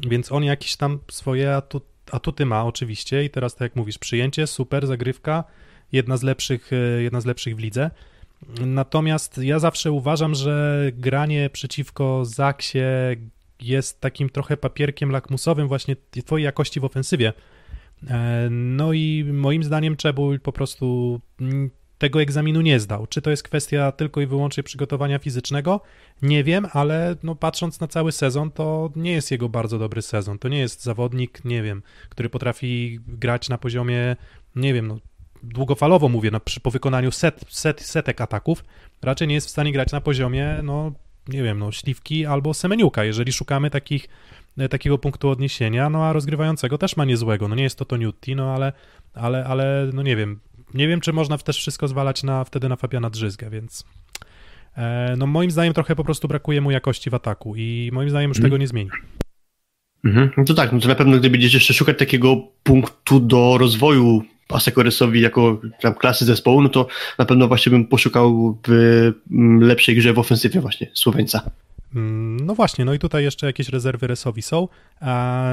Więc 0.00 0.32
on 0.32 0.44
jakieś 0.44 0.76
tam 0.76 0.98
swoje 1.10 1.56
atut, 1.56 1.84
atuty 2.10 2.46
ma 2.46 2.64
oczywiście 2.64 3.24
i 3.24 3.30
teraz 3.30 3.54
tak 3.54 3.60
jak 3.60 3.76
mówisz, 3.76 3.98
przyjęcie, 3.98 4.46
super, 4.46 4.86
zagrywka, 4.86 5.44
jedna 5.92 6.16
z 6.16 6.22
lepszych, 6.22 6.72
y, 6.72 7.02
jedna 7.02 7.20
z 7.20 7.26
lepszych 7.26 7.56
w 7.56 7.58
lidze. 7.58 7.90
Natomiast 8.66 9.38
ja 9.38 9.58
zawsze 9.58 9.92
uważam, 9.92 10.34
że 10.34 10.84
granie 10.92 11.50
przeciwko 11.50 12.24
Zaksie 12.24 12.78
jest 13.60 14.00
takim 14.00 14.30
trochę 14.30 14.56
papierkiem 14.56 15.10
lakmusowym 15.10 15.68
właśnie 15.68 15.96
twojej 16.24 16.44
jakości 16.44 16.80
w 16.80 16.84
ofensywie, 16.84 17.32
no 18.50 18.92
i 18.92 19.24
moim 19.32 19.64
zdaniem 19.64 19.96
Czebul 19.96 20.40
po 20.40 20.52
prostu 20.52 21.20
tego 22.02 22.22
egzaminu 22.22 22.60
nie 22.60 22.80
zdał. 22.80 23.06
Czy 23.06 23.22
to 23.22 23.30
jest 23.30 23.42
kwestia 23.42 23.92
tylko 23.92 24.20
i 24.20 24.26
wyłącznie 24.26 24.62
przygotowania 24.62 25.18
fizycznego? 25.18 25.80
Nie 26.22 26.44
wiem, 26.44 26.66
ale 26.72 27.16
no 27.22 27.34
patrząc 27.34 27.80
na 27.80 27.88
cały 27.88 28.12
sezon, 28.12 28.50
to 28.50 28.90
nie 28.96 29.12
jest 29.12 29.30
jego 29.30 29.48
bardzo 29.48 29.78
dobry 29.78 30.02
sezon. 30.02 30.38
To 30.38 30.48
nie 30.48 30.58
jest 30.58 30.82
zawodnik, 30.82 31.44
nie 31.44 31.62
wiem, 31.62 31.82
który 32.08 32.28
potrafi 32.28 33.00
grać 33.06 33.48
na 33.48 33.58
poziomie, 33.58 34.16
nie 34.56 34.74
wiem, 34.74 34.86
no, 34.86 34.98
długofalowo 35.42 36.08
mówię, 36.08 36.30
no, 36.30 36.40
przy, 36.40 36.60
po 36.60 36.70
wykonaniu 36.70 37.10
set, 37.10 37.44
set, 37.48 37.80
setek 37.80 38.20
ataków, 38.20 38.64
raczej 39.02 39.28
nie 39.28 39.34
jest 39.34 39.46
w 39.46 39.50
stanie 39.50 39.72
grać 39.72 39.92
na 39.92 40.00
poziomie, 40.00 40.60
no, 40.62 40.92
nie 41.28 41.42
wiem, 41.42 41.58
no, 41.58 41.72
śliwki 41.72 42.26
albo 42.26 42.54
semeniuka, 42.54 43.04
jeżeli 43.04 43.32
szukamy 43.32 43.70
takich 43.70 44.08
E, 44.08 44.41
takiego 44.70 44.98
punktu 44.98 45.28
odniesienia, 45.28 45.90
no 45.90 46.04
a 46.04 46.12
rozgrywającego 46.12 46.78
też 46.78 46.96
ma 46.96 47.04
niezłego, 47.04 47.48
no 47.48 47.54
nie 47.54 47.62
jest 47.62 47.78
to 47.78 47.84
to 47.84 47.96
Newty, 47.96 48.34
no 48.34 48.54
ale, 48.54 48.72
ale, 49.14 49.44
ale 49.44 49.90
no 49.92 50.02
nie 50.02 50.16
wiem, 50.16 50.40
nie 50.74 50.88
wiem, 50.88 51.00
czy 51.00 51.12
można 51.12 51.38
też 51.38 51.56
wszystko 51.56 51.88
zwalać 51.88 52.22
na, 52.22 52.44
wtedy 52.44 52.68
na 52.68 52.76
Fabiana 52.76 53.10
Drzyzgę, 53.10 53.50
więc 53.50 53.84
E, 54.76 55.14
no 55.18 55.26
moim 55.26 55.50
zdaniem 55.50 55.74
trochę 55.74 55.96
po 55.96 56.04
prostu 56.04 56.28
brakuje 56.28 56.60
mu 56.60 56.70
jakości 56.70 57.10
w 57.10 57.14
ataku 57.14 57.56
i 57.56 57.90
moim 57.92 58.10
zdaniem 58.10 58.28
już 58.28 58.38
Mhm. 58.38 58.50
tego 58.50 58.58
nie 58.58 58.66
zmieni. 58.66 58.90
Mhm. 60.04 60.30
No 60.36 60.44
to 60.44 60.54
tak, 60.54 60.72
no 60.72 60.80
to 60.80 60.88
na 60.88 60.94
pewno 60.94 61.18
gdy 61.18 61.30
będziesz 61.30 61.54
jeszcze 61.54 61.74
szukać 61.74 61.98
takiego 61.98 62.36
punktu 62.62 63.20
do 63.20 63.58
rozwoju 63.58 64.22
Asekoresowi 64.48 65.20
jako 65.20 65.60
tam 65.80 65.94
klasy 65.94 66.24
zespołu, 66.24 66.62
no 66.62 66.68
to 66.68 66.86
na 67.18 67.24
pewno 67.24 67.48
właśnie 67.48 67.70
bym 67.70 67.86
poszukał 67.86 68.58
w 68.68 68.72
mm, 69.30 69.60
lepszej 69.60 69.96
grze 69.96 70.12
w 70.12 70.18
ofensywie 70.18 70.60
właśnie 70.60 70.90
Słoweńca. 70.94 71.50
Mm, 71.94 72.36
No 72.46 72.54
właśnie, 72.54 72.84
no 72.84 72.94
i 72.94 72.98
tutaj 72.98 73.24
jeszcze 73.24 73.46
jakieś 73.46 73.68
rezerwy 73.68 74.06
Resowi 74.06 74.42
są. 74.42 74.68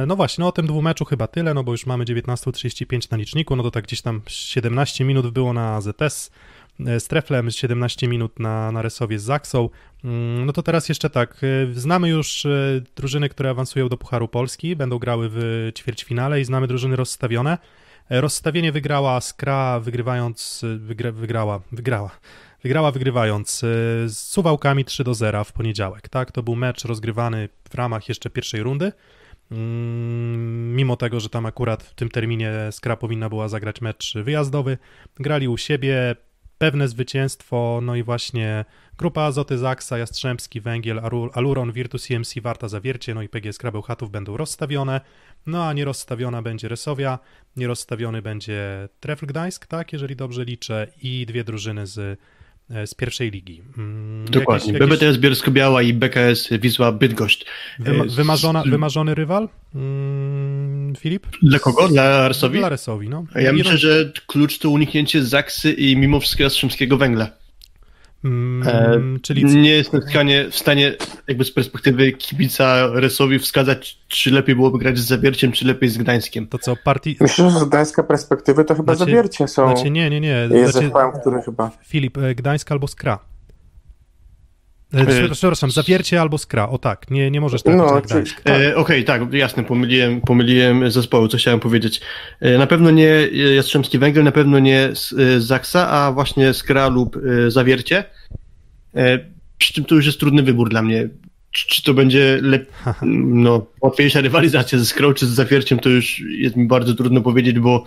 No 0.07 0.15
właśnie, 0.15 0.41
no 0.41 0.47
o 0.47 0.51
tym 0.51 0.67
dwumeczu 0.67 1.05
chyba 1.05 1.27
tyle, 1.27 1.53
no 1.53 1.63
bo 1.63 1.71
już 1.71 1.85
mamy 1.85 2.05
19.35 2.05 3.11
na 3.11 3.17
liczniku, 3.17 3.55
no 3.55 3.63
to 3.63 3.71
tak 3.71 3.83
gdzieś 3.83 4.01
tam 4.01 4.21
17 4.27 5.05
minut 5.05 5.29
było 5.29 5.53
na 5.53 5.81
ZS 5.81 6.31
e, 6.85 6.99
z 6.99 7.07
Treflem, 7.07 7.51
17 7.51 8.07
minut 8.07 8.39
na, 8.39 8.71
na 8.71 8.81
Resowie 8.81 9.19
z 9.19 9.23
Zaksą. 9.23 9.69
Mm, 10.03 10.45
No 10.45 10.53
to 10.53 10.63
teraz 10.63 10.89
jeszcze 10.89 11.09
tak, 11.09 11.41
e, 11.43 11.73
znamy 11.73 12.09
już 12.09 12.45
e, 12.45 12.81
drużyny, 12.95 13.29
które 13.29 13.49
awansują 13.49 13.89
do 13.89 13.97
Pucharu 13.97 14.27
Polski, 14.27 14.75
będą 14.75 14.99
grały 14.99 15.29
w 15.31 15.69
ćwierćfinale 15.77 16.41
i 16.41 16.45
znamy 16.45 16.67
drużyny 16.67 16.95
rozstawione. 16.95 17.57
Rozstawienie 18.09 18.71
wygrała 18.71 19.21
Skra, 19.21 19.79
wygrywając, 19.79 20.65
wygra, 20.77 21.11
wygrała, 21.11 21.61
wygrała, 21.71 22.11
wygrała 22.63 22.91
wygrywając 22.91 23.63
e, 23.63 23.67
z 24.09 24.17
Suwałkami 24.17 24.85
3 24.85 25.03
do 25.03 25.13
0 25.13 25.43
w 25.43 25.53
poniedziałek, 25.53 26.09
tak? 26.09 26.31
To 26.31 26.43
był 26.43 26.55
mecz 26.55 26.85
rozgrywany 26.85 27.49
w 27.69 27.75
ramach 27.75 28.09
jeszcze 28.09 28.29
pierwszej 28.29 28.63
rundy. 28.63 28.91
Mm, 29.51 30.75
Mimo 30.75 30.95
tego, 30.97 31.19
że 31.19 31.29
tam 31.29 31.45
akurat 31.45 31.83
w 31.83 31.93
tym 31.93 32.09
terminie 32.09 32.51
Skra 32.71 32.95
powinna 32.95 33.29
była 33.29 33.47
zagrać 33.47 33.81
mecz 33.81 34.13
wyjazdowy, 34.17 34.77
grali 35.19 35.47
u 35.47 35.57
siebie, 35.57 36.15
pewne 36.59 36.87
zwycięstwo, 36.87 37.79
no 37.83 37.95
i 37.95 38.03
właśnie 38.03 38.65
grupa 38.97 39.21
Azoty 39.21 39.57
Zaksa, 39.57 39.97
Jastrzębski, 39.97 40.61
Węgiel, 40.61 41.01
Aluron, 41.33 41.71
Virtus 41.71 42.07
CMC, 42.07 42.41
Warta 42.41 42.67
Zawiercie, 42.67 43.13
no 43.13 43.21
i 43.21 43.29
PGS 43.29 43.57
Krabełchatów 43.57 44.11
będą 44.11 44.37
rozstawione, 44.37 45.01
no 45.45 45.67
a 45.67 45.73
nierozstawiona 45.73 46.41
będzie 46.41 46.67
Resowia, 46.67 47.19
nierozstawiony 47.55 48.21
będzie 48.21 48.89
Trefl 48.99 49.25
Gdańsk, 49.25 49.67
tak, 49.67 49.93
jeżeli 49.93 50.15
dobrze 50.15 50.45
liczę, 50.45 50.87
i 51.01 51.25
dwie 51.25 51.43
drużyny 51.43 51.87
z, 51.87 52.19
z 52.85 52.93
pierwszej 52.93 53.31
ligi. 53.31 53.61
Mm, 53.77 54.25
Dokładnie. 54.31 54.73
BBTS 54.73 55.17
Bielsko-Biała 55.17 55.81
i 55.81 55.93
BKS 55.93 56.49
Wisła 56.51 56.91
Bydgoszcz. 56.91 57.45
wyma- 57.79 58.03
E, 58.03 58.07
wymarzona, 58.07 58.63
wymarzony 58.63 59.15
rywal? 59.15 59.49
Mm, 59.75 60.95
Filip? 60.95 61.27
Dla 61.43 61.59
kogo? 61.59 61.87
Dla 61.87 62.03
Arsowi? 62.03 62.59
Dla 62.59 62.69
Resowi, 62.69 63.09
no. 63.09 63.25
Ja 63.35 63.51
I 63.51 63.53
myślę, 63.53 63.77
że 63.77 64.11
klucz 64.27 64.57
to 64.57 64.69
uniknięcie 64.69 65.23
Zaksy 65.23 65.71
i 65.73 65.95
mimo 65.97 66.19
wszystko 66.19 66.43
Jastrzębskiego 66.43 66.97
Węgla. 66.97 67.29
Mm, 68.23 68.67
E, 68.67 69.19
czyli 69.21 69.45
Nie 69.45 69.69
jestem 69.69 70.01
w 70.01 70.09
stanie, 70.09 70.45
w 70.51 70.55
stanie 70.55 70.95
jakby 71.27 71.43
z 71.43 71.51
perspektywy 71.51 72.11
kibica 72.11 72.87
Resowi 72.93 73.39
wskazać, 73.39 73.97
czy 74.07 74.31
lepiej 74.31 74.55
byłoby 74.55 74.77
grać 74.79 74.97
z 74.97 75.05
Zawierciem, 75.07 75.51
czy 75.51 75.65
lepiej 75.67 75.89
z 75.89 75.97
Gdańskiem. 75.97 76.47
to 76.47 76.57
co, 76.57 76.75
partii... 76.83 77.17
Myślę, 77.21 77.49
że 77.51 77.59
z 77.59 77.63
gdańska 77.65 78.03
perspektywy 78.03 78.65
to 78.65 78.75
chyba 78.75 78.95
Znaczy- 78.95 79.11
zawiercie 79.11 79.47
są. 79.47 79.67
Znaczy 79.75 79.89
nie, 79.91 80.09
nie, 80.09 80.19
nie. 80.21 80.27
jest 80.51 80.71
Znaczy, 80.71 80.85
zespołem, 80.85 81.11
który 81.21 81.41
chyba. 81.41 81.71
Filip, 81.87 82.17
e, 82.17 82.35
Gdańsk 82.35 82.71
albo 82.71 82.87
Skra. 82.87 83.19
E, 84.93 85.05
prze- 85.05 85.29
Przepraszam, 85.29 85.71
Zawiercie 85.71 86.21
albo 86.21 86.37
Skra, 86.37 86.69
o 86.69 86.77
tak, 86.77 87.11
nie, 87.11 87.31
nie 87.31 87.41
możesz 87.41 87.63
trafić 87.63 87.81
No, 87.87 87.95
na 87.95 88.01
czy, 88.01 88.07
Gdańsk. 88.07 88.41
E, 88.49 88.75
Okej, 88.75 89.03
tak, 89.05 89.33
jasne, 89.33 89.63
pomyliłem, 89.63 90.21
pomyliłem 90.21 90.91
zespołu, 90.91 91.27
co 91.27 91.37
chciałem 91.37 91.59
powiedzieć. 91.59 92.01
E, 92.39 92.57
na 92.57 92.67
pewno 92.67 92.91
nie 92.91 93.09
e, 93.09 93.27
Jastrzębski 93.55 93.99
Węgiel, 93.99 94.23
na 94.23 94.31
pewno 94.31 94.59
nie 94.59 94.89
e, 95.35 95.39
Zaksa, 95.41 95.89
a 95.89 96.11
właśnie 96.11 96.53
Skra 96.53 96.87
lub 96.87 97.17
e, 97.17 97.51
Zawiercie. 97.51 98.03
E, 98.95 99.19
przy 99.57 99.73
czym 99.73 99.85
to 99.85 99.95
już 99.95 100.05
jest 100.05 100.19
trudny 100.19 100.43
wybór 100.43 100.69
dla 100.69 100.81
mnie. 100.81 101.09
Czy, 101.51 101.67
czy 101.67 101.83
to 101.83 101.93
będzie 101.93 102.39
lep... 102.41 102.71
no, 103.25 103.65
łatwiejsza 103.81 104.21
rywalizacja 104.21 104.79
ze 104.79 104.85
Skrą 104.85 105.13
czy 105.13 105.25
z 105.25 105.29
Zawierciem, 105.29 105.79
to 105.79 105.89
już 105.89 106.23
jest 106.39 106.55
mi 106.55 106.67
bardzo 106.67 106.93
trudno 106.93 107.21
powiedzieć, 107.21 107.59
bo, 107.59 107.83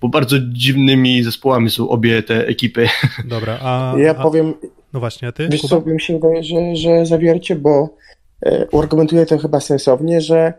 bo 0.00 0.08
bardzo 0.08 0.36
dziwnymi 0.40 1.22
zespołami 1.22 1.70
są 1.70 1.88
obie 1.88 2.22
te 2.22 2.46
ekipy. 2.46 2.88
Dobra, 3.24 3.58
a, 3.62 3.94
Ja 3.98 4.10
a 4.10 4.14
powiem, 4.14 4.54
no 4.92 5.00
właśnie, 5.00 5.28
a 5.28 5.32
ty? 5.32 5.48
wiesz 5.48 5.60
co, 5.60 5.80
mi 5.80 6.00
się 6.00 6.14
wydaje, 6.14 6.44
że, 6.44 6.76
że 6.76 7.06
zawiercie, 7.06 7.56
bo 7.56 7.96
e, 8.42 8.66
uargumentuję 8.70 9.26
to 9.26 9.38
chyba 9.38 9.60
sensownie, 9.60 10.20
że 10.20 10.52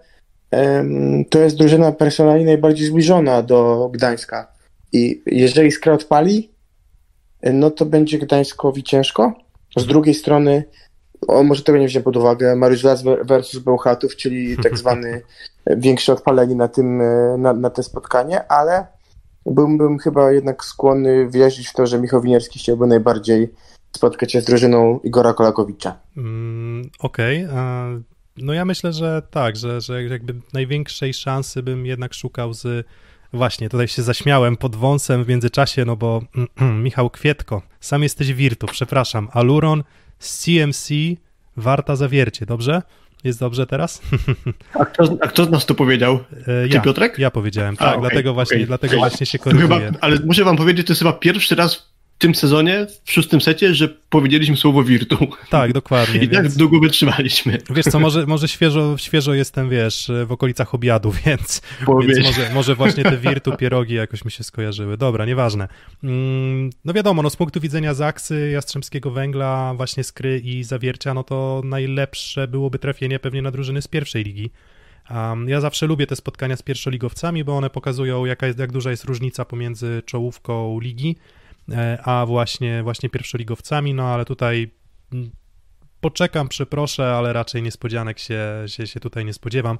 em, 0.52 1.26
to 1.30 1.40
jest 1.40 1.58
drużyna 1.58 1.92
personalnie 1.92 2.46
najbardziej 2.46 2.88
zbliżona 2.88 3.42
do 3.42 3.90
Gdańska. 3.94 4.52
I 4.94 5.22
jeżeli 5.26 5.72
Skra 5.72 5.94
odpali, 5.94 6.50
e, 7.42 7.54
no 7.54 7.72
to 7.72 7.86
będzie 7.86 8.20
Gdańskowi 8.20 8.84
ciężko. 8.84 9.34
Z 9.78 9.86
drugiej 9.86 10.16
strony, 10.16 10.64
o, 11.28 11.44
może 11.44 11.64
tego 11.64 11.78
nie 11.78 11.88
wziąłem 11.88 12.04
pod 12.04 12.18
uwagę, 12.18 12.56
Mariusz 12.56 12.84
Las 12.84 13.04
versus 13.04 13.60
Bełchatów, 13.60 14.16
czyli 14.16 14.58
tak 14.64 14.78
zwany 14.78 15.22
większe 15.78 16.14
odpalenie 16.14 16.56
na, 16.56 16.68
tym, 16.68 17.02
e, 17.02 17.38
na, 17.38 17.54
na 17.54 17.70
te 17.70 17.84
spotkanie, 17.84 18.52
ale 18.52 18.88
byłbym 19.46 20.00
chyba 20.00 20.32
jednak 20.32 20.66
skłonny 20.66 21.30
wierzyć 21.30 21.68
w 21.68 21.74
to, 21.74 21.88
że 21.88 22.00
Michał 22.00 22.22
Winierski 22.22 22.60
chciałby 22.60 22.88
najbardziej 22.88 23.54
spotkać 23.96 24.32
się 24.32 24.42
z 24.42 24.46
drużyną 24.46 25.00
Igora 25.04 25.34
Kolakowicza. 25.34 26.00
Mm, 26.18 26.90
Okej, 27.00 27.48
a 27.56 27.88
no 28.38 28.54
ja 28.54 28.66
myślę, 28.66 28.94
że 28.94 29.22
tak, 29.32 29.56
że, 29.56 29.82
że 29.82 30.04
jakby 30.04 30.36
największej 30.54 31.14
szansy 31.14 31.64
bym 31.64 31.86
jednak 31.86 32.14
szukał 32.14 32.54
z... 32.54 32.88
Właśnie, 33.34 33.70
tutaj 33.70 33.88
się 33.88 34.04
zaśmiałem 34.04 34.58
pod 34.58 34.76
wąsem 34.76 35.24
w 35.24 35.28
międzyczasie, 35.28 35.86
no 35.86 35.96
bo 35.96 36.22
Michał 36.84 37.10
Kwietko, 37.10 37.62
sam 37.80 38.04
jesteś 38.04 38.34
Wirtu, 38.34 38.68
przepraszam, 38.68 39.28
Aluron, 39.32 39.84
CMC, 40.20 40.90
Warta 41.58 41.96
Zawiercie, 41.96 42.46
dobrze? 42.46 42.82
Jest 43.24 43.40
dobrze 43.40 43.68
teraz? 43.68 44.02
A 44.80 44.86
kto, 44.86 45.18
a 45.22 45.28
kto 45.28 45.46
z 45.46 45.50
nas 45.50 45.66
to 45.66 45.76
powiedział? 45.76 46.20
E, 46.42 46.44
Ty, 46.44 46.70
ja, 46.74 46.82
Piotrek? 46.82 47.20
Ja 47.20 47.32
powiedziałem, 47.32 47.76
A, 47.76 47.78
tak, 47.78 47.90
okej, 47.90 48.02
dlatego, 48.02 48.34
właśnie, 48.34 48.56
okej. 48.58 48.68
dlatego 48.68 48.98
właśnie 48.98 49.26
się 49.26 49.40
To 49.40 49.44
chyba, 49.50 49.58
koryguję. 49.68 49.92
ale 50.02 50.18
muszę 50.26 50.44
wam 50.44 50.58
powiedzieć, 50.58 50.88
to 50.88 50.92
jest 50.92 51.00
chyba 51.02 51.14
pierwszy 51.14 51.56
raz 51.56 51.94
tym 52.18 52.36
sezonie, 52.36 52.88
w 53.04 53.12
szóstym 53.12 53.42
secie, 53.42 53.74
że 53.74 53.90
powiedzieliśmy 54.10 54.58
słowo 54.58 54.84
wirtu. 54.84 55.28
Tak, 55.50 55.74
dokładnie. 55.74 56.20
I 56.24 56.30
tak 56.30 56.44
więc... 56.44 56.58
długo 56.58 56.80
wytrzymaliśmy. 56.80 57.58
Wiesz 57.70 57.86
co, 57.86 58.00
może, 58.00 58.26
może 58.26 58.48
świeżo, 58.48 58.98
świeżo 58.98 59.34
jestem, 59.34 59.70
wiesz, 59.70 60.12
w 60.26 60.32
okolicach 60.32 60.76
obiadu, 60.76 61.12
więc, 61.26 61.62
więc 62.08 62.28
może, 62.28 62.50
może 62.54 62.76
właśnie 62.76 63.04
te 63.04 63.18
wirtu, 63.30 63.58
pierogi 63.58 63.94
jakoś 63.94 64.26
mi 64.26 64.32
się 64.32 64.44
skojarzyły. 64.44 64.98
Dobra, 64.98 65.26
nieważne. 65.26 65.68
Mm, 66.04 66.70
No 66.86 66.94
wiadomo, 66.94 67.22
no 67.22 67.30
z 67.30 67.36
punktu 67.36 67.60
widzenia 67.60 67.94
Zaksy, 67.94 68.50
Jastrzębskiego 68.54 69.12
Węgla, 69.12 69.74
właśnie 69.78 70.04
Skry 70.04 70.40
i 70.40 70.64
Zawiercia, 70.64 71.14
no 71.14 71.24
to 71.24 71.62
najlepsze 71.66 72.48
byłoby 72.48 72.80
trafienie 72.80 73.20
pewnie 73.20 73.42
na 73.42 73.52
drużyny 73.52 73.82
z 73.82 73.88
pierwszej 73.88 74.24
ligi. 74.24 74.52
Um, 75.10 75.50
ja 75.50 75.62
zawsze 75.62 75.88
lubię 75.88 76.08
te 76.08 76.16
spotkania 76.16 76.56
z 76.56 76.62
pierwszoligowcami, 76.62 77.44
bo 77.44 77.58
one 77.58 77.70
pokazują, 77.70 78.26
jaka 78.26 78.48
jest, 78.48 78.60
jak 78.60 78.72
duża 78.72 78.92
jest 78.92 79.04
różnica 79.04 79.46
pomiędzy 79.46 80.02
czołówką 80.06 80.80
ligi, 80.80 81.16
a 82.04 82.26
właśnie, 82.26 82.84
właśnie 82.84 83.10
pierwszoligowcami, 83.10 83.94
no 83.94 84.04
ale 84.04 84.26
tutaj 84.26 84.72
poczekam, 86.02 86.48
przeproszę, 86.48 87.16
ale 87.16 87.34
raczej 87.34 87.64
niespodzianek 87.64 88.20
się, 88.20 88.42
się, 88.68 88.88
się 88.88 89.00
tutaj 89.00 89.26
nie 89.26 89.34
spodziewam. 89.34 89.80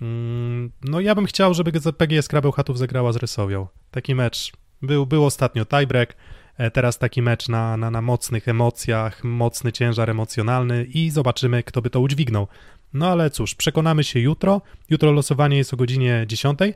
Mm, 0.00 0.70
No 0.82 1.00
ja 1.00 1.14
bym 1.14 1.26
chciał, 1.26 1.54
żeby 1.54 1.72
PGS 1.98 2.28
Krabełchatów 2.28 2.78
zagrała 2.78 3.12
z 3.12 3.16
Resowią. 3.16 3.66
Taki 3.90 4.14
mecz. 4.14 4.52
Był, 4.82 5.06
był 5.06 5.24
ostatnio 5.24 5.66
tiebreak, 5.66 6.16
e, 6.58 6.70
teraz 6.70 6.98
taki 6.98 7.22
mecz 7.22 7.48
na, 7.48 7.76
na, 7.76 7.90
na 7.90 8.02
mocnych 8.02 8.48
emocjach, 8.48 9.24
mocny 9.24 9.72
ciężar 9.72 10.10
emocjonalny 10.10 10.84
i 10.84 11.10
zobaczymy, 11.10 11.62
kto 11.62 11.82
by 11.82 11.90
to 11.90 12.00
udźwignął. 12.00 12.48
No 12.92 13.08
ale 13.08 13.30
cóż, 13.30 13.54
przekonamy 13.54 14.04
się 14.04 14.20
jutro. 14.20 14.62
Jutro 14.90 15.12
losowanie 15.12 15.56
jest 15.56 15.74
o 15.74 15.76
godzinie 15.76 16.24
10, 16.28 16.62
e, 16.62 16.74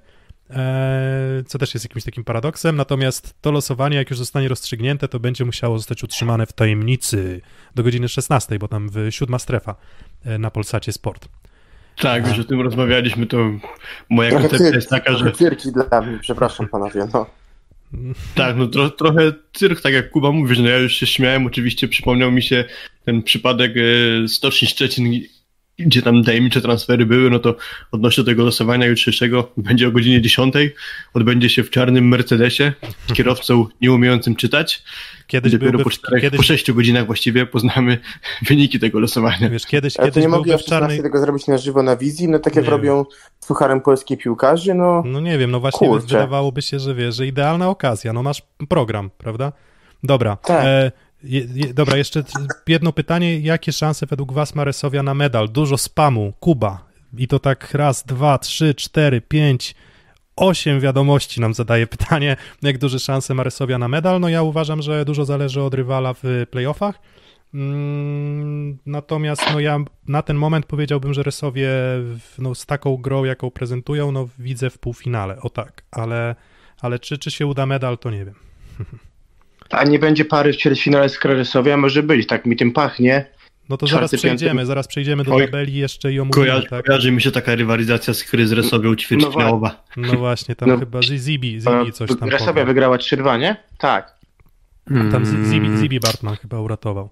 co 1.46 1.58
też 1.58 1.74
jest 1.74 1.84
jakimś 1.84 2.04
takim 2.04 2.24
paradoksem, 2.24 2.76
natomiast 2.76 3.34
to 3.40 3.52
losowanie, 3.52 3.96
jak 3.96 4.10
już 4.10 4.18
zostanie 4.18 4.48
rozstrzygnięte, 4.48 5.08
to 5.08 5.20
będzie 5.20 5.44
musiało 5.44 5.78
zostać 5.78 6.04
utrzymane 6.04 6.46
w 6.46 6.52
tajemnicy 6.52 7.40
do 7.74 7.82
godziny 7.82 8.08
16, 8.08 8.58
bo 8.58 8.68
tam 8.68 8.88
w 8.88 9.06
siódma 9.10 9.38
strefa 9.38 9.74
e, 10.24 10.38
na 10.38 10.50
Polsacie 10.50 10.92
Sport. 10.92 11.28
Tak, 11.96 12.28
już 12.28 12.38
o 12.38 12.44
tym 12.44 12.60
rozmawialiśmy, 12.60 13.26
to 13.26 13.50
moja 14.08 14.30
Trochę 14.30 14.48
koncepcja 14.48 14.76
jest 14.76 14.90
taka, 14.90 15.16
że 15.16 15.32
cyrki 15.32 15.72
dla 15.72 16.00
mnie, 16.00 16.18
przepraszam 16.18 16.68
panowie. 16.68 17.06
No. 17.14 17.26
tak, 18.34 18.56
no 18.56 18.66
tro, 18.66 18.90
trochę 18.90 19.32
cyrk, 19.52 19.80
tak 19.80 19.92
jak 19.92 20.10
Kuba 20.10 20.32
mówi, 20.32 20.54
że 20.54 20.62
no 20.62 20.68
ja 20.68 20.78
już 20.78 20.96
się 20.96 21.06
śmiałem, 21.06 21.46
oczywiście 21.46 21.88
przypomniał 21.88 22.32
mi 22.32 22.42
się 22.42 22.64
ten 23.04 23.22
przypadek 23.22 23.72
e, 23.76 24.28
Stoczni 24.28 24.68
Szczecin, 24.68 25.20
gdzie 25.78 26.02
tam 26.02 26.24
tajemnicze 26.24 26.60
transfery 26.60 27.06
były, 27.06 27.30
no 27.30 27.38
to 27.38 27.56
odnośnie 27.92 28.24
tego 28.24 28.44
losowania 28.44 28.86
jutrzejszego 28.86 29.52
będzie 29.56 29.88
o 29.88 29.90
godzinie 29.90 30.20
10, 30.20 30.54
odbędzie 31.14 31.48
się 31.48 31.62
w 31.64 31.70
czarnym 31.70 32.08
Mercedesie, 32.08 32.72
z 33.08 33.12
kierowcą 33.12 33.66
nieumiejącym 33.80 34.36
czytać. 34.36 34.82
Kiedyś 35.26 35.52
Dopiero 35.52 35.70
byłby 35.70 35.84
po, 35.84 35.90
czterech, 35.90 36.22
kiedyś, 36.22 36.36
po 36.36 36.42
sześciu 36.42 36.74
godzinach 36.74 37.06
właściwie 37.06 37.46
poznamy 37.46 37.98
wyniki 38.48 38.80
tego 38.80 39.00
losowania. 39.00 39.50
wiesz, 39.50 39.66
kiedyś, 39.66 39.96
Ale 39.96 40.08
to 40.08 40.14
kiedyś 40.14 40.22
nie 40.22 40.28
mogli 40.28 40.50
w 40.52 40.54
16 40.54 40.70
czarnej... 40.70 41.02
tego 41.02 41.20
zrobić 41.20 41.46
na 41.46 41.58
żywo 41.58 41.82
na 41.82 41.96
wizji, 41.96 42.28
no 42.28 42.38
tak 42.38 42.56
jak 42.56 42.64
Nie 42.64 42.70
robią 42.70 43.04
z 43.40 43.46
Pucharem 43.46 43.80
Polskiej 43.80 44.18
Piłkarzy, 44.18 44.74
no 44.74 45.02
No 45.06 45.20
nie 45.20 45.38
wiem, 45.38 45.50
no 45.50 45.60
właśnie 45.60 45.88
Kurczę. 45.88 46.06
wydawałoby 46.06 46.62
się, 46.62 46.78
że 46.78 46.94
wiesz, 46.94 47.16
że 47.16 47.26
idealna 47.26 47.68
okazja, 47.68 48.12
no 48.12 48.22
masz 48.22 48.42
program, 48.68 49.10
prawda? 49.18 49.52
Dobra, 50.02 50.36
Tak. 50.36 50.64
e, 50.64 50.92
Je, 51.24 51.46
je, 51.54 51.74
dobra, 51.74 51.96
jeszcze 51.96 52.24
jedno 52.68 52.92
pytanie. 52.92 53.40
Jakie 53.40 53.72
szanse 53.72 54.06
według 54.06 54.32
Was 54.32 54.54
ma 54.54 54.64
Resowia 54.64 55.02
na 55.02 55.14
medal? 55.14 55.48
Dużo 55.48 55.78
spamu. 55.78 56.32
Kuba. 56.40 56.92
I 57.18 57.28
to 57.28 57.38
tak 57.38 57.74
raz, 57.74 58.04
dwa, 58.04 58.38
trzy, 58.38 58.74
cztery, 58.74 59.20
pięć, 59.20 59.74
osiem 60.36 60.80
wiadomości 60.80 61.40
nam 61.40 61.54
zadaje 61.54 61.86
pytanie, 61.86 62.36
jak 62.62 62.78
duże 62.78 62.98
szanse 62.98 63.34
ma 63.34 63.42
Resowia 63.42 63.78
na 63.78 63.88
medal. 63.88 64.20
No 64.20 64.28
ja 64.28 64.42
uważam, 64.42 64.82
że 64.82 65.04
dużo 65.04 65.24
zależy 65.24 65.62
od 65.62 65.74
rywala 65.74 66.14
w 66.22 66.46
playoffach. 66.50 66.98
Mm, 67.54 68.78
natomiast 68.86 69.42
no 69.52 69.60
ja 69.60 69.78
na 70.08 70.22
ten 70.22 70.36
moment 70.36 70.66
powiedziałbym, 70.66 71.14
że 71.14 71.22
Resowie 71.22 71.70
no, 72.38 72.54
z 72.54 72.66
taką 72.66 72.96
grą, 72.96 73.24
jaką 73.24 73.50
prezentują, 73.50 74.12
no 74.12 74.28
widzę 74.38 74.70
w 74.70 74.78
półfinale, 74.78 75.40
o 75.40 75.50
tak, 75.50 75.84
ale, 75.90 76.34
ale 76.80 76.98
czy, 76.98 77.18
czy 77.18 77.30
się 77.30 77.46
uda 77.46 77.66
medal, 77.66 77.98
to 77.98 78.10
nie 78.10 78.24
wiem. 78.24 78.34
A 79.72 79.84
nie 79.84 79.98
będzie 79.98 80.24
pary 80.24 80.52
w 80.52 80.56
ćwierćfinale 80.56 81.08
z 81.08 81.18
Kresowia? 81.18 81.76
Może 81.76 82.02
być, 82.02 82.26
tak 82.26 82.46
mi 82.46 82.56
tym 82.56 82.72
pachnie. 82.72 83.26
No 83.68 83.76
to 83.76 83.86
zaraz 83.86 84.10
przejdziemy, 84.10 84.50
piąty... 84.50 84.66
zaraz 84.66 84.88
przejdziemy 84.88 85.24
do 85.24 85.38
tabeli 85.38 85.74
jeszcze 85.74 86.12
i 86.12 86.20
omówimy. 86.20 86.46
Kojarzy, 86.46 86.66
tak? 86.68 86.86
kojarzy 86.86 87.12
mi 87.12 87.22
się 87.22 87.30
taka 87.30 87.54
rywalizacja 87.54 88.14
z 88.14 88.24
Kryz 88.24 88.52
Resowią 88.52 88.96
ćwierćfinałowa. 88.96 89.84
No, 89.96 90.12
no 90.12 90.18
właśnie, 90.18 90.56
tam 90.56 90.68
no, 90.68 90.78
chyba 90.78 91.02
Zibi, 91.02 91.60
Zibi 91.60 91.92
coś 91.92 92.10
tam 92.20 92.28
Resowia 92.28 92.64
wygrała 92.64 92.96
3-2, 92.96 93.40
nie? 93.40 93.56
Tak. 93.78 94.14
Tam 95.12 95.26
Zibi, 95.26 95.78
Zibi 95.78 96.00
Bartman 96.00 96.36
chyba 96.36 96.60
uratował. 96.60 97.10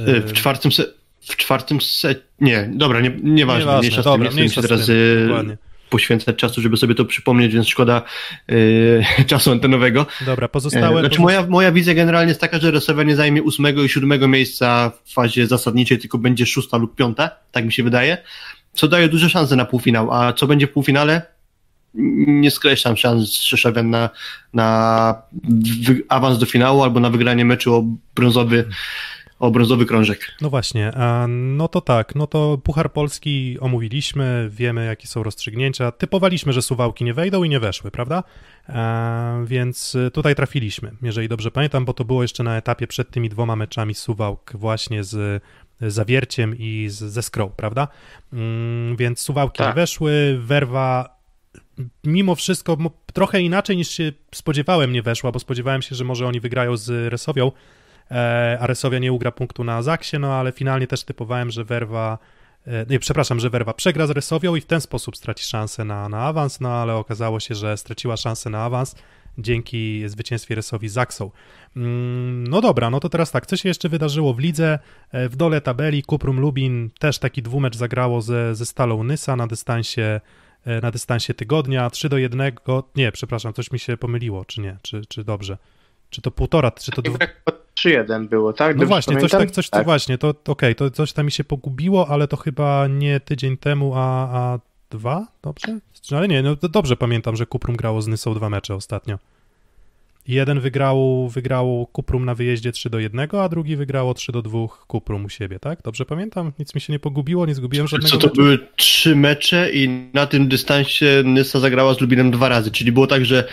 Y, 0.00 0.20
w 0.20 0.32
czwartym 0.32 0.72
se... 0.72 0.84
W 1.20 1.36
czwartym 1.36 1.80
se... 1.80 2.14
Nie, 2.40 2.70
dobra, 2.74 3.00
nie, 3.00 3.10
nieważne. 3.22 3.60
Nieważne, 3.60 3.78
mniejsza 3.78 4.02
dobra, 4.02 4.30
nie 4.30 4.48
chcę 4.48 4.62
teraz 4.62 4.86
tym, 4.86 5.56
poświęcać 5.92 6.36
czasu, 6.36 6.60
żeby 6.60 6.76
sobie 6.76 6.94
to 6.94 7.04
przypomnieć, 7.04 7.54
więc 7.54 7.68
szkoda 7.68 8.02
yy, 8.48 9.04
czasu 9.30 9.50
antenowego. 9.50 10.06
Dobra, 10.26 10.48
pozostałe... 10.48 11.00
Znaczy 11.00 11.20
moja, 11.20 11.46
moja 11.46 11.72
wizja 11.72 11.94
generalnie 11.94 12.28
jest 12.28 12.40
taka, 12.40 12.58
że 12.58 12.70
Resowia 12.70 13.02
nie 13.02 13.16
zajmie 13.16 13.42
ósmego 13.42 13.84
i 13.84 13.88
siódmego 13.88 14.28
miejsca 14.28 14.92
w 15.04 15.12
fazie 15.12 15.46
zasadniczej, 15.46 15.98
tylko 15.98 16.18
będzie 16.18 16.46
szósta 16.46 16.76
lub 16.76 16.94
piąta, 16.94 17.30
tak 17.52 17.64
mi 17.64 17.72
się 17.72 17.82
wydaje, 17.82 18.18
co 18.72 18.88
daje 18.88 19.08
duże 19.08 19.30
szanse 19.30 19.56
na 19.56 19.64
półfinał, 19.64 20.12
a 20.12 20.32
co 20.32 20.46
będzie 20.46 20.66
w 20.66 20.72
półfinale? 20.72 21.22
Nie 22.26 22.50
skreślam 22.50 22.96
szans 22.96 23.32
Rzeszowian 23.42 23.90
na, 23.90 24.10
na 24.54 25.22
awans 26.08 26.38
do 26.38 26.46
finału 26.46 26.82
albo 26.82 27.00
na 27.00 27.10
wygranie 27.10 27.44
meczu 27.44 27.74
o 27.74 27.84
brązowy 28.14 28.64
o 29.42 29.50
brązowy 29.50 29.86
krążek. 29.86 30.36
No 30.40 30.50
właśnie, 30.50 30.92
no 31.28 31.68
to 31.68 31.80
tak, 31.80 32.14
no 32.14 32.26
to 32.26 32.58
Puchar 32.64 32.92
Polski 32.92 33.56
omówiliśmy, 33.60 34.48
wiemy 34.52 34.86
jakie 34.86 35.06
są 35.06 35.22
rozstrzygnięcia, 35.22 35.92
typowaliśmy, 35.92 36.52
że 36.52 36.62
Suwałki 36.62 37.04
nie 37.04 37.14
wejdą 37.14 37.42
i 37.42 37.48
nie 37.48 37.60
weszły, 37.60 37.90
prawda? 37.90 38.22
Więc 39.44 39.96
tutaj 40.12 40.34
trafiliśmy, 40.34 40.92
jeżeli 41.02 41.28
dobrze 41.28 41.50
pamiętam, 41.50 41.84
bo 41.84 41.94
to 41.94 42.04
było 42.04 42.22
jeszcze 42.22 42.42
na 42.42 42.56
etapie 42.56 42.86
przed 42.86 43.10
tymi 43.10 43.28
dwoma 43.28 43.56
meczami 43.56 43.94
Suwałk 43.94 44.52
właśnie 44.54 45.04
z 45.04 45.42
Zawierciem 45.80 46.58
i 46.58 46.86
z, 46.88 46.98
ze 46.98 47.22
Skrą, 47.22 47.50
prawda? 47.56 47.88
Mm, 48.32 48.96
więc 48.96 49.20
Suwałki 49.20 49.58
tak. 49.58 49.68
nie 49.68 49.74
weszły, 49.74 50.38
Werwa 50.42 51.16
mimo 52.04 52.34
wszystko 52.34 52.76
trochę 53.12 53.40
inaczej 53.40 53.76
niż 53.76 53.88
się 53.88 54.12
spodziewałem 54.34 54.92
nie 54.92 55.02
weszła, 55.02 55.32
bo 55.32 55.38
spodziewałem 55.38 55.82
się, 55.82 55.94
że 55.94 56.04
może 56.04 56.26
oni 56.26 56.40
wygrają 56.40 56.76
z 56.76 57.12
Resowią, 57.12 57.52
Aresowia 58.60 58.98
nie 58.98 59.12
ugra 59.12 59.32
punktu 59.32 59.64
na 59.64 59.82
Zaksie, 59.82 60.18
no 60.18 60.34
ale 60.34 60.52
finalnie 60.52 60.86
też 60.86 61.04
typowałem, 61.04 61.50
że 61.50 61.64
Werwa 61.64 62.18
e, 62.66 62.86
nie, 62.90 62.98
przepraszam, 62.98 63.40
że 63.40 63.50
Werwa 63.50 63.74
przegra 63.74 64.06
z 64.06 64.10
Resowią 64.10 64.54
i 64.54 64.60
w 64.60 64.66
ten 64.66 64.80
sposób 64.80 65.16
straci 65.16 65.44
szansę 65.44 65.84
na, 65.84 66.08
na 66.08 66.18
awans, 66.18 66.60
no 66.60 66.68
ale 66.68 66.94
okazało 66.94 67.40
się, 67.40 67.54
że 67.54 67.76
straciła 67.76 68.16
szansę 68.16 68.50
na 68.50 68.64
awans 68.64 68.94
dzięki 69.38 70.08
zwycięstwie 70.08 70.54
Resowi 70.54 70.88
z 70.88 70.92
Zaksą. 70.92 71.30
Mm, 71.76 72.46
no 72.46 72.60
dobra, 72.60 72.90
no 72.90 73.00
to 73.00 73.08
teraz 73.08 73.30
tak, 73.30 73.46
co 73.46 73.56
się 73.56 73.68
jeszcze 73.68 73.88
wydarzyło 73.88 74.34
w 74.34 74.38
lidze? 74.38 74.78
E, 75.12 75.28
w 75.28 75.36
dole 75.36 75.60
tabeli 75.60 76.02
Kuprum 76.02 76.40
Lubin 76.40 76.90
też 76.98 77.18
taki 77.18 77.42
dwumecz 77.42 77.76
zagrało 77.76 78.22
ze, 78.22 78.54
ze 78.54 78.66
Stalą 78.66 79.04
Nysa 79.04 79.36
na 79.36 79.46
dystansie 79.46 80.20
na 80.82 80.90
dystansie 80.90 81.34
tygodnia, 81.34 81.90
3 81.90 82.08
do 82.08 82.18
1, 82.18 82.52
nie, 82.96 83.12
przepraszam, 83.12 83.52
coś 83.52 83.70
mi 83.70 83.78
się 83.78 83.96
pomyliło, 83.96 84.44
czy 84.44 84.60
nie, 84.60 84.76
czy, 84.82 85.06
czy 85.06 85.24
dobrze, 85.24 85.58
czy 86.10 86.22
to 86.22 86.30
półtora, 86.30 86.70
czy 86.70 86.90
to... 86.90 87.02
Dwu... 87.02 87.18
3-1 87.80 88.28
było, 88.28 88.52
tak? 88.52 88.76
No 88.76 88.86
właśnie, 88.86 89.16
coś 89.16 89.30
tak, 89.30 89.50
coś 89.50 89.70
tak. 89.70 89.84
właśnie, 89.84 90.18
to 90.18 90.28
okej, 90.28 90.44
okay, 90.46 90.74
to 90.74 90.90
coś 90.90 91.12
tam 91.12 91.24
mi 91.24 91.32
się 91.32 91.44
pogubiło, 91.44 92.08
ale 92.08 92.28
to 92.28 92.36
chyba 92.36 92.86
nie 92.86 93.20
tydzień 93.20 93.56
temu, 93.56 93.92
a, 93.94 94.28
a 94.32 94.58
dwa, 94.90 95.26
dobrze? 95.42 95.78
Ale 96.16 96.28
nie, 96.28 96.42
no 96.42 96.56
dobrze 96.56 96.96
pamiętam, 96.96 97.36
że 97.36 97.46
Kuprum 97.46 97.76
grało 97.76 98.02
z 98.02 98.08
Nysą 98.08 98.34
dwa 98.34 98.50
mecze 98.50 98.74
ostatnio. 98.74 99.18
Jeden 100.28 100.60
wygrał, 100.60 101.28
wygrał 101.28 101.88
Kuprum 101.92 102.24
na 102.24 102.34
wyjeździe 102.34 102.72
3 102.72 102.90
do 102.90 102.98
1, 102.98 103.28
a 103.32 103.48
drugi 103.48 103.76
wygrało 103.76 104.14
3 104.14 104.32
do 104.32 104.42
2 104.42 104.58
Kuprum 104.86 105.24
u 105.24 105.28
siebie, 105.28 105.58
tak? 105.58 105.82
Dobrze 105.82 106.04
pamiętam? 106.04 106.52
Nic 106.58 106.74
mi 106.74 106.80
się 106.80 106.92
nie 106.92 106.98
pogubiło, 106.98 107.46
nie 107.46 107.54
zgubiłem 107.54 107.88
żadnego 107.88 108.10
Co 108.10 108.18
to 108.18 108.26
meczu. 108.26 108.36
były 108.36 108.58
trzy 108.76 109.16
mecze 109.16 109.72
i 109.72 109.88
na 110.12 110.26
tym 110.26 110.48
dystansie 110.48 111.22
Nysa 111.24 111.60
zagrała 111.60 111.94
z 111.94 112.00
Lubinem 112.00 112.30
dwa 112.30 112.48
razy, 112.48 112.70
czyli 112.70 112.92
było 112.92 113.06
tak, 113.06 113.24
że 113.24 113.48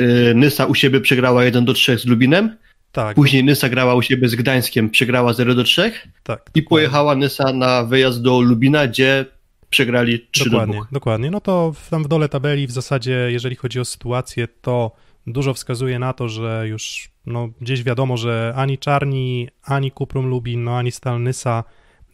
y, 0.00 0.32
Nysa 0.34 0.66
u 0.66 0.74
siebie 0.74 1.00
przegrała 1.00 1.44
1 1.44 1.64
do 1.64 1.72
3 1.72 1.98
z 1.98 2.06
Lubinem, 2.06 2.56
tak. 2.98 3.14
Później 3.14 3.44
Nysa 3.44 3.68
grała 3.68 3.94
u 3.94 4.02
siebie 4.02 4.28
z 4.28 4.34
Gdańskiem, 4.34 4.90
przegrała 4.90 5.32
0 5.32 5.54
do 5.54 5.64
3 5.64 5.92
tak, 6.22 6.50
i 6.54 6.62
pojechała 6.62 7.14
Nysa 7.14 7.52
na 7.52 7.84
wyjazd 7.84 8.22
do 8.22 8.40
Lubina, 8.40 8.86
gdzie 8.86 9.26
przegrali 9.70 10.26
3 10.30 10.44
dokładnie, 10.44 10.74
do 10.74 10.80
2. 10.80 10.88
Dokładnie, 10.92 11.30
no 11.30 11.40
to 11.40 11.72
tam 11.90 12.04
w 12.04 12.08
dole 12.08 12.28
tabeli 12.28 12.66
w 12.66 12.70
zasadzie, 12.70 13.28
jeżeli 13.30 13.56
chodzi 13.56 13.80
o 13.80 13.84
sytuację, 13.84 14.48
to 14.62 14.92
dużo 15.26 15.54
wskazuje 15.54 15.98
na 15.98 16.12
to, 16.12 16.28
że 16.28 16.64
już 16.68 17.10
no, 17.26 17.48
gdzieś 17.60 17.82
wiadomo, 17.82 18.16
że 18.16 18.52
ani 18.56 18.78
Czarni, 18.78 19.48
ani 19.64 19.90
Kuprum 19.90 20.26
Lubin, 20.26 20.64
no 20.64 20.78
ani 20.78 20.92
Stal 20.92 21.22
Nysa 21.22 21.64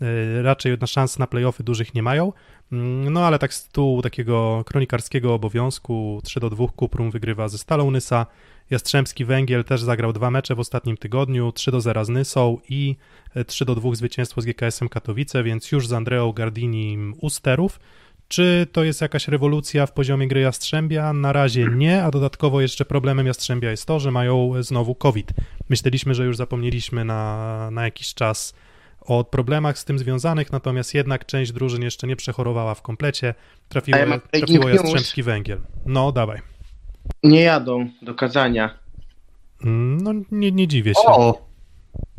y, 0.03 0.43
raczej 0.43 0.79
na 0.81 0.87
szans 0.87 1.19
na 1.19 1.27
playoffy 1.27 1.63
dużych 1.63 1.95
nie 1.95 2.03
mają. 2.03 2.33
Mm, 2.73 3.13
no 3.13 3.27
ale 3.27 3.39
tak 3.39 3.55
z 3.55 3.69
tu 3.69 4.01
takiego 4.03 4.63
kronikarskiego 4.67 5.35
obowiązku 5.35 6.21
3 6.25 6.41
do 6.41 6.51
2 6.51 6.67
Kuprum 6.77 7.11
wygrywa 7.11 7.49
ze 7.49 7.59
Stalą 7.59 7.91
Nysa, 7.91 8.27
Jastrzębski 8.71 9.25
Węgiel 9.25 9.65
też 9.65 9.83
zagrał 9.83 10.13
dwa 10.13 10.31
mecze 10.31 10.55
w 10.55 10.61
ostatnim 10.61 10.97
tygodniu, 10.97 11.53
3 11.53 11.71
do 11.71 11.81
0 11.81 12.05
z 12.05 12.09
Nysą 12.09 12.59
i 12.69 12.97
3 13.47 13.65
do 13.65 13.75
2 13.75 13.95
zwycięstwo 13.95 14.41
z 14.41 14.45
GKS-em 14.45 14.89
Katowice, 14.89 15.43
więc 15.43 15.73
już 15.73 15.89
z 15.89 15.93
Andreą 15.93 16.33
Gardini 16.33 17.13
u 17.21 17.31
sterów. 17.31 17.81
Czy 18.29 18.67
to 18.73 18.85
jest 18.85 19.01
jakaś 19.01 19.29
rewolucja 19.29 19.87
w 19.87 19.93
poziomie 19.93 20.29
gry 20.29 20.41
Jastrzębia? 20.41 21.13
Na 21.13 21.33
razie 21.33 21.69
nie, 21.75 22.05
a 22.05 22.11
dodatkowo 22.11 22.61
jeszcze 22.61 22.85
problemem 22.85 23.27
Jastrzębia 23.27 23.71
jest 23.71 23.87
to, 23.87 24.01
że 24.01 24.11
mają 24.11 24.53
znowu 24.61 24.95
COVID. 24.95 25.33
Myśleliśmy, 25.69 26.15
że 26.15 26.25
już 26.25 26.37
zapomnieliśmy 26.37 27.05
na, 27.05 27.69
na 27.71 27.85
jakiś 27.85 28.15
czas 28.15 28.55
o 29.01 29.25
problemach 29.25 29.79
z 29.79 29.85
tym 29.85 29.99
związanych, 29.99 30.53
natomiast 30.53 30.95
jednak 30.95 31.27
część 31.27 31.53
drużyn 31.53 31.83
jeszcze 31.83 32.07
nie 32.07 32.17
przechorowała 32.17 32.75
w 32.75 32.83
komplecie. 32.83 33.35
Trafiło, 33.69 33.99
trafiło 34.31 34.69
Jastrzębski 34.69 35.23
Węgiel. 35.23 35.61
No, 35.87 36.13
dawaj 36.13 36.54
nie 37.23 37.41
jadą 37.41 37.89
do 38.03 38.15
Kazania. 38.15 38.79
Mm, 39.65 40.01
no 40.01 40.13
nie, 40.33 40.53
nie 40.53 40.69
dziwię 40.69 40.93
się. 40.95 41.09
O! 41.09 41.49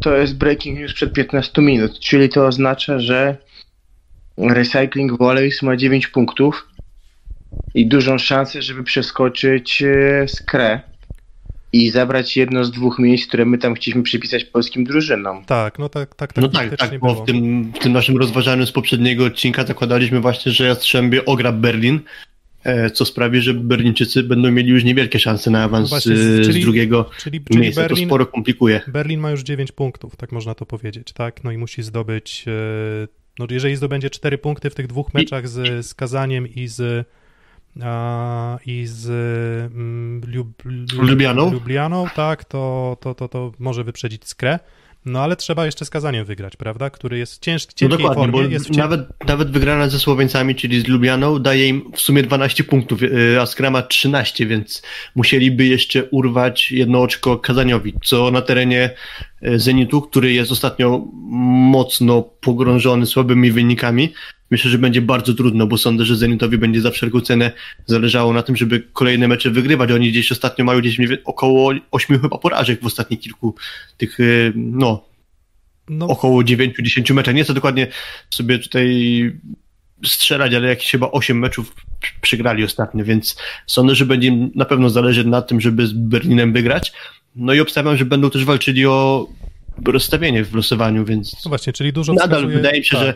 To 0.02 0.18
jest 0.18 0.38
breaking 0.38 0.80
news 0.80 0.94
przed 0.94 1.14
15 1.14 1.62
minut, 1.62 2.00
czyli 2.00 2.30
to 2.30 2.46
oznacza, 2.46 3.00
że 3.00 3.38
Recycling 4.38 5.18
Volleys 5.18 5.62
ma 5.62 5.76
9 5.76 6.08
punktów 6.08 6.68
i 7.74 7.88
dużą 7.88 8.18
szansę, 8.18 8.62
żeby 8.62 8.84
przeskoczyć 8.84 9.82
e, 9.82 10.28
skrę 10.28 10.82
i 11.74 11.90
zabrać 11.90 12.38
jedno 12.38 12.66
z 12.66 12.72
dwóch 12.72 13.00
miejsc, 13.00 13.28
które 13.28 13.46
my 13.46 13.58
tam 13.58 13.74
chcieliśmy 13.74 14.04
przypisać 14.04 14.46
polskim 14.46 14.84
drużynom. 14.84 15.46
Tak, 15.46 15.80
no 15.80 15.90
tak, 15.90 16.16
tak, 16.16 16.34
tak. 16.34 16.44
No 16.44 16.50
tak, 16.50 16.78
tak 16.78 17.00
bo 17.00 17.16
w 17.16 17.26
tym, 17.26 17.72
w 17.76 17.80
tym 17.80 17.94
naszym 17.94 18.18
rozważaniu 18.18 18.66
z 18.66 18.72
poprzedniego 18.72 19.26
odcinka 19.26 19.66
zakładaliśmy 19.66 20.22
właśnie, 20.22 20.52
że 20.52 20.66
Jastrzębie 20.66 21.26
ogra 21.26 21.52
Berlin, 21.52 22.00
E, 22.00 22.35
co 22.94 23.06
sprawi, 23.06 23.42
że 23.42 23.54
Berlińczycy 23.54 24.24
będą 24.24 24.52
mieli 24.52 24.70
już 24.70 24.84
niewielkie 24.84 25.20
szanse 25.20 25.52
na 25.52 25.64
awans 25.64 25.84
no 25.84 25.90
właśnie, 25.90 26.18
z, 26.18 26.46
czyli, 26.48 26.62
drugiego 26.62 27.10
czyli, 27.20 27.42
czyli 27.42 27.60
miejsca. 27.60 27.82
Berlin, 27.82 28.08
to 28.08 28.10
sporo 28.10 28.26
komplikuje. 28.26 28.82
Berlin 28.88 29.20
ma 29.20 29.32
już 29.32 29.44
9 29.44 29.72
punktów, 29.72 30.16
tak 30.16 30.32
można 30.32 30.56
to 30.56 30.66
powiedzieć, 30.66 31.14
tak? 31.14 31.44
No 31.44 31.52
i 31.52 31.58
musi 31.58 31.84
zdobyć, 31.84 32.46
e, 32.48 33.08
no 33.40 33.48
jeżeli 33.50 33.76
zdobędzie 33.76 34.10
4 34.10 34.38
punkty 34.38 34.70
w 34.70 34.76
tych 34.76 34.88
dwóch 34.88 35.14
meczach 35.14 35.48
z, 35.48 35.86
z 35.86 35.94
Kazaniem 35.94 36.48
i 36.48 36.68
z 36.68 37.08
a, 37.84 38.60
i 38.66 38.84
z 38.86 39.10
mm, 39.74 40.22
Lublianą. 40.98 41.54
Lublianą, 41.54 42.06
tak, 42.16 42.46
to, 42.46 42.98
to, 43.02 43.16
to, 43.16 43.28
to 43.28 43.52
może 43.60 43.84
wyprzedzić 43.84 44.28
Skrę. 44.28 44.60
No 45.06 45.22
ale 45.22 45.36
trzeba 45.36 45.66
jeszcze 45.66 45.86
z 45.86 45.90
Kazaniem 45.90 46.26
wygrać, 46.26 46.56
prawda? 46.56 46.90
Który 46.90 47.18
jest 47.18 47.42
ciężki, 47.42 47.74
no 47.76 47.90
ciężkiej 47.90 47.90
no 47.90 48.14
dokładnie, 48.14 48.34
formie. 48.34 48.48
Bo 48.48 48.54
jest 48.54 48.70
nawet, 48.70 49.28
nawet 49.28 49.52
wygrana 49.52 49.90
ze 49.90 50.00
Słoweńcami, 50.00 50.56
czyli 50.56 50.82
z 50.82 50.88
Lubianą, 50.88 51.40
daje 51.40 51.68
im 51.68 51.92
w 51.94 52.02
sumie 52.02 52.24
12 52.24 52.64
punktów, 52.64 53.04
y, 53.04 53.38
a 53.42 53.46
Skra 53.46 53.70
ma 53.70 53.82
13, 53.82 54.46
więc 54.46 54.82
musieliby 55.16 55.66
jeszcze 55.66 56.04
urwać 56.04 56.72
jedno 56.72 57.02
oczko 57.02 57.38
Kazaniowi, 57.38 57.94
co 58.04 58.32
na 58.32 58.42
terenie 58.42 58.90
y, 59.44 59.60
Zenitu, 59.60 60.02
który 60.02 60.34
jest 60.34 60.52
ostatnio 60.52 61.06
mocno 61.72 62.22
pogrążony 62.22 63.06
słabymi 63.06 63.52
wynikami, 63.52 64.14
myślę, 64.52 64.72
że 64.72 64.78
będzie 64.78 65.02
bardzo 65.02 65.34
trudno, 65.34 65.68
bo 65.68 65.78
sądzę, 65.78 66.06
że 66.06 66.16
Zenitowi 66.16 66.58
będzie 66.58 66.82
za 66.82 66.92
wszelką 66.92 67.22
cenę 67.22 67.52
zależało 67.86 68.34
na 68.34 68.44
tym, 68.44 68.56
żeby 68.56 68.84
kolejne 68.94 69.28
mecze 69.28 69.50
wygrywać. 69.50 69.92
Oni 69.92 70.12
gdzieś 70.12 70.32
ostatnio 70.32 70.66
mają 70.66 70.80
gdzieś 70.80 70.98
około 71.26 71.74
8 71.92 72.20
chyba 72.20 72.38
porażek 72.38 72.82
w 72.82 72.86
ostatnich 72.86 73.20
kilku 73.20 73.56
tych, 73.98 74.20
y, 74.20 74.54
no, 74.56 75.04
no. 75.90 76.08
około 76.08 76.42
9-10 76.42 77.14
meczach. 77.14 77.36
Nie 77.36 77.44
chcę 77.44 77.54
dokładnie 77.54 77.88
sobie 78.30 78.60
tutaj 78.60 79.32
strzelać, 80.06 80.54
ale 80.54 80.68
jakieś 80.68 80.92
chyba 80.92 81.12
8 81.12 81.40
meczów 81.40 81.76
przegrali 82.22 82.64
ostatnio, 82.64 83.06
więc 83.06 83.38
sądzę, 83.68 83.96
że 83.96 84.06
będzie 84.06 84.28
im 84.28 84.52
na 84.56 84.66
pewno 84.66 84.90
zależeć 84.90 85.28
na 85.28 85.42
tym, 85.42 85.62
żeby 85.62 85.88
z 85.88 85.94
Berlinem 85.94 86.54
wygrać. 86.54 86.94
No 87.36 87.54
i 87.54 87.60
obstawiam, 87.60 87.98
że 87.98 88.06
będą 88.06 88.30
też 88.30 88.46
walczyli 88.46 88.86
o 88.86 89.28
rozstawienie 89.86 90.44
w 90.44 90.56
losowaniu, 90.56 91.06
więc. 91.06 91.46
No 91.46 91.50
właśnie, 91.50 91.74
czyli 91.74 91.94
dużo 91.94 92.14
Nadal 92.14 92.30
wskazuje... 92.30 92.56
wydaje 92.56 92.80
mi 92.80 92.86
się, 92.86 92.98
tak. 92.98 93.06
że 93.06 93.16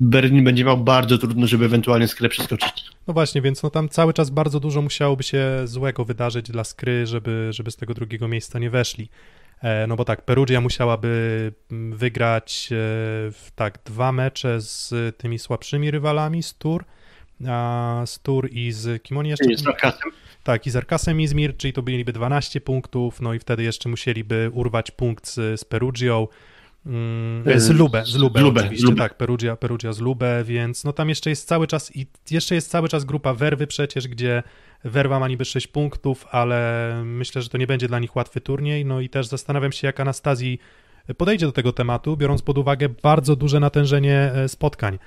Berlin 0.00 0.44
będzie 0.44 0.64
miał 0.64 0.76
bardzo 0.76 1.18
trudno, 1.18 1.46
żeby 1.46 1.64
ewentualnie 1.64 2.08
sklep 2.08 2.32
przeskoczyć. 2.32 2.84
No 3.06 3.14
właśnie, 3.14 3.42
więc 3.42 3.62
no 3.62 3.70
tam 3.70 3.88
cały 3.88 4.14
czas 4.14 4.30
bardzo 4.30 4.60
dużo 4.60 4.82
musiałoby 4.82 5.22
się 5.22 5.44
złego 5.64 6.04
wydarzyć 6.04 6.50
dla 6.50 6.64
Skry, 6.64 7.06
żeby, 7.06 7.48
żeby 7.50 7.70
z 7.70 7.76
tego 7.76 7.94
drugiego 7.94 8.28
miejsca 8.28 8.58
nie 8.58 8.70
weszli. 8.70 9.08
E, 9.62 9.86
no 9.86 9.96
bo 9.96 10.04
tak, 10.04 10.24
Perugia 10.24 10.60
musiałaby 10.60 11.52
mm, 11.70 11.96
wygrać 11.96 12.68
e, 12.72 12.76
tak 13.54 13.78
dwa 13.84 14.12
mecze 14.12 14.60
z 14.60 14.94
tymi 15.16 15.38
słabszymi 15.38 15.90
rywalami 15.90 16.42
z 16.42 16.54
Tour, 16.54 16.84
a 17.48 18.02
z 18.06 18.20
Tour 18.20 18.48
i 18.52 18.72
z 18.72 19.02
kim 19.02 19.18
oni 19.18 19.30
jeszcze? 19.30 19.52
I 19.52 19.56
z 19.56 19.66
Arkasem. 19.66 20.10
Tak, 20.44 20.66
i 20.66 20.70
z 20.70 20.76
Arkasem 20.76 21.20
Izmir, 21.20 21.56
czyli 21.56 21.72
to 21.72 21.82
byliby 21.82 22.12
12 22.12 22.60
punktów, 22.60 23.20
no 23.20 23.34
i 23.34 23.38
wtedy 23.38 23.62
jeszcze 23.62 23.88
musieliby 23.88 24.50
urwać 24.52 24.90
punkt 24.90 25.26
z, 25.26 25.60
z 25.60 25.64
Perugią, 25.64 26.26
z 27.56 27.70
Lubę, 27.70 28.04
z 28.04 28.14
Lubę, 28.14 28.40
z 28.40 28.42
Lubę 28.42 28.60
oczywiście, 28.60 28.86
z 28.86 28.90
Lubę. 28.90 28.96
tak, 29.02 29.16
Perugia, 29.16 29.56
Perugia 29.56 29.92
z 29.92 29.98
Lubę, 29.98 30.44
więc 30.44 30.84
no 30.84 30.92
tam 30.92 31.08
jeszcze 31.08 31.30
jest 31.30 31.48
cały 31.48 31.66
czas 31.66 31.96
i 31.96 32.06
jeszcze 32.30 32.54
jest 32.54 32.70
cały 32.70 32.88
czas 32.88 33.04
grupa 33.04 33.34
Werwy 33.34 33.66
przecież, 33.66 34.08
gdzie 34.08 34.42
Werwa 34.84 35.20
ma 35.20 35.28
niby 35.28 35.44
6 35.44 35.66
punktów, 35.66 36.26
ale 36.30 36.92
myślę, 37.04 37.42
że 37.42 37.48
to 37.48 37.58
nie 37.58 37.66
będzie 37.66 37.88
dla 37.88 37.98
nich 37.98 38.16
łatwy 38.16 38.40
turniej, 38.40 38.84
no 38.84 39.00
i 39.00 39.08
też 39.08 39.26
zastanawiam 39.26 39.72
się, 39.72 39.86
jak 39.86 40.00
Anastazji 40.00 40.58
podejdzie 41.16 41.46
do 41.46 41.52
tego 41.52 41.72
tematu, 41.72 42.16
biorąc 42.16 42.42
pod 42.42 42.58
uwagę 42.58 42.88
bardzo 42.88 43.36
duże 43.36 43.60
natężenie 43.60 44.32
e, 44.34 44.48
spotkań. 44.48 44.98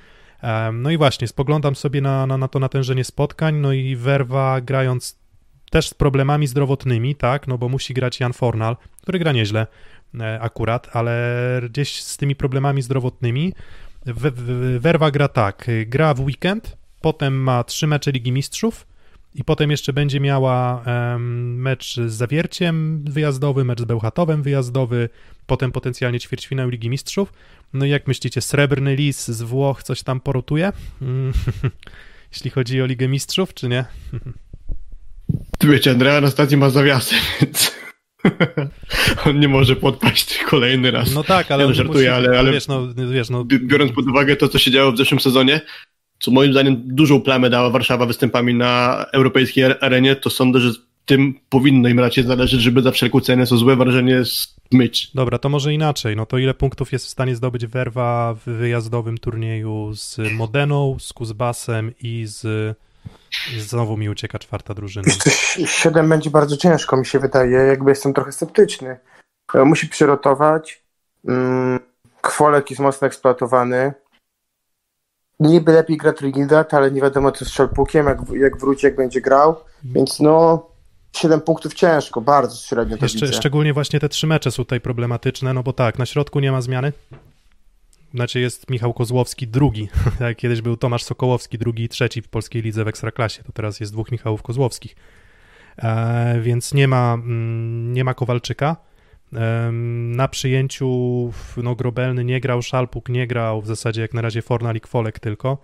No 0.74 0.92
i 0.92 0.98
właśnie, 0.98 1.28
spoglądam 1.28 1.76
sobie 1.76 2.02
na, 2.02 2.28
na, 2.28 2.38
na 2.38 2.48
to 2.48 2.60
natężenie 2.60 3.04
spotkań, 3.04 3.56
no 3.56 3.74
i 3.74 3.96
Werwa 3.96 4.62
grając 4.62 5.20
też 5.72 5.90
z 5.90 5.94
problemami 5.94 6.48
zdrowotnymi, 6.48 7.16
tak, 7.16 7.48
no 7.48 7.58
bo 7.58 7.70
musi 7.70 7.94
grać 7.94 8.20
Jan 8.20 8.34
Fornal, 8.34 8.78
który 9.02 9.20
gra 9.20 9.32
nieźle, 9.32 9.68
E, 9.68 10.01
akurat, 10.40 10.96
ale 10.96 11.62
gdzieś 11.70 12.04
z 12.04 12.18
tymi 12.18 12.36
problemami 12.36 12.82
zdrowotnymi. 12.82 13.54
Werwa 14.80 15.12
gra 15.12 15.28
tak, 15.28 15.68
gra 15.86 16.14
w 16.14 16.20
weekend, 16.20 16.78
potem 17.02 17.44
ma 17.44 17.64
trzy 17.64 17.88
mecze 17.88 18.12
Ligi 18.12 18.32
Mistrzów 18.32 18.88
i 19.36 19.44
potem 19.44 19.72
jeszcze 19.72 19.94
będzie 19.94 20.20
miała 20.20 20.84
mecz 21.56 21.96
z 21.96 22.14
Zawierciem 22.14 23.04
wyjazdowy, 23.04 23.66
mecz 23.66 23.82
z 23.82 23.86
Bełchatowem 23.86 24.44
wyjazdowy, 24.44 25.10
potem 25.46 25.72
potencjalnie 25.72 26.20
ćwierćfinał 26.20 26.70
Ligi 26.70 26.90
Mistrzów. 26.90 27.34
No 27.74 27.86
i 27.86 27.90
jak 27.90 28.08
myślicie, 28.08 28.42
Srebrny 28.42 28.96
Lis 28.96 29.28
z 29.28 29.42
Włoch 29.42 29.84
coś 29.84 30.04
tam 30.04 30.20
porotuje? 30.20 30.72
Jeśli 32.32 32.52
chodzi 32.52 32.82
o 32.82 32.86
Ligę 32.86 33.08
Mistrzów, 33.08 33.54
czy 33.54 33.68
nie? 33.70 33.86
Wiecie, 35.72 35.92
Andrea 35.92 36.22
na 36.22 36.30
stacji 36.30 36.58
ma 36.58 36.70
zawiasy, 36.70 37.16
więc... 37.42 37.71
on 39.26 39.40
nie 39.40 39.48
może 39.48 39.76
podpaść 39.76 40.38
kolejny 40.38 40.92
raz. 40.92 41.14
No 41.14 41.24
tak, 41.24 41.52
ale 41.52 41.66
ja 41.66 41.74
żartuję, 41.74 42.10
musi, 42.10 42.28
ale, 42.28 42.40
ale 42.40 42.52
wiesz, 42.52 42.68
no, 42.68 42.88
wiesz, 43.12 43.30
no... 43.30 43.46
biorąc 43.46 43.92
pod 43.92 44.08
uwagę 44.08 44.36
to, 44.36 44.48
co 44.48 44.60
się 44.60 44.72
działo 44.72 44.92
w 44.92 44.98
zeszłym 44.98 45.20
sezonie, 45.20 45.62
co 46.20 46.32
moim 46.32 46.52
zdaniem 46.52 46.82
dużą 46.86 47.22
plamę 47.22 47.50
dała 47.50 47.70
Warszawa 47.70 48.06
występami 48.06 48.54
na 48.54 49.06
europejskiej 49.14 49.64
arenie, 49.82 50.16
to 50.16 50.30
sądzę, 50.30 50.60
że 50.60 50.72
tym 51.06 51.34
powinno 51.50 51.90
im 51.90 52.00
raczej 52.00 52.24
zależeć, 52.24 52.62
żeby 52.62 52.82
za 52.82 52.92
wszelką 52.92 53.20
cenę 53.20 53.46
co 53.46 53.58
złe 53.58 53.76
wrażenie 53.76 54.22
zmyć. 54.72 55.12
Dobra, 55.16 55.38
to 55.38 55.50
może 55.50 55.74
inaczej. 55.74 56.16
No 56.16 56.26
to 56.26 56.38
ile 56.38 56.54
punktów 56.54 56.92
jest 56.92 57.06
w 57.06 57.10
stanie 57.10 57.36
zdobyć 57.36 57.66
Werwa 57.66 58.36
w 58.46 58.50
wyjazdowym 58.50 59.18
turnieju 59.18 59.92
z 59.96 60.18
Modeną, 60.34 60.98
z 61.00 61.14
Kuzbasem 61.14 61.92
i 62.02 62.24
z 62.28 62.46
Znowu 63.60 63.98
mi 63.98 64.10
ucieka 64.10 64.40
czwarta 64.40 64.74
drużyna. 64.74 65.14
Siedem 65.66 66.10
będzie 66.10 66.30
bardzo 66.30 66.58
ciężko, 66.58 66.98
mi 66.98 67.06
się 67.06 67.20
wydaje. 67.20 67.58
Jakby 67.58 67.92
jestem 67.92 68.14
trochę 68.14 68.32
sceptyczny. 68.32 69.00
E, 69.54 69.66
musi 69.66 69.88
przyrotować. 69.88 70.84
Mm, 71.28 71.80
Kwolek 72.22 72.70
jest 72.70 72.82
mocno 72.82 73.08
eksploatowany. 73.08 73.94
Niby 75.40 75.72
lepiej 75.72 75.98
gra 75.98 76.14
Trinidad, 76.14 76.74
ale 76.74 76.92
nie 76.92 77.02
wiadomo 77.02 77.32
co 77.32 77.46
z 77.46 77.50
Szalpukiem, 77.50 78.06
jak, 78.06 78.20
jak 78.34 78.58
wróci, 78.58 78.86
jak 78.86 78.96
będzie 78.96 79.22
grał. 79.22 79.56
Więc 79.84 80.20
no, 80.20 80.68
7 81.16 81.42
punktów 81.42 81.74
ciężko, 81.74 82.22
bardzo 82.22 82.56
średnio 82.56 82.98
to 82.98 83.06
Jeszcze, 83.06 83.26
widzę. 83.26 83.38
Szczególnie 83.38 83.74
właśnie 83.74 84.00
te 84.00 84.10
trzy 84.10 84.28
mecze 84.28 84.52
są 84.52 84.64
tutaj 84.64 84.82
problematyczne, 84.82 85.54
no 85.54 85.64
bo 85.64 85.74
tak, 85.74 86.00
na 86.00 86.06
środku 86.06 86.40
nie 86.40 86.52
ma 86.52 86.62
zmiany, 86.62 86.94
znaczy 88.14 88.40
jest 88.40 88.70
Michał 88.70 88.94
Kozłowski 88.94 89.48
drugi, 89.48 89.90
tak 90.20 90.38
kiedyś 90.38 90.62
był 90.62 90.78
Tomasz 90.78 91.04
Sokołowski 91.04 91.58
drugi 91.58 91.84
i 91.84 91.90
trzeci 91.90 92.22
w 92.22 92.28
polskiej 92.28 92.62
lidze 92.62 92.84
w 92.84 92.88
Ekstraklasie, 92.88 93.44
to 93.44 93.52
teraz 93.52 93.80
jest 93.80 93.94
dwóch 93.94 94.12
Michałów 94.12 94.42
Kozłowskich. 94.42 94.96
E, 95.78 96.40
więc 96.42 96.74
nie 96.74 96.88
ma, 96.88 97.14
mm, 97.14 97.94
nie 97.94 98.04
ma 98.04 98.14
Kowalczyka. 98.14 98.76
E, 99.34 99.72
na 100.16 100.28
przyjęciu 100.28 100.90
no, 101.58 101.76
Grobelny 101.76 102.24
nie 102.24 102.40
grał, 102.40 102.62
Szalpuk 102.62 103.10
nie 103.10 103.28
grał, 103.28 103.62
w 103.62 103.68
zasadzie 103.68 104.02
jak 104.02 104.14
na 104.14 104.22
razie 104.22 104.42
Fornal 104.42 104.76
i 104.76 104.82
Kwolek 104.82 105.20
tylko. 105.20 105.58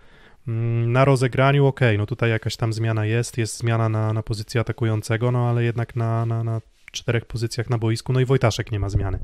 Mm, 0.47 0.91
na 0.91 1.05
rozegraniu 1.05 1.65
ok, 1.65 1.79
no 1.97 2.05
tutaj 2.05 2.29
jakaś 2.29 2.55
tam 2.55 2.73
zmiana 2.73 3.05
jest, 3.05 3.37
jest 3.37 3.57
zmiana 3.57 3.89
na, 3.89 4.13
na 4.13 4.23
pozycję 4.23 4.61
atakującego, 4.61 5.31
no 5.31 5.49
ale 5.49 5.63
jednak 5.63 5.95
na, 5.95 6.25
na, 6.25 6.43
na 6.43 6.61
czterech 6.91 7.25
pozycjach 7.25 7.69
na 7.69 7.77
boisku, 7.77 8.13
no 8.13 8.19
i 8.19 8.25
Wojtaszek 8.25 8.71
nie 8.71 8.79
ma 8.79 8.89
zmiany. 8.89 9.19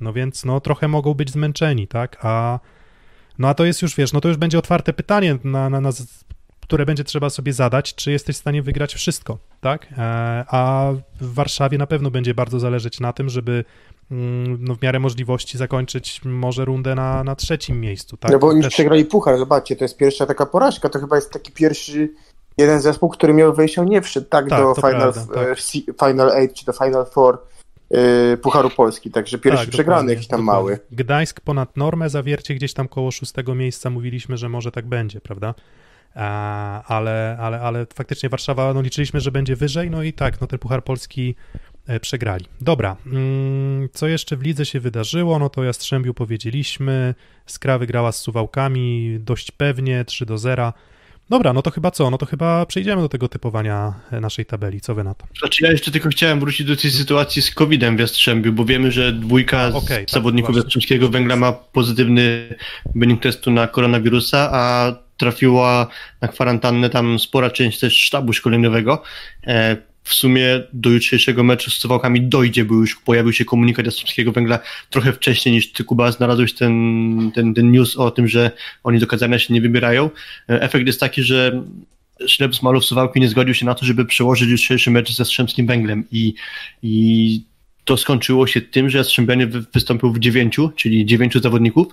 No 0.00 0.12
więc 0.12 0.44
no 0.44 0.60
trochę 0.60 0.88
mogą 0.88 1.14
być 1.14 1.30
zmęczeni, 1.30 1.88
tak? 1.88 2.18
A 2.22 2.58
no 3.38 3.48
a 3.48 3.54
to 3.54 3.64
jest 3.64 3.82
już, 3.82 3.96
wiesz, 3.96 4.12
no 4.12 4.20
to 4.20 4.28
już 4.28 4.36
będzie 4.36 4.58
otwarte 4.58 4.92
pytanie, 4.92 5.38
na, 5.44 5.70
na, 5.70 5.80
na, 5.80 5.90
które 6.60 6.86
będzie 6.86 7.04
trzeba 7.04 7.30
sobie 7.30 7.52
zadać, 7.52 7.94
czy 7.94 8.10
jesteś 8.10 8.36
w 8.36 8.38
stanie 8.38 8.62
wygrać 8.62 8.94
wszystko, 8.94 9.38
tak? 9.60 9.86
E, 9.98 10.44
a 10.48 10.92
w 11.20 11.34
Warszawie 11.34 11.78
na 11.78 11.86
pewno 11.86 12.10
będzie 12.10 12.34
bardzo 12.34 12.60
zależeć 12.60 13.00
na 13.00 13.12
tym, 13.12 13.28
żeby 13.28 13.64
mm, 14.10 14.58
no, 14.60 14.74
w 14.74 14.82
miarę 14.82 14.98
możliwości 14.98 15.58
zakończyć 15.58 16.20
może 16.24 16.64
rundę 16.64 16.94
na, 16.94 17.24
na 17.24 17.36
trzecim 17.36 17.80
miejscu, 17.80 18.16
tak? 18.16 18.32
No 18.32 18.38
bo 18.38 18.48
oni 18.48 18.62
Też... 18.62 18.72
przegrali 18.72 19.04
puchar, 19.04 19.38
zobaczcie, 19.38 19.76
to 19.76 19.84
jest 19.84 19.96
pierwsza 19.96 20.26
taka 20.26 20.46
porażka, 20.46 20.88
to 20.88 20.98
chyba 20.98 21.16
jest 21.16 21.32
taki 21.32 21.52
pierwszy 21.52 22.10
jeden 22.58 22.80
zespół, 22.80 23.08
który 23.08 23.34
miał 23.34 23.54
wejść, 23.54 23.76
nie 23.76 24.02
wszedł 24.02 24.26
tak, 24.28 24.48
tak 24.48 24.60
do 24.60 24.74
Final, 24.74 25.12
prawda, 25.12 25.34
tak. 25.34 25.58
Final 26.08 26.28
8 26.28 26.48
czy 26.54 26.64
do 26.64 26.72
Final 26.72 27.06
4 27.10 27.38
yy, 27.38 27.53
Pucharu 28.42 28.70
Polski, 28.70 29.10
także 29.10 29.38
pierwszy 29.38 29.64
tak, 29.64 29.72
przegrany 29.72 30.12
jakiś 30.12 30.26
tam 30.26 30.40
dokładnie. 30.40 30.62
mały. 30.62 30.78
Gdańsk 30.92 31.40
ponad 31.40 31.76
normę, 31.76 32.10
zawiercie 32.10 32.54
gdzieś 32.54 32.74
tam 32.74 32.88
koło 32.88 33.10
szóstego 33.10 33.54
miejsca, 33.54 33.90
mówiliśmy, 33.90 34.36
że 34.36 34.48
może 34.48 34.72
tak 34.72 34.86
będzie, 34.86 35.20
prawda? 35.20 35.54
Ale, 36.86 37.36
ale, 37.40 37.60
ale 37.60 37.86
faktycznie 37.94 38.28
Warszawa, 38.28 38.74
no 38.74 38.80
liczyliśmy, 38.80 39.20
że 39.20 39.32
będzie 39.32 39.56
wyżej, 39.56 39.90
no 39.90 40.02
i 40.02 40.12
tak, 40.12 40.40
no 40.40 40.46
ten 40.46 40.58
Puchar 40.58 40.84
Polski 40.84 41.34
e, 41.86 42.00
przegrali. 42.00 42.44
Dobra, 42.60 42.96
mm, 43.06 43.88
co 43.92 44.06
jeszcze 44.06 44.36
w 44.36 44.42
lidze 44.42 44.66
się 44.66 44.80
wydarzyło? 44.80 45.38
No 45.38 45.48
to 45.48 45.64
Jastrzębiu 45.64 46.14
powiedzieliśmy, 46.14 47.14
Skra 47.46 47.78
wygrała 47.78 48.12
z 48.12 48.16
Suwałkami 48.16 49.16
dość 49.20 49.50
pewnie, 49.50 50.04
3 50.04 50.26
do 50.26 50.38
0. 50.38 50.72
Dobra, 51.30 51.52
no 51.52 51.62
to 51.62 51.70
chyba 51.70 51.90
co? 51.90 52.10
No 52.10 52.18
to 52.18 52.26
chyba 52.26 52.66
przejdziemy 52.66 53.02
do 53.02 53.08
tego 53.08 53.28
typowania 53.28 53.94
e, 54.10 54.20
naszej 54.20 54.46
tabeli. 54.46 54.80
Co 54.80 54.94
wy 54.94 55.04
na 55.04 55.14
to? 55.14 55.26
Znaczy 55.38 55.64
ja 55.64 55.70
jeszcze 55.70 55.90
tylko 55.90 56.08
chciałem 56.08 56.40
wrócić 56.40 56.66
do 56.66 56.76
tej 56.76 56.90
sytuacji 56.90 57.42
z 57.42 57.50
COVID-em 57.50 57.96
w 57.96 58.00
Jastrzębiu, 58.00 58.52
bo 58.52 58.64
wiemy, 58.64 58.92
że 58.92 59.12
dwójka 59.12 59.68
okay, 59.74 59.98
tak, 59.98 60.10
zawodników 60.10 60.56
Jastrzębskiego 60.56 61.08
Węgla 61.08 61.36
ma 61.36 61.52
pozytywny 61.52 62.54
wynik 62.94 63.22
testu 63.22 63.50
na 63.50 63.66
koronawirusa, 63.66 64.50
a 64.52 64.92
trafiła 65.16 65.86
na 66.20 66.28
kwarantannę 66.28 66.90
tam 66.90 67.18
spora 67.18 67.50
część 67.50 67.80
też 67.80 68.00
sztabu 68.00 68.32
szkoleniowego. 68.32 69.02
W 70.04 70.14
sumie 70.14 70.62
do 70.72 70.90
jutrzejszego 70.90 71.44
meczu 71.44 71.70
z 71.70 71.74
Suwałkami 71.74 72.22
dojdzie, 72.22 72.64
bo 72.64 72.74
już 72.74 72.96
pojawił 72.96 73.32
się 73.32 73.44
komunikat 73.44 73.86
Jastrzębskiego 73.86 74.32
Węgla 74.32 74.58
trochę 74.90 75.12
wcześniej 75.12 75.54
niż 75.54 75.72
ty, 75.72 75.84
Kuba, 75.84 76.12
znalazłeś 76.12 76.52
ten, 76.52 77.32
ten, 77.34 77.54
ten 77.54 77.70
news 77.70 77.96
o 77.96 78.10
tym, 78.10 78.28
że 78.28 78.50
oni 78.82 78.98
do 78.98 79.06
Kazania 79.06 79.38
się 79.38 79.54
nie 79.54 79.60
wybierają. 79.60 80.10
E, 80.50 80.62
efekt 80.62 80.86
jest 80.86 81.00
taki, 81.00 81.22
że 81.22 81.62
Ślep 82.26 82.56
Smalów 82.56 82.84
Suwałki 82.84 83.20
nie 83.20 83.28
zgodził 83.28 83.54
się 83.54 83.66
na 83.66 83.74
to, 83.74 83.86
żeby 83.86 84.04
przełożyć 84.04 84.50
jutrzejszy 84.50 84.90
mecz 84.90 85.12
ze 85.16 85.24
Strzemskim 85.24 85.66
Węglem. 85.66 86.04
I, 86.12 86.34
i 86.82 87.42
to 87.84 87.96
skończyło 87.96 88.46
się 88.46 88.60
tym, 88.60 88.90
że 88.90 88.98
Jastrzębianie 88.98 89.46
wystąpił 89.46 90.12
w 90.12 90.18
dziewięciu, 90.18 90.70
czyli 90.76 91.06
dziewięciu 91.06 91.40
zawodników, 91.40 91.86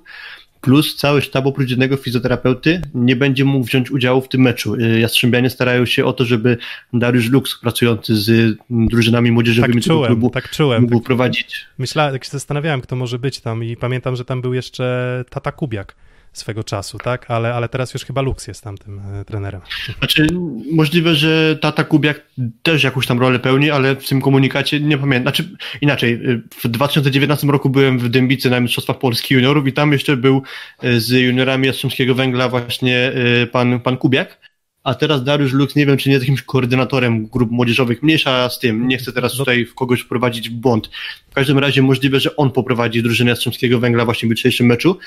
plus 0.62 0.96
cały 0.96 1.22
sztab 1.22 1.46
oprócz 1.46 1.70
jednego 1.70 1.98
fizjoterapeuty 1.98 2.82
nie 2.94 3.16
będzie 3.16 3.46
mógł 3.46 3.66
wziąć 3.66 3.92
udziału 3.92 4.22
w 4.22 4.30
tym 4.30 4.42
meczu. 4.42 4.76
Y, 4.76 5.00
Jastrzębianie 5.00 5.50
starają 5.50 5.86
się 5.86 6.06
o 6.06 6.14
to, 6.14 6.26
żeby 6.26 6.58
Dariusz 6.94 7.30
Lux, 7.30 7.60
pracujący 7.60 8.16
z 8.16 8.58
drużynami 8.70 9.32
młodzieżowymi 9.32 9.74
tak 9.74 9.84
czułem, 9.84 10.08
klubu, 10.08 10.30
tak 10.30 10.50
czułem, 10.50 10.82
mógł 10.82 10.96
tak, 10.96 11.04
prowadzić. 11.04 11.66
Myślałem, 11.78 12.14
jak 12.14 12.24
się 12.24 12.32
zastanawiałem, 12.32 12.82
kto 12.82 12.96
może 12.96 13.20
być 13.20 13.40
tam 13.40 13.64
i 13.64 13.78
pamiętam, 13.78 14.16
że 14.16 14.26
tam 14.26 14.42
był 14.42 14.54
jeszcze 14.54 15.26
Tata 15.30 15.52
Kubiak 15.52 15.96
swego 16.34 16.64
czasu, 16.64 16.98
tak? 16.98 17.32
Ale, 17.32 17.54
ale 17.54 17.70
teraz 17.70 17.94
już 17.94 18.06
chyba 18.06 18.22
Lux 18.22 18.48
jest 18.48 18.64
tam 18.64 18.78
tym 18.78 19.00
e, 19.00 19.26
trenerem. 19.26 19.62
Znaczy, 19.98 20.28
możliwe, 20.72 21.16
że 21.16 21.58
Tata 21.62 21.84
Kubiak 21.84 22.22
też 22.64 22.84
jakąś 22.84 23.08
tam 23.08 23.20
rolę 23.20 23.40
pełni, 23.40 23.72
ale 23.72 23.96
w 23.96 24.08
tym 24.08 24.22
komunikacie 24.22 24.80
nie 24.80 24.98
pamiętam. 24.98 25.34
Znaczy, 25.34 25.56
inaczej, 25.82 26.20
w 26.64 26.68
2019 26.68 27.48
roku 27.48 27.70
byłem 27.70 28.00
w 28.00 28.10
Dębicy 28.10 28.50
na 28.50 28.60
Mistrzostwach 28.60 29.00
Polski 29.00 29.34
Juniorów 29.34 29.68
i 29.68 29.74
tam 29.74 29.92
jeszcze 29.92 30.18
był 30.18 30.42
e, 30.84 31.00
z 31.00 31.10
juniorami 31.10 31.68
Jastrzębskiego 31.68 32.16
Węgla 32.16 32.50
właśnie 32.50 33.12
e, 33.42 33.48
pan, 33.48 33.80
pan 33.80 33.98
Kubiak 33.98 34.52
a 34.84 34.94
teraz 34.94 35.24
Dariusz 35.24 35.54
Lux, 35.54 35.76
nie 35.76 35.86
wiem, 35.86 35.98
czy 35.98 36.10
nie 36.10 36.14
jest 36.14 36.24
jakimś 36.26 36.42
koordynatorem 36.42 37.28
grup 37.28 37.52
młodzieżowych, 37.52 38.04
mniejsza 38.04 38.50
z 38.50 38.60
tym, 38.60 38.88
nie 38.88 38.98
chcę 38.98 39.14
teraz 39.14 39.34
no- 39.34 39.40
tutaj 39.40 39.68
kogoś 39.76 40.02
wprowadzić 40.02 40.50
w 40.50 40.54
błąd. 40.54 40.90
W 41.32 41.34
każdym 41.34 41.60
razie 41.60 41.82
możliwe, 41.82 42.20
że 42.20 42.36
on 42.36 42.52
poprowadzi 42.52 43.04
drużynę 43.04 43.30
Jastrzębskiego 43.30 43.80
Węgla 43.80 44.06
właśnie 44.06 44.28
w 44.28 44.30
jutrzejszym 44.30 44.68
meczu 44.68 44.98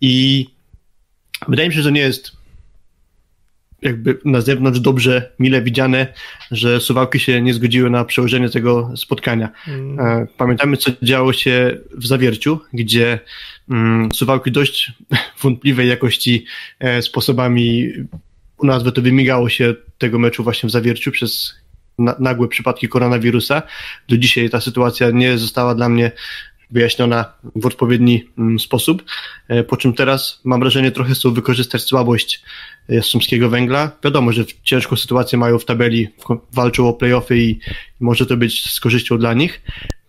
i 0.00 0.46
wydaje 1.48 1.68
mi 1.68 1.74
się, 1.74 1.82
że 1.82 1.92
nie 1.92 2.00
jest 2.00 2.42
jakby 3.82 4.18
na 4.24 4.40
zewnątrz 4.40 4.80
dobrze, 4.80 5.32
mile 5.38 5.62
widziane, 5.62 6.06
że 6.50 6.80
Suwałki 6.80 7.20
się 7.20 7.42
nie 7.42 7.54
zgodziły 7.54 7.90
na 7.90 8.04
przełożenie 8.04 8.48
tego 8.48 8.90
spotkania. 8.96 9.48
Mm. 9.68 10.00
E, 10.00 10.26
pamiętamy, 10.36 10.76
co 10.76 10.90
działo 11.02 11.32
się 11.32 11.78
w 11.94 12.06
Zawierciu, 12.06 12.60
gdzie 12.72 13.18
mm, 13.70 14.12
Suwałki 14.14 14.52
dość 14.52 14.92
wątpliwej 15.42 15.88
jakości 15.88 16.44
e, 16.80 17.02
sposobami 17.02 17.92
u 18.56 18.66
nas 18.66 18.82
to 18.94 19.02
wymigało 19.02 19.48
się 19.48 19.74
tego 19.98 20.18
meczu 20.18 20.44
właśnie 20.44 20.68
w 20.68 20.72
zawierciu 20.72 21.12
przez 21.12 21.54
na, 21.98 22.16
nagłe 22.18 22.48
przypadki 22.48 22.88
koronawirusa. 22.88 23.62
Do 24.08 24.18
dzisiaj 24.18 24.50
ta 24.50 24.60
sytuacja 24.60 25.10
nie 25.10 25.38
została 25.38 25.74
dla 25.74 25.88
mnie 25.88 26.12
wyjaśniona 26.72 27.32
w 27.56 27.66
odpowiedni 27.66 28.24
mm, 28.38 28.58
sposób, 28.58 29.04
e, 29.48 29.64
po 29.64 29.76
czym 29.76 29.92
teraz 29.92 30.40
mam 30.44 30.60
wrażenie 30.60 30.90
trochę 30.90 31.14
chcą 31.14 31.34
wykorzystać 31.34 31.82
słabość 31.82 32.42
Jastrzębskiego 32.88 33.48
Węgla. 33.48 33.90
Wiadomo, 34.04 34.32
że 34.32 34.44
ciężką 34.62 34.96
sytuację 34.96 35.38
mają 35.38 35.58
w 35.58 35.64
tabeli, 35.64 36.08
walczą 36.52 36.88
o 36.88 36.92
playoffy 36.92 37.38
i 37.38 37.58
może 38.00 38.26
to 38.26 38.36
być 38.36 38.72
z 38.72 38.80
korzyścią 38.80 39.18
dla 39.18 39.34
nich, 39.34 39.62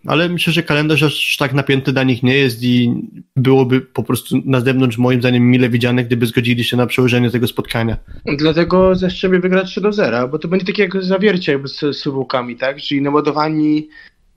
ale 0.07 0.29
myślę, 0.29 0.53
że 0.53 0.63
kalendarz 0.63 1.03
aż 1.03 1.37
tak 1.37 1.53
napięty 1.53 1.93
dla 1.93 2.03
nich 2.03 2.23
nie 2.23 2.35
jest 2.35 2.63
i 2.63 2.93
byłoby 3.35 3.81
po 3.81 4.03
prostu 4.03 4.35
na 4.45 4.61
zewnątrz 4.61 4.97
moim 4.97 5.19
zdaniem 5.19 5.49
mile 5.49 5.69
widziane, 5.69 6.03
gdyby 6.03 6.25
zgodzili 6.25 6.63
się 6.63 6.77
na 6.77 6.87
przełożenie 6.87 7.31
tego 7.31 7.47
spotkania. 7.47 7.97
Dlatego 8.37 8.95
zeszczebie 8.95 9.39
wygrać 9.39 9.69
3 9.69 9.81
do 9.81 9.91
0, 9.91 10.27
bo 10.27 10.39
to 10.39 10.47
będzie 10.47 10.65
takie 10.65 10.83
jak 10.83 11.03
zawiercie 11.03 11.51
jakby 11.51 11.67
z 11.67 11.97
suwałkami, 11.97 12.55
tak? 12.55 12.81
Czyli 12.81 13.01
naładowani 13.01 13.87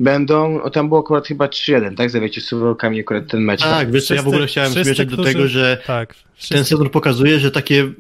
będą, 0.01 0.63
o 0.63 0.71
tam 0.71 0.89
było 0.89 1.01
akurat 1.01 1.27
chyba 1.27 1.47
3-1, 1.47 1.97
tak? 1.97 2.11
Zawiercie 2.11 2.41
z 2.41 2.45
suwałkami 2.45 3.01
akurat 3.01 3.27
ten 3.27 3.41
mecz. 3.41 3.61
Tak, 3.61 3.93
wiesz 3.93 4.11
ja 4.11 4.23
w 4.23 4.29
ogóle 4.29 4.47
chciałem 4.47 4.73
zmierzać 4.73 5.09
do 5.09 5.25
tego, 5.25 5.49
że 5.49 5.79
tak, 5.87 6.15
ten 6.49 6.65
sezon 6.65 6.91
pokazuje, 6.91 7.39
że 7.39 7.51
takie 7.51 7.93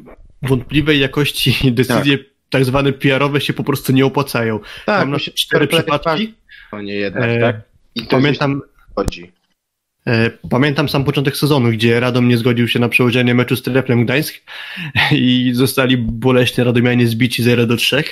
wątpliwej 0.42 1.00
jakości 1.00 1.56
decyzje 1.72 2.18
tak, 2.18 2.26
tak 2.50 2.64
zwane 2.64 2.92
PR-owe 2.92 3.40
się 3.40 3.52
po 3.52 3.64
prostu 3.64 3.92
nie 3.92 4.06
opłacają. 4.06 4.60
Tak, 4.86 5.00
Mam 5.00 5.10
na 5.10 5.18
cztery 5.18 5.66
przypadki 5.66 6.34
a 6.70 6.82
nie 6.82 6.94
jednak, 6.94 7.30
e, 7.30 7.40
tak? 7.40 7.56
I 7.94 8.02
pamiętam, 8.02 8.62
chodzi. 8.94 9.32
E, 10.06 10.30
pamiętam 10.50 10.88
sam 10.88 11.04
początek 11.04 11.36
sezonu, 11.36 11.70
gdzie 11.70 12.00
Radom 12.00 12.28
nie 12.28 12.36
zgodził 12.36 12.68
się 12.68 12.78
na 12.78 12.88
przełożenie 12.88 13.34
meczu 13.34 13.56
z 13.56 13.62
Treplem 13.62 14.04
Gdańsk 14.04 14.34
i 15.12 15.50
zostali 15.54 15.96
boleśnie 15.96 16.64
Radomianie 16.64 17.06
zbici 17.06 17.42
0 17.42 17.66
do 17.66 17.76
3. 17.76 18.04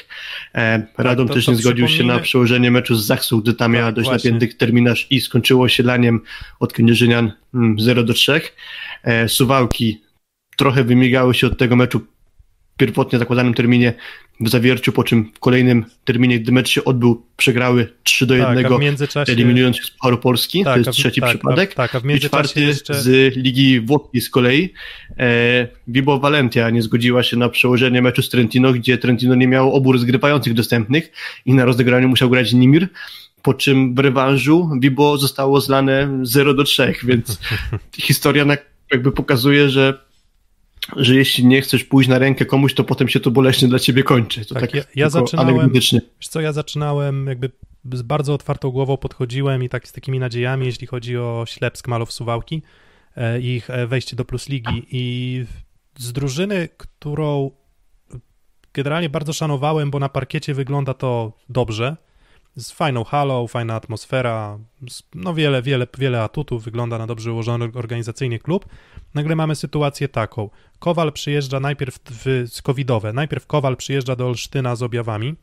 E, 0.54 0.86
Radom 0.98 1.28
tak, 1.28 1.34
też 1.34 1.48
nie 1.48 1.56
zgodził 1.56 1.88
się 1.88 2.04
na 2.04 2.18
przełożenie 2.18 2.70
meczu 2.70 2.94
z 2.94 3.06
Zaksą, 3.06 3.40
gdy 3.40 3.54
tam 3.54 3.72
miała 3.72 3.86
tak, 3.86 3.94
dość 3.94 4.08
właśnie. 4.08 4.30
napięty 4.30 4.56
terminarz 4.56 5.06
i 5.10 5.20
skończyło 5.20 5.68
się 5.68 5.82
laniem 5.82 6.20
od 6.60 6.72
Kędzierzynian 6.72 7.32
0 7.78 7.92
mm, 7.92 8.06
do 8.06 8.14
3. 8.14 8.40
E, 9.02 9.28
Suwałki 9.28 10.00
trochę 10.56 10.84
wymigały 10.84 11.34
się 11.34 11.46
od 11.46 11.58
tego 11.58 11.76
meczu 11.76 12.00
pierwotnie 12.76 13.18
zakładanym 13.18 13.54
terminie 13.54 13.94
w 14.40 14.48
Zawierciu, 14.48 14.92
po 14.92 15.04
czym 15.04 15.32
w 15.34 15.38
kolejnym 15.38 15.84
terminie, 16.04 16.40
gdy 16.40 16.52
mecz 16.52 16.68
się 16.68 16.84
odbył, 16.84 17.22
przegrały 17.36 17.92
3 18.02 18.26
do 18.26 18.34
1, 18.34 18.62
tak, 18.64 18.80
międzyczasie... 18.80 19.32
eliminując 19.32 19.76
z 19.76 19.90
Pucharu 19.90 20.18
Polski, 20.18 20.64
tak, 20.64 20.74
to 20.74 20.78
jest 20.78 20.90
trzeci 20.90 21.20
tak, 21.20 21.30
przypadek. 21.30 21.72
A, 21.72 21.74
tak, 21.74 21.94
a 21.94 22.00
w 22.00 22.10
I 22.10 22.20
czwarty 22.20 22.60
jeszcze... 22.60 22.94
z 22.94 23.36
Ligi 23.36 23.80
Włoskiej 23.80 24.20
z 24.20 24.30
kolei. 24.30 24.72
E, 25.18 25.68
Vibo 25.88 26.18
Valentia 26.18 26.70
nie 26.70 26.82
zgodziła 26.82 27.22
się 27.22 27.36
na 27.36 27.48
przełożenie 27.48 28.02
meczu 28.02 28.22
z 28.22 28.28
Trentino, 28.28 28.72
gdzie 28.72 28.98
Trentino 28.98 29.34
nie 29.34 29.48
miało 29.48 29.72
obu 29.72 29.92
rozgrywających 29.92 30.54
dostępnych 30.54 31.10
i 31.46 31.54
na 31.54 31.64
rozegraniu 31.64 32.08
musiał 32.08 32.30
grać 32.30 32.52
Nimir 32.52 32.88
po 33.42 33.54
czym 33.54 33.94
w 33.94 33.98
rewanżu 33.98 34.70
Vibo 34.80 35.18
zostało 35.18 35.60
zlane 35.60 36.18
0 36.22 36.54
do 36.54 36.64
3, 36.64 36.94
więc 37.04 37.38
historia 37.98 38.46
jakby 38.90 39.12
pokazuje, 39.12 39.68
że 39.68 40.04
że 40.96 41.14
jeśli 41.14 41.46
nie 41.46 41.62
chcesz 41.62 41.84
pójść 41.84 42.08
na 42.08 42.18
rękę 42.18 42.44
komuś, 42.44 42.74
to 42.74 42.84
potem 42.84 43.08
się 43.08 43.20
to 43.20 43.30
boleśnie 43.30 43.68
dla 43.68 43.78
ciebie 43.78 44.02
kończy. 44.02 44.44
To 44.44 44.54
tak, 44.54 44.62
tak 44.62 44.74
ja, 44.74 44.82
ja 44.96 45.10
zaczynałem, 45.10 45.70
wiesz 45.70 45.94
co, 46.20 46.40
ja 46.40 46.52
zaczynałem 46.52 47.26
jakby 47.26 47.50
z 47.92 48.02
bardzo 48.02 48.34
otwartą 48.34 48.70
głową 48.70 48.96
podchodziłem 48.96 49.62
i 49.62 49.68
tak 49.68 49.88
z 49.88 49.92
takimi 49.92 50.18
nadziejami, 50.18 50.66
jeśli 50.66 50.86
chodzi 50.86 51.18
o 51.18 51.44
Ślepsk, 51.48 51.88
Malow, 51.88 52.12
Suwałki, 52.12 52.62
e, 53.16 53.40
ich 53.40 53.70
e, 53.70 53.86
wejście 53.86 54.16
do 54.16 54.24
Plus 54.24 54.48
Ligi 54.48 54.86
i 54.90 55.44
z 55.98 56.12
drużyny, 56.12 56.68
którą 56.76 57.50
generalnie 58.74 59.08
bardzo 59.08 59.32
szanowałem, 59.32 59.90
bo 59.90 59.98
na 59.98 60.08
parkiecie 60.08 60.54
wygląda 60.54 60.94
to 60.94 61.32
dobrze, 61.48 61.96
z 62.56 62.70
fajną 62.70 63.04
halą, 63.04 63.46
fajna 63.46 63.74
atmosfera, 63.74 64.58
no 65.14 65.34
wiele, 65.34 65.62
wiele, 65.62 65.86
wiele 65.98 66.22
atutów, 66.22 66.64
wygląda 66.64 66.98
na 66.98 67.06
dobrze 67.06 67.32
ułożony 67.32 67.70
organizacyjnie 67.74 68.38
klub. 68.38 68.66
Nagle 69.14 69.36
mamy 69.36 69.56
sytuację 69.56 70.08
taką. 70.08 70.50
Kowal 70.78 71.12
przyjeżdża 71.12 71.60
najpierw 71.60 71.98
w, 72.10 72.44
z 72.48 72.62
covidowe, 72.62 73.12
najpierw 73.12 73.46
Kowal 73.46 73.76
przyjeżdża 73.76 74.16
do 74.16 74.26
Olsztyna 74.26 74.76
z 74.76 74.82
objawami 74.82 75.36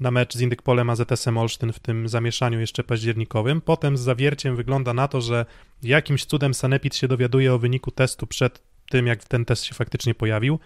na 0.00 0.10
mecz 0.10 0.36
z 0.36 0.40
Indykpolem 0.40 0.90
AZS-em 0.90 1.38
Olsztyn 1.38 1.72
w 1.72 1.78
tym 1.78 2.08
zamieszaniu 2.08 2.60
jeszcze 2.60 2.84
październikowym. 2.84 3.60
Potem 3.60 3.96
z 3.96 4.00
zawierciem 4.00 4.56
wygląda 4.56 4.94
na 4.94 5.08
to, 5.08 5.20
że 5.20 5.46
jakimś 5.82 6.24
cudem 6.24 6.54
Sanepid 6.54 6.96
się 6.96 7.08
dowiaduje 7.08 7.54
o 7.54 7.58
wyniku 7.58 7.90
testu 7.90 8.26
przed 8.26 8.62
tym, 8.90 9.06
jak 9.06 9.24
ten 9.24 9.44
test 9.44 9.64
się 9.64 9.74
faktycznie 9.74 10.14
pojawił. 10.14 10.58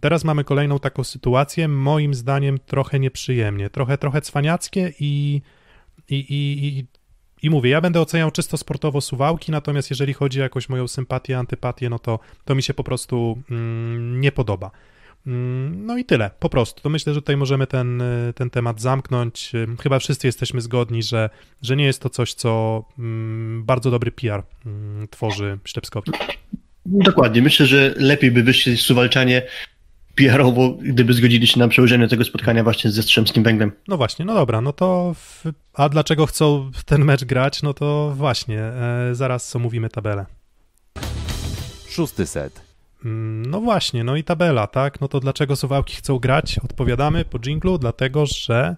Teraz 0.00 0.24
mamy 0.24 0.44
kolejną 0.44 0.78
taką 0.78 1.04
sytuację, 1.04 1.68
moim 1.68 2.14
zdaniem 2.14 2.58
trochę 2.58 3.00
nieprzyjemnie, 3.00 3.70
trochę, 3.70 3.98
trochę 3.98 4.20
cwaniackie 4.20 4.92
i, 5.00 5.42
i, 6.08 6.14
i, 6.14 6.66
i, 6.66 6.86
i 7.42 7.50
mówię, 7.50 7.70
ja 7.70 7.80
będę 7.80 8.00
oceniał 8.00 8.30
czysto 8.30 8.56
sportowo 8.56 9.00
suwałki, 9.00 9.52
natomiast 9.52 9.90
jeżeli 9.90 10.12
chodzi 10.12 10.40
o 10.40 10.42
jakąś 10.42 10.68
moją 10.68 10.88
sympatię, 10.88 11.38
antypatię, 11.38 11.90
no 11.90 11.98
to, 11.98 12.18
to 12.44 12.54
mi 12.54 12.62
się 12.62 12.74
po 12.74 12.84
prostu 12.84 13.42
mm, 13.50 14.20
nie 14.20 14.32
podoba. 14.32 14.70
Mm, 15.26 15.86
no 15.86 15.98
i 15.98 16.04
tyle, 16.04 16.30
po 16.40 16.48
prostu. 16.48 16.82
To 16.82 16.88
myślę, 16.88 17.14
że 17.14 17.22
tutaj 17.22 17.36
możemy 17.36 17.66
ten, 17.66 18.02
ten 18.34 18.50
temat 18.50 18.80
zamknąć. 18.80 19.52
Chyba 19.82 19.98
wszyscy 19.98 20.26
jesteśmy 20.26 20.60
zgodni, 20.60 21.02
że, 21.02 21.30
że 21.62 21.76
nie 21.76 21.84
jest 21.84 22.02
to 22.02 22.10
coś, 22.10 22.34
co 22.34 22.84
mm, 22.98 23.64
bardzo 23.64 23.90
dobry 23.90 24.12
PR 24.12 24.42
mm, 24.66 25.08
tworzy 25.08 25.58
Ślepskowi. 25.64 26.12
Dokładnie. 26.86 27.42
Myślę, 27.42 27.66
że 27.66 27.94
lepiej 27.96 28.30
by 28.30 28.42
wyszli 28.42 28.76
Suwalczanie 28.76 29.42
PR-owo, 30.16 30.70
gdyby 30.70 31.12
zgodzili 31.12 31.46
się 31.46 31.58
na 31.58 31.68
przełożenie 31.68 32.08
tego 32.08 32.24
spotkania 32.24 32.64
właśnie 32.64 32.90
ze 32.90 33.02
Strzemskim 33.02 33.42
Węglem. 33.42 33.72
No 33.88 33.96
właśnie, 33.96 34.24
no 34.24 34.34
dobra, 34.34 34.60
no 34.60 34.72
to 34.72 35.14
w... 35.14 35.44
a 35.74 35.88
dlaczego 35.88 36.26
chcą 36.26 36.70
ten 36.84 37.04
mecz 37.04 37.24
grać? 37.24 37.62
No 37.62 37.74
to 37.74 38.12
właśnie, 38.16 38.60
e, 38.60 39.08
zaraz 39.12 39.56
omówimy 39.56 39.88
tabelę. 39.88 40.26
Szósty 41.88 42.26
set. 42.26 42.60
Mm, 43.04 43.46
no 43.46 43.60
właśnie, 43.60 44.04
no 44.04 44.16
i 44.16 44.24
tabela, 44.24 44.66
tak? 44.66 45.00
No 45.00 45.08
to 45.08 45.20
dlaczego 45.20 45.56
Suwałki 45.56 45.96
chcą 45.96 46.18
grać? 46.18 46.58
Odpowiadamy 46.58 47.24
po 47.24 47.38
dżinglu, 47.38 47.78
dlatego 47.78 48.26
że 48.26 48.76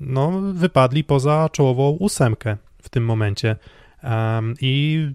no, 0.00 0.40
wypadli 0.52 1.04
poza 1.04 1.48
czołową 1.52 1.90
ósemkę 1.90 2.56
w 2.82 2.88
tym 2.88 3.04
momencie. 3.04 3.56
Um, 4.02 4.54
I 4.60 5.06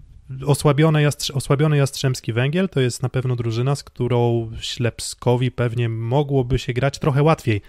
osłabiony, 0.46 1.02
jastrz 1.02 1.30
osłabiony 1.30 1.76
Jastrzębski 1.76 2.32
Węgiel 2.32 2.68
to 2.68 2.80
jest 2.80 3.02
na 3.02 3.08
pewno 3.08 3.36
drużyna, 3.36 3.74
z 3.74 3.84
którą 3.84 4.50
Ślepskowi 4.60 5.50
pewnie 5.50 5.88
mogłoby 5.88 6.58
się 6.58 6.72
grać 6.72 6.98
trochę 6.98 7.22
łatwiej. 7.22 7.62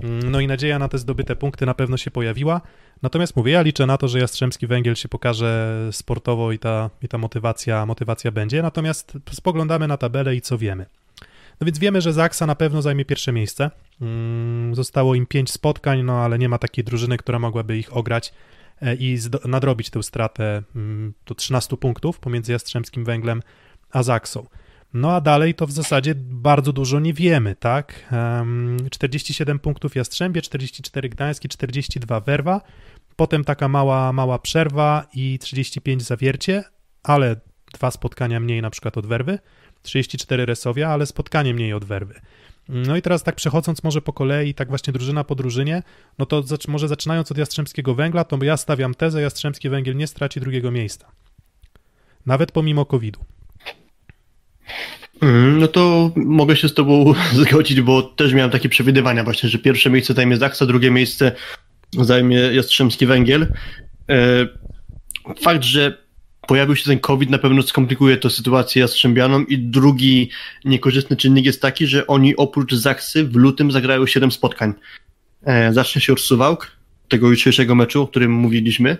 Mm, 0.00 0.30
no 0.30 0.40
i 0.40 0.46
nadzieja 0.46 0.78
na 0.78 0.88
te 0.88 0.98
zdobyte 0.98 1.36
punkty 1.36 1.66
na 1.66 1.74
pewno 1.74 1.96
się 1.96 2.10
pojawiła. 2.10 2.60
Natomiast 3.02 3.36
mówię, 3.36 3.52
ja 3.52 3.62
liczę 3.62 3.86
na 3.86 3.96
to, 3.96 4.08
że 4.08 4.18
Jastrzębski 4.18 4.66
Węgiel 4.66 4.94
się 4.94 5.08
pokaże 5.08 5.78
sportowo 5.92 6.52
i 6.52 6.58
ta, 6.58 6.90
i 7.02 7.08
ta 7.08 7.18
motywacja, 7.18 7.86
motywacja 7.86 8.30
będzie. 8.30 8.62
Natomiast 8.62 9.12
spoglądamy 9.30 9.88
na 9.88 9.96
tabelę 9.96 10.36
i 10.36 10.40
co 10.40 10.58
wiemy. 10.58 10.86
No 11.60 11.64
więc 11.64 11.78
wiemy, 11.78 12.00
że 12.00 12.12
Zaksa 12.12 12.46
na 12.46 12.54
pewno 12.54 12.82
zajmie 12.82 13.04
pierwsze 13.04 13.32
miejsce. 13.32 13.70
Mm, 14.00 14.74
zostało 14.74 15.14
im 15.14 15.26
pięć 15.26 15.50
spotkań, 15.50 16.02
no 16.02 16.12
ale 16.12 16.38
nie 16.38 16.48
ma 16.48 16.58
takiej 16.58 16.84
drużyny, 16.84 17.16
która 17.16 17.38
mogłaby 17.38 17.78
ich 17.78 17.96
ograć 17.96 18.32
i 18.98 19.18
nadrobić 19.44 19.90
tę 19.90 20.02
stratę 20.02 20.62
mm, 20.76 21.14
do 21.26 21.34
13 21.34 21.76
punktów 21.76 22.18
pomiędzy 22.18 22.52
Jastrzębskim 22.52 23.04
Węglem 23.04 23.42
a 23.90 24.02
Zaksą. 24.02 24.46
No 24.94 25.12
a 25.12 25.20
dalej 25.20 25.54
to 25.54 25.66
w 25.66 25.72
zasadzie 25.72 26.14
bardzo 26.16 26.72
dużo 26.72 27.00
nie 27.00 27.14
wiemy, 27.14 27.56
tak? 27.56 28.14
47 28.90 29.58
punktów 29.58 29.94
Jastrzębie, 29.94 30.42
44 30.42 31.08
Gdański, 31.08 31.48
42 31.48 32.20
Werwa, 32.20 32.60
potem 33.16 33.44
taka 33.44 33.68
mała, 33.68 34.12
mała 34.12 34.38
przerwa 34.38 35.06
i 35.14 35.38
35 35.38 36.02
Zawiercie, 36.02 36.64
ale 37.02 37.36
dwa 37.74 37.90
spotkania 37.90 38.40
mniej 38.40 38.62
na 38.62 38.70
przykład 38.70 38.98
od 38.98 39.06
Werwy. 39.06 39.38
34 39.82 40.46
Resowia, 40.46 40.88
ale 40.88 41.06
spotkanie 41.06 41.54
mniej 41.54 41.72
od 41.72 41.84
Werwy. 41.84 42.20
No 42.68 42.96
i 42.96 43.02
teraz 43.02 43.22
tak 43.22 43.34
przechodząc 43.34 43.84
może 43.84 44.02
po 44.02 44.12
kolei, 44.12 44.54
tak 44.54 44.68
właśnie 44.68 44.92
drużyna 44.92 45.24
po 45.24 45.34
drużynie, 45.34 45.82
no 46.18 46.26
to 46.26 46.42
może 46.68 46.88
zaczynając 46.88 47.32
od 47.32 47.38
Jastrzębskiego 47.38 47.94
Węgla, 47.94 48.24
to 48.24 48.38
ja 48.44 48.56
stawiam 48.56 48.94
tezę, 48.94 49.22
Jastrzębski 49.22 49.68
Węgiel 49.68 49.96
nie 49.96 50.06
straci 50.06 50.40
drugiego 50.40 50.70
miejsca. 50.70 51.10
Nawet 52.26 52.52
pomimo 52.52 52.86
COVID-u. 52.86 53.24
Mm, 55.22 55.58
No 55.58 55.68
to 55.68 56.10
mogę 56.16 56.56
się 56.56 56.68
z 56.68 56.74
tobą 56.74 57.14
zgodzić, 57.42 57.80
bo 57.80 58.02
też 58.02 58.32
miałem 58.32 58.50
takie 58.50 58.68
przewidywania 58.68 59.24
właśnie, 59.24 59.48
że 59.48 59.58
pierwsze 59.58 59.90
miejsce 59.90 60.14
zajmie 60.14 60.36
Zaksa, 60.36 60.66
drugie 60.66 60.90
miejsce 60.90 61.32
zajmie 61.92 62.36
Jastrzębski 62.36 63.06
Węgiel. 63.06 63.52
E, 64.10 64.46
Fakt, 65.42 65.64
że 65.64 66.03
pojawił 66.46 66.76
się 66.76 66.84
ten 66.84 66.98
COVID 66.98 67.30
na 67.30 67.38
pewno 67.38 67.62
skomplikuje 67.62 68.16
to 68.16 68.30
sytuację 68.30 68.82
Jastrzębianom 68.82 69.48
i 69.48 69.58
drugi 69.58 70.30
niekorzystny 70.64 71.16
czynnik 71.16 71.46
jest 71.46 71.62
taki, 71.62 71.86
że 71.86 72.06
oni 72.06 72.36
oprócz 72.36 72.74
Zaksy 72.74 73.24
w 73.24 73.36
lutym 73.36 73.70
zagrają 73.70 74.06
7 74.06 74.32
spotkań. 74.32 74.74
E, 75.46 75.72
Zacznie 75.72 76.00
się 76.00 76.12
od 76.12 76.20
Suwałk, 76.20 76.70
tego 77.08 77.30
jutrzejszego 77.30 77.74
meczu, 77.74 78.02
o 78.02 78.06
którym 78.06 78.32
mówiliśmy, 78.32 78.96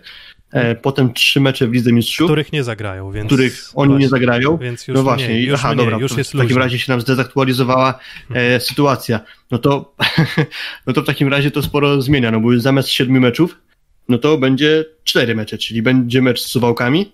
E, 0.54 0.74
potem 0.74 1.12
trzy 1.12 1.40
mecze 1.40 1.68
w 1.68 1.72
Lidze 1.72 1.92
Mistrzów, 1.92 2.26
Których 2.26 2.52
nie 2.52 2.64
zagrają, 2.64 3.12
więc... 3.12 3.26
których 3.26 3.70
oni 3.74 3.92
nie 3.92 3.94
właśnie, 3.94 4.08
zagrają. 4.08 4.56
Więc 4.56 4.88
już 4.88 4.96
no 4.96 5.02
właśnie, 5.02 5.28
mniej, 5.28 5.44
już 5.44 5.60
aha, 5.60 5.74
mniej, 5.74 5.86
dobra, 5.86 5.98
już 5.98 6.16
jest 6.16 6.30
w 6.30 6.32
takim 6.32 6.42
luźniej. 6.42 6.58
razie 6.58 6.78
się 6.78 6.92
nam 6.92 7.00
zdezaktualizowała 7.00 7.98
e, 8.34 8.60
sytuacja. 8.60 9.20
No 9.50 9.58
to, 9.58 9.94
no 10.86 10.92
to 10.92 11.02
w 11.02 11.06
takim 11.06 11.28
razie 11.28 11.50
to 11.50 11.62
sporo 11.62 12.02
zmienia, 12.02 12.30
no 12.30 12.40
bo 12.40 12.60
zamiast 12.60 12.88
siedmiu 12.88 13.20
meczów, 13.20 13.56
no 14.08 14.18
to 14.18 14.38
będzie 14.38 14.84
cztery 15.04 15.34
mecze, 15.34 15.58
czyli 15.58 15.82
będzie 15.82 16.22
mecz 16.22 16.40
z 16.42 16.46
Suwałkami, 16.46 17.12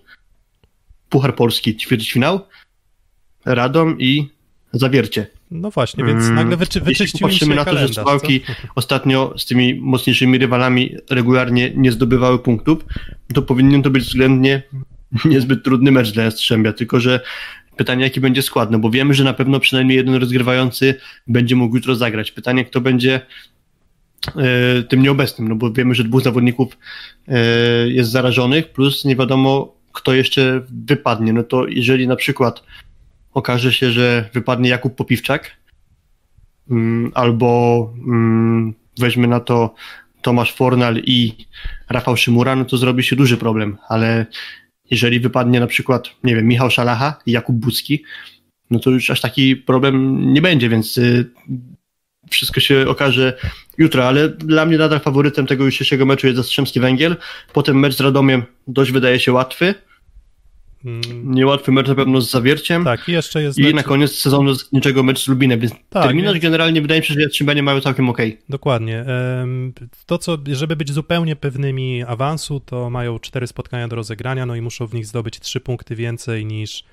Puchar 1.11 1.35
Polski, 1.35 1.77
ćwierćfinał, 1.77 2.39
Radom 3.45 3.99
i 3.99 4.29
Zawiercie. 4.73 5.27
No 5.51 5.71
właśnie, 5.71 6.03
więc 6.03 6.23
Mm, 6.23 6.35
nagle 6.35 6.57
wyczy, 6.57 6.79
Jeśli 6.79 6.93
wyczyścił 6.93 7.19
popatrzymy 7.19 7.55
na 7.55 7.65
to, 7.65 7.77
że 7.77 7.87
Suwałki 7.87 8.41
ostatnio 8.75 9.33
z 9.37 9.45
tymi 9.45 9.75
mocniejszymi 9.75 10.37
rywalami 10.37 10.95
regularnie 11.09 11.71
nie 11.75 11.91
zdobywały 11.91 12.39
punktów, 12.39 12.85
to 13.33 13.41
powinien 13.41 13.83
to 13.83 13.89
być 13.89 14.03
względnie 14.03 14.63
niezbyt 15.25 15.63
trudny 15.63 15.91
mecz 15.91 16.11
dla 16.11 16.23
Jastrzębia, 16.23 16.73
tylko 16.73 16.99
że 16.99 17.19
pytanie 17.75 18.03
jaki 18.03 18.19
będzie 18.19 18.41
skład, 18.41 18.71
no 18.71 18.79
bo 18.79 18.89
wiemy, 18.89 19.13
że 19.13 19.23
na 19.23 19.33
pewno 19.33 19.59
przynajmniej 19.59 19.97
jeden 19.97 20.15
rozgrywający 20.15 20.95
będzie 21.27 21.55
mógł 21.55 21.75
jutro 21.75 21.95
zagrać. 21.95 22.31
Pytanie 22.31 22.65
kto 22.65 22.81
będzie 22.81 23.21
e, 24.27 24.83
tym 24.83 25.01
nieobecnym, 25.01 25.47
no 25.47 25.55
bo 25.55 25.71
wiemy, 25.71 25.95
że 25.95 26.03
dwóch 26.03 26.21
zawodników 26.21 26.77
e, 27.27 27.37
jest 27.87 28.11
zarażonych, 28.11 28.71
plus 28.71 29.05
nie 29.05 29.15
wiadomo 29.15 29.80
kto 29.91 30.13
jeszcze 30.13 30.61
wypadnie. 30.87 31.33
No 31.33 31.43
to 31.43 31.67
jeżeli 31.67 32.07
na 32.07 32.15
przykład 32.15 32.63
okaże 33.33 33.73
się, 33.73 33.91
że 33.91 34.29
wypadnie 34.33 34.69
Jakub 34.69 34.95
Popiwczak, 34.95 35.51
mm, 36.69 37.11
albo 37.15 37.93
mm, 38.07 38.73
weźmy 38.99 39.27
na 39.27 39.39
to 39.39 39.73
Tomasz 40.21 40.53
Fornal 40.53 40.97
i 40.97 41.47
Rafał 41.89 42.17
Szymura, 42.17 42.55
no 42.55 42.65
to 42.65 42.77
zrobi 42.77 43.03
się 43.03 43.15
duży 43.15 43.37
problem, 43.37 43.77
ale 43.89 44.25
jeżeli 44.91 45.19
wypadnie 45.19 45.59
na 45.59 45.67
przykład, 45.67 46.09
nie 46.23 46.35
wiem, 46.35 46.47
Michał 46.47 46.69
Szalacha 46.69 47.19
i 47.25 47.31
Jakub 47.31 47.55
Bucki, 47.55 48.03
no 48.71 48.79
to 48.79 48.89
już 48.89 49.09
aż 49.09 49.21
taki 49.21 49.55
problem 49.55 50.25
nie 50.33 50.41
będzie, 50.41 50.69
więc 50.69 50.97
y, 50.97 51.31
wszystko 52.29 52.59
się 52.59 52.85
okaże 52.87 53.37
jutro, 53.81 54.07
ale 54.07 54.29
dla 54.29 54.65
mnie 54.65 54.77
nadal 54.77 54.99
faworytem 54.99 55.47
tego 55.47 55.65
jutrzejszego 55.65 56.05
meczu 56.05 56.27
jest 56.27 56.37
Jastrzębski 56.37 56.79
Węgiel, 56.79 57.15
potem 57.53 57.79
mecz 57.79 57.95
z 57.95 57.99
Radomiem 58.01 58.43
dość 58.67 58.91
wydaje 58.91 59.19
się 59.19 59.33
łatwy, 59.33 59.73
Mm, 60.85 61.01
niełatwy 61.35 61.71
mecz 61.71 61.87
na 61.87 61.95
pewno 61.95 62.21
z 62.21 62.29
Zawierciem, 62.31 62.83
Tak, 62.83 63.09
i 63.09 63.11
jeszcze 63.11 63.41
jest 63.41 63.57
i 63.59 63.63
mecz- 63.63 63.75
na 63.75 63.83
koniec 63.83 64.11
sezonu 64.11 64.53
zasadniczego 64.53 65.03
mecz 65.03 65.23
z 65.23 65.27
Lubinem, 65.27 65.59
więc 65.59 65.73
Tak, 65.89 66.03
terminarz 66.03 66.33
więc- 66.33 66.43
generalnie 66.43 66.81
wydaje 66.81 67.01
mi 67.01 67.05
się, 67.07 67.13
że 67.13 67.21
Jastrzębianie 67.21 67.63
mają 67.63 67.81
całkiem 67.81 68.09
okej. 68.09 68.37
Dokładnie. 68.49 69.05
To, 70.05 70.17
co, 70.17 70.37
żeby 70.51 70.75
być 70.75 70.91
zupełnie 70.91 71.35
pewnymi 71.35 72.03
awansu, 72.03 72.59
to 72.59 72.89
mają 72.89 73.19
cztery 73.19 73.47
spotkania 73.47 73.87
do 73.87 73.95
rozegrania, 73.95 74.45
no 74.45 74.55
i 74.55 74.61
muszą 74.61 74.87
w 74.87 74.93
nich 74.93 75.05
zdobyć 75.05 75.39
trzy 75.39 75.59
punkty 75.59 75.95
więcej 75.95 76.45
niż, 76.45 76.83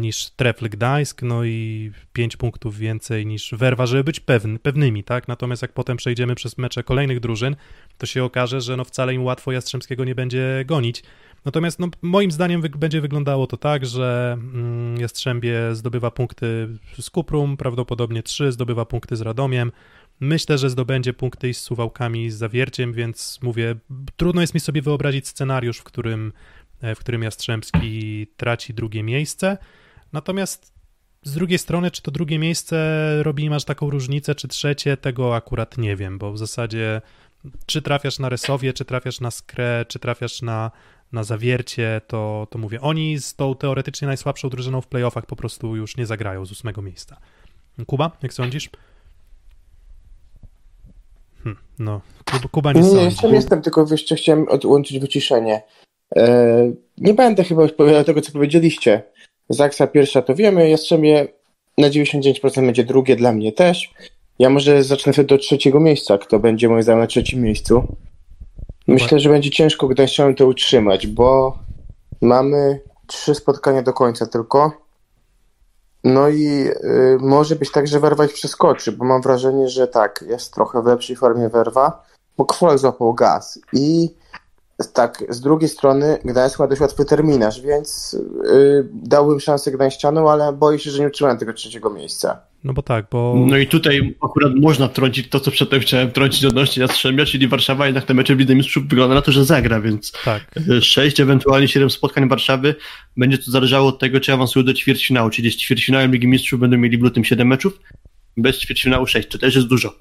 niż 0.00 0.30
Trefl 0.30 0.68
Gdańsk, 0.68 1.22
no 1.22 1.44
i 1.44 1.90
pięć 2.12 2.36
punktów 2.36 2.78
więcej 2.78 3.26
niż 3.26 3.54
Werwa, 3.54 3.86
żeby 3.86 4.04
być 4.04 4.20
pewny, 4.20 4.58
pewnymi, 4.58 5.04
tak? 5.04 5.28
Natomiast 5.28 5.62
jak 5.62 5.72
potem 5.72 5.96
przejdziemy 5.96 6.34
przez 6.34 6.58
mecze 6.58 6.82
kolejnych 6.82 7.20
drużyn, 7.20 7.56
to 7.98 8.06
się 8.06 8.24
okaże, 8.24 8.60
że 8.60 8.76
no 8.76 8.84
wcale 8.84 9.14
im 9.14 9.24
łatwo 9.24 9.52
Jastrzębskiego 9.52 10.04
nie 10.04 10.14
będzie 10.14 10.64
gonić. 10.66 11.02
Natomiast 11.44 11.78
no, 11.78 11.88
moim 12.02 12.30
zdaniem 12.30 12.60
wy, 12.60 12.68
będzie 12.68 13.00
wyglądało 13.00 13.46
to 13.46 13.56
tak, 13.56 13.86
że 13.86 14.32
mm, 14.38 15.00
Jastrzębie 15.00 15.74
zdobywa 15.74 16.10
punkty 16.10 16.68
z 16.98 17.10
Kuprum, 17.10 17.56
prawdopodobnie 17.56 18.22
trzy, 18.22 18.52
zdobywa 18.52 18.84
punkty 18.84 19.16
z 19.16 19.20
Radomiem, 19.20 19.72
Myślę, 20.22 20.58
że 20.58 20.70
zdobędzie 20.70 21.12
punkty 21.12 21.48
i 21.48 21.54
z 21.54 21.60
Suwałkami, 21.60 22.30
z 22.30 22.36
Zawierciem, 22.36 22.92
więc 22.92 23.38
mówię, 23.42 23.74
trudno 24.16 24.40
jest 24.40 24.54
mi 24.54 24.60
sobie 24.60 24.82
wyobrazić 24.82 25.28
scenariusz, 25.28 25.78
w 25.78 25.82
którym, 25.82 26.32
e, 26.32 26.61
w 26.82 26.98
którym 26.98 27.22
Jastrzębski 27.22 28.26
traci 28.36 28.74
drugie 28.74 29.02
miejsce. 29.02 29.58
Natomiast 30.12 30.72
z 31.22 31.34
drugiej 31.34 31.58
strony, 31.58 31.90
czy 31.90 32.02
to 32.02 32.10
drugie 32.10 32.38
miejsce 32.38 32.76
robi 33.22 33.54
aż 33.54 33.64
taką 33.64 33.90
różnicę, 33.90 34.34
czy 34.34 34.48
trzecie, 34.48 34.96
tego 34.96 35.36
akurat 35.36 35.78
nie 35.78 35.96
wiem, 35.96 36.18
bo 36.18 36.32
w 36.32 36.38
zasadzie 36.38 37.00
czy 37.66 37.82
trafiasz 37.82 38.18
na 38.18 38.28
Resowie, 38.28 38.72
czy 38.72 38.84
trafiasz 38.84 39.20
na 39.20 39.30
Skrę, 39.30 39.84
czy 39.88 39.98
trafiasz 39.98 40.42
na, 40.42 40.70
na 41.12 41.24
Zawiercie, 41.24 42.00
to, 42.06 42.46
to 42.50 42.58
mówię, 42.58 42.80
oni 42.80 43.18
z 43.18 43.34
tą 43.34 43.54
teoretycznie 43.54 44.08
najsłabszą 44.08 44.48
drużyną 44.48 44.80
w 44.80 44.86
playoffach 44.86 45.26
po 45.26 45.36
prostu 45.36 45.76
już 45.76 45.96
nie 45.96 46.06
zagrają 46.06 46.46
z 46.46 46.52
ósmego 46.52 46.82
miejsca. 46.82 47.16
Kuba, 47.86 48.10
jak 48.22 48.32
sądzisz? 48.32 48.70
Hm, 51.44 51.56
no, 51.78 52.00
Kuba, 52.50 52.72
nie, 52.72 52.80
Nie, 52.80 52.88
sądzi. 52.88 53.04
jeszcze 53.04 53.28
jestem, 53.28 53.62
tylko 53.62 53.86
jeszcze 53.90 54.16
chciałem 54.16 54.48
odłączyć 54.48 54.98
wyciszenie. 54.98 55.62
E, 56.16 56.72
nie 56.98 57.14
będę 57.14 57.44
chyba 57.44 57.62
odpowiadał 57.62 58.04
tego, 58.04 58.20
co 58.20 58.32
powiedzieliście. 58.32 59.02
Zaksa 59.48 59.86
pierwsza 59.86 60.22
to 60.22 60.34
wiemy, 60.34 60.70
Jastrzębie 60.70 61.28
na 61.78 61.88
99% 61.88 62.66
będzie 62.66 62.84
drugie, 62.84 63.16
dla 63.16 63.32
mnie 63.32 63.52
też. 63.52 63.94
Ja 64.38 64.50
może 64.50 64.84
zacznę 64.84 65.12
sobie 65.12 65.28
do 65.28 65.38
trzeciego 65.38 65.80
miejsca, 65.80 66.18
kto 66.18 66.38
będzie 66.38 66.68
moim 66.68 66.82
zdaniem 66.82 67.00
na 67.00 67.06
trzecim 67.06 67.42
miejscu. 67.42 67.96
Myślę, 68.88 69.20
że 69.20 69.28
będzie 69.28 69.50
ciężko 69.50 69.88
Gdańszczom 69.88 70.34
to 70.34 70.46
utrzymać, 70.46 71.06
bo 71.06 71.58
mamy 72.20 72.80
trzy 73.06 73.34
spotkania 73.34 73.82
do 73.82 73.92
końca 73.92 74.26
tylko. 74.26 74.72
No 76.04 76.28
i 76.28 76.46
y, 76.46 77.18
może 77.20 77.56
być 77.56 77.72
tak, 77.72 77.86
że 77.86 78.00
Werwa 78.00 78.24
ich 78.24 78.32
przeskoczy, 78.32 78.92
bo 78.92 79.04
mam 79.04 79.22
wrażenie, 79.22 79.68
że 79.68 79.88
tak, 79.88 80.24
jest 80.28 80.54
trochę 80.54 80.82
w 80.82 80.86
lepszej 80.86 81.16
formie 81.16 81.48
Werwa, 81.48 82.04
bo 82.36 82.44
Kwolak 82.44 82.78
złapał 82.78 83.14
gaz. 83.14 83.60
I 83.72 84.10
tak, 84.88 85.24
z 85.28 85.40
drugiej 85.40 85.68
strony 85.68 86.18
Gdańsk 86.24 86.58
ma 86.58 86.66
dość 86.66 86.80
łatwy 86.80 87.04
terminarz, 87.04 87.60
więc 87.60 88.16
y, 88.44 88.88
dałbym 88.92 89.40
szansę 89.40 89.70
Gdańszczanom, 89.70 90.26
ale 90.26 90.52
boję 90.52 90.78
się, 90.78 90.90
że 90.90 91.00
nie 91.00 91.06
utrzymają 91.06 91.38
tego 91.38 91.52
trzeciego 91.52 91.90
miejsca. 91.90 92.40
No 92.64 92.72
bo 92.72 92.82
tak, 92.82 93.06
bo 93.10 93.34
No 93.48 93.56
i 93.56 93.66
tutaj 93.66 94.14
akurat 94.22 94.52
można 94.54 94.88
trącić 94.88 95.28
to, 95.28 95.40
co 95.40 95.50
przedtem 95.50 95.80
chciałem 95.80 96.10
trącić 96.10 96.44
odnośnie 96.44 96.80
Jastrzębia, 96.80 97.24
czyli 97.24 97.48
Warszawa 97.48 97.86
jednak 97.86 98.04
te 98.04 98.14
mecze 98.14 98.36
w 98.36 98.38
Lidze 98.38 98.54
Mistrzów 98.54 98.88
wygląda 98.88 99.14
na 99.14 99.22
to, 99.22 99.32
że 99.32 99.44
zagra, 99.44 99.80
więc 99.80 100.12
tak, 100.24 100.42
6, 100.80 101.20
ewentualnie 101.20 101.68
7 101.68 101.90
spotkań 101.90 102.28
Warszawy 102.28 102.74
będzie 103.16 103.38
to 103.38 103.50
zależało 103.50 103.88
od 103.88 103.98
tego, 103.98 104.20
czy 104.20 104.32
awansują 104.32 104.66
do 104.66 104.74
ćwierćfinału, 104.74 105.30
czyli 105.30 105.50
z 105.50 105.56
ćwierćfinałem 105.56 106.12
Ligi 106.12 106.28
Mistrzów 106.28 106.60
będą 106.60 106.76
mieli 106.78 106.98
w 106.98 107.02
lutym 107.02 107.24
7 107.24 107.48
meczów, 107.48 107.80
bez 108.36 108.58
ćwierćfinału 108.58 109.06
6, 109.06 109.28
to 109.28 109.38
też 109.38 109.54
jest 109.54 109.66
dużo. 109.66 109.94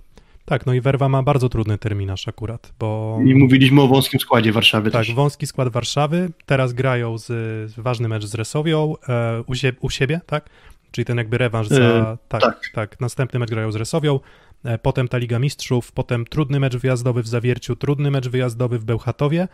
Tak, 0.46 0.66
no 0.66 0.74
i 0.74 0.82
Werwa 0.82 1.10
ma 1.10 1.24
bardzo 1.24 1.50
trudny 1.50 1.78
terminarz 1.78 2.28
akurat, 2.28 2.74
bo 2.80 3.20
I 3.26 3.36
mówiliśmy 3.36 3.82
o 3.82 3.88
wąskim 3.88 4.20
składzie 4.20 4.52
Warszawy 4.52 4.92
tak, 4.92 5.02
też. 5.06 5.14
wąski 5.16 5.48
skład 5.48 5.70
Warszawy, 5.70 6.30
teraz 6.46 6.74
grają 6.74 7.18
z, 7.18 7.26
z 7.72 7.80
ważny 7.80 8.08
mecz 8.08 8.26
z 8.26 8.36
Resowią 8.36 8.94
e, 9.10 9.42
u, 9.48 9.56
sie, 9.56 9.74
u 9.82 9.90
siebie, 9.90 10.22
tak? 10.26 10.50
Czyli 10.92 11.06
ten 11.06 11.18
jakby 11.18 11.38
rewanż 11.38 11.68
za, 11.68 11.76
E, 11.80 12.18
tak, 12.28 12.42
tak. 12.42 12.60
tak, 12.74 13.00
następny 13.00 13.40
mecz 13.40 13.50
grają 13.50 13.72
z 13.72 13.76
Resowią, 13.76 14.20
e, 14.66 14.78
potem 14.78 15.08
ta 15.08 15.18
Liga 15.18 15.40
Mistrzów, 15.40 15.92
potem 15.92 16.26
trudny 16.26 16.60
mecz 16.60 16.78
wyjazdowy 16.78 17.24
w 17.24 17.28
Zawierciu, 17.28 17.76
trudny 17.76 18.12
mecz 18.12 18.30
wyjazdowy 18.30 18.80
w 18.80 18.86
Bełchatowie 18.86 19.48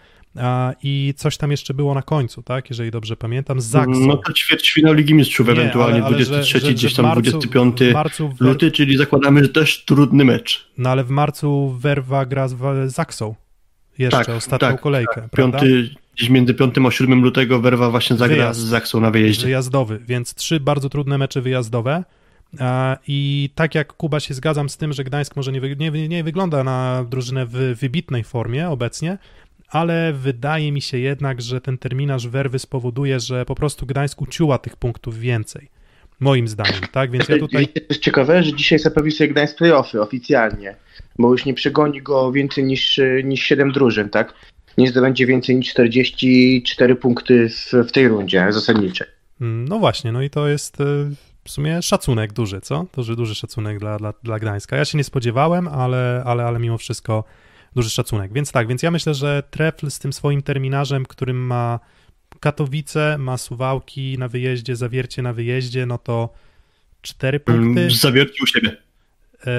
i 0.83 1.13
coś 1.17 1.37
tam 1.37 1.51
jeszcze 1.51 1.73
było 1.73 1.93
na 1.93 2.01
końcu, 2.01 2.43
tak? 2.43 2.69
Jeżeli 2.69 2.91
dobrze 2.91 3.17
pamiętam, 3.17 3.61
z 3.61 3.65
Zaksą. 3.65 3.99
No 4.07 4.17
to 4.17 4.33
ćwierćfinał 4.33 4.93
Ligi 4.93 5.13
Mistrzów, 5.13 5.47
Nie, 5.47 5.53
ewentualnie 5.53 5.95
ale- 5.97 6.05
ale 6.05 6.15
23, 6.15 6.59
że- 6.59 6.65
że- 6.65 6.73
gdzieś 6.73 6.93
tam 6.93 7.05
marcu- 7.05 7.21
25 7.21 7.79
w 7.89 7.93
marcu 7.93 8.29
w- 8.29 8.41
luty, 8.41 8.71
czyli 8.71 8.97
zakładamy, 8.97 9.43
że 9.43 9.49
też 9.49 9.85
trudny 9.85 10.25
mecz. 10.25 10.67
No 10.77 10.89
ale 10.89 11.03
w 11.03 11.09
marcu 11.09 11.69
Werwa 11.79 12.25
gra 12.25 12.47
z 12.47 12.55
Zaksą. 12.87 13.35
Jeszcze 13.97 14.17
Tak, 14.25 14.29
ostatnią 14.29 14.67
tak, 14.71 14.81
kolejkę, 14.81 15.27
prawda? 15.31 15.59
Piąty, 15.59 15.89
gdzieś 16.15 16.29
między 16.29 16.53
5 16.53 16.87
a 16.87 16.91
7 16.91 17.21
lutego 17.23 17.59
Werwa 17.61 17.89
właśnie 17.91 18.17
zagra 18.17 18.35
Wyjazd. 18.35 18.59
z 18.59 18.63
Zaksą 18.63 18.99
na 19.01 19.11
wyjeździe. 19.11 19.45
Wyjazdowy, 19.45 19.99
więc 20.07 20.33
trzy 20.33 20.59
bardzo 20.59 20.89
trudne 20.89 21.17
mecze 21.17 21.41
wyjazdowe. 21.41 22.03
I 23.07 23.49
tak 23.55 23.75
jak 23.75 23.93
Kuba 23.93 24.19
się 24.19 24.33
zgadzam 24.33 24.69
z 24.69 24.77
tym, 24.77 24.93
że 24.93 25.03
Gdańsk 25.03 25.35
może 25.35 25.51
nie, 25.51 25.75
nie, 25.91 26.07
nie 26.07 26.23
wygląda 26.23 26.63
na 26.63 27.05
drużynę 27.09 27.45
w 27.45 27.51
wybitnej 27.79 28.23
formie 28.23 28.69
obecnie, 28.69 29.17
ale 29.67 30.13
wydaje 30.13 30.71
mi 30.71 30.81
się 30.81 30.97
jednak, 30.97 31.41
że 31.41 31.61
ten 31.61 31.77
terminarz 31.77 32.27
werwy 32.27 32.59
spowoduje, 32.59 33.19
że 33.19 33.45
po 33.45 33.55
prostu 33.55 33.85
Gdańsk 33.85 34.21
uciuła 34.21 34.57
tych 34.57 34.75
punktów 34.75 35.19
więcej. 35.19 35.69
Moim 36.19 36.47
zdaniem, 36.47 36.81
tak? 36.91 37.11
Więc 37.11 37.29
ja 37.29 37.37
tutaj... 37.37 37.67
To 37.67 37.81
jest 37.89 38.01
ciekawe, 38.01 38.43
że 38.43 38.53
dzisiaj 38.53 38.79
zapowiedział 38.79 39.17
sobie 39.17 39.29
Gdańsk 39.29 39.57
playoffy 39.57 40.01
oficjalnie, 40.01 40.75
bo 41.19 41.31
już 41.31 41.45
nie 41.45 41.53
przegoni 41.53 42.01
go 42.01 42.31
więcej 42.31 42.63
niż, 42.63 42.99
niż 43.23 43.43
7 43.43 43.71
drużyn, 43.71 44.09
tak? 44.09 44.33
Nie 44.77 44.89
zdobędzie 44.89 45.25
więcej 45.25 45.55
niż 45.55 45.69
44 45.69 46.95
punkty 46.95 47.49
w, 47.49 47.73
w 47.87 47.91
tej 47.91 48.07
rundzie 48.07 48.47
zasadniczej. 48.49 49.07
Mm, 49.41 49.67
no 49.67 49.79
właśnie, 49.79 50.11
no 50.11 50.21
i 50.21 50.29
to 50.29 50.47
jest 50.47 50.81
y, 50.81 50.83
w 51.43 51.49
sumie 51.49 51.81
szacunek 51.81 52.33
duży, 52.33 52.61
co? 52.61 52.85
Duży, 52.95 53.15
duży 53.15 53.35
szacunek 53.35 53.79
dla, 53.79 53.97
dla, 53.97 54.13
dla 54.23 54.39
Gdańska. 54.39 54.77
Ja 54.77 54.85
się 54.85 54.97
nie 54.97 55.03
spodziewałem, 55.03 55.67
ale, 55.67 56.23
ale, 56.25 56.45
ale 56.45 56.59
mimo 56.59 56.77
wszystko 56.77 57.23
duży 57.77 57.89
szacunek. 57.89 58.33
Więc 58.33 58.51
tak, 58.51 58.67
więc 58.67 58.83
ja 58.83 58.91
myślę, 58.91 59.13
że 59.13 59.43
Trefl 59.51 59.89
z 59.89 59.99
tym 59.99 60.13
swoim 60.13 60.41
terminarzem, 60.41 61.05
którym 61.05 61.37
ma 61.45 61.79
Katowice, 62.39 63.17
ma 63.17 63.37
Suwałki 63.37 64.17
na 64.17 64.27
wyjeździe, 64.27 64.75
Zawiercie 64.75 65.21
na 65.21 65.33
wyjeździe, 65.33 65.85
no 65.85 65.97
to 65.97 66.33
cztery 67.01 67.39
punkty. 67.39 67.81
Mm, 67.81 67.91
Zawiercie 67.91 68.43
u 68.43 68.47
siebie. 68.47 68.77
E, 69.47 69.51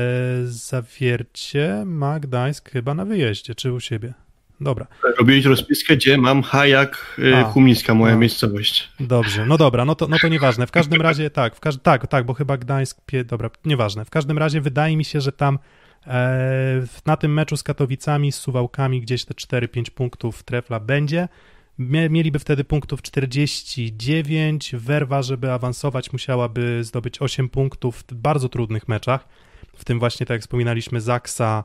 zawiercie 0.44 1.82
ma 1.86 2.20
Gdańsk 2.20 2.70
chyba 2.70 2.94
na 2.94 3.04
wyjeździe, 3.04 3.54
czy 3.54 3.72
u 3.72 3.80
siebie? 3.80 4.12
Dobra. 4.60 4.86
Robiłeś 5.18 5.44
rozpiskę, 5.44 5.96
gdzie 5.96 6.18
mam 6.18 6.42
Hajak, 6.42 7.20
A, 7.36 7.44
Humnicka, 7.44 7.94
moja 7.94 8.14
a. 8.14 8.16
miejscowość. 8.16 8.88
Dobrze, 9.00 9.46
no 9.46 9.56
dobra, 9.58 9.84
no 9.84 9.94
to, 9.94 10.08
no 10.08 10.16
to 10.22 10.28
nieważne. 10.28 10.66
W 10.66 10.70
każdym 10.70 11.02
razie 11.02 11.30
tak, 11.30 11.56
w 11.56 11.60
każ- 11.60 11.78
tak, 11.82 12.06
tak, 12.06 12.26
bo 12.26 12.34
chyba 12.34 12.56
Gdańsk, 12.56 12.98
pie- 13.06 13.24
dobra, 13.24 13.50
nieważne. 13.64 14.04
W 14.04 14.10
każdym 14.10 14.38
razie 14.38 14.60
wydaje 14.60 14.96
mi 14.96 15.04
się, 15.04 15.20
że 15.20 15.32
tam 15.32 15.58
na 17.06 17.16
tym 17.16 17.32
meczu 17.34 17.56
z 17.56 17.62
Katowicami, 17.62 18.32
z 18.32 18.36
Suwałkami 18.36 19.00
gdzieś 19.00 19.24
te 19.24 19.34
4-5 19.34 19.90
punktów 19.90 20.42
trefla 20.42 20.80
będzie. 20.80 21.28
Mie- 21.78 22.10
Mieliby 22.10 22.38
wtedy 22.38 22.64
punktów 22.64 23.02
49. 23.02 24.70
Werwa, 24.74 25.22
żeby 25.22 25.52
awansować, 25.52 26.12
musiałaby 26.12 26.84
zdobyć 26.84 27.22
8 27.22 27.48
punktów 27.48 28.04
w 28.08 28.14
bardzo 28.14 28.48
trudnych 28.48 28.88
meczach. 28.88 29.28
W 29.76 29.84
tym 29.84 29.98
właśnie, 29.98 30.26
tak 30.26 30.34
jak 30.34 30.40
wspominaliśmy, 30.42 31.00
Zaksa, 31.00 31.64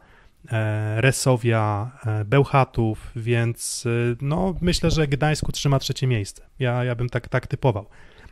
e, 0.51 1.01
Resowia, 1.01 1.91
e, 2.05 2.25
Bełchatów, 2.25 3.11
więc 3.15 3.83
e, 3.85 4.15
no, 4.21 4.55
myślę, 4.61 4.91
że 4.91 5.07
Gdańsku 5.07 5.51
trzyma 5.51 5.79
trzecie 5.79 6.07
miejsce. 6.07 6.45
Ja, 6.59 6.83
ja 6.83 6.95
bym 6.95 7.09
tak, 7.09 7.29
tak 7.29 7.47
typował. 7.47 7.85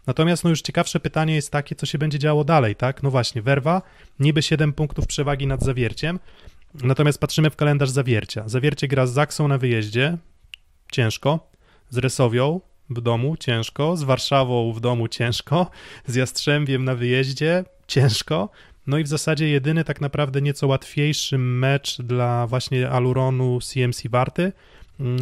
Natomiast 0.08 0.44
no 0.44 0.50
już 0.50 0.62
ciekawsze 0.62 1.00
pytanie 1.00 1.36
jest 1.36 1.52
takie, 1.52 1.76
co 1.76 1.86
się 1.86 1.98
będzie 1.98 2.20
działo 2.20 2.44
dalej, 2.44 2.76
tak? 2.76 3.04
No 3.04 3.12
właśnie, 3.12 3.42
Werwa, 3.42 3.82
niby 4.20 4.42
7 4.42 4.74
punktów 4.74 5.08
przewagi 5.08 5.48
nad 5.48 5.64
Zawierciem, 5.64 6.20
natomiast 6.74 7.20
patrzymy 7.20 7.50
w 7.50 7.56
kalendarz 7.56 7.90
Zawiercia. 7.90 8.50
Zawiercie 8.50 8.88
gra 8.88 9.08
z 9.08 9.14
Zaksą 9.14 9.48
na 9.48 9.58
wyjeździe, 9.58 10.18
ciężko, 10.92 11.52
z 11.90 11.98
Resowią 11.98 12.62
w 12.90 13.02
domu, 13.02 13.38
ciężko, 13.38 13.98
z 13.98 14.04
Warszawą 14.04 14.74
w 14.74 14.80
domu, 14.80 15.08
ciężko, 15.08 15.72
z 16.06 16.16
Jastrzębiem 16.16 16.86
na 16.86 16.96
wyjeździe, 16.96 17.64
ciężko, 17.88 18.50
no 18.88 18.98
i 18.98 19.04
w 19.04 19.08
zasadzie 19.08 19.50
jedyny 19.50 19.84
tak 19.84 20.02
naprawdę 20.02 20.42
nieco 20.42 20.68
łatwiejszy 20.68 21.38
mecz 21.38 22.02
dla 22.02 22.48
właśnie 22.48 22.90
Aluronu 22.90 23.60
CMC 23.62 24.04
Warty 24.10 24.52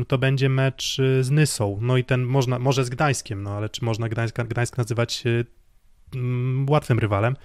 to 0.08 0.18
będzie 0.18 0.50
mecz 0.50 1.00
y, 1.00 1.24
z 1.24 1.32
Nysą. 1.32 1.80
No 1.82 1.98
i 1.98 2.04
ten 2.04 2.24
można, 2.24 2.60
może 2.60 2.86
z 2.86 2.90
Gdańskiem, 2.90 3.44
no 3.44 3.52
ale 3.52 3.70
czy 3.70 3.86
można 3.86 4.10
Gdańsk, 4.10 4.40
Gdańsk 4.44 4.78
nazywać 4.78 5.24
y, 5.26 5.46
mm, 6.16 6.70
łatwym 6.70 7.00
rywalem? 7.00 7.36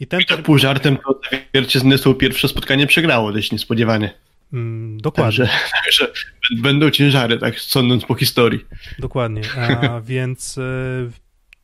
I 0.00 0.06
ten 0.06 0.20
I 0.20 0.24
tak 0.24 0.42
pół 0.42 0.58
żartem 0.58 0.96
to 0.96 1.20
Zawiercie 1.32 1.80
z 1.80 1.84
Nysą 1.84 2.14
pierwsze 2.14 2.48
spotkanie 2.48 2.86
przegrało 2.86 3.32
dość 3.32 3.52
niespodziewanie. 3.52 4.14
mm, 4.52 5.00
dokładnie. 5.00 5.38
Także, 5.38 5.48
także 5.84 6.12
będą 6.62 6.90
ciężary, 6.90 7.38
tak 7.38 7.60
sądząc 7.60 8.04
po 8.04 8.14
historii. 8.14 8.64
Dokładnie. 8.98 9.42
A 9.56 10.00
więc 10.10 10.58
e, 10.58 10.62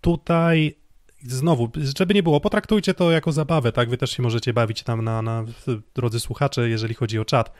tutaj 0.00 0.74
znowu, 1.22 1.70
żeby 1.96 2.14
nie 2.14 2.22
było, 2.22 2.40
potraktujcie 2.40 2.94
to 2.94 3.10
jako 3.10 3.32
zabawę, 3.32 3.72
tak? 3.72 3.90
Wy 3.90 3.96
też 3.96 4.10
się 4.10 4.22
możecie 4.22 4.52
bawić 4.52 4.82
tam 4.82 5.04
na, 5.04 5.22
na 5.22 5.44
drodzy 5.94 6.20
słuchacze, 6.20 6.68
jeżeli 6.68 6.94
chodzi 6.94 7.18
o 7.18 7.24
czat. 7.24 7.52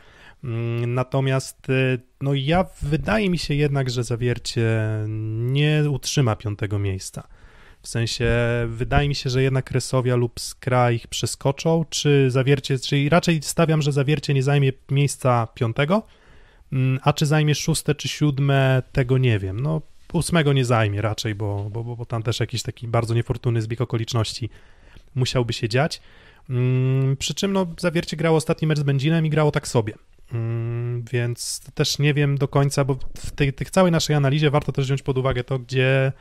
Mm, 0.43 0.93
Natomiast 0.93 1.69
e, 1.69 1.97
no 2.21 2.33
ja 2.33 2.65
wydaje 2.81 3.29
mi 3.29 3.37
się 3.37 3.53
jednak, 3.53 3.89
że 3.89 4.03
zawiercie 4.03 4.79
nie 5.27 5.83
utrzyma 5.89 6.35
piątego 6.35 6.79
miejsca. 6.79 7.27
W 7.81 7.87
sensie 7.87 8.29
wydaje 8.67 9.09
mi 9.09 9.15
się, 9.15 9.29
że 9.29 9.43
jednak 9.43 9.71
Resowia 9.71 10.15
lub 10.15 10.39
Skra 10.39 10.91
ich 10.91 11.07
przeskoczą, 11.07 11.85
czy 11.89 12.31
zawiercie, 12.31 12.79
czyli 12.79 13.09
raczej 13.09 13.39
stawiam, 13.43 13.81
że 13.81 13.91
zawiercie 13.91 14.33
nie 14.33 14.43
zajmie 14.43 14.71
miejsca 14.91 15.47
piątego, 15.55 16.03
Mm, 16.73 16.99
A 17.03 17.13
czy 17.13 17.25
zajmie 17.25 17.55
szóste 17.55 17.95
czy 17.95 18.07
siódme, 18.07 18.83
tego 18.91 19.17
nie 19.17 19.39
wiem. 19.39 19.59
No, 19.59 19.81
ósmego 20.13 20.53
nie 20.53 20.65
zajmie 20.65 21.01
raczej, 21.01 21.35
bo, 21.35 21.69
bo, 21.69 21.83
bo- 21.83 21.95
bo 21.95 22.05
tam 22.05 22.23
też 22.23 22.39
jakiś 22.39 22.63
taki 22.63 22.87
bardzo 22.87 23.13
niefortunny 23.13 23.61
zbieg 23.61 23.81
okoliczności 23.81 24.49
musiałby 25.15 25.53
się 25.53 25.69
dziać. 25.69 26.01
Mm, 26.49 27.17
Przy 27.17 27.33
czym 27.33 27.53
no, 27.53 27.67
Zawiercie 27.79 28.17
grało 28.17 28.37
ostatni 28.37 28.67
mecz 28.67 28.79
z 28.79 28.83
Będzinem 28.83 29.25
i 29.25 29.29
grało 29.29 29.51
tak 29.51 29.67
sobie. 29.67 29.93
Mm, 30.33 31.03
Więc 31.11 31.61
też 31.73 31.99
nie 31.99 32.13
wiem 32.13 32.37
do 32.37 32.47
końca, 32.47 32.83
bo 32.85 32.95
w 33.17 33.31
tej, 33.31 33.53
tej 33.53 33.67
całej 33.67 33.91
naszej 33.91 34.15
analizie 34.15 34.49
warto 34.49 34.71
też 34.71 34.85
wziąć 34.85 35.01
pod 35.01 35.17
uwagę 35.17 35.43
to, 35.43 35.59
gdzie 35.59 36.11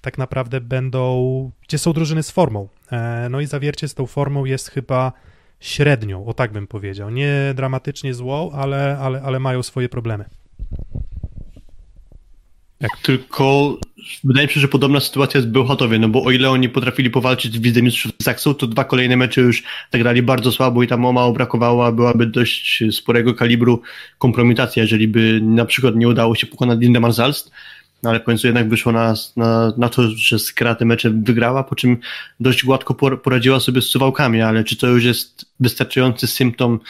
tak 0.00 0.18
naprawdę 0.18 0.60
będą, 0.60 1.50
gdzie 1.68 1.78
są 1.78 1.92
drużyny 1.92 2.22
z 2.22 2.30
formą. 2.30 2.68
E, 2.92 3.28
No 3.30 3.40
i 3.40 3.46
Zawiercie 3.46 3.88
z 3.88 3.94
tą 3.94 4.06
formą 4.06 4.44
jest 4.44 4.70
chyba 4.70 5.12
średnią, 5.60 6.26
o 6.26 6.34
tak 6.34 6.52
bym 6.52 6.66
powiedział. 6.66 7.10
Nie 7.10 7.52
dramatycznie 7.54 8.14
złą, 8.14 8.50
ale, 8.52 8.98
ale, 9.00 9.22
ale 9.22 9.38
mają 9.38 9.62
swoje 9.62 9.88
problemy. 9.88 10.24
Tylko 13.02 13.76
wydaje 14.24 14.46
mi 14.46 14.52
się, 14.52 14.60
że 14.60 14.68
podobna 14.68 15.00
sytuacja 15.00 15.38
jest 15.38 15.48
w 15.48 15.52
Bełchatowie, 15.52 15.98
no 15.98 16.08
bo 16.08 16.24
o 16.24 16.30
ile 16.30 16.50
oni 16.50 16.68
potrafili 16.68 17.10
powalczyć 17.10 17.58
w 17.58 17.64
Lidze 17.64 17.82
Mistrzów 17.82 18.12
z 18.20 18.24
Zaksą, 18.24 18.54
to 18.54 18.66
dwa 18.66 18.84
kolejne 18.84 19.16
mecze 19.16 19.40
już 19.40 19.62
zagrali 19.92 20.22
bardzo 20.22 20.52
słabo 20.52 20.82
i 20.82 20.86
tam 20.86 21.04
o 21.04 21.12
mało 21.12 21.92
byłaby 21.92 22.26
dość 22.26 22.84
sporego 22.92 23.34
kalibru 23.34 23.82
kompromitacja, 24.18 24.82
jeżeli 24.82 25.08
by 25.08 25.40
na 25.42 25.64
przykład 25.64 25.96
nie 25.96 26.08
udało 26.08 26.34
się 26.34 26.46
pokonać 26.46 26.80
Lindemann 26.80 27.12
Zalst, 27.12 27.50
no 28.02 28.10
ale 28.10 28.20
w 28.20 28.24
końcu 28.24 28.46
jednak 28.46 28.68
wyszło 28.68 28.92
na, 28.92 29.14
na, 29.36 29.72
na 29.76 29.88
to, 29.88 30.10
że 30.10 30.38
Skra 30.38 30.74
te 30.74 30.84
mecze 30.84 31.10
wygrała, 31.10 31.64
po 31.64 31.74
czym 31.74 31.96
dość 32.40 32.64
gładko 32.64 32.94
por- 32.94 33.22
poradziła 33.22 33.60
sobie 33.60 33.82
z 33.82 33.84
Suwałkami, 33.84 34.42
ale 34.42 34.64
czy 34.64 34.76
to 34.76 34.86
już 34.86 35.04
jest 35.04 35.46
wystarczający 35.60 36.26
symptom 36.26 36.80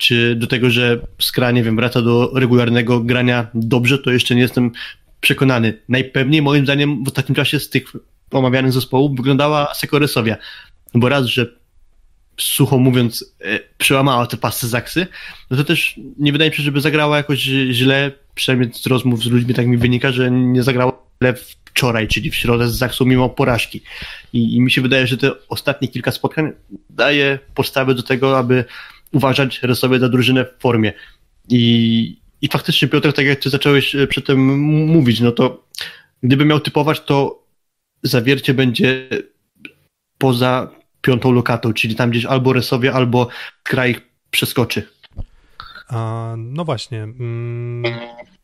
czy 0.00 0.34
do 0.34 0.46
tego, 0.46 0.70
że 0.70 0.98
Skra, 1.18 1.50
nie 1.50 1.62
wiem, 1.62 1.76
wraca 1.76 2.02
do 2.02 2.32
regularnego 2.34 3.00
grania 3.00 3.46
dobrze, 3.54 3.98
to 3.98 4.10
jeszcze 4.10 4.34
nie 4.34 4.42
jestem 4.42 4.70
przekonany. 5.20 5.78
Najpewniej 5.88 6.42
moim 6.42 6.64
zdaniem 6.64 7.04
w 7.04 7.08
ostatnim 7.08 7.36
czasie 7.36 7.60
z 7.60 7.68
tych 7.70 7.84
omawianych 8.30 8.72
zespołów 8.72 9.16
wyglądała 9.16 9.74
Sekoresowia. 9.74 10.36
Bo 10.94 11.08
raz, 11.08 11.26
że 11.26 11.46
sucho 12.36 12.78
mówiąc 12.78 13.34
e, 13.40 13.58
przełamała 13.78 14.26
te 14.26 14.36
pasy 14.36 14.68
Zaksy, 14.68 15.06
no 15.50 15.56
to 15.56 15.64
też 15.64 16.00
nie 16.18 16.32
wydaje 16.32 16.50
mi 16.50 16.56
się, 16.56 16.62
żeby 16.62 16.80
zagrała 16.80 17.16
jakoś 17.16 17.38
źle, 17.70 18.12
przynajmniej 18.34 18.74
z 18.74 18.86
rozmów 18.86 19.22
z 19.22 19.26
ludźmi 19.26 19.54
tak 19.54 19.66
mi 19.66 19.76
wynika, 19.76 20.12
że 20.12 20.30
nie 20.30 20.62
zagrała 20.62 20.92
źle 21.22 21.34
wczoraj, 21.34 22.08
czyli 22.08 22.30
w 22.30 22.34
środę 22.34 22.68
z 22.68 22.74
Zaksą 22.74 23.04
mimo 23.04 23.28
porażki. 23.28 23.82
I, 24.32 24.54
I 24.54 24.60
mi 24.60 24.70
się 24.70 24.80
wydaje, 24.80 25.06
że 25.06 25.16
te 25.16 25.30
ostatnie 25.48 25.88
kilka 25.88 26.10
spotkań 26.10 26.52
daje 26.90 27.38
podstawy 27.54 27.94
do 27.94 28.02
tego, 28.02 28.38
aby 28.38 28.64
uważać 29.12 29.62
Resowie 29.62 29.98
za 29.98 30.08
drużynę 30.08 30.44
w 30.44 30.62
formie. 30.62 30.92
I, 31.48 32.16
I 32.42 32.48
faktycznie, 32.48 32.88
Piotr, 32.88 33.12
tak 33.12 33.26
jak 33.26 33.38
ty 33.40 33.50
zacząłeś 33.50 33.94
e, 33.94 34.06
przedtem 34.06 34.36
m- 34.50 34.58
mówić, 34.86 35.20
no 35.20 35.32
to 35.32 35.64
gdyby 36.22 36.44
miał 36.44 36.60
typować, 36.60 37.00
to 37.00 37.42
zawiercie 38.02 38.54
będzie 38.54 39.08
poza 40.18 40.70
piątą 41.02 41.32
lokatą, 41.32 41.72
czyli 41.72 41.94
tam 41.94 42.10
gdzieś 42.10 42.24
albo 42.24 42.52
Resowia, 42.52 42.92
albo 42.92 43.28
kraj 43.62 43.96
przeskoczy. 44.30 44.82
A, 45.88 46.34
no 46.38 46.64
właśnie. 46.64 47.02
Mm, 47.02 47.82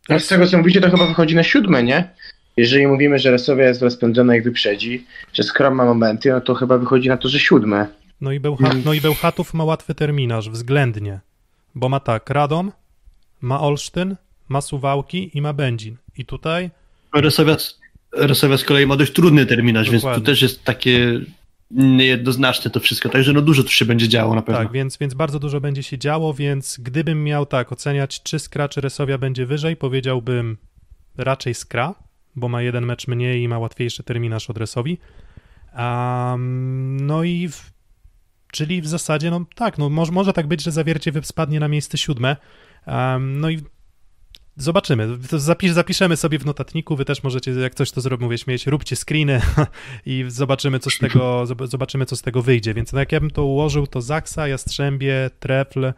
No 0.09 0.20
z 0.20 0.26
tego 0.28 0.47
co 0.47 0.59
mówicie, 0.59 0.80
to 0.80 0.90
chyba 0.90 1.07
wychodzi 1.07 1.34
na 1.34 1.42
siódme, 1.42 1.82
nie? 1.82 2.11
Jeżeli 2.57 2.86
mówimy, 2.86 3.18
że 3.18 3.30
Resowia 3.30 3.64
jest 3.68 3.82
rozpędzona 3.82 4.36
i 4.36 4.42
wyprzedzi, 4.42 5.07
że 5.32 5.42
Skram 5.42 5.74
ma 5.74 5.84
momenty, 5.84 6.30
no 6.32 6.40
to 6.40 6.55
chyba 6.55 6.78
wychodzi 6.78 7.09
na 7.09 7.16
to, 7.16 7.28
że 7.28 7.40
siódme. 7.40 7.86
no, 8.20 8.32
i 8.32 8.40
Bełchat, 8.40 8.84
no 8.84 8.92
i 8.92 9.01
Bełchatów 9.01 9.55
ma 9.55 9.64
łatwy 9.64 9.94
terminarz, 9.94 10.51
względnie. 10.51 11.20
Bo 11.74 11.88
ma 11.88 12.01
tak, 12.01 12.30
Radom, 12.30 12.72
ma 13.41 13.61
Olsztyn, 13.61 14.16
ma 14.49 14.61
Suwałki 14.61 15.30
i 15.34 15.43
ma 15.43 15.53
Będzin. 15.53 15.97
I 16.18 16.24
tutaj 16.24 16.70
Resowia, 17.14 17.57
Resowia 18.12 18.59
z 18.59 18.64
kolei 18.64 18.87
ma 18.87 18.97
dość 18.97 19.12
trudny 19.12 19.47
terminarz, 19.47 19.91
więc 19.91 20.03
Dokładnie. 20.03 20.20
tu 20.20 20.26
też 20.26 20.43
jest 20.43 20.64
takie 20.64 21.20
niejednoznaczne 21.70 22.70
to 22.70 22.80
wszystko, 22.80 23.09
także 23.09 23.32
no 23.32 23.43
dużo 23.43 23.62
tu 23.62 23.68
się 23.68 23.84
będzie 23.84 24.09
działo 24.09 24.34
na 24.34 24.43
pewno. 24.43 24.62
Tak, 24.62 24.72
więc, 24.72 24.97
więc 24.97 25.14
bardzo 25.14 25.39
dużo 25.39 25.61
będzie 25.61 25.82
się 25.82 25.99
działo, 25.99 26.34
więc 26.34 26.78
gdybym 26.82 27.24
miał 27.24 27.47
tak 27.47 27.72
oceniać, 27.72 28.22
czy 28.22 28.39
Skra, 28.39 28.68
czy 28.68 28.80
Resowia 28.80 29.18
będzie 29.18 29.47
wyżej, 29.47 29.76
powiedziałbym 29.76 30.57
raczej 31.16 31.55
Skra, 31.55 31.95
bo 32.37 32.49
ma 32.49 32.62
jeden 32.62 32.87
mecz 32.87 33.09
mniej 33.09 33.43
i 33.43 33.49
ma 33.49 33.59
łatwiejszy 33.59 34.03
terminarz 34.03 34.51
od 34.51 34.59
Resowi. 34.59 34.99
Um, 35.78 37.07
no 37.07 37.22
i 37.24 37.49
w, 37.49 37.72
czyli 38.53 38.82
w 38.82 38.87
zasadzie, 38.87 39.30
no 39.30 39.45
tak, 39.55 39.78
no 39.78 39.91
może, 39.91 40.12
może 40.12 40.32
tak 40.32 40.47
być, 40.47 40.62
że 40.62 40.72
zawiercie 40.72 41.12
spadnie 41.22 41.61
na 41.61 41.68
miejsce 41.68 41.99
siódme. 41.99 42.37
Um, 42.87 43.41
no 43.41 43.51
i 43.51 43.61
Zobaczymy. 44.59 45.18
Zapiszemy 45.72 46.16
sobie 46.16 46.39
w 46.39 46.47
notatniku. 46.47 46.97
Wy 46.97 47.05
też 47.05 47.22
możecie, 47.22 47.51
jak 47.51 47.74
coś 47.74 47.91
to 47.91 48.01
zrobić, 48.01 48.22
mówię, 48.24 48.39
śmieć, 48.39 48.66
róbcie 48.66 48.97
screeny 48.97 49.41
i 50.07 50.24
zobaczymy, 50.28 50.78
co 50.78 50.91
z 50.91 50.99
tego, 50.99 51.47
zobaczymy, 51.64 52.07
co 52.07 52.16
z 52.16 52.22
tego 52.22 52.43
wyjdzie. 52.43 52.74
Więc 52.74 52.93
no, 52.93 53.01
jak 53.01 53.12
ja 53.12 53.20
bym 53.20 53.30
to 53.30 53.45
ułożył, 53.45 53.87
to 53.87 54.03
Zaksa, 54.03 54.49
Jastrzębie, 54.49 55.30
Trefl, 55.41 55.93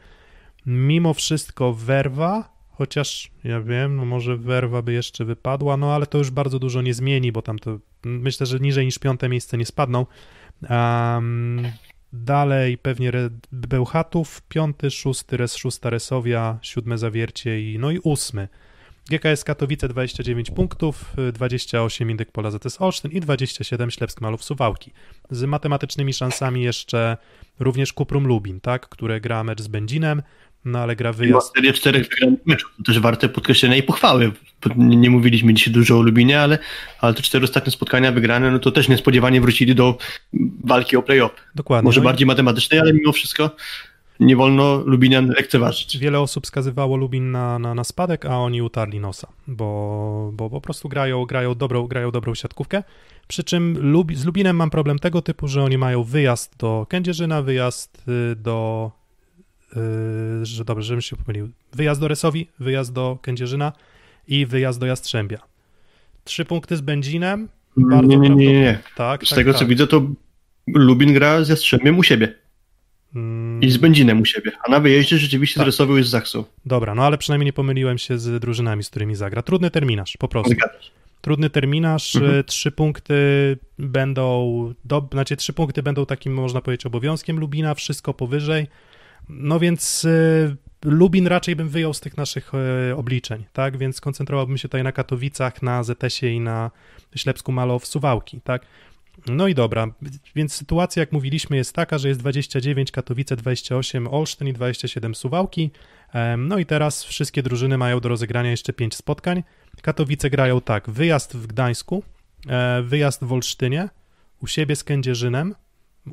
mimo 0.66 1.14
wszystko 1.14 1.72
Werwa, 1.74 2.58
chociaż 2.70 3.30
ja 3.44 3.60
wiem, 3.60 3.96
no 3.96 4.04
może 4.04 4.36
Werwa 4.36 4.82
by 4.82 4.92
jeszcze 4.92 5.24
wypadła, 5.24 5.76
no 5.76 5.94
ale 5.94 6.06
to 6.06 6.18
już 6.18 6.30
bardzo 6.30 6.58
dużo 6.58 6.82
nie 6.82 6.94
zmieni, 6.94 7.32
bo 7.32 7.42
tam 7.42 7.58
to 7.58 7.78
myślę, 8.04 8.46
że 8.46 8.60
niżej 8.60 8.84
niż 8.86 8.98
piąte 8.98 9.28
miejsce 9.28 9.58
nie 9.58 9.66
spadną. 9.66 10.06
Um, 10.70 11.62
dalej 12.12 12.78
pewnie 12.78 13.12
Bełchatów, 13.52 14.42
piąty, 14.48 14.90
szósty, 14.90 15.36
res, 15.36 15.56
szósta 15.56 15.90
Resowia, 15.90 16.58
siódme 16.62 16.98
Zawiercie 16.98 17.72
i 17.72 17.78
no 17.78 17.90
i 17.90 17.98
ósmy. 17.98 18.48
GKS 19.10 19.44
Katowice 19.44 19.88
29 19.88 20.50
punktów, 20.50 21.14
28 21.32 22.10
Indyk 22.10 22.32
Pola 22.32 22.50
ZS 22.50 22.80
Olsztyn 22.80 23.10
i 23.10 23.20
27 23.20 23.90
Ślepsk 23.90 24.20
Malów 24.20 24.44
Suwałki. 24.44 24.92
Z 25.30 25.44
matematycznymi 25.44 26.12
szansami 26.12 26.62
jeszcze 26.62 27.16
również 27.58 27.92
Kuprum 27.92 28.26
Lubin, 28.26 28.60
tak, 28.60 28.88
które 28.88 29.20
gra 29.20 29.44
mecz 29.44 29.62
z 29.62 29.68
Będzinem, 29.68 30.22
no 30.64 30.78
ale 30.78 30.96
gra 30.96 31.12
wyjazd. 31.12 31.54
Serię 31.54 31.72
czterech 31.72 32.08
wygranych 32.08 32.46
meczów, 32.46 32.70
też 32.86 33.00
warte 33.00 33.28
podkreślenia 33.28 33.76
i 33.76 33.82
pochwały. 33.82 34.32
Nie, 34.76 35.10
mówiliśmy 35.10 35.54
dzisiaj 35.54 35.74
dużo 35.74 35.98
o 35.98 36.02
Lubinie, 36.02 36.40
ale, 36.40 36.58
ale 37.00 37.14
te 37.14 37.22
cztery 37.22 37.44
ostatnie 37.44 37.72
spotkania 37.72 38.12
wygrane, 38.12 38.50
no 38.50 38.58
to 38.58 38.70
też 38.70 38.88
niespodziewanie 38.88 39.40
wrócili 39.40 39.74
do 39.74 39.98
walki 40.64 40.96
o 40.96 41.02
play-off. 41.02 41.30
Dokładnie. 41.54 41.86
Może 41.86 42.00
no 42.00 42.04
bardziej 42.04 42.24
i... 42.24 42.26
matematycznej, 42.26 42.80
ale 42.80 42.92
mimo 42.92 43.12
wszystko 43.12 43.50
nie 44.20 44.36
wolno 44.36 44.82
Lubinian 44.86 45.28
lekceważyć. 45.28 45.98
Wiele 45.98 46.20
osób 46.20 46.46
skazywało 46.46 46.96
Lubin 46.96 47.30
na, 47.30 47.58
na, 47.58 47.74
na 47.74 47.84
spadek, 47.84 48.26
a 48.26 48.38
oni 48.38 48.62
utarli 48.62 49.00
nosa, 49.00 49.28
bo, 49.46 50.30
bo 50.34 50.50
po 50.50 50.60
prostu 50.60 50.88
grają, 50.88 51.24
grają, 51.24 51.54
dobrą, 51.54 51.86
grają 51.86 52.10
dobrą 52.10 52.34
siatkówkę. 52.34 52.82
Przy 53.28 53.44
czym 53.44 53.92
Lub, 53.92 54.14
z 54.14 54.24
Lubinem 54.24 54.56
mam 54.56 54.70
problem 54.70 54.98
tego 54.98 55.22
typu, 55.22 55.48
że 55.48 55.62
oni 55.62 55.78
mają 55.78 56.04
wyjazd 56.04 56.56
do 56.58 56.86
Kędzierzyna, 56.88 57.42
wyjazd 57.42 58.04
y, 58.08 58.36
do 58.36 58.90
Yy, 59.76 60.46
że 60.46 60.64
dobrze, 60.64 60.82
żebym 60.82 61.02
się 61.02 61.16
pomylił. 61.16 61.48
Wyjazd 61.72 62.00
do 62.00 62.08
Resowi, 62.08 62.48
wyjazd 62.60 62.92
do 62.92 63.18
Kędzierzyna 63.22 63.72
i 64.28 64.46
wyjazd 64.46 64.80
do 64.80 64.86
Jastrzębia. 64.86 65.38
Trzy 66.24 66.44
punkty 66.44 66.76
z 66.76 66.80
Będzinem. 66.80 67.48
Bardzo 67.76 68.08
nie, 68.08 68.16
nie, 68.16 68.30
nie, 68.30 68.60
nie. 68.60 68.78
Tak, 68.96 69.24
z 69.24 69.28
tak, 69.28 69.36
tego 69.36 69.52
tak. 69.52 69.60
co 69.60 69.66
widzę, 69.66 69.86
to 69.86 70.06
Lubin 70.66 71.14
gra 71.14 71.44
z 71.44 71.48
Jastrzębiem 71.48 71.98
u 71.98 72.02
siebie. 72.02 72.34
Hmm. 73.12 73.62
I 73.62 73.70
z 73.70 73.76
Będzinem 73.76 74.20
u 74.20 74.24
siebie. 74.24 74.52
A 74.64 74.70
na 74.70 74.80
wyjeździe 74.80 75.18
rzeczywiście 75.18 75.54
tak. 75.54 75.64
z 75.64 75.66
Resowią 75.66 75.96
jest 75.96 76.08
z 76.08 76.12
Zaksą. 76.12 76.44
Dobra, 76.66 76.94
no 76.94 77.06
ale 77.06 77.18
przynajmniej 77.18 77.46
nie 77.46 77.52
pomyliłem 77.52 77.98
się 77.98 78.18
z 78.18 78.40
drużynami, 78.40 78.84
z 78.84 78.90
którymi 78.90 79.14
zagra. 79.14 79.42
Trudny 79.42 79.70
terminarz, 79.70 80.16
po 80.16 80.28
prostu. 80.28 80.52
Zgadzasz. 80.52 80.90
Trudny 81.20 81.50
terminarz, 81.50 82.16
mhm. 82.16 82.44
trzy 82.44 82.70
punkty 82.70 83.14
będą, 83.78 84.74
do, 84.84 85.08
znaczy 85.12 85.36
trzy 85.36 85.52
punkty 85.52 85.82
będą 85.82 86.06
takim, 86.06 86.34
można 86.34 86.60
powiedzieć, 86.60 86.86
obowiązkiem 86.86 87.38
Lubina, 87.38 87.74
wszystko 87.74 88.14
powyżej 88.14 88.66
no 89.28 89.60
więc 89.60 90.04
y, 90.04 90.56
Lubin 90.84 91.26
raczej 91.26 91.56
bym 91.56 91.68
wyjął 91.68 91.94
z 91.94 92.00
tych 92.00 92.16
naszych 92.16 92.52
y, 92.90 92.96
obliczeń, 92.96 93.44
tak? 93.52 93.76
Więc 93.76 94.00
koncentrowałbym 94.00 94.58
się 94.58 94.68
tutaj 94.68 94.82
na 94.82 94.92
Katowicach, 94.92 95.62
na 95.62 95.82
ZS-ie 95.82 96.34
i 96.34 96.40
na 96.40 96.70
Ślepsku 97.16 97.52
Malow 97.52 97.86
Suwałki, 97.86 98.40
tak? 98.40 98.66
No 99.26 99.48
i 99.48 99.54
dobra, 99.54 99.86
więc 100.34 100.52
sytuacja, 100.52 101.00
jak 101.00 101.12
mówiliśmy, 101.12 101.56
jest 101.56 101.74
taka, 101.74 101.98
że 101.98 102.08
jest 102.08 102.20
29 102.20 102.90
Katowice, 102.90 103.36
28 103.36 104.08
Olsztyn 104.08 104.48
i 104.48 104.52
27 104.52 105.14
Suwałki. 105.14 105.70
No 106.38 106.58
i 106.58 106.66
teraz 106.66 107.04
wszystkie 107.04 107.42
drużyny 107.42 107.78
mają 107.78 108.00
do 108.00 108.08
rozegrania 108.08 108.50
jeszcze 108.50 108.72
5 108.72 108.94
spotkań. 108.94 109.42
Katowice 109.82 110.30
grają 110.30 110.60
tak: 110.60 110.90
wyjazd 110.90 111.36
w 111.36 111.46
Gdańsku, 111.46 112.02
e, 112.48 112.82
wyjazd 112.82 113.24
w 113.24 113.32
Olsztynie, 113.32 113.88
u 114.42 114.46
siebie 114.46 114.76
z 114.76 114.84
Kędzierzynem, 114.84 115.54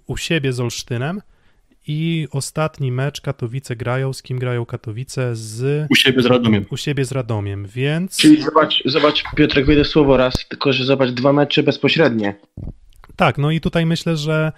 u 0.08 0.18
siebie 0.18 0.54
z 0.54 0.60
Olsztynem, 0.60 1.22
i 1.88 2.28
ostatni 2.32 2.92
mecz 2.92 3.22
Katowice 3.22 3.76
grają, 3.76 4.14
z 4.14 4.22
kim 4.22 4.40
grają 4.40 4.66
Katowice? 4.66 5.36
Z... 5.36 5.88
U 5.92 5.96
siebie 5.96 6.22
z 6.22 6.26
Radomiem. 6.26 6.66
U 6.72 6.78
siebie 6.78 7.06
z 7.06 7.12
Radomiem, 7.12 7.66
więc... 7.68 8.18
Czyli 8.18 8.42
zobacz, 8.42 8.84
zobacz 8.86 9.24
Piotrek, 9.36 9.66
wyjdę 9.66 9.86
słowo 9.86 10.18
raz, 10.18 10.48
tylko 10.50 10.74
że 10.74 10.86
zobacz 10.86 11.12
dwa 11.12 11.34
mecze 11.34 11.64
bezpośrednie. 11.64 12.36
Tak, 13.16 13.38
no 13.38 13.52
i 13.52 13.62
tutaj 13.62 13.86
myślę, 13.86 14.18
że 14.18 14.52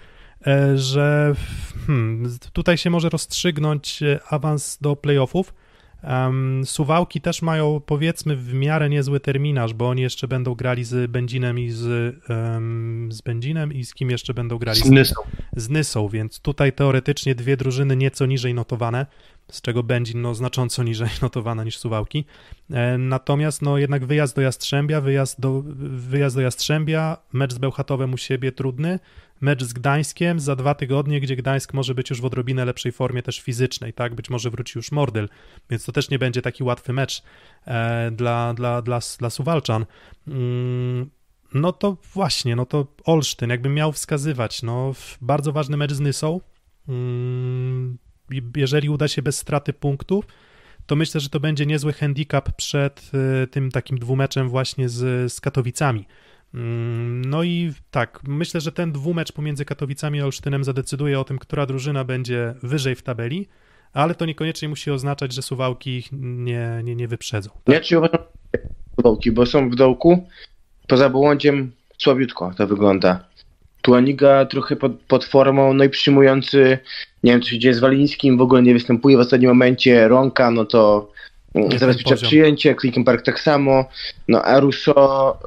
e, 0.46 0.78
że 0.78 1.34
hmm, 1.86 2.38
tutaj 2.52 2.78
się 2.78 2.90
może 2.90 3.08
rozstrzygnąć 3.08 4.02
e, 4.02 4.20
awans 4.28 4.78
do 4.80 4.96
playoffów, 4.96 5.54
Um, 6.02 6.66
Suwałki 6.66 7.20
też 7.20 7.42
mają 7.42 7.80
powiedzmy 7.86 8.36
w 8.36 8.54
miarę 8.54 8.88
niezły 8.88 9.20
terminarz, 9.20 9.74
bo 9.74 9.88
oni 9.88 10.02
jeszcze 10.02 10.28
będą 10.28 10.54
grali 10.54 10.84
z 10.84 11.10
Będzinem 11.10 11.58
i 11.58 11.70
z, 11.70 12.14
um, 12.28 13.08
z 13.12 13.20
Będzinem 13.20 13.72
i 13.72 13.84
z 13.84 13.94
kim 13.94 14.10
jeszcze 14.10 14.34
będą 14.34 14.58
grali? 14.58 14.80
Z 14.80 14.90
Nysą. 14.90 15.14
Z 15.56 15.68
Nysą, 15.68 16.08
więc 16.08 16.40
tutaj 16.40 16.72
teoretycznie 16.72 17.34
dwie 17.34 17.56
drużyny 17.56 17.96
nieco 17.96 18.26
niżej 18.26 18.54
notowane, 18.54 19.06
z 19.50 19.62
czego 19.62 19.82
Będzin 19.82 20.22
no, 20.22 20.34
znacząco 20.34 20.82
niżej 20.82 21.08
notowana 21.22 21.64
niż 21.64 21.78
Suwałki. 21.78 22.24
E, 22.70 22.98
natomiast 22.98 23.62
no, 23.62 23.78
jednak 23.78 24.06
wyjazd 24.06 24.36
do 24.36 24.42
Jastrzębia, 24.42 25.00
wyjazd 25.00 25.40
do, 25.40 25.62
wyjazd 25.64 26.36
do 26.36 26.42
Jastrzębia, 26.42 27.16
mecz 27.32 27.54
z 27.54 27.58
Bełchatowem 27.58 28.14
u 28.14 28.16
siebie 28.16 28.52
trudny, 28.52 28.98
mecz 29.40 29.64
z 29.64 29.72
Gdańskiem 29.72 30.40
za 30.40 30.56
dwa 30.56 30.74
tygodnie, 30.74 31.20
gdzie 31.20 31.36
Gdańsk 31.36 31.74
może 31.74 31.94
być 31.94 32.10
już 32.10 32.20
w 32.20 32.24
odrobinę 32.24 32.64
lepszej 32.64 32.92
formie 32.92 33.22
też 33.22 33.40
fizycznej, 33.40 33.92
tak? 33.92 34.14
Być 34.14 34.30
może 34.30 34.50
wróci 34.50 34.78
już 34.78 34.92
Mordyl, 34.92 35.28
więc 35.70 35.84
to 35.84 35.92
też 35.92 36.10
nie 36.10 36.18
będzie 36.18 36.42
taki 36.42 36.64
łatwy 36.64 36.92
mecz 36.92 37.22
e, 37.66 38.10
dla, 38.10 38.54
dla, 38.54 38.82
dla, 38.82 39.00
dla 39.18 39.30
Suwalczan. 39.30 39.86
Mm, 40.28 41.10
no 41.54 41.72
to 41.72 41.96
właśnie, 42.14 42.56
no 42.56 42.66
to 42.66 42.86
Olsztyn, 43.04 43.50
jakbym 43.50 43.74
miał 43.74 43.92
wskazywać, 43.92 44.62
no 44.62 44.92
bardzo 45.20 45.52
ważny 45.52 45.76
mecz 45.76 45.92
z 45.92 46.00
Nysą. 46.00 46.40
Mm, 46.88 47.98
jeżeli 48.56 48.88
uda 48.88 49.08
się 49.08 49.22
bez 49.22 49.38
straty 49.38 49.72
punktów, 49.72 50.24
to 50.86 50.96
myślę, 50.96 51.20
że 51.20 51.28
to 51.28 51.40
będzie 51.40 51.66
niezły 51.66 51.92
handicap 51.92 52.56
przed 52.56 53.10
e, 53.42 53.46
tym 53.46 53.70
takim 53.70 53.98
dwumeczem 53.98 54.48
właśnie 54.48 54.88
z, 54.88 55.32
z 55.32 55.40
Katowicami 55.40 56.06
no 56.52 57.42
i 57.42 57.72
tak, 57.90 58.20
myślę, 58.28 58.60
że 58.60 58.72
ten 58.72 58.92
dwumecz 58.92 59.32
pomiędzy 59.32 59.64
Katowicami 59.64 60.20
a 60.20 60.24
Olsztynem 60.24 60.64
zadecyduje 60.64 61.20
o 61.20 61.24
tym, 61.24 61.38
która 61.38 61.66
drużyna 61.66 62.04
będzie 62.04 62.54
wyżej 62.62 62.94
w 62.94 63.02
tabeli, 63.02 63.48
ale 63.92 64.14
to 64.14 64.26
niekoniecznie 64.26 64.68
musi 64.68 64.90
oznaczać, 64.90 65.32
że 65.32 65.42
Suwałki 65.42 65.90
ich 65.90 66.08
nie, 66.12 66.80
nie, 66.84 66.96
nie 66.96 67.08
wyprzedzą. 67.08 67.50
Tak? 67.64 67.74
Ja 67.74 67.80
ci 67.80 67.96
uważam 67.96 68.18
Suwałki, 68.96 69.32
bo 69.32 69.46
są 69.46 69.70
w 69.70 69.74
dołku, 69.74 70.26
poza 70.86 71.10
Bołądziem 71.10 71.72
słabiutko 71.98 72.52
to 72.56 72.66
wygląda. 72.66 73.24
Tuaniga 73.82 74.46
trochę 74.46 74.76
pod, 74.76 74.92
pod, 74.92 75.24
formą, 75.24 75.74
no 75.74 75.84
i 75.84 75.88
przyjmujący, 75.88 76.78
nie 77.22 77.32
wiem 77.32 77.42
co 77.42 77.48
się 77.48 77.58
dzieje 77.58 77.74
z 77.74 77.78
Walińskim, 77.78 78.38
w 78.38 78.40
ogóle 78.40 78.62
nie 78.62 78.74
występuje 78.74 79.16
w 79.16 79.20
ostatnim 79.20 79.50
momencie, 79.50 80.08
Ronka, 80.08 80.50
no 80.50 80.64
to 80.64 81.12
zabezpiecza 81.76 82.16
przyjęcie, 82.16 82.76
Clicking 82.80 83.06
Park 83.06 83.24
tak 83.24 83.40
samo, 83.40 83.84
no 84.28 84.42
a 84.42 84.60
Russo 84.60 85.38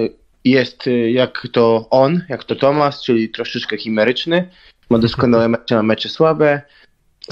yy, 0.00 0.23
jest 0.44 0.86
y, 0.86 1.10
jak 1.10 1.48
to 1.52 1.86
on, 1.90 2.22
jak 2.28 2.44
to 2.44 2.56
Tomas, 2.56 3.02
czyli 3.02 3.28
troszeczkę 3.28 3.78
chimeryczny. 3.78 4.48
Ma 4.90 4.98
doskonałe 4.98 5.48
mecze, 5.48 5.74
ma 5.74 5.82
mecze 5.82 6.08
słabe. 6.08 6.62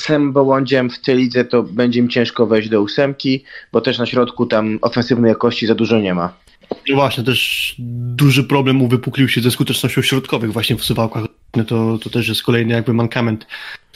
Sam 0.00 0.32
Bołądziem 0.32 0.90
w 0.90 1.00
tej 1.00 1.16
lidze 1.16 1.44
to 1.44 1.62
będzie 1.62 2.00
im 2.00 2.08
ciężko 2.08 2.46
wejść 2.46 2.68
do 2.68 2.82
ósemki, 2.82 3.44
bo 3.72 3.80
też 3.80 3.98
na 3.98 4.06
środku 4.06 4.46
tam 4.46 4.78
ofensywnej 4.82 5.28
jakości 5.28 5.66
za 5.66 5.74
dużo 5.74 6.00
nie 6.00 6.14
ma. 6.14 6.42
No 6.88 6.94
właśnie, 6.94 7.24
też 7.24 7.74
duży 7.78 8.44
problem 8.44 8.82
uwypuklił 8.82 9.28
się 9.28 9.40
ze 9.40 9.50
skutecznością 9.50 10.02
środkowych 10.02 10.52
właśnie 10.52 10.76
w 10.76 10.84
suwałkach. 10.84 11.24
No 11.56 11.64
to, 11.64 11.98
to 11.98 12.10
też 12.10 12.28
jest 12.28 12.42
kolejny 12.42 12.74
jakby 12.74 12.92
mankament 12.92 13.46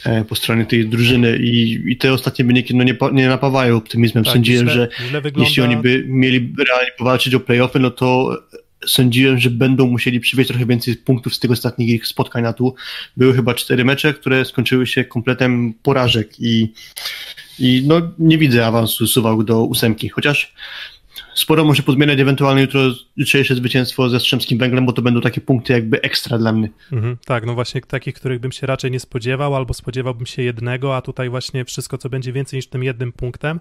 e, 0.05 0.25
po 0.25 0.35
stronie 0.35 0.65
tej 0.65 0.87
drużyny 0.87 1.37
i, 1.37 1.83
i 1.91 1.97
te 1.97 2.13
ostatnie 2.13 2.45
wyniki 2.45 2.75
no 2.75 2.83
nie, 2.83 2.97
nie 3.11 3.27
napawają 3.27 3.77
optymizmem. 3.77 4.23
Tak, 4.23 4.33
Sądziłem, 4.33 4.69
źle, 4.69 4.73
że 4.73 4.87
źle 5.07 5.21
jeśli 5.37 5.63
oni 5.63 5.77
by 5.77 6.05
mieli 6.07 6.53
realnie 6.67 6.91
powalczyć 6.97 7.35
o 7.35 7.39
playoffy, 7.39 7.79
no 7.79 7.91
to 7.91 8.37
sądziłem, 8.85 9.39
że 9.39 9.49
będą 9.49 9.87
musieli 9.87 10.19
przywieźć 10.19 10.47
trochę 10.47 10.65
więcej 10.65 10.95
punktów 10.95 11.35
z 11.35 11.39
tych 11.39 11.51
ostatnich 11.51 12.07
spotkań, 12.07 12.45
a 12.45 12.53
tu 12.53 12.75
były 13.17 13.33
chyba 13.33 13.53
cztery 13.53 13.85
mecze, 13.85 14.13
które 14.13 14.45
skończyły 14.45 14.87
się 14.87 15.05
kompletem 15.05 15.73
porażek 15.83 16.39
i, 16.39 16.73
i 17.59 17.83
no, 17.87 18.01
nie 18.19 18.37
widzę 18.37 18.65
awansu 18.65 19.07
Suwałk 19.07 19.43
do 19.43 19.63
ósemki, 19.63 20.09
chociaż 20.09 20.53
sporo 21.35 21.65
może 21.65 21.83
pozmieniać 21.83 22.19
ewentualnie 22.19 22.61
jutro, 22.61 22.81
jutrzejsze 23.17 23.55
zwycięstwo 23.55 24.09
ze 24.09 24.19
Strzemskim 24.19 24.57
Węglem, 24.57 24.85
bo 24.85 24.93
to 24.93 25.01
będą 25.01 25.21
takie 25.21 25.41
punkty 25.41 25.73
jakby 25.73 26.01
ekstra 26.01 26.37
dla 26.37 26.53
mnie. 26.53 26.69
Mhm, 26.91 27.17
tak, 27.25 27.45
no 27.45 27.53
właśnie 27.53 27.81
takich, 27.81 28.15
których 28.15 28.39
bym 28.39 28.51
się 28.51 28.67
raczej 28.67 28.91
nie 28.91 28.99
spodziewał, 28.99 29.55
albo 29.55 29.73
spodziewałbym 29.73 30.25
się 30.25 30.41
jednego, 30.43 30.95
a 30.95 31.01
tutaj 31.01 31.29
właśnie 31.29 31.65
wszystko, 31.65 31.97
co 31.97 32.09
będzie 32.09 32.33
więcej 32.33 32.57
niż 32.57 32.67
tym 32.67 32.83
jednym 32.83 33.11
punktem, 33.11 33.59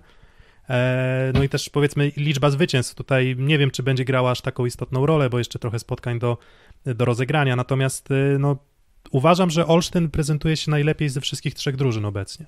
no 1.35 1.43
i 1.43 1.49
też 1.49 1.71
powiedzmy 1.71 2.13
liczba 2.17 2.51
zwycięstw 2.51 2.95
tutaj 2.95 3.37
nie 3.39 3.59
wiem, 3.59 3.71
czy 3.71 3.83
będzie 3.83 4.05
grała 4.05 4.31
aż 4.31 4.41
taką 4.41 4.67
istotną 4.67 5.07
rolę, 5.07 5.31
bo 5.31 5.39
jeszcze 5.39 5.59
trochę 5.59 5.79
spotkań 5.79 6.19
do, 6.19 6.39
do 6.87 7.05
rozegrania. 7.05 7.57
Natomiast 7.57 8.11
e, 8.11 8.39
no, 8.39 8.57
uważam, 9.11 9.51
że 9.51 9.67
Olsztyn 9.67 10.11
prezentuje 10.11 10.57
się 10.57 10.71
najlepiej 10.71 11.09
ze 11.09 11.21
wszystkich 11.21 11.55
trzech 11.55 11.77
drużyn 11.77 12.05
obecnie. 12.05 12.47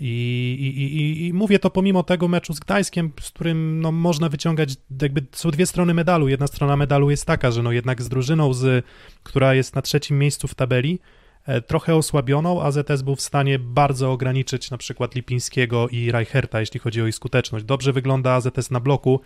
I, 0.00 0.56
i, 0.60 0.82
i, 0.82 1.26
I 1.26 1.32
mówię 1.32 1.58
to 1.58 1.70
pomimo 1.70 2.02
tego 2.02 2.28
meczu 2.28 2.54
z 2.54 2.60
Gdańskiem, 2.60 3.12
z 3.20 3.30
którym 3.30 3.80
no, 3.80 3.92
można 3.92 4.28
wyciągać, 4.28 4.74
jakby 5.02 5.26
są 5.32 5.50
dwie 5.50 5.66
strony 5.66 5.94
medalu. 5.94 6.28
Jedna 6.28 6.46
strona 6.46 6.76
medalu 6.76 7.10
jest 7.10 7.26
taka, 7.26 7.50
że 7.50 7.62
no 7.62 7.72
jednak 7.72 8.02
z 8.02 8.08
drużyną, 8.08 8.54
z, 8.54 8.84
która 9.22 9.54
jest 9.54 9.74
na 9.74 9.82
trzecim 9.82 10.18
miejscu 10.18 10.48
w 10.48 10.54
tabeli, 10.54 10.98
e, 10.98 11.23
trochę 11.66 11.94
osłabioną, 11.94 12.62
AZS 12.62 13.02
był 13.02 13.16
w 13.16 13.20
stanie 13.20 13.58
bardzo 13.58 14.12
ograniczyć 14.12 14.70
na 14.70 14.78
przykład 14.78 15.14
Lipińskiego 15.14 15.88
i 15.88 16.10
Reicherta, 16.10 16.60
jeśli 16.60 16.80
chodzi 16.80 17.02
o 17.02 17.06
ich 17.06 17.14
skuteczność. 17.14 17.64
Dobrze 17.64 17.92
wygląda 17.92 18.32
AZS 18.32 18.70
na 18.70 18.80
bloku, 18.80 19.20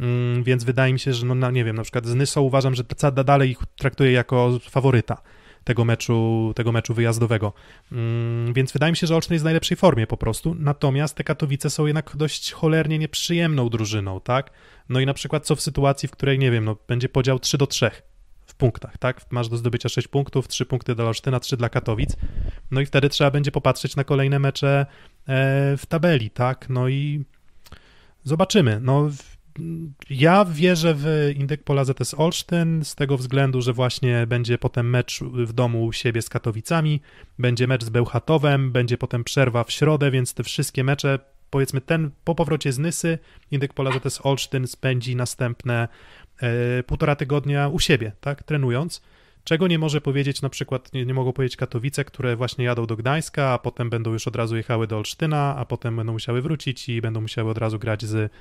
mm, 0.00 0.42
więc 0.42 0.64
wydaje 0.64 0.92
mi 0.92 0.98
się, 0.98 1.12
że 1.12 1.26
no, 1.26 1.50
nie 1.50 1.64
wiem, 1.64 1.76
na 1.76 1.82
przykład 1.82 2.06
z 2.06 2.14
Nysą 2.14 2.40
uważam, 2.40 2.74
że 2.74 2.84
dalej 3.24 3.50
ich 3.50 3.58
traktuje 3.76 4.12
jako 4.12 4.58
faworyta 4.70 5.22
tego 5.64 5.84
meczu, 5.84 6.52
tego 6.56 6.72
meczu 6.72 6.94
wyjazdowego. 6.94 7.52
Mm, 7.92 8.52
więc 8.52 8.72
wydaje 8.72 8.92
mi 8.92 8.96
się, 8.96 9.06
że 9.06 9.14
Olsztyn 9.14 9.34
jest 9.34 9.42
w 9.42 9.44
najlepszej 9.44 9.76
formie 9.76 10.06
po 10.06 10.16
prostu, 10.16 10.56
natomiast 10.58 11.14
te 11.14 11.24
Katowice 11.24 11.70
są 11.70 11.86
jednak 11.86 12.16
dość 12.16 12.52
cholernie 12.52 12.98
nieprzyjemną 12.98 13.68
drużyną, 13.68 14.20
tak? 14.20 14.50
No 14.88 15.00
i 15.00 15.06
na 15.06 15.14
przykład 15.14 15.46
co 15.46 15.56
w 15.56 15.60
sytuacji, 15.60 16.08
w 16.08 16.12
której, 16.12 16.38
nie 16.38 16.50
wiem, 16.50 16.64
no, 16.64 16.76
będzie 16.88 17.08
podział 17.08 17.38
3 17.38 17.58
do 17.58 17.66
3 17.66 17.90
w 17.90 18.11
punktach, 18.62 18.98
tak? 18.98 19.20
Masz 19.30 19.48
do 19.48 19.56
zdobycia 19.56 19.88
6 19.88 20.08
punktów, 20.08 20.48
3 20.48 20.66
punkty 20.66 20.94
dla 20.94 21.04
Olsztyna, 21.04 21.40
3 21.40 21.56
dla 21.56 21.68
Katowic, 21.68 22.16
no 22.70 22.80
i 22.80 22.86
wtedy 22.86 23.08
trzeba 23.08 23.30
będzie 23.30 23.50
popatrzeć 23.50 23.96
na 23.96 24.04
kolejne 24.04 24.38
mecze 24.38 24.86
e, 25.28 25.76
w 25.76 25.86
tabeli, 25.88 26.30
tak? 26.30 26.66
No 26.68 26.88
i 26.88 27.24
zobaczymy. 28.24 28.80
No 28.80 29.10
ja 30.10 30.44
wierzę 30.44 30.94
w 30.94 31.32
Indykpola 31.36 31.84
ZS 31.84 32.14
Olsztyn 32.14 32.84
z 32.84 32.94
tego 32.94 33.16
względu, 33.16 33.62
że 33.62 33.72
właśnie 33.72 34.26
będzie 34.26 34.58
potem 34.58 34.90
mecz 34.90 35.20
w 35.22 35.52
domu 35.52 35.84
u 35.84 35.92
siebie 35.92 36.22
z 36.22 36.28
Katowicami, 36.28 37.00
będzie 37.38 37.66
mecz 37.66 37.84
z 37.84 37.90
Bełchatowem, 37.90 38.72
będzie 38.72 38.98
potem 38.98 39.24
przerwa 39.24 39.64
w 39.64 39.72
środę, 39.72 40.10
więc 40.10 40.34
te 40.34 40.42
wszystkie 40.42 40.84
mecze, 40.84 41.18
powiedzmy 41.50 41.80
ten 41.80 42.10
po 42.24 42.34
powrocie 42.34 42.72
z 42.72 42.78
Nysy, 42.78 43.18
Indykpola 43.50 43.90
ZS 43.92 44.20
Olsztyn 44.22 44.66
spędzi 44.66 45.16
następne 45.16 45.88
półtora 46.86 47.16
tygodnia 47.16 47.68
u 47.68 47.78
siebie, 47.78 48.12
tak, 48.20 48.42
trenując. 48.42 49.02
Czego 49.44 49.68
nie 49.68 49.78
może 49.78 50.00
powiedzieć 50.00 50.42
na 50.42 50.48
przykład, 50.48 50.92
nie, 50.92 51.06
nie 51.06 51.14
mogą 51.14 51.32
powiedzieć 51.32 51.56
Katowice, 51.56 52.04
które 52.04 52.36
właśnie 52.36 52.64
jadą 52.64 52.86
do 52.86 52.96
Gdańska, 52.96 53.48
a 53.48 53.58
potem 53.58 53.90
będą 53.90 54.12
już 54.12 54.28
od 54.28 54.36
razu 54.36 54.56
jechały 54.56 54.86
do 54.86 54.96
Olsztyna, 54.96 55.56
a 55.58 55.64
potem 55.64 55.96
będą 55.96 56.12
musiały 56.12 56.42
wrócić 56.42 56.88
i 56.88 57.00
będą 57.00 57.20
musiały 57.20 57.50
od 57.50 57.58
razu 57.58 57.78
grać 57.78 58.04
z 58.04 58.32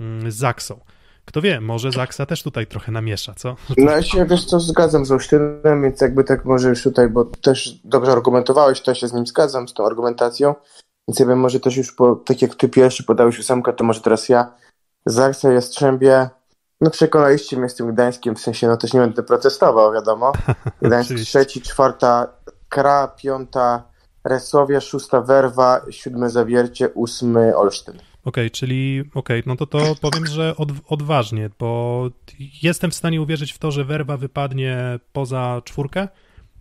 Mm, 0.00 0.30
z 0.30 0.34
Zaksą. 0.34 0.80
Kto 1.24 1.40
wie, 1.40 1.60
może 1.60 1.92
Zaksa 1.92 2.26
też 2.26 2.42
tutaj 2.42 2.66
trochę 2.66 2.92
namiesza, 2.92 3.34
co? 3.34 3.56
No 3.76 3.90
ja 3.90 4.02
się, 4.02 4.26
wiesz 4.26 4.44
co, 4.44 4.60
zgadzam 4.60 5.06
z 5.06 5.12
Olsztynem, 5.12 5.82
więc 5.82 6.00
jakby 6.00 6.24
tak 6.24 6.44
może 6.44 6.68
już 6.68 6.82
tutaj, 6.82 7.08
bo 7.08 7.24
też 7.24 7.80
dobrze 7.84 8.12
argumentowałeś, 8.12 8.80
to 8.80 8.94
się 8.94 9.08
z 9.08 9.12
nim 9.12 9.26
zgadzam, 9.26 9.68
z 9.68 9.74
tą 9.74 9.86
argumentacją, 9.86 10.54
więc 11.08 11.20
ja 11.20 11.26
bym 11.26 11.38
może 11.38 11.60
też 11.60 11.76
już, 11.76 11.92
po, 11.92 12.16
tak 12.16 12.42
jak 12.42 12.54
ty 12.54 12.68
pierwszy 12.68 13.04
podałeś 13.04 13.38
ósemkę, 13.38 13.72
to 13.72 13.84
może 13.84 14.00
teraz 14.00 14.28
ja. 14.28 14.54
Zaksa, 15.06 15.52
Jastrzębie, 15.52 16.28
no 16.80 16.90
przekonaliście 16.90 17.56
mnie 17.56 17.68
z 17.68 17.74
tym 17.74 17.92
Gdańskiem, 17.94 18.34
w 18.34 18.40
sensie, 18.40 18.66
no 18.66 18.76
też 18.76 18.92
nie 18.92 19.00
będę 19.00 19.22
protestował, 19.22 19.92
wiadomo. 19.92 20.32
Gdańsk 20.82 21.14
trzeci, 21.14 21.62
czwarta 21.62 22.32
Kra, 22.68 23.08
piąta 23.08 23.82
Resowia, 24.24 24.80
szósta 24.80 25.20
Werwa, 25.20 25.80
siódme 25.90 26.30
Zawiercie, 26.30 26.88
ósmy 26.88 27.56
Olsztyn. 27.56 27.94
Okej, 27.94 28.06
okay, 28.24 28.50
czyli 28.50 29.00
okej, 29.14 29.40
okay, 29.40 29.42
no 29.46 29.56
to 29.56 29.66
to 29.66 29.94
powiem, 30.00 30.26
że 30.26 30.56
od, 30.56 30.68
odważnie, 30.88 31.50
bo 31.58 32.10
jestem 32.62 32.90
w 32.90 32.94
stanie 32.94 33.22
uwierzyć 33.22 33.52
w 33.52 33.58
to, 33.58 33.70
że 33.70 33.84
Werwa 33.84 34.16
wypadnie 34.16 34.98
poza 35.12 35.62
czwórkę, 35.64 36.08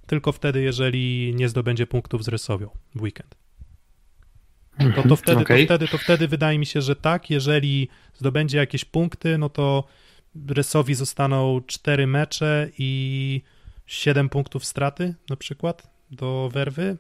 tylko 0.08 0.32
wtedy, 0.32 0.62
jeżeli 0.62 1.36
nie 1.36 1.50
zdobędzie 1.50 1.88
punktów 1.88 2.24
z 2.24 2.28
Rysowią 2.28 2.70
w 2.96 3.02
weekend. 3.02 3.36
To, 4.96 5.10
to, 5.10 5.16
wtedy, 5.16 5.42
okay. 5.42 5.58
to, 5.58 5.66
wtedy, 5.66 5.88
to 5.88 5.98
wtedy 5.98 6.28
wydaje 6.28 6.60
mi 6.60 6.66
się, 6.66 6.82
że 6.82 6.96
tak, 6.96 7.30
jeżeli 7.30 7.90
zdobędzie 8.14 8.58
jakieś 8.58 8.86
punkty, 8.86 9.38
no 9.38 9.50
to 9.50 9.84
Rysowi 10.50 10.96
zostaną 10.96 11.62
cztery 11.68 12.08
mecze 12.08 12.70
i 12.78 13.42
7 13.86 14.30
punktów 14.30 14.66
straty 14.66 15.16
na 15.30 15.36
przykład 15.36 15.90
do 16.12 16.50
Werwy, 16.54 16.98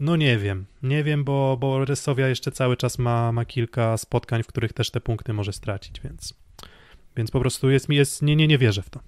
no 0.00 0.16
nie 0.16 0.38
wiem, 0.38 0.64
nie 0.82 1.04
wiem, 1.04 1.24
bo, 1.24 1.56
bo 1.60 1.84
Rysowia 1.84 2.28
jeszcze 2.28 2.52
cały 2.52 2.76
czas 2.76 2.98
ma, 2.98 3.32
ma 3.32 3.44
kilka 3.44 3.96
spotkań, 3.96 4.42
w 4.42 4.46
których 4.46 4.72
też 4.72 4.90
te 4.90 5.00
punkty 5.00 5.32
może 5.32 5.52
stracić, 5.52 6.00
więc, 6.04 6.34
więc 7.16 7.30
po 7.30 7.40
prostu 7.40 7.70
jest 7.70 7.88
mi, 7.88 7.96
jest, 7.96 8.22
nie, 8.22 8.36
nie, 8.36 8.46
nie 8.46 8.58
wierzę 8.58 8.82
w 8.82 8.90
to. 8.90 9.00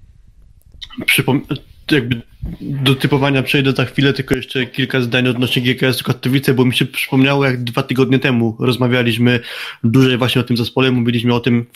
Przypom 1.06 1.46
jakby 1.90 2.22
do 2.60 2.94
typowania 2.94 3.42
przejdę 3.42 3.72
za 3.72 3.84
chwilę, 3.84 4.12
tylko 4.12 4.36
jeszcze 4.36 4.66
kilka 4.66 5.00
zdań 5.00 5.28
odnośnie 5.28 5.62
GKS 5.62 6.02
Katowice, 6.02 6.54
bo 6.54 6.64
mi 6.64 6.74
się 6.74 6.86
przypomniało, 6.86 7.44
jak 7.44 7.64
dwa 7.64 7.82
tygodnie 7.82 8.18
temu 8.18 8.56
rozmawialiśmy 8.60 9.40
dłużej 9.84 10.18
właśnie 10.18 10.40
o 10.40 10.44
tym 10.44 10.56
zespole, 10.56 10.90
mówiliśmy 10.90 11.34
o 11.34 11.40
tym 11.40 11.66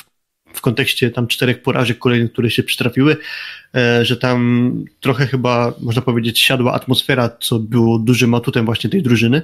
w 0.58 0.60
kontekście 0.60 1.10
tam 1.10 1.26
czterech 1.26 1.62
porażek 1.62 1.98
kolejnych, 1.98 2.32
które 2.32 2.50
się 2.50 2.62
przytrafiły, 2.62 3.16
e, 3.74 4.04
że 4.04 4.16
tam 4.16 4.72
trochę 5.00 5.26
chyba, 5.26 5.74
można 5.80 6.02
powiedzieć, 6.02 6.40
siadła 6.40 6.72
atmosfera, 6.72 7.30
co 7.40 7.58
było 7.58 7.98
dużym 7.98 8.34
atutem 8.34 8.64
właśnie 8.66 8.90
tej 8.90 9.02
drużyny. 9.02 9.42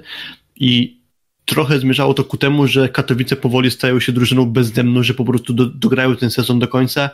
I 0.57 1.01
trochę 1.45 1.78
zmierzało 1.78 2.15
to 2.15 2.24
ku 2.24 2.36
temu, 2.36 2.66
że 2.66 2.89
Katowice 2.89 3.36
powoli 3.36 3.70
stają 3.70 4.01
się 4.01 4.12
drużyną 4.12 4.47
bezdemną, 4.47 5.03
że 5.03 5.15
po 5.15 5.24
prostu 5.24 5.53
do, 5.53 5.66
dograją 5.66 6.16
ten 6.16 6.31
sezon 6.31 6.59
do 6.59 6.69
końca 6.69 7.11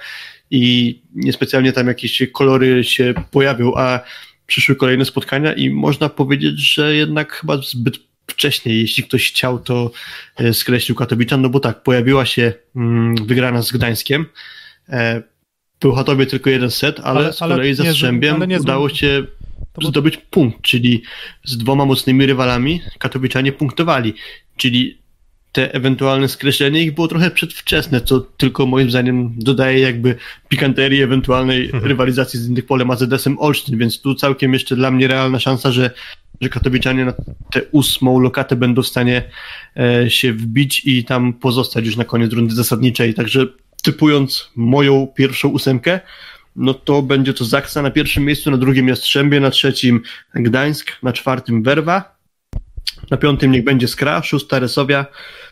i 0.51 0.95
niespecjalnie 1.15 1.73
tam 1.73 1.87
jakieś 1.87 2.23
kolory 2.33 2.85
się 2.85 3.15
pojawią, 3.31 3.73
a 3.77 4.01
przyszły 4.47 4.77
kolejne 4.77 5.05
spotkania 5.05 5.53
i 5.53 5.71
można 5.71 6.09
powiedzieć, 6.09 6.75
że 6.75 6.95
jednak 6.95 7.33
chyba 7.33 7.57
zbyt 7.57 8.10
wcześniej, 8.31 8.81
jeśli 8.81 9.05
ktoś 9.05 9.29
chciał, 9.29 9.59
to 9.59 9.91
e, 10.37 10.55
skreślił 10.55 10.97
Katowiczan, 10.97 11.43
no 11.43 11.49
bo 11.49 11.61
tak, 11.61 11.83
pojawiła 11.83 12.27
się 12.27 12.53
mm, 12.77 13.27
wygrana 13.27 13.63
z 13.63 13.73
Gdańskiem. 13.73 14.27
E, 14.89 15.23
był 15.81 15.93
Chatowie 15.93 16.27
tylko 16.27 16.51
jeden 16.51 16.71
set, 16.71 17.01
ale, 17.01 17.21
ale 17.21 17.33
z 17.33 17.39
kolei 17.39 17.75
ze 17.75 17.93
Strzębiem 17.93 18.43
udało 18.61 18.89
się 18.89 19.27
zdobyć 19.83 20.17
punkt, 20.17 20.63
czyli 20.63 21.03
z 21.45 21.59
dwoma 21.59 21.85
mocnymi 21.85 22.27
rywalami 22.27 22.81
Katowiczanie 22.99 23.53
punktowali, 23.53 24.15
czyli 24.57 25.01
te 25.53 25.75
ewentualne 25.75 26.29
skreślenie 26.29 26.83
ich 26.83 26.95
było 26.95 27.09
trochę 27.09 27.31
przedwczesne, 27.31 28.01
co 28.01 28.21
tylko 28.21 28.67
moim 28.67 28.91
zdaniem 28.91 29.35
dodaje 29.37 29.79
jakby 29.79 30.17
pikanterii 30.49 31.03
ewentualnej 31.03 31.65
mhm. 31.65 31.85
rywalizacji 31.85 32.41
z 32.41 32.49
Indykpolem 32.49 32.91
AZS-em 32.91 33.39
Olsztyn, 33.39 33.79
więc 33.79 34.01
tu 34.01 34.15
całkiem 34.15 34.53
jeszcze 34.53 34.77
dla 34.77 34.91
mnie 34.91 35.09
realna 35.09 35.39
szansa, 35.39 35.73
że 35.73 35.91
że 36.41 36.49
Katowiczanie 36.49 37.05
na 37.05 37.13
tę 37.53 37.63
ósmą 37.73 38.21
lokatę 38.21 38.57
będą 38.57 38.83
w 38.83 38.87
stanie 38.87 39.23
e, 39.77 40.11
się 40.11 40.33
wbić 40.33 40.83
i 40.85 41.05
tam 41.05 41.33
pozostać 41.33 41.87
już 41.87 41.97
na 41.97 42.05
koniec 42.05 42.33
rundy 42.33 42.55
zasadniczej. 42.55 43.15
Także 43.15 43.47
typując 43.83 44.51
moją 44.57 45.07
pierwszą 45.07 45.49
ósemkę, 45.49 46.01
no 46.57 46.75
to 46.75 47.03
będzie 47.03 47.35
to 47.35 47.45
Zaksa 47.45 47.83
na 47.83 47.91
pierwszym 47.91 48.25
miejscu, 48.25 48.51
na 48.51 48.57
drugim 48.57 48.89
Jastrzębie, 48.89 49.41
na 49.41 49.51
trzecim 49.51 50.03
Gdańsk, 50.35 50.93
na 51.03 51.13
czwartym 51.13 51.63
Werwa, 51.63 52.17
na 53.11 53.17
piątym 53.17 53.53
niech 53.53 53.65
będzie 53.65 53.89
Skra, 53.89 54.23
szósta 54.23 54.59
Resowia, 54.59 55.07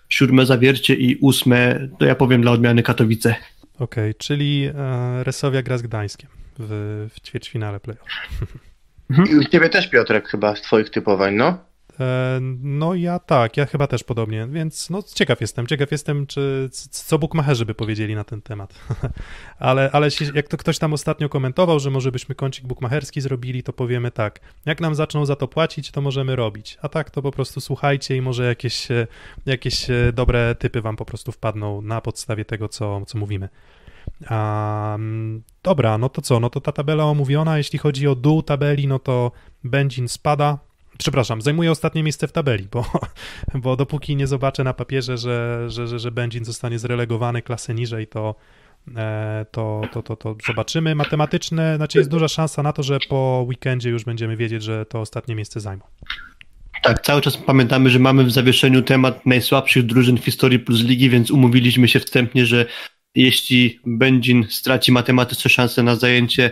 siódme 0.09 0.47
Zawiercie 0.47 0.95
i 0.95 1.17
ósme, 1.17 1.89
to 1.99 2.05
ja 2.05 2.15
powiem 2.15 2.43
dla 2.43 2.53
odmiany 2.53 2.83
Katowice. 2.83 3.35
Okej, 3.75 4.11
okay, 4.11 4.15
czyli 4.15 4.71
e, 4.75 5.25
Resowia 5.25 5.63
gra 5.63 5.79
z 5.79 5.83
Gdańskiem 5.83 6.31
w, 6.59 7.07
w 7.15 7.21
ćwierćfinale 7.21 7.81
playoff. 7.81 8.09
Mhm. 9.11 9.45
Ciebie 9.45 9.69
też, 9.69 9.91
Piotrek, 9.91 10.29
chyba 10.29 10.57
z 10.57 10.63
twoich 10.63 10.91
typowań, 10.91 11.35
no? 11.35 11.69
E, 12.01 12.39
no 12.63 12.95
ja 12.95 13.19
tak, 13.19 13.57
ja 13.57 13.67
chyba 13.67 13.87
też 13.87 14.05
podobnie, 14.05 14.47
więc 14.51 14.91
no 14.91 15.03
ciekaw 15.15 15.41
jestem, 15.41 15.67
ciekaw 15.67 15.93
jestem, 15.93 16.27
czy 16.27 16.69
co 16.91 17.19
bukmacherzy 17.19 17.67
by 17.67 17.75
powiedzieli 17.75 18.15
na 18.15 18.25
ten 18.25 18.43
temat. 18.43 18.75
ale, 19.59 19.91
ale 19.93 20.09
jak 20.35 20.49
to 20.49 20.57
ktoś 20.57 20.79
tam 20.79 20.93
ostatnio 20.93 21.29
komentował, 21.29 21.81
że 21.81 21.91
może 21.91 22.13
byśmy 22.13 22.35
kącik 22.35 22.67
bukmacherski 22.67 23.21
zrobili, 23.21 23.63
to 23.63 23.73
powiemy 23.73 24.11
tak, 24.11 24.41
jak 24.67 24.81
nam 24.81 24.95
zaczną 24.95 25.27
za 25.27 25.37
to 25.37 25.49
płacić, 25.49 25.91
to 25.91 26.01
możemy 26.01 26.37
robić, 26.37 26.79
a 26.83 26.89
tak 26.89 27.11
to 27.11 27.23
po 27.23 27.31
prostu 27.31 27.61
słuchajcie 27.61 28.17
i 28.17 28.23
może 28.23 28.47
jakieś, 28.47 28.91
e, 28.91 29.07
jakieś 29.47 29.91
e, 29.91 30.13
dobre 30.15 30.55
typy 30.55 30.81
wam 30.81 30.97
po 30.97 31.05
prostu 31.05 31.33
wpadną 31.33 31.83
na 31.83 32.01
podstawie 32.01 32.45
tego, 32.45 32.69
co, 32.69 33.07
co 33.07 33.19
mówimy. 33.19 33.49
Um, 34.31 35.43
dobra, 35.63 35.99
no 35.99 36.09
to 36.09 36.23
co? 36.23 36.41
No 36.41 36.51
to 36.51 36.61
ta 36.61 36.73
tabela 36.73 37.05
omówiona. 37.05 37.59
Jeśli 37.59 37.79
chodzi 37.79 38.09
o 38.09 38.15
dół 38.15 38.43
tabeli, 38.43 38.87
no 38.87 38.99
to 38.99 39.33
Benzin 39.65 40.09
spada. 40.09 40.59
Przepraszam, 40.99 41.43
zajmuje 41.43 41.71
ostatnie 41.71 42.03
miejsce 42.03 42.29
w 42.29 42.33
tabeli, 42.33 42.69
bo, 42.71 42.85
bo 43.63 43.77
dopóki 43.77 44.17
nie 44.17 44.27
zobaczę 44.27 44.65
na 44.65 44.75
papierze, 44.75 45.19
że, 45.19 45.65
że, 45.71 45.89
że, 45.89 45.99
że 45.99 46.11
Benzin 46.11 46.45
zostanie 46.45 46.79
zrelegowany 46.79 47.43
klasę 47.43 47.75
niżej, 47.75 48.07
to, 48.07 48.35
e, 48.97 49.47
to, 49.51 49.83
to, 49.93 50.03
to, 50.03 50.17
to 50.17 50.37
zobaczymy. 50.47 50.95
Matematyczne, 50.95 51.77
znaczy 51.77 51.99
jest 51.99 52.11
duża 52.11 52.29
szansa 52.29 52.63
na 52.63 52.73
to, 52.73 52.83
że 52.83 52.99
po 53.09 53.45
weekendzie 53.49 53.91
już 53.91 54.05
będziemy 54.05 54.37
wiedzieć, 54.37 54.63
że 54.63 54.87
to 54.87 55.01
ostatnie 55.01 55.35
miejsce 55.35 55.61
zajmą. 55.61 55.85
Tak, 56.83 57.03
cały 57.03 57.21
czas 57.21 57.37
pamiętamy, 57.37 57.91
że 57.91 57.99
mamy 57.99 58.25
w 58.25 58.31
zawieszeniu 58.31 58.83
temat 58.83 59.27
najsłabszych 59.27 59.87
drużyn 59.87 60.19
w 60.19 60.25
historii 60.25 60.59
plus 60.59 60.83
ligi, 60.83 61.11
więc 61.11 61.31
umówiliśmy 61.31 61.89
się 61.89 62.01
wstępnie, 62.01 62.47
że 62.47 62.67
jeśli 63.15 63.81
Będzin 63.87 64.47
straci 64.51 64.93
matematyczne 64.93 65.51
szanse 65.51 65.83
na 65.83 65.97
zajęcie 65.97 66.51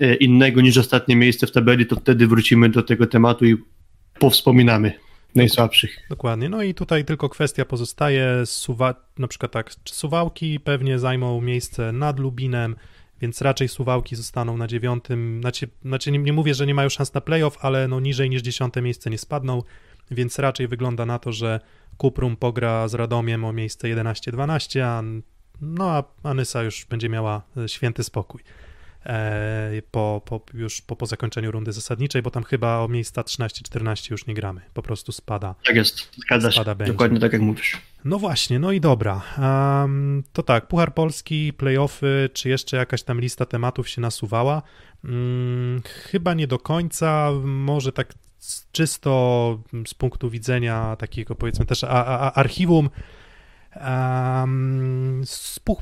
e, 0.00 0.14
innego 0.14 0.60
niż 0.60 0.76
ostatnie 0.76 1.16
miejsce 1.16 1.46
w 1.46 1.52
tabeli, 1.52 1.86
to 1.86 1.96
wtedy 1.96 2.26
wrócimy 2.26 2.68
do 2.68 2.82
tego 2.82 3.06
tematu 3.06 3.46
i 3.46 3.56
powspominamy 4.18 4.92
najsłabszych. 5.34 5.98
Dokładnie. 6.10 6.48
No 6.48 6.62
i 6.62 6.74
tutaj 6.74 7.04
tylko 7.04 7.28
kwestia 7.28 7.64
pozostaje, 7.64 8.46
suwa, 8.46 8.94
na 9.18 9.28
przykład 9.28 9.52
tak, 9.52 9.74
Suwałki 9.84 10.60
pewnie 10.60 10.98
zajmą 10.98 11.40
miejsce 11.40 11.92
nad 11.92 12.18
Lubinem, 12.18 12.76
więc 13.20 13.42
raczej 13.42 13.68
Suwałki 13.68 14.16
zostaną 14.16 14.56
na 14.56 14.66
dziewiątym, 14.66 15.38
znaczy, 15.40 15.68
znaczy 15.84 16.10
nie, 16.10 16.18
nie 16.18 16.32
mówię, 16.32 16.54
że 16.54 16.66
nie 16.66 16.74
mają 16.74 16.88
szans 16.88 17.14
na 17.14 17.20
playoff, 17.20 17.58
ale 17.60 17.88
no 17.88 18.00
niżej 18.00 18.30
niż 18.30 18.42
dziesiąte 18.42 18.82
miejsce 18.82 19.10
nie 19.10 19.18
spadną, 19.18 19.62
więc 20.10 20.38
raczej 20.38 20.68
wygląda 20.68 21.06
na 21.06 21.18
to, 21.18 21.32
że 21.32 21.60
Kuprum 21.96 22.36
pogra 22.36 22.88
z 22.88 22.94
Radomiem 22.94 23.44
o 23.44 23.52
miejsce 23.52 23.88
11-12, 23.88 24.80
a, 24.80 25.02
no 25.60 25.90
a 25.90 26.04
Anysa 26.22 26.62
już 26.62 26.84
będzie 26.84 27.08
miała 27.08 27.42
e, 27.56 27.68
święty 27.68 28.04
spokój 28.04 28.42
e, 29.06 29.82
po, 29.90 30.22
po, 30.24 30.40
już 30.54 30.80
po, 30.80 30.96
po 30.96 31.06
zakończeniu 31.06 31.50
rundy 31.50 31.72
zasadniczej, 31.72 32.22
bo 32.22 32.30
tam 32.30 32.44
chyba 32.44 32.78
o 32.78 32.88
miejsca 32.88 33.22
13-14 33.22 34.10
już 34.10 34.26
nie 34.26 34.34
gramy, 34.34 34.60
po 34.74 34.82
prostu 34.82 35.12
spada. 35.12 35.54
Tak 35.66 35.76
jest, 35.76 36.10
zgadza 36.16 36.50
się, 36.50 36.54
Spada 36.54 36.74
będzie. 36.74 36.92
dokładnie 36.92 37.20
tak 37.20 37.32
jak 37.32 37.42
mówisz. 37.42 37.76
No 38.04 38.18
właśnie, 38.18 38.58
no 38.58 38.72
i 38.72 38.80
dobra. 38.80 39.22
Um, 39.38 40.22
to 40.32 40.42
tak, 40.42 40.68
Puchar 40.68 40.94
Polski, 40.94 41.52
playoffy, 41.52 42.30
czy 42.32 42.48
jeszcze 42.48 42.76
jakaś 42.76 43.02
tam 43.02 43.20
lista 43.20 43.46
tematów 43.46 43.88
się 43.88 44.00
nasuwała? 44.00 44.62
Um, 45.04 45.82
chyba 45.84 46.34
nie 46.34 46.46
do 46.46 46.58
końca, 46.58 47.30
może 47.44 47.92
tak 47.92 48.14
czysto 48.72 49.58
z 49.86 49.94
punktu 49.94 50.30
widzenia 50.30 50.96
takiego 50.96 51.34
powiedzmy 51.34 51.66
też 51.66 51.84
a, 51.84 51.88
a, 52.06 52.32
archiwum. 52.32 52.90
Um, 53.76 55.22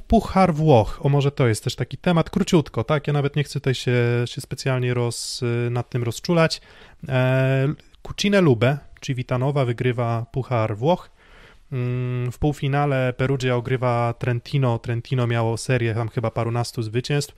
Puchar 0.07 0.55
Włoch, 0.55 1.01
o 1.03 1.09
może 1.09 1.31
to 1.31 1.49
jest 1.49 1.65
też 1.65 1.77
taki 1.77 1.97
temat, 1.97 2.31
króciutko, 2.31 2.85
tak? 2.85 3.07
Ja 3.07 3.13
nawet 3.13 3.37
nie 3.37 3.45
chcę 3.45 3.61
tutaj 3.61 3.75
się, 3.75 3.95
się 4.25 4.41
specjalnie 4.41 4.95
roz, 4.95 5.41
nad 5.71 5.91
tym 5.91 6.03
rozczulać. 6.03 6.61
E, 7.09 7.69
Cucine 8.07 8.41
Lube, 8.41 8.79
Civitanowa 9.01 9.65
wygrywa 9.65 10.27
Puchar 10.33 10.77
Włoch. 10.77 11.11
Mm, 11.73 12.33
W 12.33 12.39
półfinale 12.39 13.13
Perugia 13.17 13.57
ogrywa 13.57 14.15
Trentino. 14.19 14.79
Trentino 14.79 15.27
miało 15.27 15.57
serię 15.57 15.95
tam 15.95 16.09
chyba 16.09 16.31
parunastu 16.31 16.83
zwycięstw 16.83 17.35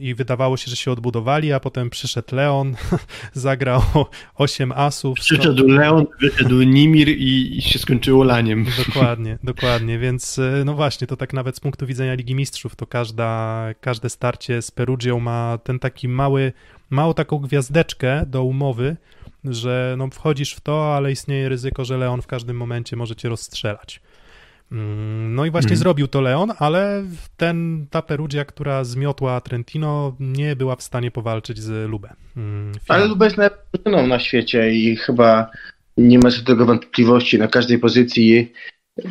i 0.00 0.14
wydawało 0.14 0.56
się, 0.56 0.70
że 0.70 0.76
się 0.76 0.90
odbudowali, 0.90 1.52
a 1.52 1.60
potem 1.60 1.90
przyszedł 1.90 2.36
Leon, 2.36 2.74
zagrał 3.34 3.82
8 4.34 4.72
asów. 4.72 5.18
Przyszedł 5.18 5.68
Leon, 5.68 6.06
wyszedł 6.20 6.62
Nimir 6.62 7.08
i, 7.08 7.58
i 7.58 7.62
się 7.62 7.78
skończyło 7.78 8.24
laniem. 8.24 8.66
Dokładnie, 8.86 9.38
dokładnie, 9.44 9.98
więc 9.98 10.38
e, 10.38 10.62
no 10.64 10.74
właśnie, 10.74 11.06
to 11.06 11.16
tak 11.16 11.32
nawet 11.32 11.56
z 11.56 11.60
punktu 11.60 11.86
widzenia 11.86 12.14
Ligi 12.14 12.34
Mistrzów, 12.34 12.76
to 12.76 12.86
każda, 12.86 13.64
każde 13.80 14.10
starcie 14.10 14.62
z 14.62 14.70
Perugią 14.70 15.20
ma 15.20 15.58
ten 15.64 15.78
taki 15.78 16.08
mały, 16.08 16.52
małą 16.90 17.14
taką 17.14 17.38
gwiazdeczkę 17.38 18.26
do 18.26 18.44
umowy, 18.44 18.96
że 19.44 19.94
no 19.98 20.08
wchodzisz 20.08 20.54
w 20.54 20.60
to, 20.60 20.96
ale 20.96 21.12
istnieje 21.12 21.48
ryzyko, 21.48 21.84
że 21.84 21.98
Leon 21.98 22.22
w 22.22 22.26
każdym 22.26 22.56
momencie 22.56 22.96
może 22.96 23.16
cię 23.16 23.28
rozstrzelać. 23.28 24.00
Mm, 24.72 25.34
No 25.34 25.44
i 25.46 25.50
właśnie 25.50 25.68
Mhm. 25.68 25.78
zrobił 25.78 26.08
to 26.08 26.20
Leon, 26.20 26.52
ale 26.58 27.04
ten, 27.36 27.86
ta 27.90 28.02
Perugia, 28.02 28.44
która 28.44 28.84
zmiotła 28.84 29.40
Trentino, 29.40 30.16
nie 30.20 30.56
była 30.56 30.76
w 30.76 30.82
stanie 30.82 31.10
powalczyć 31.10 31.58
z 31.58 31.90
Lube. 31.90 32.12
Mm, 32.36 32.72
w 32.74 32.90
Ale. 32.90 33.06
Luba 33.06 33.24
jest 33.24 33.36
najlepszą 33.36 34.06
na 34.06 34.18
świecie 34.18 34.74
i 34.74 34.96
chyba 34.96 35.50
nie 35.96 36.18
ma 36.18 36.30
co 36.30 36.38
do 36.42 36.52
tego 36.52 36.66
wątpliwości. 36.66 37.38
Na 37.38 37.48
każdej 37.48 37.78
pozycji 37.78 38.52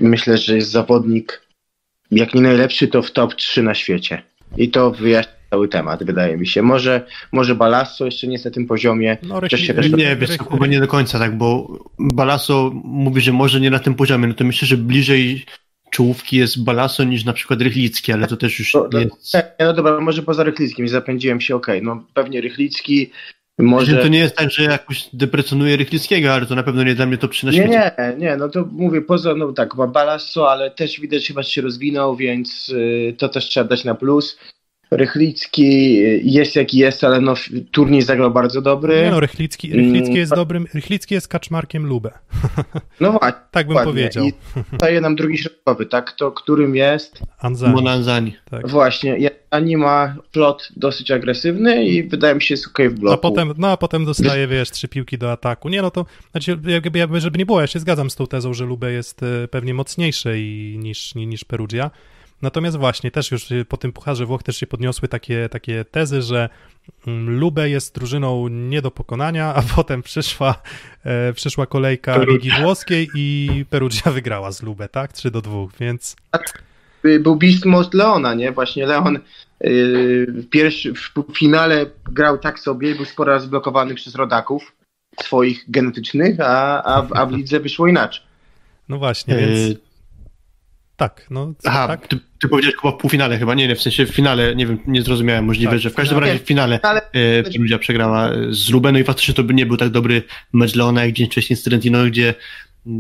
myślę, 0.02 0.38
że 0.38 0.56
jest 0.56 0.70
zawodnik, 0.72 1.42
jak 2.12 2.34
nie 2.34 2.42
najlepszy, 2.42 2.88
to 2.88 3.02
w 3.02 3.12
top 3.12 3.36
3 3.36 3.64
na 3.64 3.74
świecie. 3.76 4.24
I 4.58 4.70
to 4.72 4.92
wyjaśnia 4.92 5.34
cały 5.52 5.68
temat, 5.68 6.04
wydaje 6.04 6.38
mi 6.38 6.48
się. 6.48 6.62
Może, 6.62 7.06
może 7.32 7.56
Balasso 7.56 8.06
jeszcze 8.06 8.28
nie 8.28 8.34
jest 8.34 8.46
na 8.46 8.52
tym 8.52 8.68
poziomie. 8.68 9.18
No, 9.24 9.50
się 9.50 9.74
też- 9.74 9.92
Nie, 9.92 10.16
wiesz 10.16 10.38
chyba 10.52 10.68
nie 10.68 10.80
do 10.80 10.88
końca 10.88 11.20
tak, 11.20 11.38
bo 11.38 11.80
Balaso 12.00 12.72
mówi, 12.84 13.22
że 13.22 13.32
może 13.32 13.60
nie 13.60 13.70
na 13.70 13.80
tym 13.80 13.96
poziomie, 13.96 14.28
no 14.28 14.34
to 14.34 14.44
myślę, 14.44 14.68
że 14.68 14.78
bliżej 14.78 15.46
czołówki 15.92 16.38
jest 16.38 16.64
Balaso 16.64 17.04
niż 17.04 17.26
na 17.26 17.34
przykład 17.34 17.62
Rychlicki, 17.62 18.12
ale 18.12 18.28
to 18.28 18.38
też 18.38 18.60
już 18.60 18.74
No, 18.74 18.90
no, 18.94 19.00
nie 19.00 19.06
jest... 19.06 19.34
nie, 19.34 19.66
no 19.66 19.74
dobra, 19.74 20.00
może 20.00 20.24
poza 20.24 20.44
Rychlickim, 20.44 20.88
zapędziłem 20.88 21.42
się, 21.42 21.56
okej, 21.56 21.82
no 21.84 22.04
pewnie 22.14 22.42
Rychlicki, 22.42 23.12
Może... 23.60 23.98
To 23.98 24.08
nie 24.08 24.20
jest 24.20 24.36
tak, 24.36 24.52
że 24.52 24.64
jakoś 24.64 25.10
deprecjonuję 25.14 25.78
Rychlickiego, 25.78 26.34
ale 26.34 26.46
to 26.46 26.56
na 26.56 26.64
pewno 26.64 26.84
nie 26.84 26.96
dla 26.96 27.06
mnie 27.06 27.18
to 27.18 27.28
przy 27.28 27.46
na 27.46 27.52
Nie, 27.52 27.68
nie, 27.68 27.94
nie, 28.18 28.38
no 28.38 28.50
to 28.50 28.68
mówię, 28.72 29.02
poza, 29.02 29.36
no 29.36 29.54
tak, 29.54 29.76
ma 29.76 29.88
Balasso, 29.88 30.52
ale 30.52 30.72
też 30.72 31.00
widać 31.00 31.28
chyba 31.28 31.44
się 31.44 31.62
rozwinął, 31.62 32.16
więc 32.16 32.70
y, 32.70 33.16
to 33.18 33.30
też 33.30 33.46
trzeba 33.46 33.70
dać 33.70 33.84
na 33.84 33.96
plus. 33.96 34.40
Rychlicki 34.92 35.98
y, 36.00 36.22
jest 36.24 36.56
jaki 36.56 36.78
jest, 36.78 37.04
ale 37.04 37.22
no 37.22 37.34
turniej 37.72 38.02
zagrał 38.02 38.32
bardzo 38.32 38.62
dobry. 38.62 39.02
Nie 39.04 39.12
no, 39.12 39.20
Rychlicki, 39.20 39.74
Rychlicki 39.74 40.08
Mm, 40.10 40.18
jest 40.18 40.30
pa- 40.30 40.36
dobrym, 40.36 40.66
Rychlicki 40.74 41.14
jest 41.14 41.28
kaczmarkiem 41.28 41.86
Lube. 41.86 42.12
No 43.00 43.12
właśnie, 43.12 43.38
Tak 43.52 43.68
bym 43.68 43.78
powiedział. 43.84 44.26
I 44.26 44.34
daje 44.78 45.02
nam 45.02 45.16
drugi 45.16 45.38
środkowy, 45.38 45.86
tak, 45.86 46.12
to 46.12 46.32
którym 46.32 46.76
jest 46.76 47.20
Anzani. 47.40 47.74
Monanzani. 47.74 48.36
Tak. 48.50 48.68
właśnie, 48.68 49.18
Ani 49.52 49.78
ma 49.78 50.16
plot 50.32 50.70
dosyć 50.76 51.12
agresywny 51.12 51.86
i 51.86 52.04
wydaje 52.04 52.36
mi 52.36 52.42
się 52.42 52.54
jest 52.54 52.68
okej 52.68 52.90
w 52.90 52.94
bloku. 52.94 53.14
A 53.14 53.18
potem, 53.18 53.54
no 53.58 53.68
a 53.72 53.78
potem 53.78 54.06
dostaje, 54.06 54.48
wiesz, 54.48 54.72
trzy 54.72 54.88
piłki 54.88 55.18
do 55.18 55.32
ataku. 55.32 55.70
Nie, 55.70 55.82
no 55.82 55.92
to, 55.92 56.06
znaczy, 56.32 56.58
jakby, 56.68 57.20
żeby 57.22 57.38
nie 57.38 57.46
było, 57.46 57.62
ja 57.62 57.68
się 57.68 57.80
zgadzam 57.80 58.10
z 58.10 58.16
tą 58.16 58.28
tezą, 58.28 58.54
że 58.54 58.66
Lube 58.66 58.92
jest 58.92 59.24
e, 59.24 59.48
pewnie 59.48 59.74
mocniejszy 59.74 60.40
i, 60.40 60.76
niż, 60.80 61.16
ni- 61.16 61.28
niż 61.28 61.44
Perugia. 61.44 61.92
Natomiast 62.42 62.78
właśnie, 62.78 63.12
też 63.12 63.32
już 63.32 63.48
po 63.70 63.78
tym 63.78 63.92
Pucharze 63.94 64.26
Włoch 64.26 64.44
też 64.44 64.58
się 64.58 64.68
podniosły 64.68 65.08
takie, 65.08 65.50
takie 65.50 65.86
tezy, 65.86 66.22
że 66.22 66.50
mm, 67.08 67.40
Lube 67.40 67.70
jest 67.70 67.96
drużyną 67.96 68.48
nie 68.48 68.82
do 68.82 68.92
pokonania, 68.92 69.54
a 69.56 69.62
potem 69.76 70.04
przyszła, 70.04 70.56
e, 71.06 71.34
przyszła 71.34 71.66
kolejka 71.66 72.14
Perugia. 72.14 72.34
Ligi 72.56 72.64
Włoskiej 72.64 73.10
i 73.16 73.50
Perugia 73.70 74.12
wygrała 74.12 74.52
z 74.52 74.62
Lube, 74.62 74.90
tak? 74.90 75.14
3 75.14 75.32
do 75.32 75.42
2, 75.42 75.58
więc 75.80 76.16
Y, 77.06 77.20
był 77.20 77.40
Mode 77.66 77.98
Leona, 77.98 78.34
nie? 78.34 78.52
Właśnie 78.52 78.86
Leon 78.86 79.14
yy, 79.62 80.26
w, 80.28 80.50
pierwszy, 80.50 80.94
w 80.94 81.12
finale 81.38 81.86
grał 82.12 82.38
tak 82.38 82.60
sobie, 82.60 82.96
był 82.96 83.06
sporo 83.06 83.32
razy 83.34 83.48
blokowany 83.48 83.96
przez 83.96 84.16
rodaków 84.16 84.76
swoich 85.24 85.72
genetycznych, 85.72 86.40
a, 86.40 86.84
a, 86.84 87.02
w- 87.02 87.14
a 87.14 87.26
w 87.26 87.32
lidze 87.32 87.60
wyszło 87.60 87.88
inaczej. 87.88 88.24
no 88.90 88.98
właśnie, 88.98 89.36
więc 89.38 89.72
E, 89.72 89.76
tak, 90.98 91.28
no 91.30 91.54
Aha, 91.66 91.88
tak. 91.88 92.08
Ty, 92.42 92.48
powiedziałeś 92.48 92.76
chyba 92.82 92.92
w 92.92 92.98
półfinale 92.98 93.38
chyba, 93.40 93.54
nie, 93.54 93.68
nie, 93.68 93.76
w 93.76 93.82
sensie 93.82 94.06
w 94.06 94.10
finale, 94.10 94.56
nie 94.56 94.68
wiem, 94.68 94.78
nie 94.88 95.02
zrozumiałem, 95.02 95.46
możliwe, 95.46 95.72
Tak, 95.72 95.80
że 95.80 95.90
w 95.90 95.94
każdym 95.96 96.16
finale. 96.18 96.32
razie 96.34 96.44
w 96.44 96.48
finale 96.48 96.80
Ale 96.84 97.02
e, 97.12 97.44
Perugia 97.44 97.80
przegrała 97.80 98.30
e, 98.32 98.36
z 98.50 98.70
Lubę, 98.70 98.92
no 98.92 99.00
i 99.00 99.04
faktycznie 99.04 99.34
to 99.34 99.44
by 99.44 99.54
nie 99.54 99.66
był 99.66 99.78
tak 99.78 99.90
dobry 99.90 100.24
mecz 100.54 100.76
Leona 100.76 101.06
jak 101.06 101.14
dzień 101.14 101.28
wcześniej 101.28 101.58
z 101.58 101.64
Trentino, 101.64 102.06
gdzie 102.06 102.34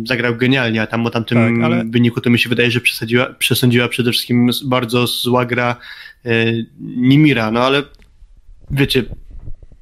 zagrał 0.07 0.35
genialnie, 0.35 0.81
a 0.81 0.87
tam 0.87 1.05
o 1.05 1.09
tamtym 1.09 1.37
Tak, 1.55 1.65
ale- 1.65 1.83
wyniku 1.85 2.21
to 2.21 2.29
mi 2.29 2.39
się 2.39 2.49
wydaje, 2.49 2.71
że 2.71 2.81
przesadziła, 2.81 3.25
przesądziła 3.25 3.87
przede 3.87 4.11
wszystkim 4.11 4.49
bardzo 4.65 5.07
zła 5.07 5.45
gra 5.45 5.75
e, 6.25 6.45
Nimira, 6.79 7.51
no 7.51 7.63
ale 7.63 7.83
wiecie, 8.71 9.03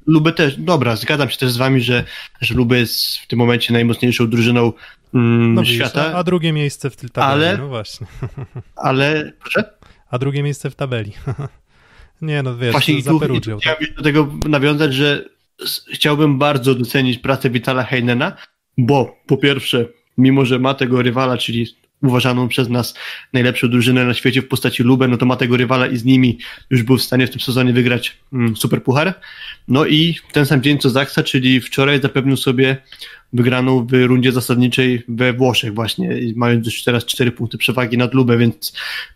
Lubę 0.06 0.32
też, 0.32 0.56
dobra, 0.58 0.96
zgadzam 0.96 1.30
się 1.30 1.36
też 1.38 1.50
z 1.50 1.56
wami, 1.56 1.80
że, 1.80 2.04
że 2.40 2.54
Lubę 2.54 2.78
jest 2.78 3.16
w 3.18 3.26
tym 3.26 3.38
momencie 3.38 3.72
najmocniejszą 3.72 4.30
drużyną 4.30 4.72
mm, 5.14 5.54
No 5.54 5.64
świata, 5.64 6.04
a, 6.06 6.14
a 6.14 6.24
drugie 6.24 6.52
miejsce 6.52 6.90
w 6.90 6.96
tej 6.96 7.10
tabeli, 7.10 7.32
Ale- 7.44 7.58
no 7.58 7.68
właśnie. 7.68 8.06
ale 8.76 9.32
proszę? 9.40 9.64
A 10.10 10.18
drugie 10.18 10.42
miejsce 10.42 10.70
w 10.70 10.74
tabeli. 10.74 11.12
Nie 12.22 12.42
no, 12.42 12.56
wiesz, 12.56 12.72
Właśnie 12.72 13.02
za 13.02 13.12
chciałem 13.60 13.94
do 13.96 14.02
tego 14.02 14.28
nawiązać, 14.48 14.94
że 14.94 15.24
chciałbym 15.92 16.38
bardzo 16.38 16.74
docenić 16.74 17.18
pracę 17.18 17.50
Vitala 17.50 17.82
Heinena, 17.82 18.36
bo 18.78 19.16
po 19.26 19.36
pierwsze, 19.36 19.86
mimo 20.18 20.44
że 20.44 20.58
ma 20.58 20.74
tego 20.74 21.02
rywala, 21.02 21.38
czyli 21.38 21.66
uważaną 22.02 22.48
przez 22.48 22.68
nas 22.68 22.94
najlepszą 23.32 23.68
drużynę 23.68 24.04
na 24.04 24.14
świecie 24.14 24.42
w 24.42 24.48
postaci 24.48 24.82
Lubę, 24.82 25.08
no 25.08 25.16
to 25.16 25.26
ma 25.26 25.36
tego 25.36 25.56
rywala 25.56 25.86
i 25.86 25.96
z 25.96 26.04
nimi 26.04 26.38
już 26.70 26.82
był 26.82 26.98
w 26.98 27.02
stanie 27.02 27.26
w 27.26 27.30
tym 27.30 27.40
sezonie 27.40 27.72
wygrać 27.72 28.16
mm, 28.32 28.56
Super 28.56 28.82
Puchar. 28.82 29.14
No 29.68 29.86
i 29.86 30.16
ten 30.32 30.46
sam 30.46 30.62
dzień 30.62 30.78
co 30.78 30.90
Zaksa, 30.90 31.22
czyli 31.22 31.60
wczoraj 31.60 32.00
zapewnił 32.00 32.36
sobie 32.36 32.76
wygraną 33.32 33.86
w 33.86 33.92
rundzie 33.92 34.32
zasadniczej 34.32 35.02
we 35.08 35.32
Włoszech 35.32 35.74
właśnie, 35.74 36.20
mając 36.36 36.66
już 36.66 36.84
teraz 36.84 37.04
4 37.04 37.32
punkty 37.32 37.58
przewagi 37.58 37.98
nad 37.98 38.14
Lubę, 38.14 38.38
więc 38.38 38.72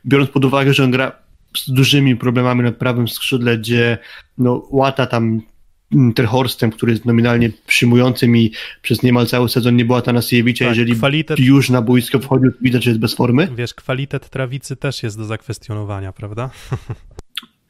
biorąc 0.06 0.30
pod 0.30 0.44
uwagę, 0.44 0.74
że 0.74 0.84
on 0.84 0.90
gra 0.90 1.12
z 1.56 1.70
dużymi 1.70 2.16
problemami 2.16 2.62
na 2.62 2.72
prawym 2.72 3.08
skrzydle, 3.08 3.58
gdzie 3.58 3.98
no, 4.38 4.68
łata 4.70 5.06
tam 5.06 5.40
Terhorstem, 6.14 6.70
który 6.70 6.92
jest 6.92 7.04
nominalnie 7.04 7.50
przyjmującym 7.66 8.36
i 8.36 8.52
przez 8.82 9.02
niemal 9.02 9.26
cały 9.26 9.48
sezon 9.48 9.76
nie 9.76 9.84
była 9.84 10.02
Tanasiewicza, 10.02 10.64
Tak, 10.64 10.76
jeżeli 10.76 10.96
kwalitet, 10.96 11.38
już 11.38 11.70
na 11.70 11.82
boisko 11.82 12.18
wchodził, 12.18 12.52
to 12.52 12.58
widać, 12.62 12.84
że 12.84 12.90
jest 12.90 13.00
bez 13.00 13.14
formy. 13.14 13.48
wiesz, 13.56 13.74
kwalitet 13.74 14.30
trawicy 14.30 14.76
też 14.76 15.02
jest 15.02 15.18
do 15.18 15.24
zakwestionowania, 15.24 16.12
prawda? 16.12 16.50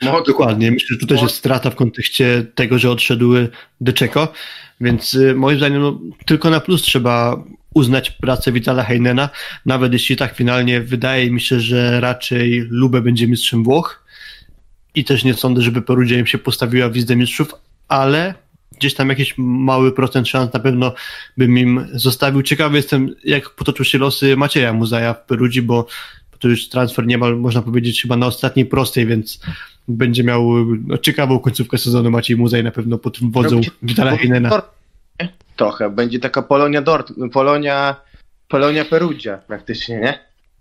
No, 0.02 0.22
Dokładnie, 0.22 0.70
myślę, 0.70 0.88
że 0.90 0.96
tu 1.00 1.06
też 1.06 1.22
jest 1.22 1.34
strata 1.34 1.70
w 1.70 1.74
kontekście 1.74 2.46
tego, 2.54 2.78
że 2.78 2.90
odszedł 2.90 3.32
Deczeko, 3.80 4.32
więc 4.80 5.14
y, 5.14 5.34
moim 5.34 5.58
zdaniem 5.58 5.82
no, 5.82 6.00
tylko 6.26 6.50
na 6.50 6.60
plus 6.60 6.82
trzeba 6.82 7.44
uznać 7.74 8.10
pracę 8.10 8.52
Vitala 8.52 8.84
Heinena, 8.84 9.28
nawet 9.66 9.92
jeśli 9.92 10.16
tak 10.16 10.34
finalnie 10.36 10.80
wydaje 10.80 11.30
mi 11.30 11.40
się, 11.40 11.60
że 11.60 12.00
raczej 12.00 12.66
Lubę 12.70 13.00
będzie 13.00 13.28
mistrzem 13.28 13.64
Włoch. 13.64 14.04
I 14.94 15.04
też 15.04 15.24
nie 15.24 15.34
sądzę, 15.34 15.62
żeby 15.62 15.82
Perugia 15.82 16.18
im 16.18 16.26
się 16.26 16.38
postawiła 16.38 16.88
w 16.88 17.16
Mistrzów, 17.16 17.54
ale 17.88 18.34
gdzieś 18.78 18.94
tam 18.94 19.08
jakiś 19.08 19.34
mały 19.38 19.92
procent 19.92 20.28
szans 20.28 20.52
na 20.52 20.60
pewno 20.60 20.94
bym 21.36 21.58
im 21.58 21.86
zostawił. 21.92 22.42
Ciekawy 22.42 22.76
jestem, 22.76 23.14
jak 23.24 23.50
potoczą 23.50 23.84
się 23.84 23.98
losy 23.98 24.36
Macieja 24.36 24.72
Muzaja 24.72 25.14
w 25.14 25.26
Perudzi, 25.26 25.62
bo 25.62 25.86
to 26.38 26.48
już 26.48 26.68
transfer 26.68 27.06
niemal, 27.06 27.36
można 27.36 27.62
powiedzieć, 27.62 28.02
chyba 28.02 28.16
na 28.16 28.26
ostatniej 28.26 28.66
prostej, 28.66 29.06
więc 29.06 29.40
będzie 29.88 30.24
miał 30.24 30.50
no, 30.86 30.98
ciekawą 30.98 31.38
końcówkę 31.38 31.78
sezonu 31.78 32.10
Maciej 32.10 32.36
Muzaj 32.36 32.64
na 32.64 32.70
pewno 32.70 32.98
pod 32.98 33.18
wodzą 33.20 33.60
Witala 33.82 34.16
Heinena. 34.16 34.62
Trochę, 35.56 35.90
będzie 35.90 36.18
taka 36.18 36.42
Polonia 36.42 36.82
Dort, 36.82 37.12
Polonia, 37.32 37.96
Polonia 38.48 38.84
Perugia 38.84 39.38
praktycznie, 39.38 40.00
nie? 40.00 40.18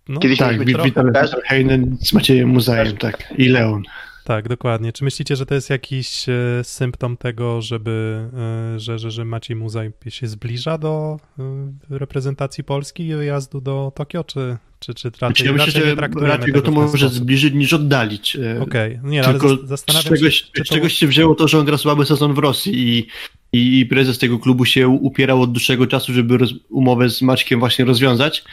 No, 0.10 0.20
Kiedyś 0.20 0.40
tak, 0.40 0.66
Vital 0.66 1.12
Heinen 1.46 1.98
z 2.02 2.14
Maciejem 2.14 2.50
Muzajem, 2.50 2.98
tak, 2.98 3.34
i 3.38 3.48
Leon. 3.48 3.84
Tak, 4.24 4.50
dokładnie. 4.50 4.94
Czy 4.94 5.04
myślicie, 5.04 5.36
że 5.36 5.46
to 5.46 5.56
jest 5.56 5.70
jakiś 5.70 6.30
e, 6.30 6.64
symptom 6.64 7.18
tego, 7.18 7.62
żeby, 7.62 8.30
e, 8.76 8.80
że, 8.80 9.00
że, 9.00 9.12
że 9.12 9.26
Maciej 9.26 9.56
Muzaj 9.56 9.92
się 10.10 10.28
zbliża 10.28 10.78
do 10.78 11.20
e, 11.40 11.44
reprezentacji 11.90 12.64
Polski 12.64 13.08
i 13.08 13.16
wyjazdu 13.16 13.62
do 13.62 13.92
Tokio, 13.96 14.24
czy, 14.24 14.58
czy, 14.80 14.94
czy 14.94 15.08
raczej, 15.08 15.20
znaczy, 15.20 15.46
ja 15.46 15.52
myślę, 15.52 15.96
raczej 15.96 16.22
że 16.22 16.28
raczej 16.28 16.54
go 16.54 16.62
to 16.62 16.72
może 16.72 17.10
zbliżyć 17.10 17.54
niż 17.54 17.74
oddalić. 17.74 18.38
Okej, 18.62 18.98
okay. 18.98 19.12
nie, 19.12 19.24
Tylko 19.24 19.48
ale 19.48 19.78
z 19.78 19.86
czegoś, 19.86 20.36
się, 20.36 20.46
to... 20.56 20.64
czegoś 20.64 20.94
się 20.94 21.08
wzięło 21.08 21.36
to, 21.36 21.48
że 21.48 21.60
on 21.60 21.66
gra 21.66 21.78
słaby 21.78 22.06
sezon 22.06 22.34
w 22.34 22.38
Rosji 22.38 22.98
i, 22.98 23.08
i 23.54 23.86
prezes 23.86 24.20
tego 24.20 24.40
klubu 24.40 24.66
się 24.66 24.88
upierał 24.88 25.42
od 25.42 25.52
dłuższego 25.52 25.88
czasu, 25.88 26.14
żeby 26.14 26.38
roz, 26.38 26.54
umowę 26.70 27.10
z 27.10 27.22
Maćkiem 27.22 27.60
właśnie 27.60 27.86
rozwiązać. 27.86 28.44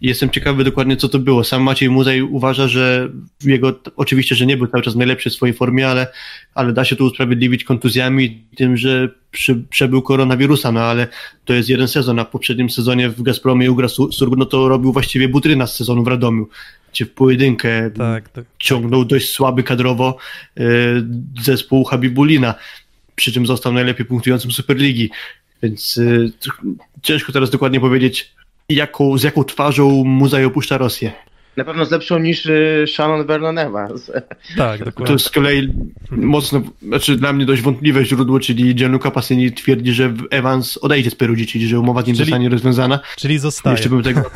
I 0.00 0.06
jestem 0.06 0.30
ciekawy 0.30 0.64
dokładnie, 0.64 0.96
co 0.96 1.08
to 1.08 1.18
było. 1.18 1.44
Sam 1.44 1.62
Maciej 1.62 1.90
Muzej 1.90 2.22
uważa, 2.22 2.68
że 2.68 3.08
jego, 3.44 3.80
oczywiście, 3.96 4.34
że 4.34 4.46
nie 4.46 4.56
był 4.56 4.66
cały 4.66 4.82
czas 4.82 4.94
najlepszy 4.94 5.30
w 5.30 5.32
swojej 5.32 5.54
formie, 5.54 5.88
ale, 5.88 6.06
ale 6.54 6.72
da 6.72 6.84
się 6.84 6.96
to 6.96 7.04
usprawiedliwić 7.04 7.64
kontuzjami 7.64 8.42
tym, 8.56 8.76
że 8.76 9.08
przy, 9.30 9.54
przebył 9.70 10.02
koronawirusa, 10.02 10.72
no 10.72 10.80
ale 10.80 11.08
to 11.44 11.54
jest 11.54 11.68
jeden 11.68 11.88
sezon, 11.88 12.18
a 12.18 12.24
w 12.24 12.30
poprzednim 12.30 12.70
sezonie 12.70 13.08
w 13.08 13.22
Gazpromie 13.22 13.72
ugra 13.72 13.88
Surg, 13.88 14.34
no 14.36 14.46
to 14.46 14.68
robił 14.68 14.92
właściwie 14.92 15.28
butryna 15.28 15.66
z 15.66 15.76
sezonu 15.76 16.04
w 16.04 16.08
Radomiu, 16.08 16.48
gdzie 16.92 17.04
w 17.04 17.10
pojedynkę 17.10 17.90
tak, 17.90 18.28
tak. 18.28 18.44
ciągnął 18.58 19.04
dość 19.04 19.30
słaby 19.30 19.62
kadrowo 19.62 20.16
y, 20.60 20.62
zespół 21.42 21.84
Habibulina, 21.84 22.54
przy 23.16 23.32
czym 23.32 23.46
został 23.46 23.72
najlepiej 23.72 24.06
punktującym 24.06 24.50
Superligi, 24.50 25.10
więc 25.62 25.96
y, 25.96 26.32
ciężko 27.02 27.32
teraz 27.32 27.50
dokładnie 27.50 27.80
powiedzieć, 27.80 28.34
jaką, 28.68 29.18
z 29.18 29.22
jaką 29.22 29.44
twarzą 29.44 30.04
Muzaj 30.04 30.44
opuszcza 30.44 30.78
Rosję. 30.78 31.12
Na 31.56 31.64
pewno 31.64 31.84
z 31.84 31.90
lepszą 31.90 32.18
niż 32.18 32.46
y, 32.46 32.84
Shannon 32.94 33.26
Vernon 33.26 33.58
Evans. 33.58 34.10
Tak, 34.56 34.78
dokładnie. 34.78 35.06
To 35.06 35.12
jest 35.12 35.24
z 35.24 35.30
kolei 35.30 35.72
mocno, 36.10 36.62
znaczy 36.82 37.16
dla 37.16 37.32
mnie 37.32 37.46
dość 37.46 37.62
wątpliwe 37.62 38.04
źródło, 38.04 38.40
czyli 38.40 38.74
Gianluca 38.74 39.10
Passini 39.10 39.52
twierdzi, 39.52 39.92
że 39.92 40.14
Evans 40.30 40.78
odejdzie 40.78 41.10
z 41.10 41.14
Perudzi, 41.14 41.46
czyli 41.46 41.68
że 41.68 41.80
umowa 41.80 42.02
z 42.02 42.06
nim 42.06 42.16
czyli, 42.16 42.26
zostanie 42.26 42.48
rozwiązana. 42.48 43.00
Czyli 43.16 43.38
zostaje. 43.38 43.74
Jeszcze 43.76 43.88
bym 43.88 44.02
tego... 44.02 44.20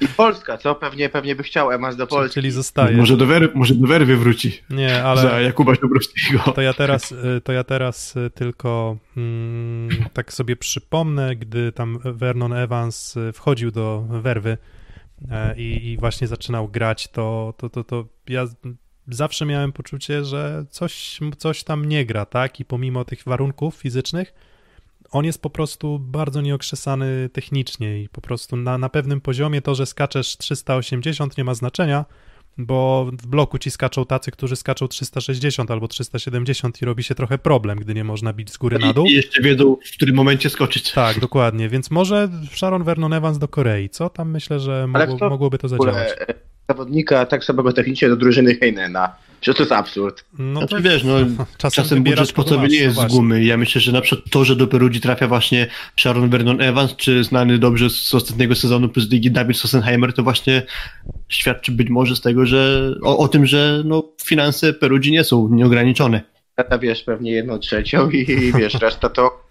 I 0.00 0.08
Polska, 0.08 0.58
co? 0.58 0.74
Pewnie, 0.74 1.08
pewnie 1.08 1.36
by 1.36 1.42
chciał 1.42 1.72
Evans 1.72 1.96
do 1.96 2.06
Polski. 2.06 2.34
Czyli 2.34 2.50
zostaje. 2.50 2.96
Może 2.96 3.16
do, 3.16 3.26
Wer 3.26 3.50
może 3.54 3.74
do 3.74 3.86
Werwy 3.86 4.16
wróci. 4.16 4.62
Nie, 4.70 5.04
ale... 5.04 5.22
Za 5.22 5.40
Jakuba 5.40 5.72
Dobrowskiego. 5.82 6.38
To 6.54 6.60
ja 6.60 6.74
teraz, 6.74 7.12
y, 7.12 7.40
to 7.44 7.52
ja 7.52 7.64
teraz 7.64 8.16
y, 8.16 8.30
tylko 8.30 8.96
mm, 9.16 9.88
tak 10.12 10.32
sobie 10.32 10.56
przypomnę, 10.56 11.36
gdy 11.36 11.72
tam 11.72 11.98
Vernon 12.04 12.52
Evans 12.52 13.14
wchodził 13.32 13.70
do 13.70 14.04
Werwy, 14.10 14.58
i, 15.56 15.90
i 15.90 15.96
właśnie 15.96 16.26
zaczynał 16.26 16.68
grać, 16.68 17.08
to, 17.08 17.54
to, 17.56 17.70
to, 17.70 17.84
to 17.84 18.04
ja 18.28 18.46
zawsze 19.08 19.46
miałem 19.46 19.72
poczucie, 19.72 20.24
że 20.24 20.64
coś, 20.70 21.20
coś 21.38 21.64
tam 21.64 21.84
nie 21.84 22.06
gra, 22.06 22.26
tak? 22.26 22.60
I 22.60 22.64
pomimo 22.64 23.04
tych 23.04 23.24
warunków 23.24 23.74
fizycznych, 23.74 24.34
on 25.10 25.24
jest 25.24 25.42
po 25.42 25.50
prostu 25.50 25.98
bardzo 25.98 26.40
nieokrzesany 26.40 27.30
technicznie 27.32 28.02
i 28.02 28.08
po 28.08 28.20
prostu 28.20 28.56
na, 28.56 28.78
na 28.78 28.88
pewnym 28.88 29.20
poziomie 29.20 29.62
to, 29.62 29.74
że 29.74 29.86
skaczesz 29.86 30.36
380 30.36 31.38
nie 31.38 31.44
ma 31.44 31.54
znaczenia, 31.54 32.04
bo 32.58 33.10
w 33.12 33.26
bloku 33.26 33.58
ci 33.58 33.70
skaczą 33.70 34.04
tacy, 34.06 34.30
którzy 34.30 34.56
skaczą 34.56 34.88
360 34.88 35.70
albo 35.70 35.88
370 35.88 36.82
i 36.82 36.84
robi 36.84 37.02
się 37.02 37.14
trochę 37.14 37.38
problem, 37.38 37.78
gdy 37.78 37.94
nie 37.94 38.04
można 38.04 38.32
bić 38.32 38.52
z 38.52 38.56
góry 38.56 38.78
na 38.78 38.92
dół. 38.92 39.06
I 39.06 39.12
jeszcze 39.12 39.42
wiedzą, 39.42 39.76
w 39.84 39.92
którym 39.92 40.16
momencie 40.16 40.50
skoczyć. 40.50 40.92
Tak, 40.92 41.20
dokładnie, 41.20 41.68
więc 41.68 41.90
może 41.90 42.28
Sharon 42.54 42.84
Vernon 42.84 43.12
Evans 43.12 43.38
do 43.38 43.48
Korei, 43.48 43.88
co? 43.88 44.10
Tam 44.10 44.30
myślę, 44.30 44.60
że 44.60 44.86
mogło, 44.86 45.28
mogłoby 45.30 45.58
to 45.58 45.68
zadziałać. 45.68 46.08
Zawodnika 46.68 47.26
tak 47.26 47.44
samego 47.44 47.72
technicznie 47.72 48.08
do 48.08 48.16
drużyny 48.16 48.54
Heinena. 48.54 49.16
Przecież 49.40 49.56
to 49.56 49.62
jest 49.62 49.72
absurd. 49.72 50.24
No 50.38 50.60
znaczy, 50.60 50.76
to 50.76 50.82
wiesz, 50.82 51.04
no, 51.04 51.16
czasem, 51.58 51.84
czasem 51.84 52.02
budżet 52.02 52.28
sportowy 52.28 52.68
nie 52.68 52.76
jest 52.76 52.96
no 52.96 53.08
z 53.08 53.12
gumy. 53.12 53.44
Ja 53.44 53.56
myślę, 53.56 53.80
że 53.80 53.92
na 53.92 54.00
przykład 54.00 54.30
to, 54.30 54.44
że 54.44 54.56
do 54.56 54.66
Perudzi 54.66 55.00
trafia 55.00 55.28
właśnie 55.28 55.66
Sharon 55.96 56.30
Vernon 56.30 56.60
Evans, 56.60 56.96
czy 56.96 57.24
znany 57.24 57.58
dobrze 57.58 57.90
z 57.90 58.14
ostatniego 58.14 58.54
sezonu 58.54 58.88
plus 58.88 59.10
ligi 59.10 59.30
David 59.30 59.56
Sossenheimer, 59.56 60.12
to 60.12 60.22
właśnie 60.22 60.62
świadczy 61.28 61.72
być 61.72 61.88
może 61.88 62.16
z 62.16 62.20
tego, 62.20 62.46
że 62.46 62.92
o, 63.02 63.18
o 63.18 63.28
tym, 63.28 63.46
że 63.46 63.82
no, 63.84 64.02
finanse 64.24 64.72
Perudzi 64.72 65.12
nie 65.12 65.24
są 65.24 65.48
nieograniczone. 65.48 66.20
Tata 66.54 66.78
wiesz, 66.78 67.02
pewnie 67.02 67.32
jedną 67.32 67.58
trzecią 67.58 68.10
i, 68.10 68.30
i 68.30 68.52
wiesz, 68.52 68.74
reszta 68.74 69.08
to 69.08 69.30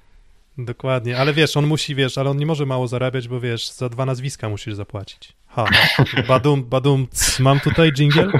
Dokładnie, 0.57 1.17
ale 1.17 1.33
wiesz, 1.33 1.57
on 1.57 1.67
musi, 1.67 1.95
wiesz, 1.95 2.17
ale 2.17 2.29
on 2.29 2.37
nie 2.37 2.45
może 2.45 2.65
mało 2.65 2.87
zarabiać, 2.87 3.27
bo 3.27 3.39
wiesz, 3.39 3.69
za 3.69 3.89
dwa 3.89 4.05
nazwiska 4.05 4.49
musisz 4.49 4.73
zapłacić. 4.73 5.33
Ha, 5.47 5.65
badum, 6.27 6.63
badum, 6.63 7.07
mam 7.39 7.59
tutaj 7.59 7.91
jingle? 7.91 8.31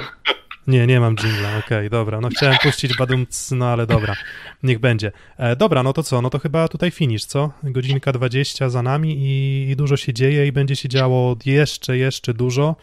Nie, 0.67 0.87
nie 0.87 0.99
mam 0.99 1.15
jingla, 1.15 1.49
okej, 1.49 1.77
okay, 1.77 1.89
dobra. 1.89 2.21
No 2.21 2.29
chciałem 2.29 2.57
puścić 2.63 2.97
badum, 2.97 3.25
no 3.51 3.67
ale 3.67 3.87
dobra, 3.87 4.15
niech 4.63 4.79
będzie. 4.79 5.11
E, 5.37 5.55
dobra, 5.55 5.83
no 5.83 5.93
to 5.93 6.03
co, 6.03 6.21
no 6.21 6.29
to 6.29 6.39
chyba 6.39 6.67
tutaj 6.67 6.91
finish, 6.91 7.25
co? 7.25 7.51
Godzinka 7.63 8.11
20 8.11 8.69
za 8.69 8.81
nami 8.81 9.17
i, 9.17 9.69
i 9.69 9.75
dużo 9.75 9.97
się 9.97 10.13
dzieje 10.13 10.47
i 10.47 10.51
będzie 10.51 10.75
się 10.75 10.89
działo 10.89 11.35
jeszcze, 11.45 11.97
jeszcze 11.97 12.33
dużo. 12.33 12.75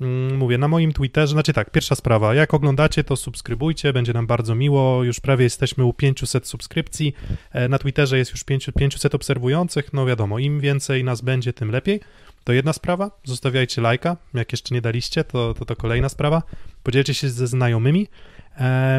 Mm, 0.00 0.36
mówię, 0.36 0.58
na 0.58 0.68
moim 0.68 0.92
Twitterze, 0.92 1.32
znaczy 1.32 1.52
tak, 1.52 1.70
pierwsza 1.70 1.94
sprawa, 1.94 2.34
jak 2.34 2.54
oglądacie, 2.54 3.04
to 3.04 3.16
subskrybujcie, 3.16 3.92
będzie 3.92 4.12
nam 4.12 4.26
bardzo 4.26 4.54
miło, 4.54 5.04
już 5.04 5.20
prawie 5.20 5.44
jesteśmy 5.44 5.84
u 5.84 5.92
500 5.92 6.46
subskrypcji, 6.46 7.14
e, 7.52 7.68
na 7.68 7.78
Twitterze 7.78 8.18
jest 8.18 8.30
już 8.30 8.44
500 8.44 9.14
obserwujących, 9.14 9.92
no 9.92 10.06
wiadomo, 10.06 10.38
im 10.38 10.60
więcej 10.60 11.04
nas 11.04 11.20
będzie, 11.20 11.52
tym 11.52 11.70
lepiej. 11.70 12.00
To 12.46 12.52
jedna 12.52 12.72
sprawa, 12.72 13.10
zostawiajcie 13.24 13.82
lajka, 13.82 14.16
jak 14.34 14.52
jeszcze 14.52 14.74
nie 14.74 14.80
daliście, 14.80 15.24
to, 15.24 15.54
to, 15.54 15.64
to 15.64 15.76
kolejna 15.76 16.08
sprawa, 16.08 16.42
podzielcie 16.82 17.14
się 17.14 17.28
ze 17.28 17.46
znajomymi, 17.46 18.08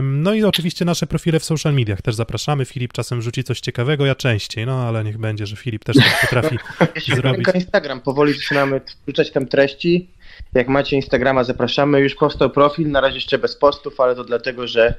no 0.01 0.33
i 0.33 0.43
oczywiście 0.43 0.85
nasze 0.85 1.07
profile 1.07 1.39
w 1.39 1.43
social 1.43 1.73
mediach 1.73 2.01
też 2.01 2.15
zapraszamy. 2.15 2.65
Filip 2.65 2.93
czasem 2.93 3.21
rzuci 3.21 3.43
coś 3.43 3.59
ciekawego, 3.59 4.05
ja 4.05 4.15
częściej, 4.15 4.65
no 4.65 4.87
ale 4.87 5.03
niech 5.03 5.17
będzie, 5.17 5.45
że 5.45 5.55
Filip 5.55 5.83
też 5.83 5.95
tak 5.95 6.21
potrafi 6.21 6.57
zrobić. 7.15 7.47
Instagram, 7.55 8.01
powoli 8.01 8.33
zaczynamy 8.33 8.81
wrzucać 9.05 9.31
tam 9.31 9.47
treści. 9.47 10.09
Jak 10.53 10.67
macie 10.67 10.95
Instagrama, 10.95 11.43
zapraszamy. 11.43 11.99
Już 11.99 12.15
powstał 12.15 12.49
profil, 12.49 12.91
na 12.91 13.01
razie 13.01 13.15
jeszcze 13.15 13.37
bez 13.37 13.55
postów, 13.55 13.99
ale 13.99 14.15
to 14.15 14.23
dlatego, 14.23 14.67
że 14.67 14.93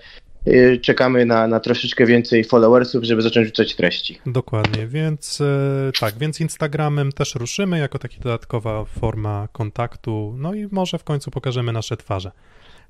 czekamy 0.82 1.26
na, 1.26 1.46
na 1.46 1.60
troszeczkę 1.60 2.06
więcej 2.06 2.44
followersów, 2.44 3.04
żeby 3.04 3.22
zacząć 3.22 3.46
rzucać 3.46 3.74
treści. 3.74 4.18
Dokładnie, 4.26 4.86
więc 4.86 5.40
e, 5.40 5.92
tak, 6.00 6.18
więc 6.18 6.40
Instagramem 6.40 7.12
też 7.12 7.34
ruszymy 7.34 7.78
jako 7.78 7.98
taka 7.98 8.14
dodatkowa 8.22 8.84
forma 8.84 9.48
kontaktu, 9.52 10.34
no 10.38 10.54
i 10.54 10.68
może 10.70 10.98
w 10.98 11.04
końcu 11.04 11.30
pokażemy 11.30 11.72
nasze 11.72 11.96
twarze. 11.96 12.30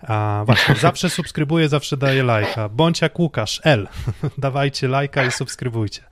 A 0.01 0.43
właśnie, 0.47 0.75
zawsze 0.89 1.11
subskrybuję, 1.11 1.69
zawsze 1.69 1.97
daję 1.97 2.23
lajka. 2.23 2.69
Bądź 2.69 3.01
jak 3.01 3.19
Łukasz, 3.19 3.61
L. 3.65 3.89
Dawajcie 4.39 4.89
lajka 4.89 5.27
i 5.27 5.31
subskrybujcie. 5.31 6.03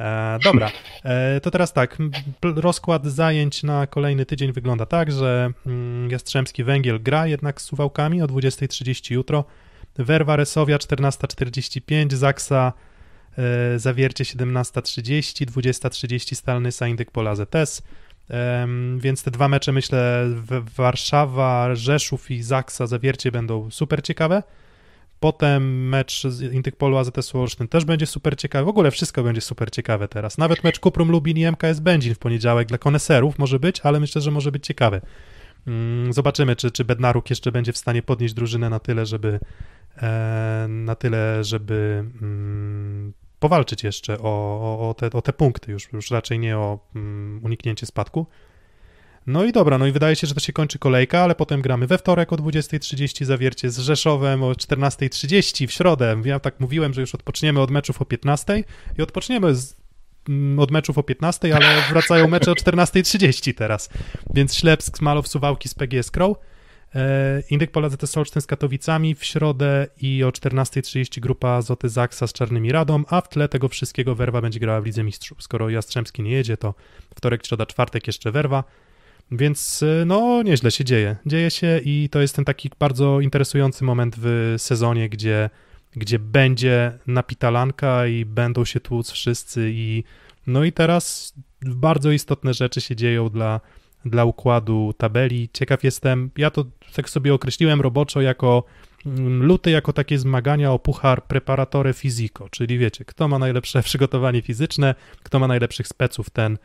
E, 0.00 0.38
dobra, 0.44 0.70
e, 1.04 1.40
to 1.40 1.50
teraz 1.50 1.72
tak. 1.72 1.96
Rozkład 2.42 3.06
zajęć 3.06 3.62
na 3.62 3.86
kolejny 3.86 4.26
tydzień 4.26 4.52
wygląda 4.52 4.86
tak, 4.86 5.12
że 5.12 5.50
mm, 5.66 6.10
Jastrzębski 6.10 6.64
Węgiel 6.64 7.02
gra 7.02 7.26
jednak 7.26 7.60
z 7.60 7.64
Suwałkami 7.64 8.22
o 8.22 8.26
20.30 8.26 9.12
jutro. 9.12 9.44
Werwa 9.98 10.36
Resowia 10.36 10.76
14.45, 10.76 12.14
Zaksa 12.14 12.72
e, 13.38 13.78
Zawiercie 13.78 14.24
17.30, 14.24 15.46
20.30 15.46 16.34
Stalny 16.34 16.72
Saindyk 16.72 17.10
Pola 17.10 17.34
ZS. 17.34 17.82
Więc 18.98 19.22
te 19.22 19.30
dwa 19.30 19.48
mecze, 19.48 19.72
myślę, 19.72 20.26
Warszawa, 20.76 21.74
Rzeszów 21.74 22.30
i 22.30 22.42
Zaksa 22.42 22.86
Zawiercie 22.86 23.32
będą 23.32 23.70
super 23.70 24.02
ciekawe. 24.02 24.42
Potem 25.20 25.88
mecz 25.88 26.26
z 26.26 26.52
Intykpolu 26.52 26.96
AZS 26.96 27.34
Olsztyn 27.34 27.68
też 27.68 27.84
będzie 27.84 28.06
super 28.06 28.36
ciekawy. 28.36 28.64
W 28.64 28.68
ogóle 28.68 28.90
wszystko 28.90 29.22
będzie 29.22 29.40
super 29.40 29.70
ciekawe 29.70 30.08
teraz. 30.08 30.38
Nawet 30.38 30.64
mecz 30.64 30.78
Kuprum 30.78 31.10
Lubin 31.10 31.38
i 31.38 31.46
MKS 31.52 31.80
Będzin 31.80 32.14
w 32.14 32.18
poniedziałek 32.18 32.68
dla 32.68 32.78
koneserów 32.78 33.38
może 33.38 33.60
być, 33.60 33.80
ale 33.80 34.00
myślę, 34.00 34.20
że 34.20 34.30
może 34.30 34.52
być 34.52 34.66
ciekawy. 34.66 35.00
Mm, 35.66 36.12
zobaczymy, 36.12 36.56
czy, 36.56 36.70
czy 36.70 36.84
Bednaruk 36.84 37.30
jeszcze 37.30 37.52
będzie 37.52 37.72
w 37.72 37.78
stanie 37.78 38.02
podnieść 38.02 38.34
drużynę 38.34 38.70
na 38.70 38.78
tyle, 38.78 39.06
żeby 39.06 39.28
e, 39.28 39.40
na 40.68 40.94
tyle, 40.94 41.44
żeby 41.44 42.04
mm, 42.22 43.12
powalczyć 43.38 43.84
jeszcze 43.84 44.18
o, 44.18 44.88
o, 44.88 44.94
te, 44.94 45.10
o 45.10 45.22
te 45.22 45.32
punkty, 45.32 45.72
już, 45.72 45.92
już 45.92 46.10
raczej 46.10 46.38
nie 46.38 46.56
o 46.56 46.78
um, 46.94 47.40
uniknięcie 47.44 47.86
spadku. 47.86 48.26
No 49.26 49.44
i 49.44 49.52
dobra, 49.52 49.78
no 49.78 49.86
i 49.86 49.92
wydaje 49.92 50.16
się, 50.16 50.26
że 50.26 50.34
to 50.34 50.40
się 50.40 50.52
kończy 50.52 50.78
kolejka, 50.78 51.20
ale 51.20 51.34
potem 51.34 51.62
gramy 51.62 51.86
we 51.86 51.98
wtorek 51.98 52.32
o 52.32 52.36
20.30 52.36 53.24
zawiercie 53.24 53.70
z 53.70 53.78
Rzeszowem, 53.78 54.42
o 54.42 54.52
14.30 54.52 55.66
w 55.66 55.72
środę. 55.72 56.22
Ja 56.24 56.40
tak 56.40 56.60
mówiłem, 56.60 56.94
że 56.94 57.00
już 57.00 57.14
odpoczniemy 57.14 57.60
od 57.60 57.70
meczów 57.70 58.02
o 58.02 58.04
15.00 58.04 58.64
i 58.98 59.02
odpoczniemy 59.02 59.54
z, 59.54 59.76
mm, 60.28 60.58
od 60.58 60.70
meczów 60.70 60.98
o 60.98 61.00
15.00, 61.00 61.52
ale 61.52 61.66
wracają 61.90 62.28
mecze 62.28 62.50
o 62.50 62.54
14.30 62.54 63.54
teraz. 63.54 63.88
Więc 64.34 64.54
Ślepsk, 64.54 64.98
Smalow, 64.98 65.28
Suwałki 65.28 65.68
z 65.68 65.74
PGS 65.74 66.10
Crow. 66.10 66.36
E, 66.94 67.42
Indyk 67.50 67.70
Pola 67.70 67.88
ZS 67.88 68.16
Olsztyn 68.16 68.42
z 68.42 68.46
Katowicami 68.46 69.14
w 69.14 69.24
środę 69.24 69.86
i 70.00 70.24
o 70.24 70.30
14.30 70.30 71.20
grupa 71.20 71.62
Zoty 71.62 71.88
Zaksa 71.88 72.26
z 72.26 72.32
Czarnymi 72.32 72.72
Radą, 72.72 73.04
a 73.08 73.20
w 73.20 73.28
tle 73.28 73.48
tego 73.48 73.68
wszystkiego 73.68 74.14
Werwa 74.14 74.40
będzie 74.40 74.60
grała 74.60 74.80
w 74.80 74.86
Lidze 74.86 75.04
Mistrzów. 75.04 75.42
Skoro 75.42 75.70
Jastrzębski 75.70 76.22
nie 76.22 76.30
jedzie, 76.30 76.56
to 76.56 76.74
wtorek, 77.14 77.46
środa, 77.46 77.66
czwartek 77.66 78.06
jeszcze 78.06 78.32
Werwa. 78.32 78.64
Więc 79.30 79.82
e, 79.82 80.04
no, 80.04 80.42
nieźle 80.42 80.70
się 80.70 80.84
dzieje. 80.84 81.16
Dzieje 81.26 81.50
się 81.50 81.80
i 81.84 82.08
to 82.12 82.20
jest 82.20 82.36
ten 82.36 82.44
taki 82.44 82.70
bardzo 82.78 83.20
interesujący 83.20 83.84
moment 83.84 84.16
w 84.18 84.54
sezonie, 84.58 85.08
gdzie, 85.08 85.50
gdzie 85.96 86.18
będzie 86.18 86.98
napitalanka 87.06 88.06
i 88.06 88.24
będą 88.24 88.64
się 88.64 88.80
tłuc 88.80 89.10
wszyscy 89.10 89.70
i 89.72 90.04
no 90.46 90.64
i 90.64 90.72
teraz 90.72 91.34
bardzo 91.62 92.10
istotne 92.10 92.54
rzeczy 92.54 92.80
się 92.80 92.96
dzieją 92.96 93.28
dla, 93.28 93.60
dla 94.04 94.24
układu 94.24 94.94
tabeli. 94.98 95.48
Ciekaw 95.52 95.84
jestem, 95.84 96.30
ja 96.36 96.50
to 96.50 96.64
tak 96.94 97.10
sobie 97.10 97.34
określiłem 97.34 97.80
roboczo 97.80 98.20
jako 98.20 98.64
mm, 99.06 99.42
luty 99.42 99.70
jako 99.70 99.92
takie 99.92 100.18
zmagania 100.18 100.72
o 100.72 100.78
puchar 100.78 101.24
preparatore 101.24 101.92
fiziko, 101.92 102.48
czyli 102.48 102.78
wiecie, 102.78 103.04
kto 103.04 103.28
ma 103.28 103.38
najlepsze 103.38 103.82
przygotowanie 103.88 104.42
fizyczne, 104.42 104.94
kto 105.22 105.38
ma 105.38 105.48
najlepszych 105.48 105.88
speców, 105.88 106.30
ten, 106.30 106.58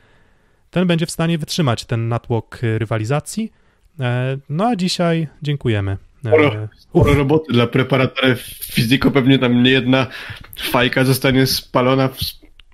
ten 0.71 0.87
będzie 0.87 1.05
w 1.05 1.11
stanie 1.11 1.37
wytrzymać 1.37 1.85
ten 1.85 2.07
natłok 2.07 2.59
rywalizacji. 2.77 3.51
E, 3.99 4.37
No 4.49 4.67
a 4.67 4.75
dzisiaj 4.75 5.27
dziękujemy. 5.41 5.97
E, 6.25 6.29
Sporo, 6.29 6.67
sporo 6.77 7.13
roboty 7.13 7.53
dla 7.53 7.67
preparatora 7.67 8.35
fizyko, 8.61 9.11
pewnie 9.11 9.39
tam 9.39 9.63
nie 9.63 9.71
jedna 9.71 10.07
fajka 10.57 11.03
zostanie 11.03 11.47
spalona. 11.47 12.09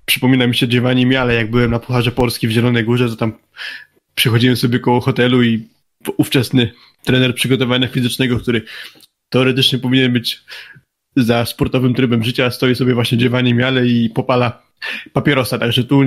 Przypomina 0.04 0.46
mi 0.46 0.54
się 0.54 0.66
Giovanni 0.66 1.06
Miale, 1.06 1.34
jak 1.34 1.50
byłem 1.50 1.70
na 1.70 1.78
Pucharze 1.78 2.12
Polski 2.12 2.48
w 2.48 2.50
Zielonej 2.50 2.84
Górze, 2.84 3.08
to 3.08 3.16
tam 3.16 3.32
przychodziłem 4.14 4.56
sobie 4.56 4.78
koło 4.78 5.00
hotelu 5.00 5.42
i 5.42 5.68
ówczesny 6.16 6.72
trener 7.04 7.34
przygotowania 7.34 7.88
fizycznego, 7.88 8.38
który 8.38 8.62
teoretycznie 9.28 9.78
powinien 9.78 10.12
być 10.12 10.44
za 11.16 11.46
sportowym 11.46 11.94
trybem 11.94 12.24
życia, 12.24 12.50
stoi 12.50 12.74
sobie 12.74 12.94
właśnie 12.94 13.18
Giovanni 13.18 13.54
Miale 13.54 13.86
i 13.86 14.10
popala 14.10 14.69
papierosa, 15.12 15.58
także 15.58 15.84
tu 15.84 16.02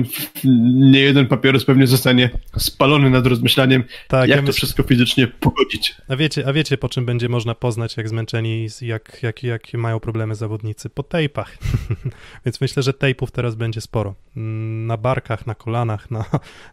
nie 0.74 1.00
jeden 1.00 1.26
papieros 1.26 1.64
pewnie 1.64 1.86
zostanie 1.86 2.30
spalony 2.58 3.10
nad 3.10 3.26
rozmyślaniem, 3.26 3.84
Tak, 4.08 4.28
jak 4.28 4.36
ja 4.36 4.42
to 4.42 4.48
myśl- 4.52 4.56
wszystko 4.56 4.82
fizycznie 4.82 5.26
pogodzić. 5.26 5.94
A 6.08 6.16
wiecie, 6.16 6.48
a 6.48 6.52
wiecie, 6.52 6.78
po 6.78 6.88
czym 6.88 7.06
będzie 7.06 7.28
można 7.28 7.54
poznać, 7.54 7.96
jak 7.96 8.08
zmęczeni, 8.08 8.66
jak, 8.82 9.22
jak, 9.22 9.42
jak 9.42 9.72
mają 9.74 10.00
problemy 10.00 10.34
zawodnicy? 10.34 10.90
Po 10.90 11.02
tejpach. 11.02 11.58
Więc 12.46 12.60
myślę, 12.60 12.82
że 12.82 12.92
tejpów 12.92 13.30
teraz 13.30 13.54
będzie 13.54 13.80
sporo. 13.80 14.14
Mm, 14.36 14.86
Na 14.86 14.96
barkach, 14.96 15.46
na 15.46 15.54
kolanach, 15.54 16.10
na, 16.10 16.24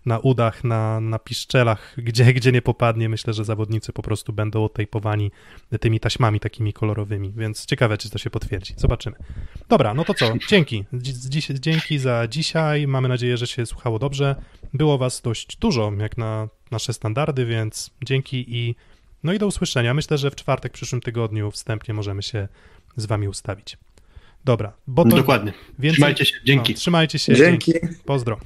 na 0.05 0.19
udach, 0.19 0.63
na, 0.63 0.99
na 0.99 1.19
piszczelach, 1.19 1.95
gdzie, 1.97 2.33
gdzie 2.33 2.51
nie 2.51 2.61
popadnie. 2.61 3.09
Myślę, 3.09 3.33
że 3.33 3.45
zawodnicy 3.45 3.93
po 3.93 4.01
prostu 4.01 4.33
będą 4.33 4.63
otejpowani 4.63 5.31
tymi 5.79 5.99
taśmami 5.99 6.39
takimi 6.39 6.73
kolorowymi. 6.73 7.33
Więc 7.37 7.65
ciekawe, 7.65 7.97
czy 7.97 8.09
to 8.09 8.17
się 8.17 8.29
potwierdzi. 8.29 8.73
Zobaczymy. 8.77 9.15
Dobra, 9.69 9.93
no 9.93 10.05
to 10.05 10.13
co? 10.13 10.33
Dzięki. 10.49 10.85
Dziś, 10.93 11.47
dzięki 11.47 11.90
za 11.99 12.27
dzisiaj. 12.27 12.87
Mamy 12.87 13.07
nadzieję, 13.07 13.37
że 13.37 13.47
się 13.47 13.65
słuchało 13.65 13.99
dobrze. 13.99 14.35
Było 14.73 14.97
was 14.97 15.21
dość 15.21 15.57
dużo, 15.57 15.91
jak 15.99 16.17
na 16.17 16.47
nasze 16.71 16.93
standardy, 16.93 17.45
więc 17.45 17.91
dzięki 18.03 18.45
i 18.47 18.75
no 19.23 19.33
i 19.33 19.39
do 19.39 19.47
usłyszenia. 19.47 19.93
Myślę, 19.93 20.17
że 20.17 20.31
w 20.31 20.35
czwartek 20.35 20.71
w 20.71 20.75
przyszłym 20.75 21.01
tygodniu 21.01 21.51
wstępnie 21.51 21.93
możemy 21.93 22.23
się 22.23 22.47
z 22.97 23.05
wami 23.05 23.27
ustawić. 23.27 23.77
Dobra, 24.45 24.73
bo 24.87 25.05
to 25.05 25.15
Dokładnie. 25.15 25.53
więcej... 25.79 25.93
Trzymajcie 25.95 26.25
się, 26.25 26.35
dzięki. 26.45 26.73
No, 26.73 26.79
trzymajcie 26.79 27.19
się. 27.19 27.35
Dzięki. 27.35 27.73
Pozdro. 28.05 28.39